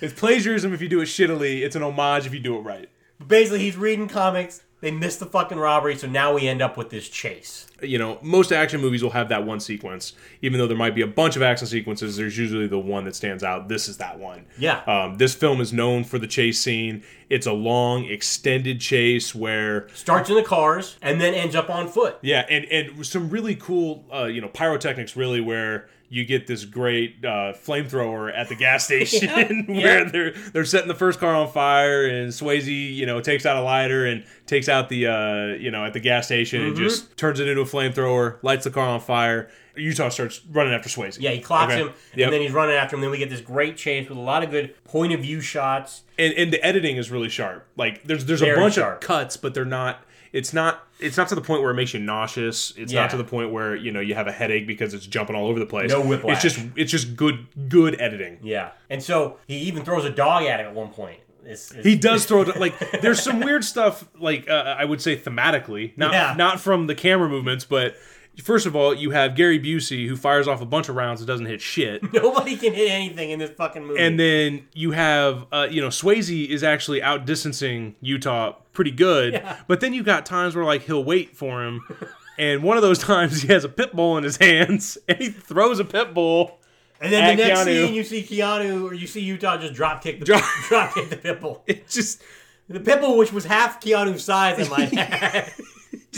It's 0.02 0.14
plagiarism 0.14 0.74
if 0.74 0.82
you 0.82 0.88
do 0.88 1.02
it 1.02 1.06
shittily. 1.06 1.62
It's 1.62 1.76
an 1.76 1.84
homage 1.84 2.26
if 2.26 2.34
you 2.34 2.40
do 2.40 2.56
it 2.58 2.62
right. 2.62 2.90
basically, 3.26 3.60
he's 3.60 3.76
reading 3.76 4.08
comics. 4.08 4.64
They 4.80 4.92
missed 4.92 5.20
the 5.20 5.26
fucking 5.26 5.58
robbery, 5.58 5.96
so 5.96 6.08
now 6.08 6.36
we 6.36 6.48
end 6.48 6.62
up 6.62 6.78
with 6.78 6.92
this 6.92 7.10
chase. 7.10 7.66
You 7.82 7.98
know, 7.98 8.20
most 8.22 8.52
action 8.52 8.80
movies 8.80 9.02
will 9.02 9.10
have 9.10 9.30
that 9.30 9.44
one 9.44 9.60
sequence. 9.60 10.14
Even 10.44 10.60
though 10.60 10.68
there 10.68 10.78
might 10.78 10.94
be 10.94 11.02
a 11.02 11.08
bunch 11.08 11.36
of 11.36 11.42
action 11.42 11.66
sequences, 11.66 12.16
there's 12.16 12.38
usually 12.38 12.68
the 12.68 12.78
one 12.78 13.04
that 13.06 13.16
stands 13.16 13.44
out. 13.44 13.70
This 13.70 13.88
is 13.88 13.98
that 13.98 14.20
one. 14.20 14.46
Yeah. 14.60 14.82
Um, 14.86 15.16
this 15.16 15.34
film 15.34 15.62
is 15.62 15.74
known 15.74 16.04
for 16.04 16.20
the 16.20 16.28
chase 16.28 16.60
scene. 16.60 17.04
It's 17.28 17.48
a 17.48 17.54
long, 17.54 18.06
extended 18.06 18.80
chase 18.80 19.34
where 19.34 19.90
starts 19.94 20.30
in 20.30 20.36
the 20.36 20.44
cars 20.44 20.98
and 21.02 21.20
then 21.20 21.34
ends 21.34 21.56
up 21.56 21.72
on 21.72 21.88
foot. 21.88 22.18
Yeah, 22.22 22.46
and 22.48 22.66
and 22.66 23.06
some 23.06 23.30
really 23.32 23.56
cool, 23.56 24.06
uh, 24.14 24.26
you 24.26 24.42
know, 24.42 24.48
pyrotechnics. 24.48 25.16
Really, 25.16 25.42
where 25.42 25.90
you 26.10 26.24
get 26.26 26.48
this 26.48 26.64
great 26.66 27.24
uh, 27.26 27.54
flamethrower 27.54 28.32
at 28.36 28.50
the 28.50 28.56
gas 28.56 28.86
station, 28.86 29.66
where 29.68 30.04
yeah. 30.04 30.10
they're 30.10 30.32
they're 30.54 30.66
setting 30.66 30.88
the 30.88 30.96
first 30.96 31.20
car 31.20 31.34
on 31.36 31.48
fire, 31.50 32.06
and 32.06 32.30
Swayze, 32.32 32.66
you 32.96 33.06
know, 33.06 33.20
takes 33.22 33.46
out 33.46 33.58
a 33.58 33.62
lighter 33.62 34.06
and 34.06 34.24
takes 34.46 34.70
out 34.70 34.90
the, 34.90 35.08
uh, 35.08 35.46
you 35.60 35.72
know, 35.72 35.86
at 35.86 35.94
the 35.94 36.00
gas 36.00 36.26
station 36.28 36.62
and 36.62 36.76
Mm-hmm. 36.76 36.84
just 36.84 37.18
turns 37.18 37.40
it 37.40 37.48
into 37.48 37.62
a 37.62 37.66
flamethrower, 37.66 38.38
lights 38.44 38.64
the 38.64 38.72
car 38.72 38.88
on 38.88 39.00
fire. 39.00 39.50
Utah 39.76 40.10
starts 40.10 40.42
running 40.50 40.74
after 40.74 40.90
Swayze. 40.90 41.18
Yeah, 41.20 41.32
he 41.32 41.40
clocks 41.40 41.74
Okay. 41.74 41.84
him, 41.84 41.94
Yep. 42.16 42.26
and 42.28 42.34
then 42.34 42.42
he's 42.42 42.52
running 42.52 42.76
after 42.76 42.96
him. 42.96 43.02
Then 43.02 43.12
we 43.12 43.20
get 43.20 43.30
this 43.30 43.42
great 43.42 43.78
chase 43.78 44.10
with 44.10 44.18
a 44.18 44.22
lot 44.22 44.44
of 44.44 44.50
good 44.50 44.74
point 44.86 45.14
of 45.14 45.20
view 45.20 45.40
shots. 45.42 46.02
and 46.18 46.34
and 46.34 46.52
the 46.52 46.64
editing 46.66 46.98
is 46.98 47.12
really 47.12 47.30
sharp. 47.30 47.68
Like 47.76 48.04
there's 48.06 48.26
there's 48.26 48.42
a 48.42 48.56
bunch 48.56 48.76
sharp. 48.76 48.96
of 49.04 49.08
cuts, 49.08 49.38
but 49.38 49.54
they're 49.54 49.66
not. 49.66 50.02
It's 50.34 50.52
not. 50.54 50.87
It's 51.00 51.16
not 51.18 51.28
to 51.30 51.36
the 51.36 51.42
point 51.42 51.62
where 51.62 51.72
it 51.72 51.76
makes 51.76 51.94
you 51.94 52.00
nauseous. 52.00 52.74
It's 52.76 52.92
Yeah. 52.92 53.02
not 53.02 53.12
to 53.12 53.18
the 53.18 53.24
point 53.24 53.52
where 53.52 53.76
you 53.76 53.92
know 53.92 54.00
you 54.00 54.16
have 54.16 54.28
a 54.28 54.32
headache 54.32 54.66
because 54.68 54.94
it's 54.94 55.06
jumping 55.06 55.36
all 55.36 55.48
over 55.48 55.60
the 55.60 55.66
place. 55.66 55.92
No 55.92 56.02
whiplash. 56.02 56.44
It's 56.44 56.56
just 56.56 56.66
it's 56.76 56.92
just 56.92 57.16
good 57.16 57.48
good 57.70 58.00
editing. 58.02 58.40
Yeah, 58.42 58.72
and 58.90 59.02
so 59.04 59.38
he 59.48 59.58
even 59.60 59.84
throws 59.84 60.06
a 60.06 60.10
dog 60.10 60.44
at 60.44 60.60
him 60.60 60.68
at 60.68 60.74
one 60.74 60.90
point. 60.90 61.20
It's, 61.46 61.72
it's, 61.72 61.86
He 61.86 61.96
does 61.96 62.26
throw 62.26 62.42
it 62.42 62.58
like 62.60 62.78
there's 63.02 63.22
some 63.22 63.40
weird 63.40 63.64
stuff 63.64 64.04
like 64.20 64.50
uh, 64.50 64.76
I 64.78 64.84
would 64.86 65.02
say 65.02 65.16
thematically, 65.18 65.94
not 65.98 66.12
Yeah. 66.14 66.34
not 66.38 66.60
from 66.60 66.88
the 66.88 66.96
camera 66.96 67.30
movements, 67.30 67.64
but 67.64 67.96
first 68.42 68.66
of 68.66 68.76
all 68.76 68.94
you 68.94 69.12
have 69.12 69.36
Gary 69.36 69.60
Busey 69.60 70.08
who 70.08 70.16
fires 70.16 70.48
off 70.48 70.62
a 70.62 70.66
bunch 70.66 70.90
of 70.90 70.96
rounds 70.96 71.22
and 71.22 71.28
doesn't 71.28 71.46
hit 71.48 71.62
shit. 71.62 72.02
Nobody 72.14 72.56
can 72.56 72.74
hit 72.74 72.90
anything 72.92 73.32
in 73.32 73.40
this 73.40 73.50
fucking 73.52 73.86
movie. 73.86 74.00
And 74.00 74.20
then 74.20 74.68
you 74.74 74.92
have, 74.92 75.46
uh, 75.52 75.68
you 75.70 75.82
know, 75.82 75.88
Swayze 75.88 76.48
is 76.48 76.64
actually 76.64 77.02
out 77.02 77.26
distancing 77.26 77.96
Utah 78.02 78.56
pretty 78.74 78.92
good. 78.92 79.34
Yeah. 79.34 79.58
But 79.68 79.80
then 79.80 79.94
you 79.94 80.04
got 80.04 80.26
times 80.26 80.56
where 80.56 80.66
like 80.66 80.84
he'll 80.84 81.04
wait 81.04 81.36
for 81.36 81.64
him, 81.66 81.82
and 82.38 82.62
one 82.64 82.78
of 82.78 82.84
those 82.84 83.00
times 83.00 83.42
he 83.42 83.48
has 83.48 83.64
a 83.64 83.70
pit 83.70 83.94
bull 83.94 84.18
in 84.18 84.24
his 84.24 84.38
hands 84.38 84.98
and 85.08 85.18
he 85.18 85.30
throws 85.30 85.80
a 85.80 85.86
pit 85.86 86.14
bull. 86.14 86.60
And 87.00 87.14
then 87.14 87.38
the 87.38 87.44
next 87.44 87.60
Keanu. 87.62 87.66
scene, 87.66 87.94
you 87.94 88.04
see 88.04 88.24
Keanu 88.24 88.90
or 88.90 88.94
you 88.94 89.06
see 89.08 89.22
Utah 89.22 89.58
just 89.58 89.74
drop 89.76 90.02
kick 90.04 90.20
the 90.20 90.26
Drop- 90.26 90.44
drop 90.68 90.94
kick 90.96 91.10
the 91.10 91.16
pitbull. 91.18 91.62
It 91.68 91.88
just 91.88 92.24
The 92.70 92.80
pitbull, 92.80 93.18
which 93.18 93.32
was 93.32 93.46
half 93.46 93.80
Keanu's 93.80 94.24
size, 94.24 94.68
I 94.68 94.70
might 94.70 94.94
add. 94.98 95.54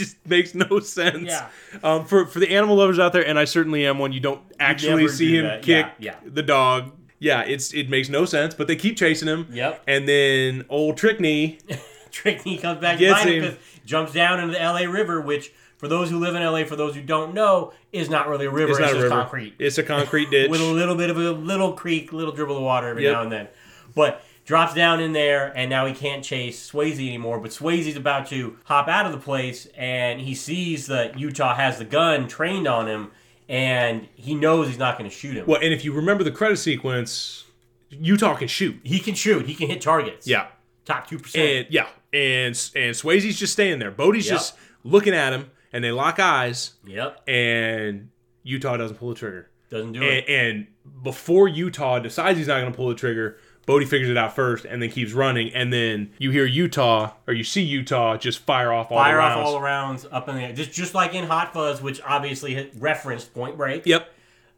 Just 0.00 0.16
makes 0.28 0.54
no 0.54 0.80
sense. 0.80 1.28
Yeah. 1.30 1.48
Um, 1.82 2.04
for 2.04 2.26
for 2.26 2.40
the 2.40 2.50
animal 2.50 2.76
lovers 2.76 2.98
out 2.98 3.12
there, 3.12 3.24
and 3.26 3.38
I 3.38 3.44
certainly 3.44 3.86
am 3.86 3.98
one. 3.98 4.12
You 4.12 4.20
don't 4.20 4.42
actually 4.58 5.02
never 5.04 5.12
see 5.14 5.30
do 5.30 5.38
him 5.40 5.44
that. 5.46 5.62
kick 5.62 5.86
Yeah, 5.98 6.16
yeah. 6.24 6.30
the 6.30 6.42
dog. 6.42 6.92
Yeah, 7.18 7.42
it's 7.42 7.72
it 7.74 7.88
makes 7.90 8.08
no 8.08 8.24
sense, 8.24 8.54
but 8.54 8.66
they 8.66 8.76
keep 8.76 8.96
chasing 8.96 9.28
him. 9.28 9.46
Yep. 9.52 9.82
And 9.86 10.08
then 10.08 10.64
old 10.68 10.96
Trickney 10.96 11.60
Trickney 12.10 12.60
comes 12.60 12.80
back 12.80 12.98
Gets 12.98 13.22
him 13.22 13.42
him. 13.42 13.56
jumps 13.84 14.12
down 14.12 14.40
into 14.40 14.54
the 14.54 14.58
LA 14.58 14.90
River, 14.90 15.20
which 15.20 15.52
for 15.76 15.86
those 15.88 16.10
who 16.10 16.18
live 16.18 16.34
in 16.34 16.42
LA, 16.42 16.64
for 16.64 16.76
those 16.76 16.94
who 16.94 17.02
don't 17.02 17.32
know, 17.34 17.72
is 17.92 18.10
not 18.10 18.28
really 18.28 18.46
a 18.46 18.50
river. 18.50 18.70
It's 18.72 18.78
It's, 18.78 18.80
not 18.80 18.90
a 18.90 18.94
just 18.94 19.02
river. 19.04 19.14
concrete. 19.14 19.54
It's 19.58 19.78
a 19.78 19.82
concrete 19.82 20.30
ditch. 20.30 20.50
with 20.50 20.60
a 20.60 20.64
little 20.64 20.94
bit 20.94 21.08
of 21.10 21.16
a 21.18 21.30
little 21.32 21.72
creek, 21.72 22.12
little 22.12 22.32
dribble 22.34 22.56
of 22.56 22.62
water 22.62 22.88
every 22.88 23.04
Yep. 23.04 23.12
now 23.12 23.22
and 23.22 23.32
then. 23.32 23.48
But 23.94 24.22
drops 24.50 24.74
down 24.74 24.98
in 25.00 25.12
there, 25.12 25.52
and 25.56 25.70
now 25.70 25.86
he 25.86 25.94
can't 25.94 26.24
chase 26.24 26.68
Swayze 26.72 26.96
anymore. 26.98 27.38
But 27.38 27.52
Swayze's 27.52 27.94
about 27.94 28.26
to 28.30 28.56
hop 28.64 28.88
out 28.88 29.06
of 29.06 29.12
the 29.12 29.18
place, 29.18 29.66
and 29.76 30.20
he 30.20 30.34
sees 30.34 30.88
that 30.88 31.16
Utah 31.20 31.54
has 31.54 31.78
the 31.78 31.84
gun 31.84 32.26
trained 32.26 32.66
on 32.66 32.88
him, 32.88 33.12
and 33.48 34.08
he 34.16 34.34
knows 34.34 34.66
he's 34.66 34.76
not 34.76 34.98
going 34.98 35.08
to 35.08 35.14
shoot 35.16 35.36
him. 35.36 35.46
Well, 35.46 35.60
and 35.62 35.72
if 35.72 35.84
you 35.84 35.92
remember 35.92 36.24
the 36.24 36.32
credit 36.32 36.56
sequence, 36.56 37.44
Utah 37.90 38.34
can 38.34 38.48
shoot. 38.48 38.80
He 38.82 38.98
can 38.98 39.14
shoot. 39.14 39.46
He 39.46 39.54
can 39.54 39.68
hit 39.68 39.80
targets. 39.80 40.26
Yeah. 40.26 40.48
top 40.84 41.06
two 41.06 41.20
percent. 41.20 41.68
yeah, 41.70 41.86
and 42.12 42.54
and 42.74 42.92
Swayze's 42.96 43.38
just 43.38 43.52
staying 43.52 43.78
there. 43.78 43.92
Bodhi's 43.92 44.26
Yep. 44.26 44.34
just 44.34 44.56
looking 44.82 45.14
at 45.14 45.32
him, 45.32 45.48
and 45.72 45.84
they 45.84 45.92
lock 45.92 46.18
eyes, 46.18 46.72
Yep, 46.84 47.28
and 47.28 48.08
Utah 48.42 48.76
doesn't 48.78 48.96
pull 48.96 49.10
the 49.10 49.14
trigger. 49.14 49.48
doesn't 49.70 49.92
do 49.92 50.02
And, 50.02 50.10
it. 50.10 50.28
and 50.28 50.66
before 51.04 51.46
Utah 51.46 52.00
decides 52.00 52.36
he's 52.36 52.48
not 52.48 52.58
going 52.60 52.72
to 52.72 52.76
pull 52.76 52.88
the 52.88 52.96
trigger, 52.96 53.38
Bodhi 53.66 53.84
figures 53.84 54.10
it 54.10 54.16
out 54.16 54.34
first, 54.34 54.64
and 54.64 54.82
then 54.82 54.90
keeps 54.90 55.12
running, 55.12 55.52
and 55.54 55.72
then 55.72 56.10
you 56.18 56.30
hear 56.30 56.44
Utah 56.44 57.12
or 57.26 57.34
you 57.34 57.44
see 57.44 57.62
Utah 57.62 58.16
just 58.16 58.40
fire 58.40 58.72
off 58.72 58.90
all 58.90 58.98
Fire 58.98 59.16
the 59.16 59.22
off 59.22 59.36
all 59.46 59.52
the 59.52 59.60
rounds 59.60 60.06
up 60.10 60.28
in 60.28 60.34
the 60.36 60.42
air, 60.42 60.52
just 60.52 60.72
just 60.72 60.94
like 60.94 61.14
in 61.14 61.24
Hot 61.26 61.52
Fuzz, 61.52 61.80
which 61.80 62.00
obviously 62.04 62.70
referenced 62.78 63.32
Point 63.34 63.56
Break. 63.56 63.86
Yep. 63.86 64.08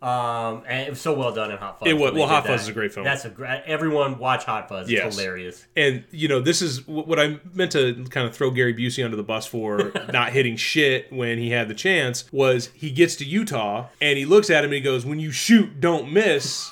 Um, 0.01 0.65
and 0.67 0.89
it 0.89 0.91
was 0.91 1.01
so 1.01 1.13
well 1.15 1.33
done 1.33 1.53
in 1.53 1.59
Hot 1.59 1.79
Fuzz. 1.79 1.89
It 1.89 1.93
was- 1.93 2.13
well, 2.13 2.27
Hot 2.27 2.45
Fuzz 2.45 2.63
is 2.63 2.69
a 2.69 2.73
great 2.73 2.93
film. 2.93 3.05
That's 3.05 3.25
a 3.25 3.31
great. 3.31 3.63
Everyone 3.67 4.19
watch 4.19 4.45
Hot 4.47 4.69
Fuzz. 4.69 4.85
It's 4.85 4.93
Yes. 4.93 5.17
hilarious. 5.17 5.65
And 5.77 6.03
you 6.11 6.27
know, 6.27 6.41
this 6.41 6.61
is 6.61 6.85
what 6.89 7.21
I 7.21 7.39
meant 7.55 7.71
to 7.73 8.05
kind 8.11 8.27
of 8.27 8.35
throw 8.35 8.51
Gary 8.51 8.75
Busey 8.75 9.05
under 9.05 9.17
the 9.17 9.23
bus 9.23 9.47
for 9.47 9.93
not 10.13 10.33
hitting 10.33 10.57
shit 10.57 11.13
when 11.13 11.39
he 11.39 11.51
had 11.51 11.69
the 11.69 11.75
chance 11.75 12.25
was 12.33 12.71
he 12.75 12.91
gets 12.91 13.15
to 13.17 13.25
Utah 13.25 13.87
and 14.01 14.19
he 14.19 14.25
looks 14.25 14.51
at 14.51 14.65
him 14.65 14.71
and 14.71 14.75
he 14.75 14.81
goes, 14.81 15.07
"When 15.07 15.21
you 15.21 15.31
shoot, 15.31 15.81
don't 15.81 16.13
miss." 16.13 16.69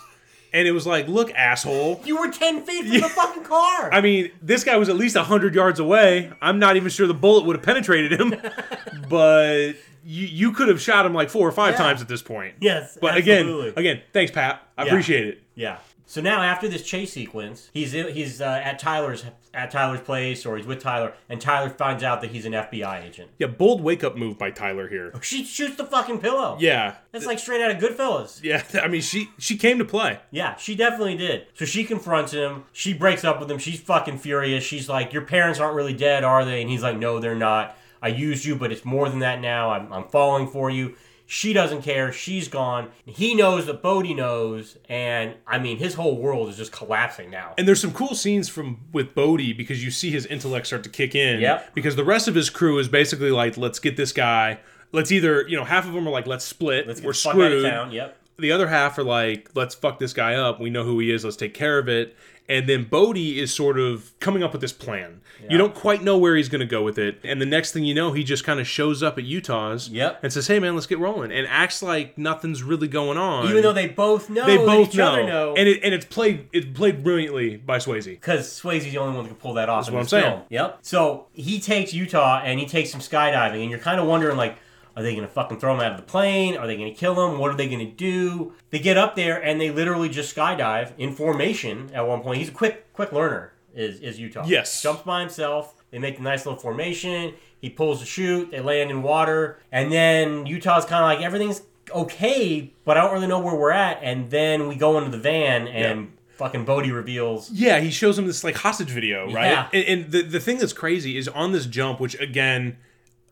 And 0.52 0.66
it 0.66 0.72
was 0.72 0.86
like, 0.86 1.06
"Look, 1.08 1.32
asshole." 1.34 2.00
You 2.04 2.18
were 2.18 2.28
ten 2.30 2.62
feet 2.64 2.86
from 2.86 3.00
the 3.00 3.08
fucking 3.08 3.44
car. 3.44 3.92
I 3.92 4.00
mean, 4.00 4.32
this 4.42 4.64
guy 4.64 4.76
was 4.76 4.88
at 4.88 4.96
least 4.96 5.14
100 5.16 5.54
yards 5.54 5.78
away. 5.78 6.32
I'm 6.42 6.58
not 6.58 6.76
even 6.76 6.88
sure 6.90 7.06
the 7.06 7.14
bullet 7.14 7.44
would 7.44 7.56
have 7.56 7.64
penetrated 7.64 8.18
him, 8.20 8.34
but 9.08 9.72
you, 10.04 10.26
you 10.26 10.52
could 10.52 10.68
have 10.68 10.80
shot 10.80 11.06
him 11.06 11.14
like 11.14 11.30
four 11.30 11.46
or 11.46 11.52
five 11.52 11.72
Yeah. 11.74 11.78
times 11.78 12.00
at 12.02 12.08
this 12.08 12.22
point. 12.22 12.54
Yes, 12.60 12.96
But 13.00 13.16
absolutely. 13.16 13.68
again, 13.68 13.78
again, 13.78 14.02
thanks, 14.12 14.32
Pat. 14.32 14.62
I 14.76 14.84
Yeah. 14.84 14.88
appreciate 14.88 15.26
it. 15.26 15.42
Yeah. 15.54 15.76
So 16.10 16.20
now 16.20 16.42
after 16.42 16.66
this 16.66 16.82
chase 16.82 17.12
sequence, 17.12 17.70
he's 17.72 17.92
he's 17.92 18.40
uh, 18.40 18.60
at 18.64 18.80
Tyler's 18.80 19.24
at 19.54 19.70
Tyler's 19.70 20.00
place, 20.00 20.44
or 20.44 20.56
he's 20.56 20.66
with 20.66 20.82
Tyler, 20.82 21.14
and 21.28 21.40
Tyler 21.40 21.70
finds 21.70 22.02
out 22.02 22.20
that 22.22 22.32
he's 22.32 22.44
an 22.44 22.52
FBI 22.52 23.04
agent. 23.04 23.30
Yeah, 23.38 23.46
bold 23.46 23.80
wake 23.80 24.02
up 24.02 24.16
move 24.16 24.36
by 24.36 24.50
Tyler 24.50 24.88
here. 24.88 25.12
She 25.22 25.44
shoots 25.44 25.76
the 25.76 25.84
fucking 25.84 26.18
pillow. 26.18 26.56
Yeah. 26.58 26.96
That's 27.12 27.26
like 27.26 27.38
straight 27.38 27.60
out 27.60 27.70
of 27.70 27.76
Goodfellas. 27.76 28.42
Yeah, 28.42 28.64
I 28.82 28.88
mean, 28.88 29.02
she 29.02 29.30
she 29.38 29.56
came 29.56 29.78
to 29.78 29.84
play. 29.84 30.18
Yeah, 30.32 30.56
she 30.56 30.74
definitely 30.74 31.16
did. 31.16 31.46
So 31.54 31.64
she 31.64 31.84
confronts 31.84 32.32
him. 32.32 32.64
She 32.72 32.92
breaks 32.92 33.22
up 33.22 33.38
with 33.38 33.48
him. 33.48 33.58
She's 33.58 33.78
fucking 33.80 34.18
furious. 34.18 34.64
She's 34.64 34.88
like, 34.88 35.12
"Your 35.12 35.22
parents 35.22 35.60
aren't 35.60 35.76
really 35.76 35.94
dead, 35.94 36.24
are 36.24 36.44
they?" 36.44 36.60
And 36.60 36.68
he's 36.68 36.82
like, 36.82 36.98
"No, 36.98 37.20
they're 37.20 37.36
not. 37.36 37.76
I 38.02 38.08
used 38.08 38.44
you, 38.44 38.56
but 38.56 38.72
it's 38.72 38.84
more 38.84 39.08
than 39.08 39.20
that 39.20 39.40
now. 39.40 39.70
I'm, 39.70 39.92
I'm 39.92 40.08
falling 40.08 40.48
for 40.48 40.70
you." 40.70 40.96
She 41.32 41.52
doesn't 41.52 41.82
care. 41.82 42.10
She's 42.10 42.48
gone. 42.48 42.90
He 43.06 43.36
knows 43.36 43.66
that 43.66 43.82
Bodhi 43.82 44.14
knows, 44.14 44.76
and 44.88 45.36
I 45.46 45.60
mean, 45.60 45.76
his 45.76 45.94
whole 45.94 46.16
world 46.16 46.48
is 46.48 46.56
just 46.56 46.72
collapsing 46.72 47.30
now. 47.30 47.54
And 47.56 47.68
there's 47.68 47.80
some 47.80 47.92
cool 47.92 48.16
scenes 48.16 48.48
from 48.48 48.80
with 48.92 49.14
Bodhi 49.14 49.52
because 49.52 49.84
you 49.84 49.92
see 49.92 50.10
his 50.10 50.26
intellect 50.26 50.66
start 50.66 50.82
to 50.82 50.88
kick 50.90 51.14
in. 51.14 51.38
Yep. 51.38 51.72
Because 51.72 51.94
the 51.94 52.02
rest 52.02 52.26
of 52.26 52.34
his 52.34 52.50
crew 52.50 52.80
is 52.80 52.88
basically 52.88 53.30
like, 53.30 53.56
let's 53.56 53.78
get 53.78 53.96
this 53.96 54.10
guy. 54.12 54.58
Let's 54.90 55.12
either, 55.12 55.46
you 55.46 55.56
know, 55.56 55.62
half 55.62 55.86
of 55.86 55.92
them 55.92 56.08
are 56.08 56.10
like, 56.10 56.26
let's 56.26 56.44
split. 56.44 56.88
Let's 56.88 56.98
get 56.98 57.06
We're 57.06 57.12
the 57.12 57.18
fuck 57.18 57.34
out 57.36 57.40
of 57.42 57.46
screwed. 57.60 57.70
town. 57.70 57.92
Yep. 57.92 58.16
The 58.38 58.50
other 58.50 58.66
half 58.66 58.98
are 58.98 59.04
like, 59.04 59.50
let's 59.54 59.76
fuck 59.76 60.00
this 60.00 60.12
guy 60.12 60.34
up. 60.34 60.58
We 60.60 60.68
know 60.68 60.82
who 60.82 60.98
he 60.98 61.12
is. 61.12 61.24
Let's 61.24 61.36
take 61.36 61.54
care 61.54 61.78
of 61.78 61.88
it. 61.88 62.16
And 62.50 62.68
then 62.68 62.84
Bodhi 62.84 63.38
is 63.40 63.54
sort 63.54 63.78
of 63.78 64.12
coming 64.20 64.42
up 64.42 64.52
with 64.52 64.60
this 64.60 64.72
plan. 64.72 65.20
You 65.48 65.56
don't 65.56 65.74
quite 65.74 66.02
know 66.02 66.18
where 66.18 66.36
he's 66.36 66.50
going 66.50 66.60
to 66.60 66.66
go 66.66 66.82
with 66.82 66.98
it. 66.98 67.18
And 67.24 67.40
the 67.40 67.46
next 67.46 67.72
thing 67.72 67.82
you 67.84 67.94
know, 67.94 68.12
he 68.12 68.22
just 68.24 68.44
kind 68.44 68.60
of 68.60 68.66
shows 68.66 69.02
up 69.02 69.16
at 69.16 69.24
Utah's 69.24 69.88
Yep. 69.88 70.22
and 70.22 70.30
says, 70.30 70.46
hey, 70.46 70.58
man, 70.58 70.74
let's 70.74 70.86
get 70.86 70.98
rolling. 70.98 71.32
And 71.32 71.46
acts 71.48 71.82
like 71.82 72.18
nothing's 72.18 72.62
really 72.62 72.88
going 72.88 73.16
on. 73.16 73.46
Even 73.48 73.62
though 73.62 73.72
they 73.72 73.88
both 73.88 74.28
know, 74.28 74.44
they 74.44 74.58
both 74.58 74.94
know. 74.94 75.24
know, 75.26 75.54
And, 75.56 75.66
it, 75.66 75.80
and 75.82 75.94
it's 75.94 76.04
played 76.04 76.48
it's 76.52 76.66
played 76.76 77.02
brilliantly 77.02 77.56
by 77.56 77.78
Swayze. 77.78 78.04
because 78.04 78.48
Swayze's 78.60 78.92
the 78.92 78.98
only 78.98 79.14
one 79.14 79.24
that 79.24 79.30
can 79.30 79.38
pull 79.38 79.54
that 79.54 79.70
off. 79.70 79.88
in 79.88 79.94
what 79.94 80.00
I'm 80.00 80.08
saying. 80.08 80.42
Yep. 80.50 80.80
So 80.82 81.28
he 81.32 81.58
takes 81.58 81.94
Utah 81.94 82.42
and 82.44 82.60
he 82.60 82.66
takes 82.66 82.90
some 82.90 83.00
skydiving, 83.00 83.62
and 83.62 83.70
you're 83.70 83.78
kind 83.78 83.98
of 83.98 84.06
wondering 84.06 84.36
like, 84.36 84.58
are 85.00 85.02
they 85.02 85.14
gonna 85.14 85.28
fucking 85.28 85.58
throw 85.58 85.74
him 85.74 85.80
out 85.80 85.92
of 85.92 85.96
the 85.96 86.04
plane? 86.04 86.56
Are 86.56 86.66
they 86.66 86.76
gonna 86.76 86.94
kill 86.94 87.26
him? 87.26 87.38
What 87.38 87.50
are 87.50 87.56
they 87.56 87.68
gonna 87.68 87.90
do? 87.90 88.52
They 88.70 88.78
get 88.78 88.98
up 88.98 89.16
there 89.16 89.42
and 89.42 89.60
they 89.60 89.70
literally 89.70 90.08
just 90.08 90.34
skydive 90.36 90.92
in 90.98 91.14
formation. 91.14 91.90
At 91.94 92.06
one 92.06 92.20
point, 92.20 92.38
he's 92.38 92.50
a 92.50 92.52
quick 92.52 92.92
quick 92.92 93.12
learner. 93.12 93.52
Is 93.74 94.00
is 94.00 94.20
Utah? 94.20 94.44
Yes. 94.46 94.82
Jumps 94.82 95.02
by 95.02 95.20
himself. 95.20 95.74
They 95.90 95.98
make 95.98 96.16
the 96.18 96.22
nice 96.22 96.44
little 96.44 96.60
formation. 96.60 97.34
He 97.60 97.70
pulls 97.70 98.00
the 98.00 98.06
chute. 98.06 98.50
They 98.50 98.60
land 98.60 98.90
in 98.90 99.02
water, 99.02 99.58
and 99.72 99.90
then 99.90 100.46
Utah's 100.46 100.84
kind 100.84 101.02
of 101.02 101.08
like 101.08 101.24
everything's 101.24 101.62
okay, 101.94 102.72
but 102.84 102.96
I 102.96 103.02
don't 103.02 103.12
really 103.12 103.26
know 103.26 103.40
where 103.40 103.54
we're 103.54 103.72
at. 103.72 104.00
And 104.02 104.30
then 104.30 104.68
we 104.68 104.76
go 104.76 104.98
into 104.98 105.10
the 105.10 105.18
van 105.18 105.66
and. 105.66 106.12
Fucking 106.36 106.64
Bodhi 106.64 106.90
reveals 106.90 107.50
Yeah, 107.50 107.80
he 107.80 107.90
shows 107.90 108.18
him 108.18 108.26
this 108.26 108.42
like 108.42 108.56
hostage 108.56 108.88
video, 108.88 109.30
right? 109.30 109.50
Yeah. 109.50 109.68
And, 109.74 109.84
and 109.84 110.10
the 110.10 110.22
the 110.22 110.40
thing 110.40 110.56
that's 110.56 110.72
crazy 110.72 111.18
is 111.18 111.28
on 111.28 111.52
this 111.52 111.66
jump, 111.66 112.00
which 112.00 112.18
again, 112.18 112.78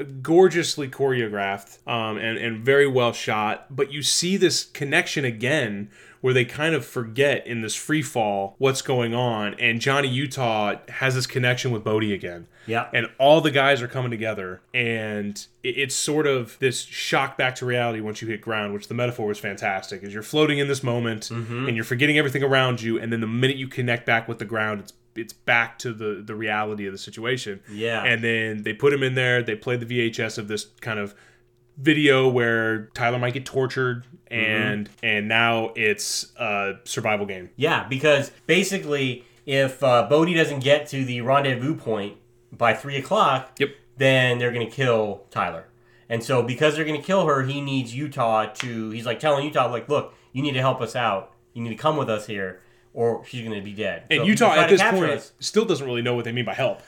gorgeously 0.04 0.88
choreographed 0.88 1.86
um, 1.88 2.16
and 2.18 2.38
and 2.38 2.64
very 2.64 2.86
well 2.86 3.12
shot. 3.12 3.66
But 3.74 3.92
you 3.92 4.02
see 4.02 4.36
this 4.36 4.64
connection 4.64 5.24
again 5.24 5.90
where 6.20 6.34
they 6.34 6.44
kind 6.44 6.74
of 6.74 6.84
forget 6.84 7.46
in 7.46 7.60
this 7.60 7.76
free 7.76 8.02
fall 8.02 8.56
what's 8.58 8.82
going 8.82 9.14
on, 9.14 9.54
and 9.54 9.80
Johnny 9.80 10.08
Utah 10.08 10.74
has 10.88 11.14
this 11.14 11.26
connection 11.28 11.70
with 11.70 11.84
Bodhi 11.84 12.12
again. 12.12 12.46
Yeah. 12.66 12.88
and 12.92 13.06
all 13.18 13.40
the 13.40 13.50
guys 13.50 13.80
are 13.80 13.88
coming 13.88 14.10
together, 14.10 14.60
and 14.74 15.42
it- 15.62 15.78
it's 15.78 15.94
sort 15.94 16.26
of 16.26 16.58
this 16.58 16.82
shock 16.82 17.38
back 17.38 17.54
to 17.56 17.64
reality 17.66 18.00
once 18.02 18.20
you 18.20 18.28
hit 18.28 18.42
ground, 18.42 18.74
which 18.74 18.88
the 18.88 18.94
metaphor 18.94 19.26
was 19.26 19.38
fantastic. 19.38 20.02
Is 20.02 20.12
you're 20.12 20.22
floating 20.22 20.58
in 20.58 20.68
this 20.68 20.82
moment 20.82 21.30
and 21.30 21.74
you're 21.76 21.84
forgetting 21.86 22.18
everything 22.18 22.42
around 22.42 22.82
you, 22.82 22.98
and 22.98 23.10
then 23.10 23.22
the 23.22 23.26
minute 23.26 23.56
you 23.56 23.68
connect 23.68 24.04
back 24.04 24.28
with 24.28 24.38
the 24.38 24.44
ground, 24.44 24.80
it's 24.80 24.92
it's 25.18 25.32
back 25.32 25.78
to 25.80 25.92
the 25.92 26.22
the 26.24 26.34
reality 26.34 26.86
of 26.86 26.92
the 26.92 26.98
situation. 26.98 27.60
Yeah. 27.70 28.04
and 28.04 28.22
then 28.22 28.62
they 28.62 28.72
put 28.72 28.92
him 28.92 29.02
in 29.02 29.14
there. 29.14 29.42
They 29.42 29.56
play 29.56 29.76
the 29.76 29.86
VHS 29.86 30.38
of 30.38 30.48
this 30.48 30.66
kind 30.80 30.98
of 30.98 31.14
video 31.76 32.28
where 32.28 32.86
Tyler 32.94 33.18
might 33.18 33.34
get 33.34 33.46
tortured, 33.46 34.04
and 34.28 34.88
and 35.02 35.28
now 35.28 35.72
it's 35.76 36.32
a 36.38 36.74
survival 36.84 37.26
game. 37.26 37.50
Yeah, 37.56 37.86
because 37.88 38.30
basically, 38.46 39.24
if 39.46 39.82
uh, 39.82 40.06
Bodhi 40.08 40.34
doesn't 40.34 40.60
get 40.60 40.86
to 40.88 41.04
the 41.04 41.20
rendezvous 41.20 41.74
point 41.76 42.16
by 42.52 42.74
three 42.74 42.96
o'clock, 42.96 43.52
Yep. 43.58 43.70
then 43.96 44.38
they're 44.38 44.52
gonna 44.52 44.70
kill 44.70 45.24
Tyler. 45.30 45.66
And 46.10 46.24
so, 46.24 46.42
because 46.42 46.74
they're 46.74 46.86
gonna 46.86 47.02
kill 47.02 47.26
her, 47.26 47.42
he 47.44 47.60
needs 47.60 47.94
Utah 47.94 48.46
to. 48.46 48.90
He's 48.90 49.04
like 49.06 49.20
telling 49.20 49.44
Utah, 49.44 49.70
like, 49.70 49.88
look, 49.88 50.14
you 50.32 50.42
need 50.42 50.54
to 50.54 50.60
help 50.60 50.80
us 50.80 50.96
out. 50.96 51.32
You 51.52 51.62
need 51.62 51.70
to 51.70 51.76
come 51.76 51.96
with 51.96 52.08
us 52.08 52.26
here, 52.26 52.60
or 52.98 53.24
she's 53.24 53.46
gonna 53.46 53.60
be 53.62 53.72
dead. 53.72 54.02
And 54.10 54.20
So 54.22 54.24
Utah 54.26 54.54
at 54.54 54.68
this 54.68 54.82
point 54.82 55.12
us- 55.12 55.32
still 55.38 55.64
doesn't 55.64 55.86
really 55.86 56.02
know 56.02 56.14
what 56.14 56.24
they 56.24 56.32
mean 56.32 56.44
by 56.44 56.54
help. 56.54 56.80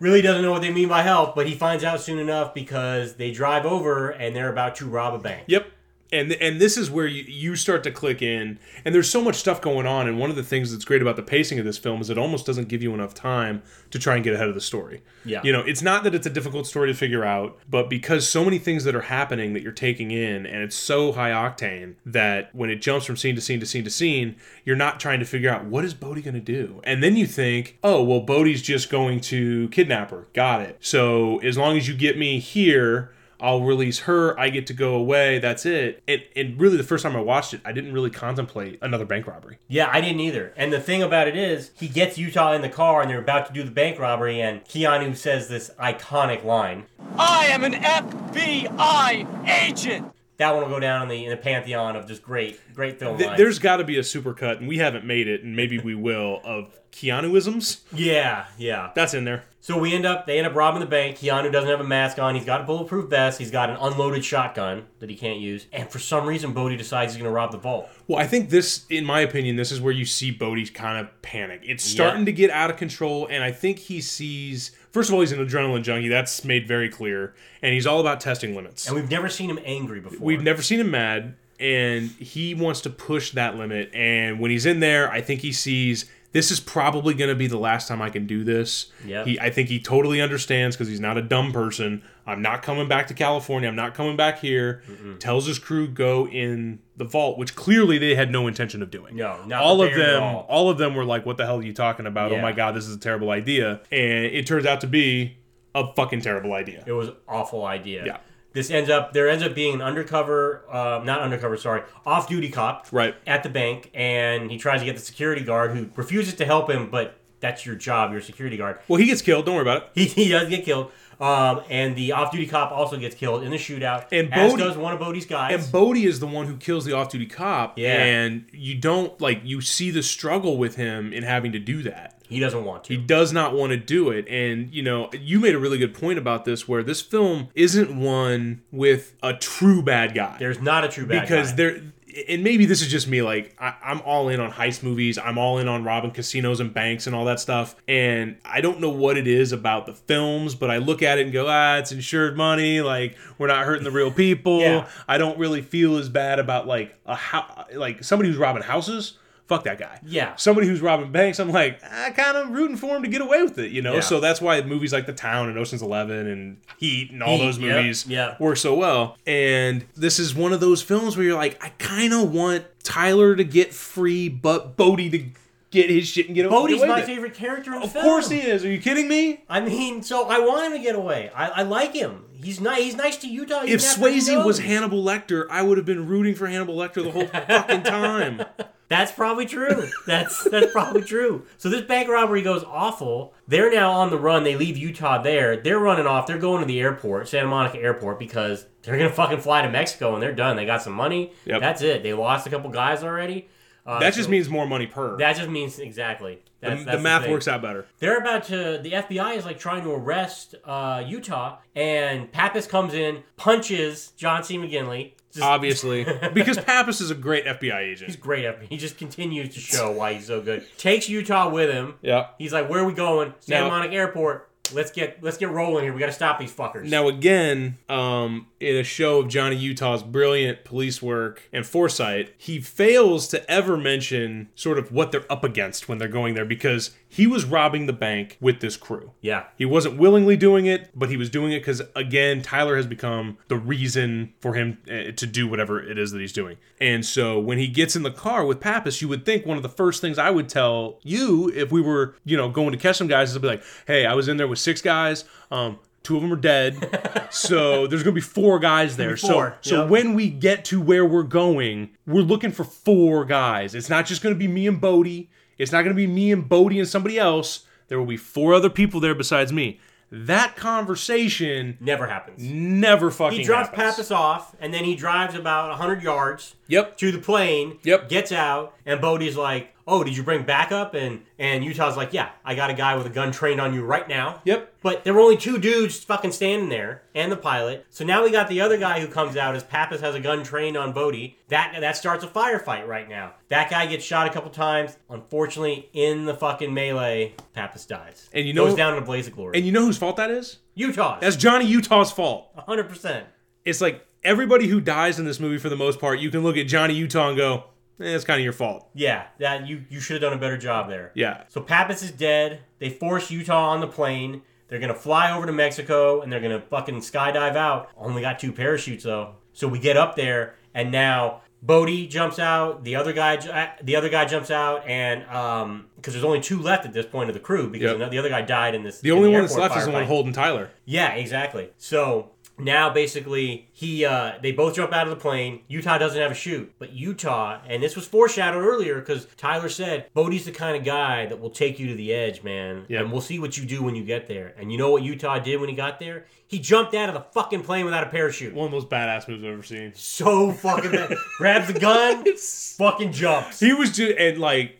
really 0.00 0.22
doesn't 0.22 0.42
know 0.42 0.52
what 0.52 0.62
they 0.62 0.70
mean 0.70 0.88
by 0.88 1.02
help, 1.02 1.34
but 1.34 1.46
he 1.46 1.54
finds 1.54 1.82
out 1.84 2.00
soon 2.00 2.18
enough 2.20 2.54
because 2.54 3.14
they 3.14 3.30
drive 3.32 3.66
over 3.66 4.08
and 4.10 4.34
they're 4.34 4.48
about 4.48 4.76
to 4.76 4.86
rob 4.86 5.12
a 5.12 5.18
bank. 5.18 5.42
Yep. 5.48 5.66
And 6.10 6.32
and 6.32 6.60
this 6.60 6.76
is 6.76 6.90
where 6.90 7.06
you, 7.06 7.22
you 7.22 7.54
start 7.54 7.82
to 7.84 7.90
click 7.90 8.22
in, 8.22 8.58
and 8.84 8.94
there's 8.94 9.10
so 9.10 9.20
much 9.20 9.36
stuff 9.36 9.60
going 9.60 9.86
on. 9.86 10.08
And 10.08 10.18
one 10.18 10.30
of 10.30 10.36
the 10.36 10.42
things 10.42 10.72
that's 10.72 10.84
great 10.84 11.02
about 11.02 11.16
the 11.16 11.22
pacing 11.22 11.58
of 11.58 11.64
this 11.64 11.76
film 11.76 12.00
is 12.00 12.08
it 12.08 12.16
almost 12.16 12.46
doesn't 12.46 12.68
give 12.68 12.82
you 12.82 12.94
enough 12.94 13.12
time 13.12 13.62
to 13.90 13.98
try 13.98 14.14
and 14.14 14.24
get 14.24 14.34
ahead 14.34 14.48
of 14.48 14.54
the 14.54 14.60
story. 14.60 15.02
Yeah. 15.24 15.42
You 15.42 15.52
know, 15.52 15.60
it's 15.60 15.82
not 15.82 16.04
that 16.04 16.14
it's 16.14 16.26
a 16.26 16.30
difficult 16.30 16.66
story 16.66 16.88
to 16.90 16.94
figure 16.94 17.24
out, 17.24 17.58
but 17.68 17.90
because 17.90 18.26
so 18.28 18.44
many 18.44 18.58
things 18.58 18.84
that 18.84 18.94
are 18.94 19.02
happening 19.02 19.52
that 19.52 19.62
you're 19.62 19.72
taking 19.72 20.10
in, 20.10 20.46
and 20.46 20.62
it's 20.62 20.76
so 20.76 21.12
high 21.12 21.30
octane 21.30 21.96
that 22.06 22.54
when 22.54 22.70
it 22.70 22.76
jumps 22.76 23.04
from 23.04 23.16
scene 23.16 23.34
to 23.34 23.40
scene 23.40 23.60
to 23.60 23.66
scene 23.66 23.84
to 23.84 23.90
scene, 23.90 24.36
you're 24.64 24.76
not 24.76 25.00
trying 25.00 25.18
to 25.18 25.26
figure 25.26 25.50
out 25.50 25.66
what 25.66 25.84
is 25.84 25.92
Bodhi 25.92 26.22
going 26.22 26.34
to 26.34 26.40
do, 26.40 26.80
and 26.84 27.02
then 27.02 27.16
you 27.16 27.26
think, 27.26 27.78
oh 27.84 28.02
well, 28.02 28.20
Bodhi's 28.20 28.62
just 28.62 28.88
going 28.88 29.20
to 29.20 29.68
kidnap 29.68 30.10
her. 30.10 30.26
Got 30.32 30.62
it. 30.62 30.78
So 30.80 31.38
as 31.40 31.58
long 31.58 31.76
as 31.76 31.86
you 31.86 31.94
get 31.94 32.16
me 32.16 32.38
here. 32.40 33.12
I'll 33.40 33.62
release 33.62 34.00
her. 34.00 34.38
I 34.38 34.48
get 34.50 34.66
to 34.68 34.72
go 34.72 34.94
away. 34.94 35.38
That's 35.38 35.64
it. 35.64 36.02
And, 36.08 36.22
and 36.34 36.60
really, 36.60 36.76
the 36.76 36.82
first 36.82 37.02
time 37.04 37.14
I 37.14 37.20
watched 37.20 37.54
it, 37.54 37.60
I 37.64 37.72
didn't 37.72 37.92
really 37.92 38.10
contemplate 38.10 38.78
another 38.82 39.04
bank 39.04 39.26
robbery. 39.26 39.58
Yeah, 39.68 39.88
I 39.92 40.00
didn't 40.00 40.20
either. 40.20 40.52
And 40.56 40.72
the 40.72 40.80
thing 40.80 41.02
about 41.02 41.28
it 41.28 41.36
is, 41.36 41.70
he 41.76 41.88
gets 41.88 42.18
Utah 42.18 42.52
in 42.52 42.62
the 42.62 42.68
car 42.68 43.00
and 43.00 43.10
they're 43.10 43.20
about 43.20 43.46
to 43.46 43.52
do 43.52 43.62
the 43.62 43.70
bank 43.70 43.98
robbery, 43.98 44.40
and 44.40 44.64
Keanu 44.64 45.16
says 45.16 45.48
this 45.48 45.70
iconic 45.78 46.44
line. 46.44 46.86
I 47.16 47.46
am 47.46 47.64
an 47.64 47.74
FBI 47.74 49.48
agent. 49.48 50.12
That 50.38 50.54
one 50.54 50.62
will 50.64 50.70
go 50.70 50.80
down 50.80 51.02
in 51.02 51.08
the 51.08 51.24
in 51.24 51.30
the 51.30 51.36
pantheon 51.36 51.96
of 51.96 52.06
just 52.06 52.22
great, 52.22 52.60
great 52.72 53.00
film 53.00 53.16
Th- 53.18 53.26
lines. 53.26 53.38
there's 53.38 53.58
got 53.58 53.78
to 53.78 53.84
be 53.84 53.98
a 53.98 54.02
supercut, 54.02 54.58
and 54.58 54.68
we 54.68 54.78
haven't 54.78 55.04
made 55.04 55.26
it, 55.26 55.42
and 55.42 55.56
maybe 55.56 55.78
we 55.80 55.96
will, 55.96 56.40
of 56.44 56.78
Keanuisms. 56.92 57.80
yeah, 57.92 58.46
yeah. 58.58 58.90
That's 58.94 59.14
in 59.14 59.24
there. 59.24 59.44
So 59.60 59.78
we 59.78 59.92
end 59.92 60.06
up, 60.06 60.26
they 60.26 60.38
end 60.38 60.46
up 60.46 60.54
robbing 60.54 60.80
the 60.80 60.86
bank. 60.86 61.18
Keanu 61.18 61.52
doesn't 61.52 61.68
have 61.68 61.80
a 61.80 61.84
mask 61.84 62.18
on. 62.18 62.34
He's 62.34 62.44
got 62.44 62.60
a 62.62 62.64
bulletproof 62.64 63.10
vest. 63.10 63.38
He's 63.38 63.50
got 63.50 63.68
an 63.68 63.76
unloaded 63.78 64.24
shotgun 64.24 64.86
that 65.00 65.10
he 65.10 65.16
can't 65.16 65.40
use. 65.40 65.66
And 65.72 65.90
for 65.90 65.98
some 65.98 66.26
reason, 66.26 66.52
Bodhi 66.54 66.76
decides 66.76 67.12
he's 67.12 67.20
going 67.22 67.28
to 67.30 67.34
rob 67.34 67.52
the 67.52 67.58
vault. 67.58 67.88
Well, 68.06 68.18
I 68.18 68.26
think 68.26 68.48
this, 68.50 68.86
in 68.88 69.04
my 69.04 69.20
opinion, 69.20 69.56
this 69.56 69.70
is 69.70 69.80
where 69.80 69.92
you 69.92 70.06
see 70.06 70.30
Bodhi 70.30 70.64
kind 70.68 70.98
of 71.04 71.22
panic. 71.22 71.60
It's 71.64 71.84
starting 71.84 72.24
to 72.26 72.32
get 72.32 72.50
out 72.50 72.70
of 72.70 72.76
control, 72.76 73.26
and 73.30 73.44
I 73.44 73.52
think 73.52 73.78
he 73.78 74.00
sees. 74.00 74.70
First 74.92 75.10
of 75.10 75.14
all, 75.14 75.20
he's 75.20 75.32
an 75.32 75.44
adrenaline 75.44 75.82
junkie. 75.82 76.08
That's 76.08 76.44
made 76.44 76.66
very 76.66 76.88
clear, 76.88 77.34
and 77.60 77.74
he's 77.74 77.86
all 77.86 78.00
about 78.00 78.20
testing 78.20 78.54
limits. 78.54 78.86
And 78.86 78.96
we've 78.96 79.10
never 79.10 79.28
seen 79.28 79.50
him 79.50 79.58
angry 79.64 80.00
before. 80.00 80.24
We've 80.24 80.42
never 80.42 80.62
seen 80.62 80.80
him 80.80 80.90
mad, 80.90 81.34
and 81.60 82.08
he 82.12 82.54
wants 82.54 82.80
to 82.82 82.90
push 82.90 83.32
that 83.32 83.56
limit. 83.56 83.90
And 83.92 84.40
when 84.40 84.50
he's 84.50 84.64
in 84.64 84.80
there, 84.80 85.10
I 85.10 85.20
think 85.20 85.40
he 85.42 85.52
sees 85.52 86.06
this 86.32 86.50
is 86.50 86.60
probably 86.60 87.14
going 87.14 87.30
to 87.30 87.34
be 87.34 87.46
the 87.46 87.58
last 87.58 87.88
time 87.88 88.02
I 88.02 88.10
can 88.10 88.26
do 88.26 88.44
this. 88.44 88.92
Yep. 89.04 89.26
He, 89.26 89.40
I 89.40 89.50
think 89.50 89.68
he 89.68 89.80
totally 89.80 90.20
understands 90.20 90.76
because 90.76 90.88
he's 90.88 91.00
not 91.00 91.16
a 91.16 91.22
dumb 91.22 91.52
person. 91.52 92.02
I'm 92.26 92.42
not 92.42 92.62
coming 92.62 92.86
back 92.86 93.06
to 93.06 93.14
California. 93.14 93.68
I'm 93.68 93.76
not 93.76 93.94
coming 93.94 94.16
back 94.16 94.38
here. 94.38 94.82
Tells 95.18 95.46
his 95.46 95.58
crew 95.58 95.88
go 95.88 96.28
in 96.28 96.80
the 96.96 97.04
vault, 97.04 97.38
which 97.38 97.54
clearly 97.54 97.96
they 97.96 98.14
had 98.14 98.30
no 98.30 98.46
intention 98.46 98.82
of 98.82 98.90
doing. 98.90 99.16
No, 99.16 99.38
all 99.54 99.80
of 99.80 99.94
them, 99.94 100.22
all. 100.22 100.46
all. 100.48 100.70
of 100.70 100.76
them 100.76 100.94
were 100.94 101.06
like, 101.06 101.24
"What 101.24 101.38
the 101.38 101.46
hell 101.46 101.58
are 101.58 101.62
you 101.62 101.72
talking 101.72 102.06
about? 102.06 102.32
Oh 102.32 102.40
my 102.40 102.52
god, 102.52 102.74
this 102.74 102.86
is 102.86 102.94
a 102.94 103.00
terrible 103.00 103.30
idea." 103.30 103.80
And 103.90 104.26
it 104.26 104.46
turns 104.46 104.66
out 104.66 104.82
to 104.82 104.86
be 104.86 105.38
a 105.74 105.92
fucking 105.94 106.20
terrible 106.20 106.52
idea. 106.52 106.84
It 106.86 106.92
was 106.92 107.10
awful 107.26 107.64
idea. 107.64 108.04
Yeah. 108.04 108.18
This 108.58 108.72
ends 108.72 108.90
up 108.90 109.12
there 109.12 109.28
ends 109.28 109.44
up 109.44 109.54
being 109.54 109.74
an 109.74 109.82
undercover, 109.82 110.64
uh, 110.68 111.00
not 111.04 111.20
undercover, 111.20 111.56
sorry, 111.56 111.82
off-duty 112.04 112.48
cop, 112.48 112.88
Right. 112.90 113.14
at 113.24 113.44
the 113.44 113.48
bank, 113.48 113.88
and 113.94 114.50
he 114.50 114.58
tries 114.58 114.80
to 114.80 114.84
get 114.84 114.96
the 114.96 115.00
security 115.00 115.42
guard 115.44 115.70
who 115.76 115.90
refuses 115.94 116.34
to 116.34 116.44
help 116.44 116.68
him, 116.68 116.90
but 116.90 117.20
that's 117.38 117.64
your 117.64 117.76
job, 117.76 118.10
you're 118.10 118.20
security 118.20 118.56
guard. 118.56 118.80
Well, 118.88 118.98
he 118.98 119.06
gets 119.06 119.22
killed. 119.22 119.46
Don't 119.46 119.54
worry 119.54 119.62
about 119.62 119.82
it. 119.84 119.88
He, 119.94 120.24
he 120.24 120.28
does 120.30 120.48
get 120.48 120.64
killed, 120.64 120.90
um, 121.20 121.62
and 121.70 121.94
the 121.94 122.10
off-duty 122.10 122.48
cop 122.48 122.72
also 122.72 122.96
gets 122.96 123.14
killed 123.14 123.44
in 123.44 123.52
the 123.52 123.58
shootout, 123.58 124.06
And 124.10 124.34
as 124.34 124.54
does 124.54 124.76
one 124.76 124.92
of 124.92 124.98
Bodhi's 124.98 125.24
guys. 125.24 125.54
And 125.62 125.70
Bodhi 125.72 126.04
is 126.04 126.18
the 126.18 126.26
one 126.26 126.46
who 126.46 126.56
kills 126.56 126.84
the 126.84 126.94
off-duty 126.96 127.26
cop. 127.26 127.78
Yeah. 127.78 127.94
And 128.02 128.46
you 128.50 128.74
don't 128.74 129.20
like 129.20 129.42
you 129.44 129.60
see 129.60 129.92
the 129.92 130.02
struggle 130.02 130.56
with 130.58 130.74
him 130.74 131.12
in 131.12 131.22
having 131.22 131.52
to 131.52 131.60
do 131.60 131.84
that. 131.84 132.17
He 132.28 132.40
doesn't 132.40 132.64
want 132.64 132.84
to. 132.84 132.94
He 132.94 133.00
does 133.00 133.32
not 133.32 133.54
want 133.54 133.70
to 133.70 133.76
do 133.76 134.10
it. 134.10 134.28
And, 134.28 134.72
you 134.72 134.82
know, 134.82 135.10
you 135.12 135.40
made 135.40 135.54
a 135.54 135.58
really 135.58 135.78
good 135.78 135.94
point 135.94 136.18
about 136.18 136.44
this 136.44 136.68
where 136.68 136.82
this 136.82 137.00
film 137.00 137.48
isn't 137.54 137.98
one 137.98 138.62
with 138.70 139.14
a 139.22 139.34
true 139.34 139.82
bad 139.82 140.14
guy. 140.14 140.36
There's 140.38 140.60
not 140.60 140.84
a 140.84 140.88
true 140.88 141.06
bad 141.06 141.22
because 141.22 141.52
guy. 141.52 141.54
Because 141.54 141.54
there 141.54 141.92
and 142.28 142.42
maybe 142.42 142.64
this 142.64 142.80
is 142.82 142.88
just 142.90 143.06
me 143.06 143.20
like 143.22 143.54
I, 143.60 143.74
i'm 143.82 144.00
all 144.00 144.28
in 144.30 144.40
on 144.40 144.50
heist 144.50 144.82
movies 144.82 145.18
i'm 145.18 145.36
all 145.36 145.58
in 145.58 145.68
on 145.68 145.84
robbing 145.84 146.10
casinos 146.10 146.58
and 146.58 146.72
banks 146.72 147.06
and 147.06 147.14
all 147.14 147.26
that 147.26 147.38
stuff 147.38 147.76
and 147.86 148.38
i 148.46 148.60
don't 148.62 148.80
know 148.80 148.88
what 148.88 149.18
it 149.18 149.28
is 149.28 149.52
about 149.52 149.84
the 149.86 149.92
films 149.92 150.54
but 150.54 150.70
i 150.70 150.78
look 150.78 151.02
at 151.02 151.18
it 151.18 151.24
and 151.24 151.32
go 151.32 151.46
ah 151.48 151.76
it's 151.76 151.92
insured 151.92 152.34
money 152.36 152.80
like 152.80 153.16
we're 153.36 153.46
not 153.46 153.64
hurting 153.66 153.84
the 153.84 153.90
real 153.90 154.10
people 154.10 154.58
Yeah. 154.60 154.88
i 155.06 155.18
don't 155.18 155.38
really 155.38 155.60
feel 155.60 155.96
as 155.98 156.08
bad 156.08 156.38
about 156.38 156.66
like 156.66 156.96
a 157.06 157.14
how 157.14 157.66
like 157.76 158.02
somebody 158.02 158.30
who's 158.30 158.38
robbing 158.38 158.62
houses 158.62 159.18
fuck 159.48 159.64
that 159.64 159.78
guy 159.78 159.98
Yeah. 160.04 160.36
somebody 160.36 160.66
who's 160.68 160.80
robbing 160.80 161.10
banks 161.10 161.38
i'm 161.40 161.50
like 161.50 161.82
i 161.90 162.10
kind 162.10 162.36
of 162.36 162.50
rooting 162.50 162.76
for 162.76 162.94
him 162.96 163.02
to 163.02 163.08
get 163.08 163.20
away 163.22 163.42
with 163.42 163.58
it 163.58 163.72
you 163.72 163.82
know 163.82 163.94
Yeah. 163.94 164.00
so 164.00 164.20
that's 164.20 164.40
why 164.40 164.60
movies 164.62 164.92
like 164.92 165.06
the 165.06 165.12
town 165.14 165.48
and 165.48 165.58
oceans 165.58 165.82
11 165.82 166.26
and 166.26 166.58
heat 166.76 167.10
and 167.10 167.22
all 167.22 167.36
Heat, 167.38 167.44
those 167.44 167.58
yep, 167.58 167.76
movies 167.76 168.06
work 168.38 168.56
so 168.58 168.74
well. 168.74 169.16
And 169.26 169.84
this 169.96 170.18
is 170.18 170.34
one 170.34 170.52
of 170.52 170.60
those 170.60 170.82
films 170.82 171.16
where 171.16 171.24
you're 171.26 171.34
like, 171.36 171.62
I 171.64 171.70
kind 171.78 172.12
of 172.12 172.32
want 172.32 172.64
Tyler 172.84 173.34
to 173.34 173.42
get 173.42 173.74
free, 173.74 174.28
but 174.28 174.76
Bodhi 174.76 175.10
to 175.10 175.24
get 175.70 175.90
his 175.90 176.06
shit 176.08 176.26
and 176.26 176.34
get 176.34 176.46
away. 176.46 176.74
Away 176.74 176.86
my 176.88 177.02
favorite 177.02 177.34
character 177.34 177.72
in 177.74 177.80
the 177.80 177.86
Of 177.86 177.92
film. 177.92 178.04
course 178.04 178.28
he 178.28 178.38
is. 178.38 178.64
Are 178.64 178.70
you 178.70 178.80
kidding 178.80 179.08
me? 179.08 179.44
I 179.48 179.60
mean, 179.60 180.02
so 180.02 180.28
I 180.28 180.38
want 180.38 180.66
him 180.66 180.72
to 180.72 180.78
get 180.84 180.94
away. 180.94 181.30
I, 181.34 181.48
I 181.48 181.62
like 181.62 181.94
him. 181.94 182.24
He's 182.42 182.60
nice. 182.60 182.82
He's 182.84 182.96
nice 182.96 183.16
to 183.18 183.28
Utah. 183.28 183.62
If 183.62 183.68
even 183.68 183.78
Swayze 183.80 184.44
was. 184.44 184.58
Hannibal 184.60 185.02
Lecter, 185.02 185.46
I 185.50 185.62
would 185.62 185.76
have 185.78 185.86
been 185.86 186.06
rooting 186.06 186.34
for 186.36 186.46
Hannibal 186.46 186.76
Lecter 186.76 187.02
the 187.02 187.10
whole 187.10 187.26
fucking 187.46 187.82
time. 187.82 188.42
That's 188.88 189.12
probably 189.12 189.44
true. 189.46 189.88
That's 190.06 190.44
that's 190.44 190.72
probably 190.72 191.02
true. 191.02 191.44
So 191.58 191.68
this 191.68 191.82
bank 191.82 192.08
robbery 192.08 192.40
goes 192.42 192.64
awful. 192.64 193.34
They're 193.46 193.70
now 193.70 193.92
on 193.92 194.08
the 194.10 194.18
run. 194.18 194.44
They 194.44 194.56
leave 194.56 194.76
Utah 194.78 195.20
there. 195.22 195.56
They're 195.58 195.78
running 195.78 196.06
off. 196.06 196.26
They're 196.26 196.38
going 196.38 196.60
to 196.60 196.66
the 196.66 196.80
airport, 196.80 197.28
Santa 197.28 197.48
Monica 197.48 197.78
Airport, 197.78 198.18
because 198.18 198.66
they're 198.82 198.96
gonna 198.96 199.10
fucking 199.10 199.40
fly 199.40 199.60
to 199.62 199.68
Mexico 199.70 200.14
and 200.14 200.22
they're 200.22 200.34
done. 200.34 200.56
They 200.56 200.64
got 200.66 200.80
some 200.82 200.94
money. 200.94 201.32
Yep. 201.44 201.60
That's 201.60 201.82
it. 201.82 202.02
They 202.02 202.14
lost 202.14 202.46
a 202.46 202.50
couple 202.50 202.70
guys 202.70 203.02
already. 203.04 203.48
Uh, 203.86 203.98
That 204.00 204.14
just 204.14 204.24
so- 204.26 204.30
means 204.30 204.48
more 204.48 204.66
money 204.66 204.86
per. 204.86 205.16
that 205.18 205.36
just 205.36 205.48
means 205.48 205.78
exactly. 205.78 206.40
the, 206.60 206.68
That's, 206.70 206.84
the 206.84 206.98
math 206.98 207.22
thing. 207.22 207.30
works 207.32 207.46
out 207.48 207.62
better. 207.62 207.86
They're 208.00 208.18
about 208.18 208.44
to. 208.44 208.80
The 208.82 208.92
FBI 208.92 209.36
is 209.36 209.44
like 209.44 209.58
trying 209.58 209.82
to 209.84 209.90
arrest 209.92 210.54
uh, 210.64 211.02
Utah, 211.06 211.58
and 211.76 212.30
Pappas 212.32 212.66
comes 212.66 212.92
in, 212.94 213.22
punches 213.36 214.08
John 214.16 214.42
C. 214.44 214.58
McGinley. 214.58 215.12
Just, 215.32 215.44
Obviously, 215.44 216.04
because 216.32 216.58
Pappas 216.58 217.00
is 217.00 217.10
a 217.10 217.14
great 217.14 217.44
FBI 217.44 217.78
agent. 217.80 218.08
He's 218.08 218.16
great 218.16 218.44
at 218.44 218.62
He 218.62 218.76
just 218.78 218.96
continues 218.96 219.54
to 219.54 219.60
show 219.60 219.92
why 219.92 220.14
he's 220.14 220.26
so 220.26 220.40
good. 220.40 220.64
Takes 220.78 221.08
Utah 221.08 221.50
with 221.50 221.70
him. 221.70 221.94
Yeah. 222.00 222.28
He's 222.38 222.52
like, 222.52 222.70
"Where 222.70 222.80
are 222.80 222.86
we 222.86 222.94
going? 222.94 223.34
Santa 223.40 223.64
Now- 223.64 223.70
Monica 223.70 223.94
Airport. 223.94 224.48
Let's 224.72 224.90
get 224.90 225.22
let's 225.22 225.36
get 225.38 225.50
rolling 225.50 225.84
here. 225.84 225.92
We 225.92 226.00
got 226.00 226.06
to 226.06 226.12
stop 226.12 226.38
these 226.38 226.52
fuckers." 226.52 226.84
Now 226.88 227.08
again, 227.08 227.78
um, 227.88 228.46
in 228.60 228.76
a 228.76 228.82
show 228.82 229.20
of 229.20 229.28
Johnny 229.28 229.56
Utah's 229.56 230.02
brilliant 230.02 230.64
police 230.64 231.00
work 231.00 231.48
and 231.52 231.66
foresight, 231.66 232.34
he 232.36 232.60
fails 232.60 233.28
to 233.28 233.48
ever 233.50 233.76
mention 233.76 234.48
sort 234.54 234.78
of 234.78 234.90
what 234.90 235.12
they're 235.12 235.30
up 235.30 235.44
against 235.44 235.88
when 235.88 235.98
they're 235.98 236.08
going 236.08 236.34
there 236.34 236.44
because 236.44 236.90
he 237.08 237.26
was 237.26 237.44
robbing 237.44 237.86
the 237.86 237.92
bank 237.92 238.36
with 238.40 238.60
this 238.60 238.76
crew. 238.76 239.12
Yeah. 239.20 239.44
He 239.56 239.64
wasn't 239.64 239.96
willingly 239.96 240.36
doing 240.36 240.66
it, 240.66 240.90
but 240.94 241.08
he 241.08 241.16
was 241.16 241.30
doing 241.30 241.52
it 241.52 241.60
because 241.60 241.82
again, 241.94 242.42
Tyler 242.42 242.76
has 242.76 242.86
become 242.86 243.38
the 243.48 243.56
reason 243.56 244.34
for 244.40 244.54
him 244.54 244.78
uh, 244.86 245.12
to 245.12 245.26
do 245.26 245.48
whatever 245.48 245.80
it 245.80 245.98
is 245.98 246.10
that 246.10 246.20
he's 246.20 246.32
doing. 246.32 246.56
And 246.80 247.04
so 247.04 247.38
when 247.38 247.58
he 247.58 247.68
gets 247.68 247.96
in 247.96 248.02
the 248.02 248.10
car 248.10 248.44
with 248.44 248.60
Pappas, 248.60 249.00
you 249.00 249.08
would 249.08 249.24
think 249.24 249.46
one 249.46 249.56
of 249.56 249.62
the 249.62 249.68
first 249.68 250.00
things 250.00 250.18
I 250.18 250.30
would 250.30 250.48
tell 250.48 250.98
you 251.02 251.50
if 251.54 251.70
we 251.72 251.80
were, 251.80 252.16
you 252.24 252.36
know, 252.36 252.48
going 252.50 252.72
to 252.72 252.76
catch 252.78 252.96
some 252.96 253.08
guys 253.08 253.28
is 253.28 253.34
to 253.34 253.40
be 253.40 253.48
like, 253.48 253.62
"Hey, 253.86 254.04
I 254.04 254.14
was 254.14 254.28
in 254.28 254.36
there 254.36 254.48
with 254.48 254.58
six 254.58 254.82
guys. 254.82 255.24
Um, 255.50 255.78
two 256.08 256.16
of 256.16 256.22
them 256.22 256.32
are 256.32 256.36
dead. 256.36 257.28
so 257.30 257.86
there's 257.86 258.02
gonna 258.02 258.14
be 258.14 258.20
four 258.20 258.58
guys 258.58 258.96
there. 258.96 259.16
four, 259.16 259.58
So 259.60 259.70
so 259.70 259.80
yep. 259.82 259.90
when 259.90 260.14
we 260.14 260.30
get 260.30 260.64
to 260.66 260.80
where 260.80 261.04
we're 261.04 261.22
going, 261.22 261.90
we're 262.06 262.22
looking 262.22 262.50
for 262.50 262.64
four 262.64 263.26
guys. 263.26 263.74
It's 263.74 263.90
not 263.90 264.06
just 264.06 264.22
gonna 264.22 264.34
be 264.34 264.48
me 264.48 264.66
and 264.66 264.80
Bodhi. 264.80 265.28
It's 265.58 265.70
not 265.70 265.82
gonna 265.82 265.94
be 265.94 266.06
me 266.06 266.32
and 266.32 266.48
Bodhi 266.48 266.78
and 266.78 266.88
somebody 266.88 267.18
else. 267.18 267.66
There 267.88 267.98
will 267.98 268.06
be 268.06 268.16
four 268.16 268.54
other 268.54 268.70
people 268.70 269.00
there 269.00 269.14
besides 269.14 269.52
me. 269.52 269.80
That 270.10 270.56
conversation 270.56 271.76
Never 271.80 272.06
happens. 272.06 272.42
never 272.42 273.10
fucking 273.10 273.40
He 273.40 273.44
drops 273.44 273.68
happens. 273.68 273.90
Pappas 273.96 274.10
off, 274.10 274.56
and 274.58 274.72
then 274.72 274.84
he 274.84 274.94
drives 274.96 275.34
about 275.34 275.76
hundred 275.76 276.02
yards. 276.02 276.54
Yep. 276.68 276.96
To 276.98 277.12
the 277.12 277.18
plane. 277.18 277.78
Yep. 277.82 278.08
Gets 278.08 278.32
out, 278.32 278.74
and 278.86 279.02
Bodhi's 279.02 279.36
like, 279.36 279.74
"Oh, 279.88 280.04
did 280.04 280.16
you 280.16 280.22
bring 280.22 280.42
backup?" 280.44 280.94
And 280.94 281.22
and 281.38 281.64
Utah's 281.64 281.96
like, 281.96 282.12
"Yeah, 282.12 282.28
I 282.44 282.54
got 282.54 282.70
a 282.70 282.74
guy 282.74 282.94
with 282.96 283.06
a 283.06 283.10
gun 283.10 283.32
trained 283.32 283.60
on 283.60 283.74
you 283.74 283.82
right 283.84 284.08
now." 284.08 284.40
Yep. 284.44 284.74
But 284.82 285.02
there 285.02 285.12
were 285.14 285.20
only 285.20 285.36
two 285.36 285.58
dudes 285.58 286.04
fucking 286.04 286.30
standing 286.32 286.68
there, 286.68 287.02
and 287.14 287.32
the 287.32 287.36
pilot. 287.36 287.86
So 287.90 288.04
now 288.04 288.22
we 288.22 288.30
got 288.30 288.48
the 288.48 288.60
other 288.60 288.76
guy 288.76 289.00
who 289.00 289.08
comes 289.08 289.36
out 289.36 289.56
as 289.56 289.64
Pappas 289.64 290.00
has 290.00 290.14
a 290.14 290.20
gun 290.20 290.44
trained 290.44 290.76
on 290.76 290.92
Bodhi. 290.92 291.38
That 291.48 291.74
that 291.80 291.96
starts 291.96 292.22
a 292.22 292.28
firefight 292.28 292.86
right 292.86 293.08
now. 293.08 293.32
That 293.48 293.70
guy 293.70 293.86
gets 293.86 294.04
shot 294.04 294.26
a 294.26 294.30
couple 294.30 294.50
times. 294.50 294.96
Unfortunately, 295.10 295.88
in 295.92 296.26
the 296.26 296.34
fucking 296.34 296.72
melee, 296.72 297.34
Pappas 297.54 297.86
dies. 297.86 298.28
And 298.32 298.46
you 298.46 298.52
know- 298.52 298.66
goes 298.66 298.76
down 298.76 298.92
in 298.92 299.02
a 299.02 299.06
blaze 299.06 299.26
of 299.26 299.34
glory. 299.34 299.56
And 299.56 299.66
you 299.66 299.72
know 299.72 299.82
whose 299.82 299.98
fault 299.98 300.16
that 300.16 300.30
is? 300.30 300.58
Utah. 300.74 301.18
That's 301.20 301.36
Johnny 301.36 301.64
Utah's 301.66 302.12
fault. 302.12 302.50
hundred 302.56 302.88
percent. 302.88 303.26
It's 303.64 303.80
like 303.80 304.06
everybody 304.22 304.66
who 304.68 304.80
dies 304.80 305.18
in 305.18 305.24
this 305.24 305.40
movie 305.40 305.58
for 305.58 305.68
the 305.68 305.76
most 305.76 305.98
part, 306.00 306.20
you 306.20 306.30
can 306.30 306.42
look 306.42 306.56
at 306.56 306.66
Johnny 306.66 306.94
Utah 306.94 307.28
and 307.28 307.36
go, 307.36 307.64
it's 307.98 308.24
kind 308.24 308.38
of 308.40 308.44
your 308.44 308.52
fault. 308.52 308.88
Yeah, 308.94 309.26
that 309.38 309.66
you 309.66 309.84
you 309.88 310.00
should 310.00 310.14
have 310.14 310.30
done 310.30 310.38
a 310.38 310.40
better 310.40 310.56
job 310.58 310.88
there. 310.88 311.12
Yeah. 311.14 311.44
So 311.48 311.60
Pappas 311.60 312.02
is 312.02 312.10
dead. 312.10 312.60
They 312.78 312.90
force 312.90 313.30
Utah 313.30 313.70
on 313.70 313.80
the 313.80 313.86
plane. 313.88 314.42
They're 314.68 314.78
gonna 314.80 314.94
fly 314.94 315.30
over 315.36 315.46
to 315.46 315.52
Mexico 315.52 316.20
and 316.20 316.32
they're 316.32 316.40
gonna 316.40 316.60
fucking 316.60 316.96
skydive 317.00 317.56
out. 317.56 317.90
Only 317.96 318.22
got 318.22 318.38
two 318.38 318.52
parachutes 318.52 319.04
though. 319.04 319.34
So 319.52 319.66
we 319.66 319.78
get 319.78 319.96
up 319.96 320.14
there 320.16 320.54
and 320.74 320.92
now 320.92 321.40
Bodhi 321.60 322.06
jumps 322.06 322.38
out. 322.38 322.84
The 322.84 322.94
other 322.94 323.12
guy, 323.12 323.36
uh, 323.36 323.70
the 323.82 323.96
other 323.96 324.08
guy 324.08 324.24
jumps 324.26 324.48
out, 324.50 324.86
and 324.86 325.24
um, 325.26 325.86
because 325.96 326.14
there's 326.14 326.24
only 326.24 326.40
two 326.40 326.60
left 326.60 326.86
at 326.86 326.92
this 326.92 327.04
point 327.06 327.30
of 327.30 327.34
the 327.34 327.40
crew 327.40 327.68
because 327.68 327.98
Yep. 327.98 328.10
the 328.12 328.18
other 328.18 328.28
guy 328.28 328.42
died 328.42 328.76
in 328.76 328.84
this. 328.84 329.00
The 329.00 329.10
in 329.10 329.16
only 329.16 329.30
one 329.30 329.40
that's 329.40 329.56
left 329.56 329.76
is 329.76 329.84
the 329.86 329.90
one 329.90 330.04
holding 330.04 330.32
Tyler. 330.32 330.70
Yeah, 330.84 331.14
exactly. 331.14 331.70
So 331.76 332.30
now 332.58 332.90
basically 332.90 333.68
he 333.72 334.04
uh 334.04 334.32
they 334.42 334.52
both 334.52 334.74
jump 334.74 334.92
out 334.92 335.06
of 335.06 335.10
the 335.10 335.20
plane. 335.20 335.62
Utah 335.68 335.98
doesn't 335.98 336.20
have 336.20 336.30
a 336.30 336.34
chute, 336.34 336.72
but 336.78 336.92
Utah 336.92 337.60
and 337.66 337.82
this 337.82 337.96
was 337.96 338.06
foreshadowed 338.06 338.62
earlier 338.64 338.98
because 339.00 339.26
Tyler 339.36 339.68
said 339.68 340.06
Bodhi's 340.14 340.44
the 340.44 340.52
kind 340.52 340.76
of 340.76 340.84
guy 340.84 341.26
that 341.26 341.40
will 341.40 341.50
take 341.50 341.78
you 341.78 341.88
to 341.88 341.94
the 341.94 342.12
edge, 342.12 342.42
man. 342.42 342.84
Yep. 342.88 343.00
And 343.02 343.12
we'll 343.12 343.20
see 343.20 343.38
what 343.38 343.56
you 343.56 343.64
do 343.64 343.82
when 343.82 343.94
you 343.94 344.04
get 344.04 344.26
there. 344.26 344.54
And 344.58 344.72
you 344.72 344.78
know 344.78 344.90
what 344.90 345.02
Utah 345.02 345.38
did 345.38 345.60
when 345.60 345.68
he 345.68 345.74
got 345.74 345.98
there? 346.00 346.26
He 346.46 346.58
jumped 346.58 346.94
out 346.94 347.08
of 347.08 347.14
the 347.14 347.20
fucking 347.32 347.62
plane 347.62 347.84
without 347.84 348.04
a 348.06 348.10
parachute. 348.10 348.54
One 348.54 348.66
of 348.66 348.70
the 348.70 348.76
most 348.76 348.88
badass 348.88 349.28
moves 349.28 349.44
I've 349.44 349.50
ever 349.52 349.62
seen. 349.62 349.92
So 349.94 350.50
fucking 350.52 350.92
bad. 350.92 351.14
Grabs 351.36 351.72
the 351.72 351.78
gun, 351.78 352.24
fucking 352.36 353.12
jumps. 353.12 353.60
He 353.60 353.72
was 353.74 353.94
just 353.94 354.16
and 354.18 354.38
like 354.38 354.76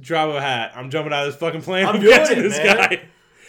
drop 0.00 0.28
a 0.34 0.40
hat. 0.40 0.72
I'm 0.76 0.90
jumping 0.90 1.12
out 1.12 1.26
of 1.26 1.32
this 1.32 1.40
fucking 1.40 1.62
plane. 1.62 1.86
I'm 1.86 1.96
I'm 1.96 2.02
catching 2.06 2.38
it, 2.38 2.42
this 2.42 2.58
man. 2.58 2.76
guy. 2.76 3.00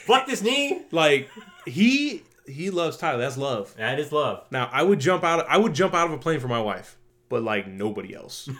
Fuck 0.05 0.27
this 0.27 0.41
knee. 0.41 0.81
Like 0.91 1.29
he 1.65 2.23
he 2.51 2.69
loves 2.69 2.97
Tyler. 2.97 3.19
That's 3.19 3.37
love. 3.37 3.73
That 3.77 3.99
is 3.99 4.11
love. 4.11 4.45
Now 4.51 4.69
I 4.71 4.83
would 4.83 4.99
jump 4.99 5.23
out. 5.23 5.45
I 5.47 5.57
would 5.57 5.73
jump 5.73 5.93
out 5.93 6.07
of 6.07 6.13
a 6.13 6.17
plane 6.17 6.39
for 6.39 6.47
my 6.47 6.61
wife, 6.61 6.97
but 7.29 7.43
like 7.43 7.67
nobody 7.67 8.15
else. 8.15 8.49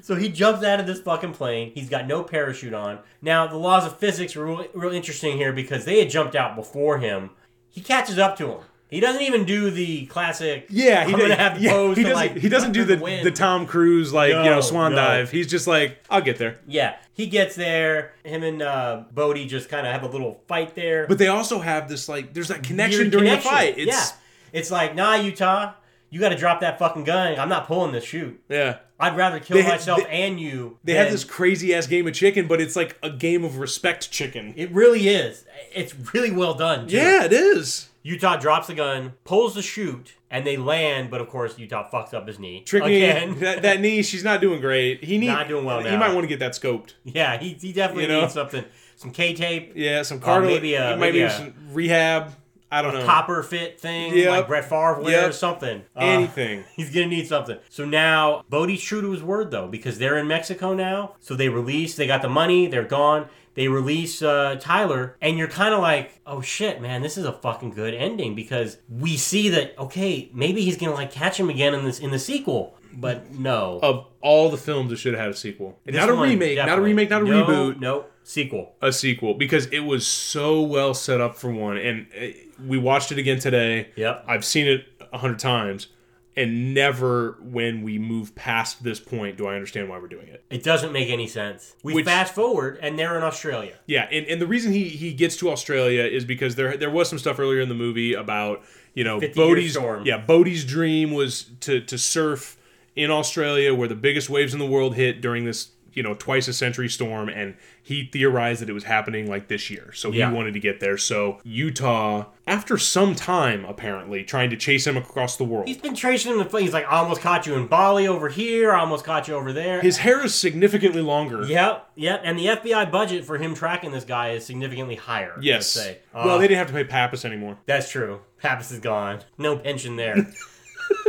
So 0.00 0.14
he 0.14 0.28
jumps 0.30 0.64
out 0.64 0.80
of 0.80 0.86
this 0.86 1.00
fucking 1.00 1.34
plane. 1.34 1.72
He's 1.74 1.90
got 1.90 2.06
no 2.06 2.22
parachute 2.22 2.72
on. 2.72 3.00
Now, 3.20 3.46
the 3.46 3.58
laws 3.58 3.84
of 3.84 3.98
physics 3.98 4.34
are 4.36 4.44
real, 4.44 4.66
real 4.72 4.92
interesting 4.92 5.36
here 5.36 5.52
because 5.52 5.84
they 5.84 5.98
had 5.98 6.10
jumped 6.10 6.34
out 6.34 6.56
before 6.56 6.98
him. 6.98 7.30
He 7.68 7.80
catches 7.80 8.18
up 8.18 8.36
to 8.38 8.52
him. 8.52 8.60
He 8.92 9.00
doesn't 9.00 9.22
even 9.22 9.46
do 9.46 9.70
the 9.70 10.04
classic. 10.04 10.66
Yeah, 10.68 11.06
he 11.06 11.14
I'm 11.14 11.18
does- 11.18 11.28
gonna 11.28 11.40
have 11.42 11.54
to 11.56 11.60
yeah, 11.62 11.70
pose 11.72 11.96
he 11.96 12.02
to, 12.02 12.10
doesn't. 12.10 12.34
like, 12.34 12.36
he 12.42 12.48
doesn't 12.50 12.72
do 12.72 12.84
the 12.84 12.98
wind. 12.98 13.26
the 13.26 13.30
Tom 13.30 13.66
Cruise 13.66 14.12
like 14.12 14.28
you 14.28 14.34
know 14.34 14.60
swan 14.60 14.90
no. 14.92 14.96
dive. 14.98 15.30
He's 15.30 15.46
just 15.46 15.66
like, 15.66 15.98
I'll 16.10 16.20
get 16.20 16.36
there. 16.36 16.58
Yeah, 16.66 16.96
he 17.14 17.26
gets 17.26 17.56
there. 17.56 18.12
Him 18.22 18.42
and 18.42 18.60
uh, 18.60 19.04
Bodhi 19.10 19.46
just 19.46 19.70
kind 19.70 19.86
of 19.86 19.94
have 19.94 20.02
a 20.02 20.08
little 20.08 20.42
fight 20.46 20.74
there. 20.74 21.06
But 21.06 21.16
they 21.16 21.28
also 21.28 21.58
have 21.60 21.88
this 21.88 22.06
like, 22.06 22.34
there's 22.34 22.48
that 22.48 22.62
connection 22.62 23.00
Weird 23.04 23.12
during 23.12 23.26
connection. 23.28 23.50
the 23.50 23.56
fight. 23.56 23.78
It's, 23.78 23.86
yeah, 23.86 24.16
it's 24.52 24.70
like, 24.70 24.94
nah, 24.94 25.14
Utah, 25.14 25.72
you 26.10 26.20
got 26.20 26.28
to 26.28 26.36
drop 26.36 26.60
that 26.60 26.78
fucking 26.78 27.04
gun. 27.04 27.38
I'm 27.40 27.48
not 27.48 27.66
pulling 27.66 27.92
this 27.92 28.04
shoot. 28.04 28.42
yeah. 28.50 28.80
I'd 29.02 29.16
rather 29.16 29.40
kill 29.40 29.62
myself 29.62 30.00
they- 30.04 30.08
and 30.24 30.40
you. 30.40 30.78
They 30.84 30.94
have 30.94 31.06
than- 31.06 31.14
this 31.14 31.24
crazy 31.24 31.74
ass 31.74 31.86
game 31.86 32.06
of 32.06 32.14
chicken, 32.14 32.46
but 32.46 32.60
it's 32.60 32.76
like 32.76 32.96
a 33.02 33.10
game 33.10 33.44
of 33.44 33.58
respect 33.58 34.10
chicken. 34.10 34.54
It 34.56 34.70
really 34.72 35.08
is. 35.08 35.44
It's 35.74 35.94
really 36.14 36.30
well 36.30 36.54
done. 36.54 36.88
Too. 36.88 36.96
Yeah, 36.96 37.24
it 37.24 37.32
is. 37.32 37.88
Utah 38.04 38.36
drops 38.36 38.66
the 38.66 38.74
gun, 38.74 39.12
pulls 39.24 39.54
the 39.54 39.62
shoot, 39.62 40.14
and 40.28 40.44
they 40.44 40.56
land. 40.56 41.08
But 41.10 41.20
of 41.20 41.28
course, 41.28 41.56
Utah 41.58 41.88
fucks 41.88 42.12
up 42.12 42.26
his 42.26 42.38
knee 42.38 42.62
Trick 42.64 42.82
again. 42.84 43.38
That, 43.40 43.62
that 43.62 43.80
knee, 43.80 44.02
she's 44.02 44.24
not 44.24 44.40
doing 44.40 44.60
great. 44.60 45.04
He 45.04 45.18
need, 45.18 45.28
Not 45.28 45.46
doing 45.48 45.64
well 45.64 45.78
He 45.78 45.84
now. 45.84 45.98
might 45.98 46.12
want 46.12 46.24
to 46.24 46.28
get 46.28 46.40
that 46.40 46.52
scoped. 46.52 46.94
yeah, 47.04 47.38
he, 47.38 47.50
he 47.54 47.72
definitely 47.72 48.04
You 48.04 48.08
know? 48.08 48.20
needs 48.22 48.32
something. 48.34 48.64
Some 48.96 49.12
K 49.12 49.34
tape, 49.34 49.72
Yeah, 49.76 50.02
some 50.02 50.18
Uh, 50.18 50.20
cartilage. 50.24 50.54
maybe 50.56 50.74
a- 50.74 50.96
maybe, 50.96 51.00
maybe 51.00 51.20
a- 51.22 51.30
some 51.30 51.54
rehab. 51.72 52.34
I 52.72 52.80
don't 52.82 52.94
know. 52.94 53.04
copper 53.04 53.42
fit 53.42 53.78
thing, 53.78 54.16
Yep. 54.16 54.28
like 54.30 54.46
Brett 54.48 54.64
Favre 54.64 55.00
wears, 55.00 55.12
Yep. 55.24 55.34
something. 55.34 55.82
Uh, 55.94 56.00
Anything. 56.00 56.64
He's 56.76 56.90
gonna 56.92 57.06
need 57.06 57.26
something. 57.28 57.58
So 57.68 57.84
now 57.84 58.42
Bodhi's 58.48 58.82
true 58.82 59.02
to 59.02 59.10
his 59.12 59.22
word 59.22 59.50
though, 59.50 59.68
because 59.68 59.98
they're 59.98 60.16
in 60.18 60.26
Mexico 60.26 60.72
now. 60.74 61.14
So 61.20 61.34
they 61.34 61.48
release. 61.48 61.94
They 61.94 62.06
got 62.06 62.22
the 62.22 62.28
money. 62.30 62.66
They're 62.66 62.82
gone. 62.82 63.26
They 63.54 63.68
release 63.68 64.22
uh, 64.22 64.56
Tyler, 64.58 65.16
and 65.20 65.36
you're 65.36 65.46
kind 65.48 65.74
of 65.74 65.80
like, 65.80 66.18
oh 66.26 66.40
shit, 66.40 66.80
man, 66.80 67.02
this 67.02 67.18
is 67.18 67.26
a 67.26 67.32
fucking 67.34 67.72
good 67.72 67.92
ending 67.92 68.34
because 68.34 68.78
we 68.88 69.18
see 69.18 69.50
that 69.50 69.78
okay, 69.78 70.30
maybe 70.32 70.62
he's 70.62 70.78
gonna 70.78 70.94
like 70.94 71.12
catch 71.12 71.38
him 71.38 71.50
again 71.50 71.74
in 71.74 71.84
this 71.84 72.00
in 72.00 72.10
the 72.10 72.18
sequel, 72.18 72.74
but 72.94 73.34
no. 73.34 73.78
Of 73.82 74.06
all 74.22 74.48
the 74.48 74.56
films 74.56 74.88
that 74.88 74.96
should 74.96 75.12
have 75.12 75.20
had 75.20 75.30
a 75.30 75.36
sequel, 75.36 75.78
This 75.84 75.94
not 75.96 76.08
a 76.08 76.14
one, 76.14 76.30
remake, 76.30 76.56
not 76.56 76.78
a 76.78 76.80
remake, 76.80 77.10
not 77.10 77.20
a 77.20 77.24
No, 77.26 77.44
reboot, 77.44 77.78
No 77.78 78.06
sequel. 78.22 78.74
a 78.80 78.92
sequel 78.92 79.34
because 79.34 79.66
it 79.66 79.80
was 79.80 80.06
so 80.06 80.62
well 80.62 80.94
set 80.94 81.20
up 81.20 81.36
for 81.36 81.50
one. 81.50 81.76
And 81.76 82.06
uh, 82.16 82.26
we 82.66 82.78
watched 82.78 83.12
it 83.12 83.18
again 83.18 83.38
today. 83.38 83.88
Yep. 83.96 84.24
I've 84.26 84.44
seen 84.44 84.66
it 84.66 84.86
a 85.12 85.18
hundred 85.18 85.38
times, 85.38 85.88
and 86.36 86.72
never 86.72 87.36
when 87.42 87.82
we 87.82 87.98
move 87.98 88.34
past 88.34 88.82
this 88.82 88.98
point 89.00 89.36
do 89.36 89.46
I 89.46 89.54
understand 89.54 89.88
why 89.88 89.98
we're 89.98 90.08
doing 90.08 90.28
it. 90.28 90.44
It 90.50 90.62
doesn't 90.62 90.92
make 90.92 91.10
any 91.10 91.26
sense. 91.26 91.74
We 91.82 91.94
Which- 91.94 92.06
fast 92.06 92.34
forward, 92.34 92.78
and 92.80 92.98
they're 92.98 93.16
in 93.16 93.22
Australia. 93.22 93.74
Yeah, 93.86 94.08
and, 94.10 94.26
and 94.26 94.40
the 94.40 94.46
reason 94.46 94.72
he, 94.72 94.88
he 94.88 95.12
gets 95.12 95.36
to 95.38 95.50
Australia 95.50 96.02
is 96.04 96.24
because 96.24 96.54
there 96.54 96.76
there 96.76 96.90
was 96.90 97.08
some 97.08 97.18
stuff 97.18 97.38
earlier 97.38 97.60
in 97.60 97.68
the 97.68 97.74
movie 97.74 98.14
about 98.14 98.62
you 98.94 99.04
know 99.04 99.20
Bodhi's 99.34 99.76
yeah 100.04 100.18
Bodhi's 100.18 100.64
dream 100.64 101.12
was 101.12 101.50
to 101.60 101.80
to 101.82 101.98
surf 101.98 102.56
in 102.94 103.10
Australia 103.10 103.74
where 103.74 103.88
the 103.88 103.94
biggest 103.94 104.28
waves 104.28 104.52
in 104.52 104.58
the 104.58 104.66
world 104.66 104.94
hit 104.94 105.20
during 105.20 105.44
this 105.44 105.70
you 105.94 106.02
know 106.02 106.14
twice 106.14 106.48
a 106.48 106.52
century 106.52 106.88
storm 106.88 107.28
and 107.28 107.54
he 107.82 108.08
theorized 108.12 108.62
that 108.62 108.68
it 108.70 108.72
was 108.72 108.84
happening 108.84 109.28
like 109.28 109.48
this 109.48 109.70
year 109.70 109.92
so 109.92 110.10
he 110.10 110.20
wanted 110.24 110.52
to 110.54 110.60
get 110.60 110.80
there 110.80 110.96
so 110.96 111.40
Utah 111.44 112.26
after 112.46 112.78
some 112.78 113.14
time 113.14 113.64
apparently 113.64 114.24
trying 114.24 114.50
to 114.50 114.56
chase 114.56 114.86
him 114.86 114.96
across 114.96 115.36
the 115.36 115.44
world 115.44 115.66
He's 115.68 115.76
been 115.78 115.94
tracing 115.94 116.32
him. 116.32 116.46
The, 116.46 116.58
he's 116.58 116.72
like, 116.72 116.86
I 116.86 116.98
almost 116.98 117.20
caught 117.20 117.46
you 117.46 117.54
in 117.54 117.66
Bali 117.66 118.06
over 118.08 118.28
here. 118.28 118.72
I 118.72 118.80
almost 118.80 119.04
caught 119.04 119.28
you 119.28 119.34
over 119.34 119.52
there. 119.52 119.80
his 119.80 119.98
hair 119.98 120.24
is 120.24 120.34
significantly 120.34 121.02
longer 121.02 121.44
Yep, 121.44 121.90
yep. 121.96 122.20
And 122.24 122.38
the 122.38 122.46
FBI 122.46 122.90
budget 122.90 123.24
for 123.24 123.38
him 123.38 123.54
tracking 123.54 123.92
this 123.92 124.04
guy 124.04 124.30
is 124.30 124.44
significantly 124.46 124.96
higher. 124.96 125.36
yes 125.40 125.76
well 126.14 126.30
Uh, 126.30 126.38
they 126.38 126.48
didn't 126.48 126.58
have 126.58 126.66
to 126.68 126.72
pay 126.72 126.84
Pappas 126.84 127.24
anymore 127.24 127.58
That's 127.66 127.90
true. 127.90 128.20
Pappas 128.40 128.70
is 128.72 128.80
gone. 128.80 129.20
No 129.38 129.56
pension 129.56 129.96
there. 129.96 130.32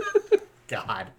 God. 0.67 1.11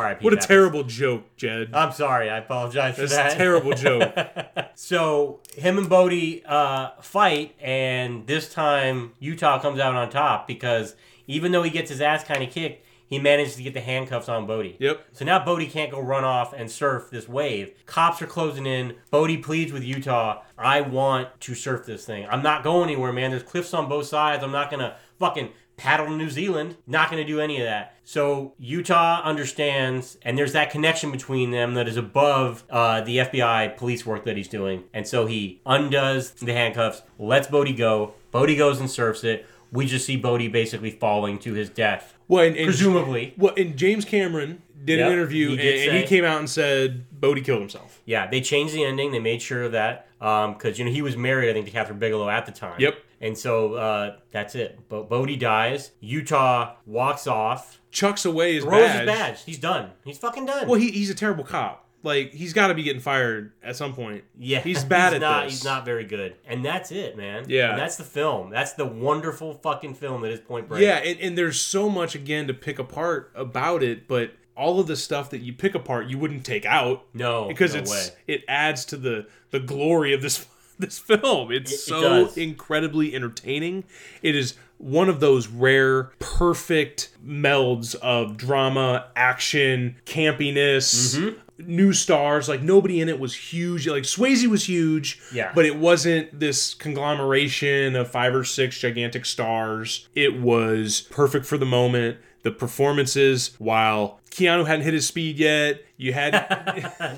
Right. 0.00 0.22
what 0.22 0.32
a 0.32 0.36
terrible 0.36 0.84
joke 0.84 1.24
Jed 1.36 1.70
I'm 1.74 1.92
sorry. 1.92 2.30
I 2.30 2.38
apologize 2.38 2.94
for 2.94 3.02
that's 3.02 3.14
that. 3.14 3.32
a 3.32 3.36
terrible 3.36 3.72
joke 3.72 4.14
So 4.74 5.40
him 5.54 5.78
and 5.78 5.88
Bodhi 5.88 6.44
uh, 6.44 6.90
fight, 7.00 7.54
and 7.60 8.26
this 8.26 8.52
time 8.52 9.12
Utah 9.18 9.58
comes 9.58 9.80
out 9.80 9.94
on 9.94 10.10
top 10.10 10.46
because 10.46 10.94
even 11.26 11.50
though 11.52 11.62
he 11.62 11.70
gets 11.70 11.90
his 11.90 12.00
ass 12.00 12.24
kind 12.24 12.42
of 12.42 12.50
kicked, 12.50 12.84
he 13.08 13.18
manages 13.18 13.56
to 13.56 13.62
get 13.62 13.72
the 13.72 13.80
handcuffs 13.80 14.28
on 14.28 14.46
Bodhi. 14.46 14.76
Yep. 14.80 15.06
So 15.12 15.24
now 15.24 15.44
Bodhi 15.44 15.66
can't 15.66 15.90
go 15.90 16.00
run 16.00 16.24
off 16.24 16.52
and 16.52 16.70
surf 16.70 17.08
this 17.10 17.28
wave. 17.28 17.72
Cops 17.86 18.20
are 18.20 18.26
closing 18.26 18.66
in. 18.66 18.96
Bodhi 19.10 19.38
pleads 19.38 19.72
with 19.72 19.84
Utah, 19.84 20.42
I 20.58 20.80
want 20.80 21.28
to 21.42 21.54
surf 21.54 21.86
this 21.86 22.04
thing. 22.04 22.26
I'm 22.28 22.42
not 22.42 22.64
going 22.64 22.90
anywhere, 22.90 23.12
man. 23.12 23.30
There's 23.30 23.42
cliffs 23.44 23.72
on 23.72 23.88
both 23.88 24.06
sides. 24.06 24.42
I'm 24.42 24.52
not 24.52 24.70
going 24.70 24.80
to 24.80 24.96
fucking 25.18 25.50
paddle 25.76 26.06
to 26.06 26.16
New 26.16 26.30
Zealand. 26.30 26.76
Not 26.86 27.10
going 27.10 27.22
to 27.22 27.26
do 27.26 27.40
any 27.40 27.58
of 27.60 27.64
that. 27.66 27.94
So 28.04 28.54
Utah 28.58 29.20
understands, 29.22 30.16
and 30.22 30.38
there's 30.38 30.52
that 30.52 30.70
connection 30.70 31.10
between 31.10 31.50
them 31.50 31.74
that 31.74 31.88
is 31.88 31.96
above 31.96 32.64
uh, 32.70 33.00
the 33.02 33.18
FBI 33.18 33.76
police 33.76 34.06
work 34.06 34.24
that 34.24 34.36
he's 34.36 34.48
doing. 34.48 34.84
And 34.94 35.06
so 35.06 35.26
he 35.26 35.60
undoes 35.66 36.30
the 36.32 36.52
handcuffs, 36.52 37.02
lets 37.18 37.48
Bodhi 37.48 37.72
go. 37.72 38.14
Bodhi 38.30 38.56
goes 38.56 38.80
and 38.80 38.90
surfs 38.90 39.24
it. 39.24 39.46
We 39.72 39.86
just 39.86 40.06
see 40.06 40.16
Bodhi 40.16 40.48
basically 40.48 40.90
falling 40.90 41.38
to 41.40 41.52
his 41.52 41.68
death. 41.68 42.14
well 42.28 42.44
and, 42.44 42.56
and 42.56 42.66
Presumably. 42.66 43.34
Well, 43.36 43.54
and 43.56 43.76
James 43.76 44.04
Cameron 44.04 44.62
did 44.84 45.00
Yep, 45.00 45.06
an 45.08 45.12
interview, 45.12 45.48
he 45.48 45.52
and, 45.54 45.60
did 45.60 45.88
and 45.88 45.98
he 45.98 46.04
came 46.04 46.24
out 46.24 46.38
and 46.38 46.48
said 46.48 47.04
Bodhi 47.20 47.40
killed 47.40 47.60
himself. 47.60 48.00
Yeah, 48.04 48.28
they 48.28 48.40
changed 48.40 48.72
the 48.72 48.84
ending. 48.84 49.10
They 49.10 49.18
made 49.18 49.42
sure 49.42 49.64
of 49.64 49.72
that 49.72 50.06
because 50.18 50.78
you 50.78 50.84
know 50.84 50.92
he 50.92 51.02
was 51.02 51.16
married, 51.16 51.50
I 51.50 51.52
think, 51.52 51.66
to 51.66 51.72
Kathryn 51.72 51.98
Bigelow 51.98 52.28
at 52.28 52.46
the 52.46 52.52
time. 52.52 52.80
Yep. 52.80 52.96
And 53.20 53.36
so 53.36 53.74
uh, 53.74 54.16
that's 54.30 54.54
it. 54.54 54.78
But 54.88 55.08
Bodhi 55.08 55.36
dies. 55.36 55.92
Utah 56.00 56.74
walks 56.84 57.26
off, 57.26 57.80
Chucks 57.90 58.24
away 58.26 58.54
his 58.54 58.64
throws 58.64 58.82
badge. 58.82 58.98
his 58.98 59.06
badge. 59.06 59.44
He's 59.44 59.58
done. 59.58 59.90
He's 60.04 60.18
fucking 60.18 60.44
done. 60.44 60.68
Well, 60.68 60.78
he, 60.78 60.90
he's 60.90 61.08
a 61.08 61.14
terrible 61.14 61.44
cop. 61.44 61.86
Like 62.02 62.32
he's 62.32 62.52
got 62.52 62.68
to 62.68 62.74
be 62.74 62.82
getting 62.82 63.00
fired 63.00 63.52
at 63.62 63.74
some 63.74 63.94
point. 63.94 64.24
yeah, 64.38 64.60
he's 64.62 64.84
bad 64.84 65.14
at 65.14 65.20
not, 65.22 65.44
this. 65.44 65.54
He's 65.54 65.64
not 65.64 65.84
very 65.84 66.04
good. 66.04 66.36
And 66.46 66.64
that's 66.64 66.92
it, 66.92 67.16
man. 67.16 67.46
Yeah. 67.48 67.70
And 67.70 67.78
that's 67.78 67.96
the 67.96 68.04
film. 68.04 68.50
That's 68.50 68.74
the 68.74 68.84
wonderful 68.84 69.54
fucking 69.54 69.94
film 69.94 70.22
that 70.22 70.30
is 70.30 70.40
Point 70.40 70.68
Break. 70.68 70.82
Yeah, 70.82 70.96
and, 70.98 71.18
and 71.20 71.38
there's 71.38 71.60
so 71.60 71.88
much 71.88 72.14
again 72.14 72.46
to 72.48 72.54
pick 72.54 72.78
apart 72.78 73.32
about 73.34 73.82
it, 73.82 74.06
but 74.06 74.32
all 74.56 74.78
of 74.78 74.86
the 74.86 74.96
stuff 74.96 75.30
that 75.30 75.40
you 75.40 75.52
pick 75.52 75.74
apart, 75.74 76.06
you 76.06 76.18
wouldn't 76.18 76.44
take 76.44 76.64
out. 76.64 77.06
No, 77.12 77.48
because 77.48 77.74
no 77.74 77.80
it's 77.80 77.90
way. 77.90 78.16
it 78.26 78.44
adds 78.46 78.84
to 78.86 78.96
the 78.96 79.26
the 79.50 79.60
glory 79.60 80.12
of 80.12 80.22
this 80.22 80.46
this 80.78 80.98
film. 80.98 81.50
It's 81.52 81.70
It- 81.72 81.74
it 81.74 81.78
so 81.78 82.00
does. 82.24 82.36
incredibly 82.36 83.14
entertaining. 83.14 83.84
It 84.22 84.34
is 84.34 84.54
one 84.78 85.08
of 85.08 85.20
those 85.20 85.48
rare, 85.48 86.10
perfect 86.18 87.10
melds 87.26 87.94
of 87.96 88.36
drama, 88.36 89.06
action, 89.16 89.96
campiness. 90.04 91.16
Mm-hmm. 91.16 91.38
New 91.58 91.94
stars, 91.94 92.50
like 92.50 92.60
nobody 92.62 93.00
in 93.00 93.08
it 93.08 93.18
was 93.18 93.34
huge. 93.34 93.88
Like 93.88 94.02
Swayze 94.02 94.46
was 94.46 94.68
huge, 94.68 95.18
Yeah. 95.32 95.52
but 95.54 95.64
it 95.64 95.76
wasn't 95.78 96.38
this 96.38 96.74
conglomeration 96.74 97.96
of 97.96 98.10
five 98.10 98.34
or 98.34 98.44
six 98.44 98.78
gigantic 98.78 99.24
stars. 99.24 100.06
It 100.14 100.38
was 100.38 101.06
perfect 101.10 101.46
for 101.46 101.56
the 101.56 101.64
moment. 101.64 102.18
The 102.42 102.50
performances, 102.50 103.54
while 103.58 104.20
Keanu 104.30 104.66
hadn't 104.66 104.84
hit 104.84 104.92
his 104.92 105.06
speed 105.06 105.38
yet, 105.38 105.80
you 105.96 106.12
had 106.12 106.32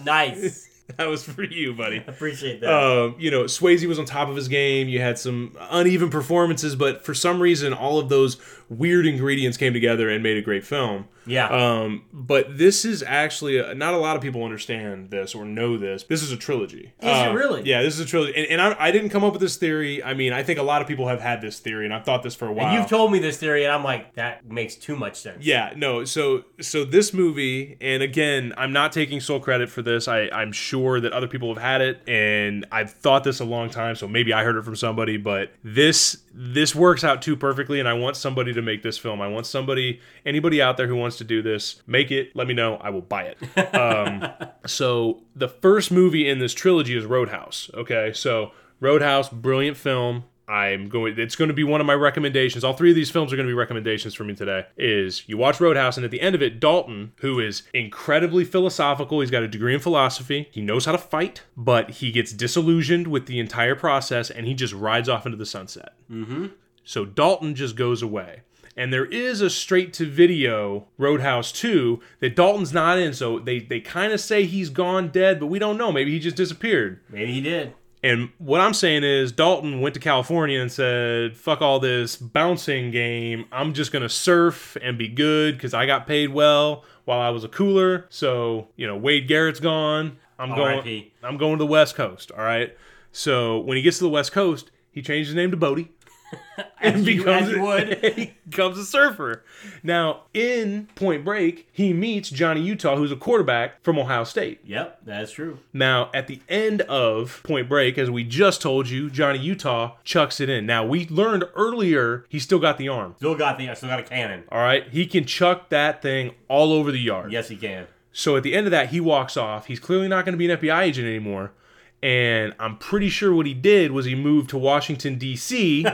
nice. 0.05 0.68
that 0.97 1.07
was 1.09 1.23
for 1.25 1.43
you, 1.45 1.75
buddy. 1.75 1.99
I 1.99 2.11
appreciate 2.11 2.61
that. 2.61 2.73
Um, 2.73 3.17
you 3.19 3.31
know, 3.31 3.45
Swayze 3.45 3.87
was 3.87 3.99
on 3.99 4.05
top 4.05 4.29
of 4.29 4.37
his 4.37 4.49
game. 4.49 4.89
You 4.89 5.01
had 5.01 5.19
some 5.19 5.57
uneven 5.71 6.11
performances, 6.11 6.75
but 6.77 7.05
for 7.05 7.15
some 7.15 7.41
reason, 7.41 7.73
all 7.73 7.99
of 7.99 8.09
those 8.09 8.37
weird 8.71 9.07
ingredients 9.07 9.57
came 9.57 9.73
together 9.73 10.11
and 10.11 10.23
made 10.23 10.37
a 10.37 10.43
great 10.43 10.65
film. 10.65 11.09
yeah. 11.27 11.47
Um, 11.49 12.05
but 12.13 12.59
this 12.59 12.85
is 12.85 13.03
actually 13.03 13.57
a, 13.59 13.75
not 13.75 13.95
a 13.95 13.97
lot 13.97 14.15
of 14.17 14.21
people 14.23 14.45
understand 14.45 15.11
this 15.11 15.35
or 15.35 15.47
know 15.47 15.79
this. 15.79 16.03
This 16.03 16.23
is 16.23 16.33
a 16.33 16.37
trilogy. 16.37 16.93
Is 17.01 17.09
it 17.09 17.29
Uh, 17.29 17.33
really? 17.33 17.63
Yeah, 17.65 17.83
this 17.83 17.95
is 17.95 18.01
a 18.01 18.05
trilogy, 18.07 18.35
and, 18.37 18.47
and 18.51 18.61
I, 18.61 18.77
I 18.79 18.91
didn't 18.91 19.09
come 19.11 19.25
up 19.25 19.33
with 19.33 19.41
this 19.41 19.57
theory. 19.57 20.03
I 20.05 20.13
mean, 20.15 20.33
I 20.35 20.43
think 20.43 20.59
a 20.59 20.63
lot 20.63 20.83
of 20.83 20.89
people 20.89 21.09
have 21.09 21.21
had 21.21 21.41
this 21.41 21.59
theory, 21.61 21.87
and 21.87 21.95
I've 21.95 22.05
thought 22.05 22.23
this 22.23 22.35
for 22.35 22.47
a 22.47 22.53
while. 22.53 22.67
and 22.67 22.79
you've 22.79 22.89
told 22.91 23.11
me 23.11 23.19
this 23.21 23.39
theory, 23.39 23.65
and 23.65 23.73
I'm 23.73 23.85
like, 23.85 24.15
that 24.17 24.47
makes 24.51 24.75
too 24.75 24.97
much 24.97 25.17
sense. 25.17 25.45
Yeah, 25.47 25.73
no. 25.77 26.05
So 26.05 26.45
so 26.61 26.85
this 26.85 27.15
movie, 27.15 27.77
and 27.81 28.03
again, 28.03 28.53
I'm 28.59 28.73
not 28.73 28.93
taking 28.93 29.21
sole 29.21 29.41
credit 29.41 29.71
for 29.71 29.81
this. 29.81 30.09
I 30.09 30.29
I'm 30.31 30.53
sure 30.53 30.78
that 31.01 31.13
other 31.13 31.29
people 31.29 31.55
have 31.55 31.63
had 31.63 31.81
it, 31.81 32.01
and 32.09 32.67
I've 32.71 32.91
thought 32.91 33.25
this 33.25 33.41
a 33.41 33.45
long 33.45 33.71
time. 33.71 33.97
So 33.97 34.07
maybe 34.09 34.33
I 34.33 34.45
heard 34.45 34.57
it 34.57 34.65
from 34.65 34.77
somebody, 34.77 35.17
but 35.17 35.53
this 35.63 36.23
this 36.33 36.75
works 36.75 37.05
out 37.05 37.23
too 37.23 37.37
perfectly, 37.37 37.81
and 37.81 37.89
I 37.89 37.95
want 37.95 38.17
somebody 38.17 38.53
to 38.53 38.63
make 38.63 38.83
this 38.83 38.97
film. 38.97 39.21
I 39.21 39.29
want 39.29 39.47
somebody, 39.47 40.01
anybody 40.25 40.63
out 40.63 40.77
there 40.77 40.87
who 40.87 40.97
wants 40.97 41.17
to 41.19 41.25
do 41.25 41.43
this, 41.43 41.83
make 41.87 42.11
it. 42.11 42.35
Let 42.35 42.47
me 42.47 42.55
know. 42.55 42.77
I 42.77 42.91
will 42.91 43.03
buy 43.03 43.25
it. 43.25 43.39
Um, 43.79 44.27
so 44.67 45.23
the 45.37 45.49
first 45.49 45.91
movie 45.91 46.29
in 46.29 46.39
this 46.39 46.53
trilogy 46.55 46.97
is 46.97 47.05
Roadhouse. 47.05 47.71
Okay, 47.75 48.13
so 48.13 48.53
Roadhouse, 48.81 49.29
brilliant 49.29 49.77
film. 49.77 50.25
I'm 50.49 50.89
going. 50.89 51.19
It's 51.19 51.37
going 51.37 51.49
to 51.49 51.55
be 51.55 51.65
one 51.65 51.81
of 51.81 51.87
my 51.87 51.95
recommendations. 51.95 52.65
All 52.65 52.73
three 52.73 52.89
of 52.91 52.97
these 52.97 53.11
films 53.11 53.33
are 53.33 53.37
going 53.37 53.47
to 53.47 53.51
be 53.51 53.57
recommendations 53.57 54.15
for 54.15 54.25
me 54.25 54.35
today. 54.35 54.67
Is 54.79 55.23
you 55.29 55.37
watch 55.37 55.61
Roadhouse, 55.61 55.97
and 55.97 56.05
at 56.05 56.11
the 56.11 56.23
end 56.23 56.35
of 56.35 56.43
it, 56.43 56.59
Dalton, 56.59 57.13
who 57.17 57.39
is 57.39 57.65
incredibly 57.75 58.45
philosophical, 58.45 59.21
he's 59.21 59.31
got 59.31 59.43
a 59.43 59.49
degree 59.49 59.75
in 59.75 59.81
philosophy. 59.81 60.49
He 60.51 60.63
knows 60.63 60.87
how 60.87 60.93
to 60.93 60.99
fight, 60.99 61.43
but 61.55 61.91
he 61.91 62.11
gets 62.11 62.33
disillusioned 62.33 63.09
with 63.09 63.27
the 63.27 63.39
entire 63.39 63.75
process, 63.75 64.31
and 64.31 64.47
he 64.47 64.55
just 64.55 64.73
rides 64.73 65.09
off 65.09 65.27
into 65.27 65.37
the 65.37 65.47
sunset. 65.47 65.93
Mm-hmm. 66.11 66.47
So 66.83 67.05
Dalton 67.05 67.55
just 67.55 67.77
goes 67.77 68.01
away. 68.01 68.41
And 68.75 68.93
there 68.93 69.07
is 69.07 69.41
a 69.41 69.51
straight 69.51 69.93
to 69.95 70.07
video 70.07 70.87
Roadhouse 70.99 71.51
2 71.51 72.01
that 72.21 72.37
Dalton's 72.37 72.73
not 72.73 72.97
in, 72.97 73.13
so 73.13 73.41
they, 73.41 73.59
they 73.59 73.81
kind 73.81 74.13
of 74.13 74.21
say 74.21 74.45
he's 74.45 74.71
gone 74.71 75.09
dead, 75.09 75.41
but 75.41 75.47
we 75.47 75.59
don't 75.59 75.77
know. 75.77 75.91
Maybe 75.91 76.13
he 76.13 76.21
just 76.21 76.37
disappeared. 76.37 77.01
Maybe 77.11 77.33
he 77.33 77.41
did. 77.41 77.75
And 78.03 78.31
what 78.39 78.61
I'm 78.61 78.75
saying 78.75 79.03
is, 79.03 79.33
Dalton 79.33 79.81
went 79.81 79.95
to 79.95 80.01
California 80.01 80.61
and 80.61 80.71
said, 80.71 81.37
fuck 81.37 81.61
all 81.61 81.81
this 81.81 82.17
bouncing 82.17 82.91
game. 82.91 83.47
I'm 83.51 83.75
just 83.75 83.91
going 83.91 84.03
to 84.03 84.09
surf 84.09 84.77
and 84.81 84.97
be 84.97 85.09
good 85.09 85.57
because 85.57 85.75
I 85.75 85.85
got 85.87 86.07
paid 86.07 86.31
well 86.31 86.85
while 87.07 87.21
I 87.21 87.31
was 87.31 87.43
a 87.43 87.49
cooler. 87.49 88.07
So, 88.09 88.69
you 88.77 88.87
know, 88.87 88.97
Wade 88.97 89.27
Garrett's 89.27 89.61
gone. 89.61 90.19
I'm 90.39 90.55
going, 90.55 91.11
I'm 91.25 91.37
going 91.37 91.59
to 91.59 91.65
the 91.65 91.67
West 91.67 91.97
Coast. 91.97 92.31
All 92.31 92.45
right. 92.45 92.77
So 93.11 93.59
when 93.59 93.77
he 93.77 93.83
gets 93.83 93.99
to 93.99 94.05
the 94.05 94.11
West 94.11 94.31
Coast, 94.31 94.71
he 94.91 95.03
changed 95.03 95.29
his 95.29 95.35
name 95.35 95.51
to 95.51 95.57
Bodhi 95.57 95.91
and 96.81 97.07
you- 97.07 97.19
becomes 97.19 97.51
you 97.51 97.61
would. 97.63 97.99
he 98.17 98.35
becomes 98.49 98.79
a 98.79 98.85
surfer. 98.85 99.45
Now, 99.83 100.23
in 100.35 100.89
Point 100.95 101.25
Break, 101.25 101.69
he 101.73 101.93
meets 101.93 102.31
Johnny 102.31 102.61
Utah, 102.61 102.97
who's 102.97 103.13
a 103.13 103.17
quarterback 103.17 103.83
from 103.83 103.99
Ohio 103.99 104.25
State. 104.25 104.61
Yep, 104.65 105.01
that's 105.05 105.33
true. 105.33 105.59
Now, 105.73 106.11
at 106.15 106.27
the 106.27 106.41
end 106.49 106.83
of 106.83 107.41
Point 107.45 107.69
Break, 107.69 107.99
as 107.99 108.11
we 108.11 108.25
just 108.25 108.61
told 108.63 108.89
you, 108.89 109.11
Johnny 109.11 109.39
Utah 109.39 109.97
chucks 110.05 110.41
it 110.41 110.49
in. 110.49 110.67
Now, 110.67 110.85
we 110.85 111.07
learned 111.09 111.45
earlier 111.55 112.25
he 112.29 112.39
still 112.39 112.59
got 112.59 112.79
the 112.79 112.89
arm. 112.89 113.15
Still 113.19 113.35
got 113.37 113.59
the 113.59 113.75
still 113.75 113.89
got 113.89 114.01
a 114.01 114.05
cannon. 114.05 114.45
All 114.51 114.61
right, 114.61 114.89
he 114.89 115.07
can 115.07 115.25
chuck 115.25 115.69
that 115.71 116.03
thing 116.03 116.35
all 116.49 116.73
over 116.73 116.91
the 116.93 117.01
yard. 117.01 117.33
Yes, 117.33 117.49
he 117.49 117.57
can. 117.57 117.87
So 118.13 118.37
at 118.37 118.43
the 118.43 118.55
end 118.55 118.67
of 118.67 118.73
that, 118.73 118.89
he 118.89 119.01
walks 119.01 119.37
off. 119.37 119.67
He's 119.67 119.79
clearly 119.79 120.09
not 120.09 120.25
going 120.25 120.33
to 120.33 120.39
be 120.39 120.51
an 120.51 120.59
FBI 120.59 120.83
agent 120.83 121.07
anymore. 121.07 121.53
And 122.01 122.55
I'm 122.61 122.77
pretty 122.77 123.09
sure 123.09 123.35
what 123.35 123.47
he 123.47 123.55
did 123.55 123.91
was 123.91 124.07
he 124.07 124.15
moved 124.15 124.51
to 124.51 124.59
Washington, 124.59 125.19
D.C., 125.19 125.85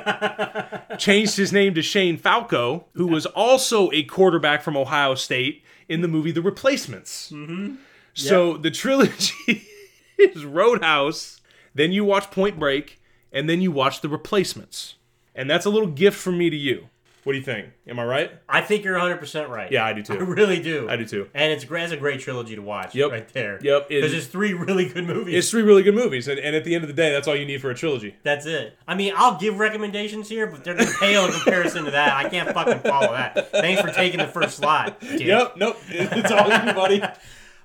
changed 0.99 1.37
his 1.37 1.53
name 1.53 1.75
to 1.75 1.83
Shane 1.83 2.19
Falco, 2.19 2.87
who 2.93 3.07
was 3.07 3.25
also 3.27 3.91
a 3.93 4.03
quarterback 4.03 4.63
from 4.63 4.77
Ohio 4.77 5.15
State 5.15 5.63
in 5.89 6.03
the 6.03 6.09
movie 6.09 6.31
The 6.31 6.43
Replacements. 6.43 7.31
Mm-hmm. 7.33 7.77
So 8.13 8.57
the 8.59 8.71
trilogy 8.71 9.67
is 10.19 10.45
Roadhouse, 10.45 11.41
then 11.75 11.91
you 11.91 12.05
watch 12.05 12.31
Point 12.31 12.59
Break, 12.59 13.01
and 13.33 13.49
then 13.49 13.61
you 13.61 13.73
watch 13.73 14.01
The 14.01 14.09
Replacements. 14.09 14.97
And 15.35 15.49
that's 15.49 15.67
a 15.67 15.71
little 15.71 15.89
gift 15.89 16.19
from 16.19 16.39
me 16.39 16.51
to 16.51 16.57
you. 16.57 16.89
What 17.25 17.33
do 17.33 17.39
you 17.39 17.45
think? 17.45 17.69
Am 17.89 17.99
I 17.99 18.05
right? 18.05 18.31
I 18.49 18.61
think 18.61 18.85
you're 18.85 18.95
100 18.95 19.17
percent 19.19 19.49
right. 19.49 19.71
Yeah, 19.73 19.85
I 19.85 19.93
do 19.93 20.03
too. 20.03 20.13
I 20.19 20.19
really 20.19 20.61
do. 20.63 20.89
I 20.89 20.97
do 20.97 21.05
too. 21.07 21.29
And 21.35 21.53
it's. 21.53 21.65
It's 21.65 21.93
a 21.93 21.97
great 21.97 22.21
trilogy 22.21 22.55
to 22.55 22.63
watch. 22.63 22.95
Yep. 22.95 23.11
Right 23.11 23.29
there. 23.33 23.59
Yep, 23.63 23.89
Because 23.89 24.13
it's 24.13 24.27
three 24.27 24.55
really 24.55 24.89
good 24.89 25.07
movies. 25.07 25.35
It's 25.35 25.51
three 25.51 25.63
really 25.63 25.83
good 25.83 25.95
movies, 25.95 26.29
and, 26.29 26.39
and 26.39 26.55
at 26.55 26.65
the 26.65 26.75
end 26.75 26.85
of 26.85 26.89
the 26.89 26.95
day, 26.95 27.11
that's 27.13 27.27
all 27.27 27.35
you 27.35 27.47
need 27.47 27.61
for 27.61 27.71
a 27.71 27.75
trilogy. 27.75 28.15
That's 28.23 28.47
it. 28.47 28.77
I 28.87 28.95
mean, 28.95 29.13
I'll 29.17 29.39
give 29.39 29.59
recommendations 29.59 30.29
here, 30.29 30.47
but 30.47 30.63
they're 30.63 30.75
gonna 30.75 30.91
pale 31.01 31.25
in 31.27 31.33
comparison 31.33 31.85
to 31.87 31.91
that. 31.91 32.13
I 32.15 32.29
can't 32.29 32.51
fucking 32.53 32.81
follow 32.81 33.13
that. 33.13 33.51
Thanks 33.51 33.81
for 33.81 33.91
taking 33.91 34.19
the 34.19 34.29
first 34.29 34.59
slot. 34.59 35.01
dick. 35.01 35.21
Yep, 35.21 35.57
nope, 35.57 35.77
it's 35.89 36.31
all 36.31 36.49
you, 36.49 36.73
buddy. 36.75 37.03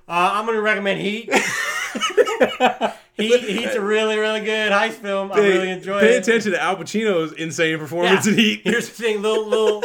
Uh, 0.08 0.30
I'm 0.32 0.44
gonna 0.44 0.60
recommend 0.60 1.00
Heat. 1.00 1.30
Heat. 3.16 3.40
Heat's 3.42 3.74
a 3.74 3.80
really, 3.80 4.16
really 4.18 4.40
good 4.40 4.72
heist 4.72 4.92
film. 4.94 5.30
I 5.32 5.38
really 5.38 5.70
enjoy 5.70 6.00
Pay 6.00 6.06
it. 6.06 6.10
Pay 6.10 6.16
attention 6.30 6.52
to 6.52 6.62
Al 6.62 6.76
Pacino's 6.76 7.32
insane 7.32 7.78
performance 7.78 8.26
Yeah. 8.26 8.32
in 8.32 8.38
Heat. 8.38 8.60
Here's 8.64 8.88
the 8.88 8.94
thing, 9.02 9.20
little 9.22 9.46
little 9.46 9.82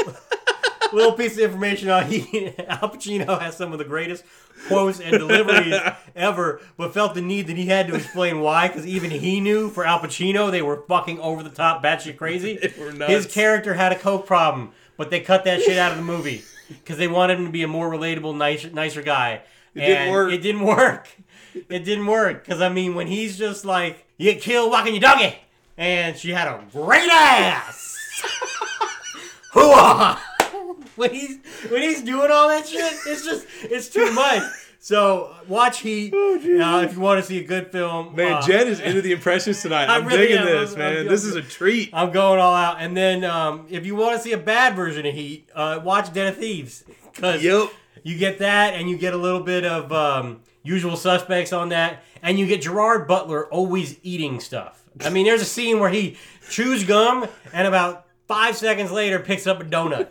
little 0.93 1.11
piece 1.13 1.33
of 1.33 1.39
information 1.39 1.89
on 1.89 2.05
Heat. 2.05 2.55
Al 2.67 2.89
Pacino 2.89 3.39
has 3.41 3.57
some 3.57 3.73
of 3.73 3.79
the 3.79 3.85
greatest 3.85 4.23
quotes 4.67 4.99
and 5.01 5.11
deliveries 5.11 5.75
ever, 6.15 6.61
but 6.77 6.93
felt 6.93 7.13
the 7.13 7.21
need 7.21 7.47
that 7.47 7.57
he 7.57 7.65
had 7.65 7.87
to 7.87 7.95
explain 7.95 8.39
why, 8.39 8.67
because 8.69 8.87
even 8.87 9.11
he 9.11 9.41
knew 9.41 9.69
for 9.69 9.85
Al 9.85 9.99
Pacino 9.99 10.49
they 10.49 10.61
were 10.61 10.83
fucking 10.87 11.19
over 11.19 11.43
the 11.43 11.49
top, 11.49 11.83
batshit 11.83 12.15
crazy. 12.17 12.57
They 12.57 12.73
were 12.81 12.93
nuts. 12.93 13.11
His 13.11 13.25
character 13.25 13.73
had 13.73 13.91
a 13.91 13.95
coke 13.99 14.25
problem, 14.25 14.71
but 14.95 15.09
they 15.09 15.19
cut 15.19 15.43
that 15.43 15.61
shit 15.61 15.77
out 15.77 15.91
of 15.91 15.97
the 15.97 16.03
movie 16.03 16.43
because 16.69 16.97
they 16.97 17.07
wanted 17.09 17.37
him 17.39 17.45
to 17.47 17.51
be 17.51 17.63
a 17.63 17.67
more 17.67 17.89
relatable, 17.91 18.35
nicer, 18.37 18.69
nicer 18.69 19.01
guy. 19.01 19.41
It 19.75 19.81
didn't 19.81 20.11
work. 20.13 20.31
It 20.31 20.37
didn't 20.37 20.63
work. 20.63 21.09
It 21.69 21.79
didn't 21.85 22.05
work 22.07 22.43
because 22.45 22.61
I 22.61 22.69
mean, 22.69 22.95
when 22.95 23.07
he's 23.07 23.37
just 23.37 23.65
like, 23.65 24.05
"You 24.17 24.31
get 24.33 24.41
killed 24.41 24.71
walking 24.71 24.93
your 24.93 25.01
doggy," 25.01 25.35
and 25.77 26.17
she 26.17 26.31
had 26.31 26.47
a 26.47 26.63
great 26.71 27.09
ass. 27.09 27.93
Hooah! 29.53 30.17
when 30.95 31.13
he's 31.13 31.37
when 31.69 31.81
he's 31.81 32.01
doing 32.01 32.29
all 32.31 32.49
that 32.49 32.67
shit, 32.67 32.93
it's 33.07 33.23
just 33.23 33.45
it's 33.63 33.89
too 33.89 34.11
much. 34.11 34.43
So 34.79 35.33
watch 35.47 35.79
Heat 35.79 36.13
uh, 36.13 36.17
if 36.85 36.93
you 36.93 36.99
want 36.99 37.19
to 37.19 37.25
see 37.25 37.39
a 37.39 37.43
good 37.43 37.71
film. 37.71 38.15
Man, 38.15 38.33
Uh, 38.33 38.41
Jen 38.45 38.67
is 38.67 38.79
into 38.79 39.01
the 39.01 39.13
impressions 39.13 39.61
tonight. 39.61 39.85
I 39.89 39.95
I'm 39.95 40.05
really 40.05 40.27
digging 40.27 40.37
am. 40.39 40.45
this, 40.45 40.69
I'm- 40.71 40.79
man. 40.79 40.97
I'm- 40.97 41.07
this 41.07 41.23
is 41.23 41.35
a 41.35 41.41
treat. 41.41 41.89
I'm 41.91 42.11
going 42.11 42.39
all 42.39 42.53
out. 42.53 42.77
And 42.79 42.95
then 42.95 43.23
um, 43.23 43.65
if 43.69 43.85
you 43.85 43.95
want 43.95 44.15
to 44.17 44.21
see 44.21 44.33
a 44.33 44.37
bad 44.37 44.75
version 44.75 45.05
of 45.07 45.13
Heat, 45.15 45.49
uh, 45.55 45.79
watch 45.83 46.13
Den 46.13 46.27
of 46.27 46.37
Thieves 46.37 46.83
because 47.15 47.41
Yep. 47.43 47.69
You 48.05 48.15
get 48.19 48.37
that, 48.37 48.75
and 48.75 48.87
you 48.87 48.97
get 48.97 49.15
a 49.15 49.17
little 49.17 49.39
bit 49.41 49.65
of 49.65 49.91
um, 49.91 50.41
Usual 50.61 50.95
Suspects 50.95 51.51
on 51.51 51.69
that, 51.69 52.03
and 52.21 52.37
you 52.37 52.45
get 52.45 52.61
Gerard 52.61 53.07
Butler 53.07 53.47
always 53.47 53.97
eating 54.03 54.39
stuff. 54.39 54.83
I 55.03 55.09
mean, 55.09 55.25
there's 55.25 55.41
a 55.41 55.45
scene 55.45 55.79
where 55.79 55.89
he 55.89 56.15
chews 56.51 56.83
gum, 56.83 57.27
and 57.51 57.67
about 57.67 58.05
five 58.27 58.55
seconds 58.55 58.91
later 58.91 59.19
picks 59.19 59.47
up 59.47 59.59
a 59.59 59.65
donut. 59.65 60.09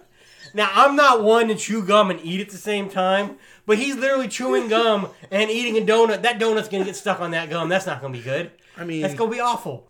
Now, 0.55 0.71
I'm 0.75 0.97
not 0.97 1.23
one 1.23 1.47
to 1.49 1.55
chew 1.55 1.85
gum 1.85 2.11
and 2.11 2.19
eat 2.25 2.41
at 2.41 2.51
the 2.51 2.57
same 2.59 2.89
time, 2.91 3.39
but 3.65 3.79
he's 3.79 3.95
literally 3.95 4.27
chewing 4.27 4.67
gum 4.67 5.09
and 5.31 5.49
eating 5.49 5.81
a 5.81 5.87
donut. 5.87 6.23
That 6.23 6.41
donut's 6.41 6.69
gonna 6.69 6.85
get 6.85 6.97
stuck 6.97 7.21
on 7.21 7.31
that 7.31 7.49
gum. 7.49 7.69
That's 7.69 7.87
not 7.87 8.01
gonna 8.01 8.13
be 8.13 8.23
good. 8.23 8.51
I 8.77 8.85
mean, 8.85 9.03
That's 9.03 9.15
gonna 9.15 9.31
be 9.31 9.41
awful. 9.41 9.89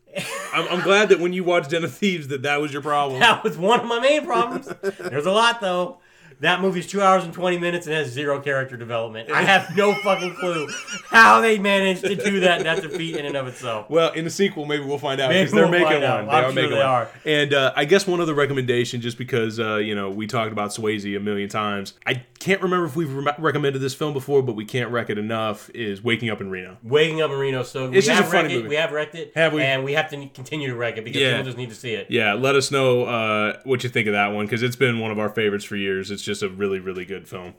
I'm, 0.52 0.68
I'm 0.68 0.80
glad 0.82 1.08
that 1.08 1.20
when 1.20 1.32
you 1.32 1.42
watched 1.42 1.70
Den 1.70 1.84
of 1.84 1.94
Thieves, 1.94 2.28
that 2.28 2.42
that 2.42 2.60
was 2.60 2.70
your 2.72 2.82
problem. 2.82 3.20
That 3.20 3.42
was 3.42 3.56
one 3.56 3.80
of 3.80 3.86
my 3.86 3.98
main 3.98 4.24
problems. 4.24 4.68
There's 4.98 5.26
a 5.26 5.32
lot 5.32 5.60
though. 5.62 5.98
That 6.40 6.60
movie's 6.60 6.86
two 6.86 7.00
hours 7.02 7.24
and 7.24 7.32
twenty 7.32 7.58
minutes 7.58 7.86
and 7.86 7.94
has 7.94 8.08
zero 8.10 8.40
character 8.40 8.76
development. 8.76 9.30
I 9.30 9.42
have 9.42 9.76
no 9.76 9.94
fucking 9.94 10.34
clue 10.36 10.68
how 11.08 11.40
they 11.40 11.58
managed 11.58 12.02
to 12.04 12.14
do 12.16 12.40
that. 12.40 12.62
That's 12.62 12.84
a 12.84 12.88
feat 12.88 13.16
in 13.16 13.24
and 13.26 13.36
of 13.36 13.46
itself. 13.46 13.88
Well, 13.90 14.12
in 14.12 14.24
the 14.24 14.30
sequel, 14.30 14.66
maybe 14.66 14.84
we'll 14.84 14.98
find 14.98 15.20
out 15.20 15.30
because 15.30 15.52
they're 15.52 15.62
we'll 15.62 15.72
making 15.72 15.86
one. 15.86 16.02
out. 16.04 16.24
They 16.26 16.30
I'm 16.30 16.44
are 16.44 16.46
sure 16.48 16.52
making 16.54 16.70
they 16.70 16.76
one. 16.76 16.86
are. 16.86 17.08
And 17.24 17.54
uh, 17.54 17.72
I 17.76 17.84
guess 17.84 18.06
one 18.06 18.20
other 18.20 18.34
recommendation, 18.34 19.00
just 19.00 19.18
because 19.18 19.58
uh, 19.60 19.76
you 19.76 19.94
know 19.94 20.10
we 20.10 20.26
talked 20.26 20.52
about 20.52 20.70
Swayze 20.70 21.16
a 21.16 21.20
million 21.20 21.48
times. 21.48 21.94
I 22.06 22.24
can't 22.40 22.60
remember 22.62 22.86
if 22.86 22.94
we've 22.96 23.12
re- 23.12 23.32
recommended 23.38 23.78
this 23.80 23.94
film 23.94 24.12
before, 24.12 24.42
but 24.42 24.54
we 24.54 24.64
can't 24.64 24.90
wreck 24.90 25.08
it 25.10 25.18
enough. 25.18 25.70
Is 25.74 26.02
Waking 26.04 26.30
Up 26.30 26.40
in 26.40 26.50
Reno. 26.50 26.76
Waking 26.82 27.22
Up 27.22 27.30
in 27.30 27.38
Reno, 27.38 27.62
so 27.62 27.88
we 27.90 27.96
It's 27.98 28.06
just 28.06 28.18
have 28.20 28.28
a 28.28 28.30
funny 28.30 28.42
wrecked 28.48 28.52
it. 28.52 28.56
movie. 28.56 28.68
We 28.68 28.74
have 28.76 28.92
wrecked 28.92 29.14
it. 29.14 29.32
Have 29.34 29.52
we? 29.54 29.62
And 29.62 29.84
we 29.84 29.92
have 29.94 30.10
to 30.10 30.26
continue 30.28 30.68
to 30.68 30.74
wreck 30.76 30.98
it 30.98 31.04
because 31.04 31.20
Yeah. 31.22 31.32
people 31.32 31.44
just 31.44 31.56
need 31.58 31.70
to 31.70 31.74
see 31.74 31.92
it. 31.94 32.08
Yeah, 32.10 32.34
let 32.34 32.54
us 32.54 32.70
know 32.70 33.04
uh, 33.04 33.58
what 33.64 33.82
you 33.82 33.88
think 33.88 34.06
of 34.08 34.12
that 34.12 34.28
one 34.32 34.44
because 34.46 34.62
it's 34.62 34.76
been 34.76 34.98
one 34.98 35.10
of 35.10 35.18
our 35.18 35.28
favorites 35.30 35.64
for 35.64 35.76
years. 35.76 36.10
It's 36.10 36.22
just 36.24 36.42
a 36.42 36.48
really, 36.48 36.78
really 36.80 37.04
good 37.04 37.28
film. 37.28 37.54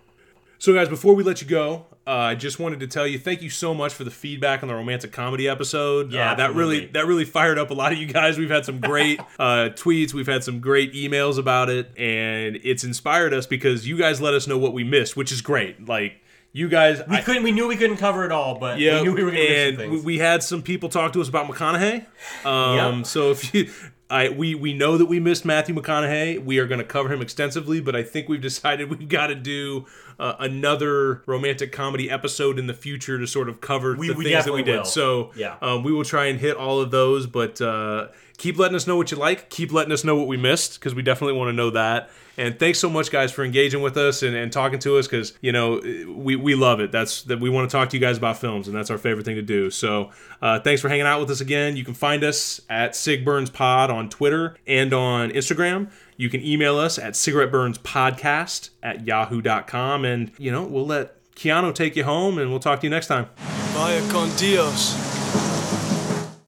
So, 0.58 0.74
guys, 0.74 0.88
before 0.88 1.14
we 1.16 1.24
let 1.24 1.42
you 1.42 1.48
go, 1.48 1.86
uh, 2.08 2.12
I 2.12 2.36
just 2.36 2.60
wanted 2.60 2.80
to 2.80 2.88
tell 2.88 3.06
you 3.06 3.20
thank 3.20 3.42
you 3.42 3.50
so 3.50 3.74
much 3.74 3.94
for 3.94 4.04
the 4.06 4.12
feedback 4.12 4.64
on 4.64 4.70
the 4.70 4.76
romantic 4.76 5.12
comedy 5.12 5.50
episode. 5.50 6.12
Yeah, 6.12 6.32
uh, 6.32 6.36
that 6.36 6.56
really 6.56 6.86
that 6.88 7.06
really 7.08 7.26
fired 7.26 7.58
up 7.60 7.72
a 7.72 7.74
lot 7.74 7.92
of 7.92 7.98
you 7.98 8.06
guys. 8.08 8.38
We've 8.38 8.50
had 8.50 8.64
some 8.66 8.80
great 8.80 9.20
uh, 9.40 9.70
tweets, 9.76 10.14
we've 10.14 10.28
had 10.28 10.44
some 10.44 10.60
great 10.62 10.94
emails 10.94 11.38
about 11.38 11.70
it, 11.70 11.92
and 11.98 12.58
it's 12.64 12.84
inspired 12.84 13.34
us 13.34 13.46
because 13.46 13.88
you 13.88 13.98
guys 13.98 14.22
let 14.22 14.34
us 14.34 14.48
know 14.48 14.58
what 14.58 14.72
we 14.74 14.84
missed, 14.84 15.18
which 15.18 15.32
is 15.32 15.42
great. 15.42 15.88
Like 15.88 16.22
you 16.54 16.70
guys, 16.70 17.02
We 17.10 17.18
I- 17.18 17.22
couldn't. 17.22 17.44
We 17.44 17.52
knew 17.52 17.68
we 17.68 17.76
couldn't 17.76 17.98
cover 17.98 18.24
it 18.24 18.32
all, 18.32 18.58
but 18.58 18.80
yeah, 18.80 19.02
we 19.02 19.08
knew 19.08 19.14
we 19.14 19.24
were 19.26 19.32
going 19.32 19.46
to 19.48 19.54
and 19.58 19.78
some 19.78 19.90
things. 19.92 20.06
we 20.06 20.20
had 20.20 20.42
some 20.42 20.62
people 20.62 20.88
talk 20.88 21.12
to 21.14 21.22
us 21.22 21.28
about 21.28 21.48
McConaughey. 21.52 22.06
Um, 22.46 22.98
Yep. 23.00 23.06
So 23.08 23.32
if 23.32 23.54
you, 23.54 23.70
I 24.10 24.30
we 24.30 24.54
we 24.56 24.74
know 24.74 24.98
that 24.98 25.08
we 25.08 25.20
missed 25.20 25.46
Matthew 25.46 25.74
McConaughey. 25.76 26.44
We 26.44 26.60
are 26.60 26.68
going 26.68 26.78
to 26.80 26.86
cover 26.86 27.12
him 27.12 27.22
extensively, 27.22 27.80
but 27.82 27.96
I 27.96 28.04
think 28.04 28.30
we've 28.30 28.42
decided 28.42 28.90
we've 29.00 29.10
got 29.10 29.28
to 29.28 29.36
do 29.36 29.86
uh, 30.20 30.36
another 30.40 31.24
romantic 31.26 31.72
comedy 31.72 32.10
episode 32.10 32.60
in 32.60 32.68
the 32.68 32.74
future 32.74 33.18
to 33.18 33.26
sort 33.28 33.50
of 33.50 33.62
cover 33.62 33.96
We- 33.96 34.08
the 34.10 34.14
we 34.14 34.26
things 34.26 34.46
that 34.46 34.54
we 34.54 34.64
did. 34.64 34.78
will. 34.78 34.86
So 34.86 35.32
Yeah. 35.36 35.56
um, 35.62 35.84
we 35.84 35.92
will 35.92 36.04
try 36.06 36.26
and 36.26 36.40
hit 36.40 36.56
all 36.58 36.80
of 36.82 36.92
those, 36.92 37.28
but. 37.28 37.60
Uh, 37.62 38.08
Keep 38.38 38.60
letting 38.60 38.76
us 38.76 38.86
know 38.86 38.98
what 38.98 39.12
you 39.12 39.18
like. 39.18 39.50
Keep 39.50 39.72
letting 39.72 39.94
us 39.94 40.04
know 40.04 40.18
what 40.18 40.28
we 40.28 40.36
missed 40.36 40.78
because 40.78 40.94
we 40.94 41.02
definitely 41.02 41.38
want 41.38 41.48
to 41.48 41.54
know 41.54 41.70
that. 41.70 42.10
And 42.38 42.60
thanks 42.60 42.80
so 42.80 42.90
much, 42.90 43.12
guys, 43.12 43.32
for 43.32 43.44
engaging 43.44 43.82
with 43.82 43.98
us 43.98 44.24
and, 44.24 44.36
and 44.36 44.52
talking 44.52 44.80
to 44.80 44.98
us 44.98 45.08
because 45.08 45.34
you 45.42 45.52
know 45.52 45.82
we, 46.08 46.36
we 46.36 46.56
love 46.56 46.80
it. 46.80 46.92
That's 46.92 47.24
that 47.24 47.40
we 47.40 47.50
want 47.50 47.70
to 47.70 47.76
talk 47.76 47.90
to 47.90 47.98
you 47.98 48.02
guys 48.02 48.18
about 48.18 48.38
films, 48.38 48.68
and 48.68 48.76
that's 48.76 48.90
our 48.90 48.98
favorite 48.98 49.26
thing 49.26 49.36
to 49.36 49.42
do. 49.42 49.70
So 49.70 50.12
uh, 50.42 50.60
thanks 50.60 50.82
for 50.82 50.90
hanging 50.90 51.06
out 51.06 51.20
with 51.20 51.32
us 51.32 51.42
again. 51.42 51.78
You 51.78 51.86
can 51.86 51.94
find 51.94 52.24
us 52.24 52.62
at 52.70 52.96
Cig 52.96 53.24
Burns 53.24 53.50
Pod 53.50 53.90
on 53.90 54.10
Twitter 54.10 54.58
and 54.68 54.94
on 54.94 55.30
Instagram. 55.32 55.90
You 56.18 56.30
can 56.30 56.42
email 56.44 56.78
us 56.78 56.98
at 56.98 57.14
cigaretteburnspodcast 57.14 58.70
at 58.84 59.06
yahoo.com. 59.06 60.06
And, 60.06 60.32
you 60.38 60.52
know, 60.52 60.64
we'll 60.64 60.86
let 60.86 61.34
Keanu 61.36 61.74
take 61.74 61.96
you 61.96 62.04
home 62.04 62.38
and 62.38 62.50
we'll 62.50 62.60
talk 62.60 62.80
to 62.82 62.86
you 62.86 62.92
next 62.92 63.08
time. 63.08 63.28
Vaya 63.74 64.02
con 64.10 64.30
Dios. 64.38 65.45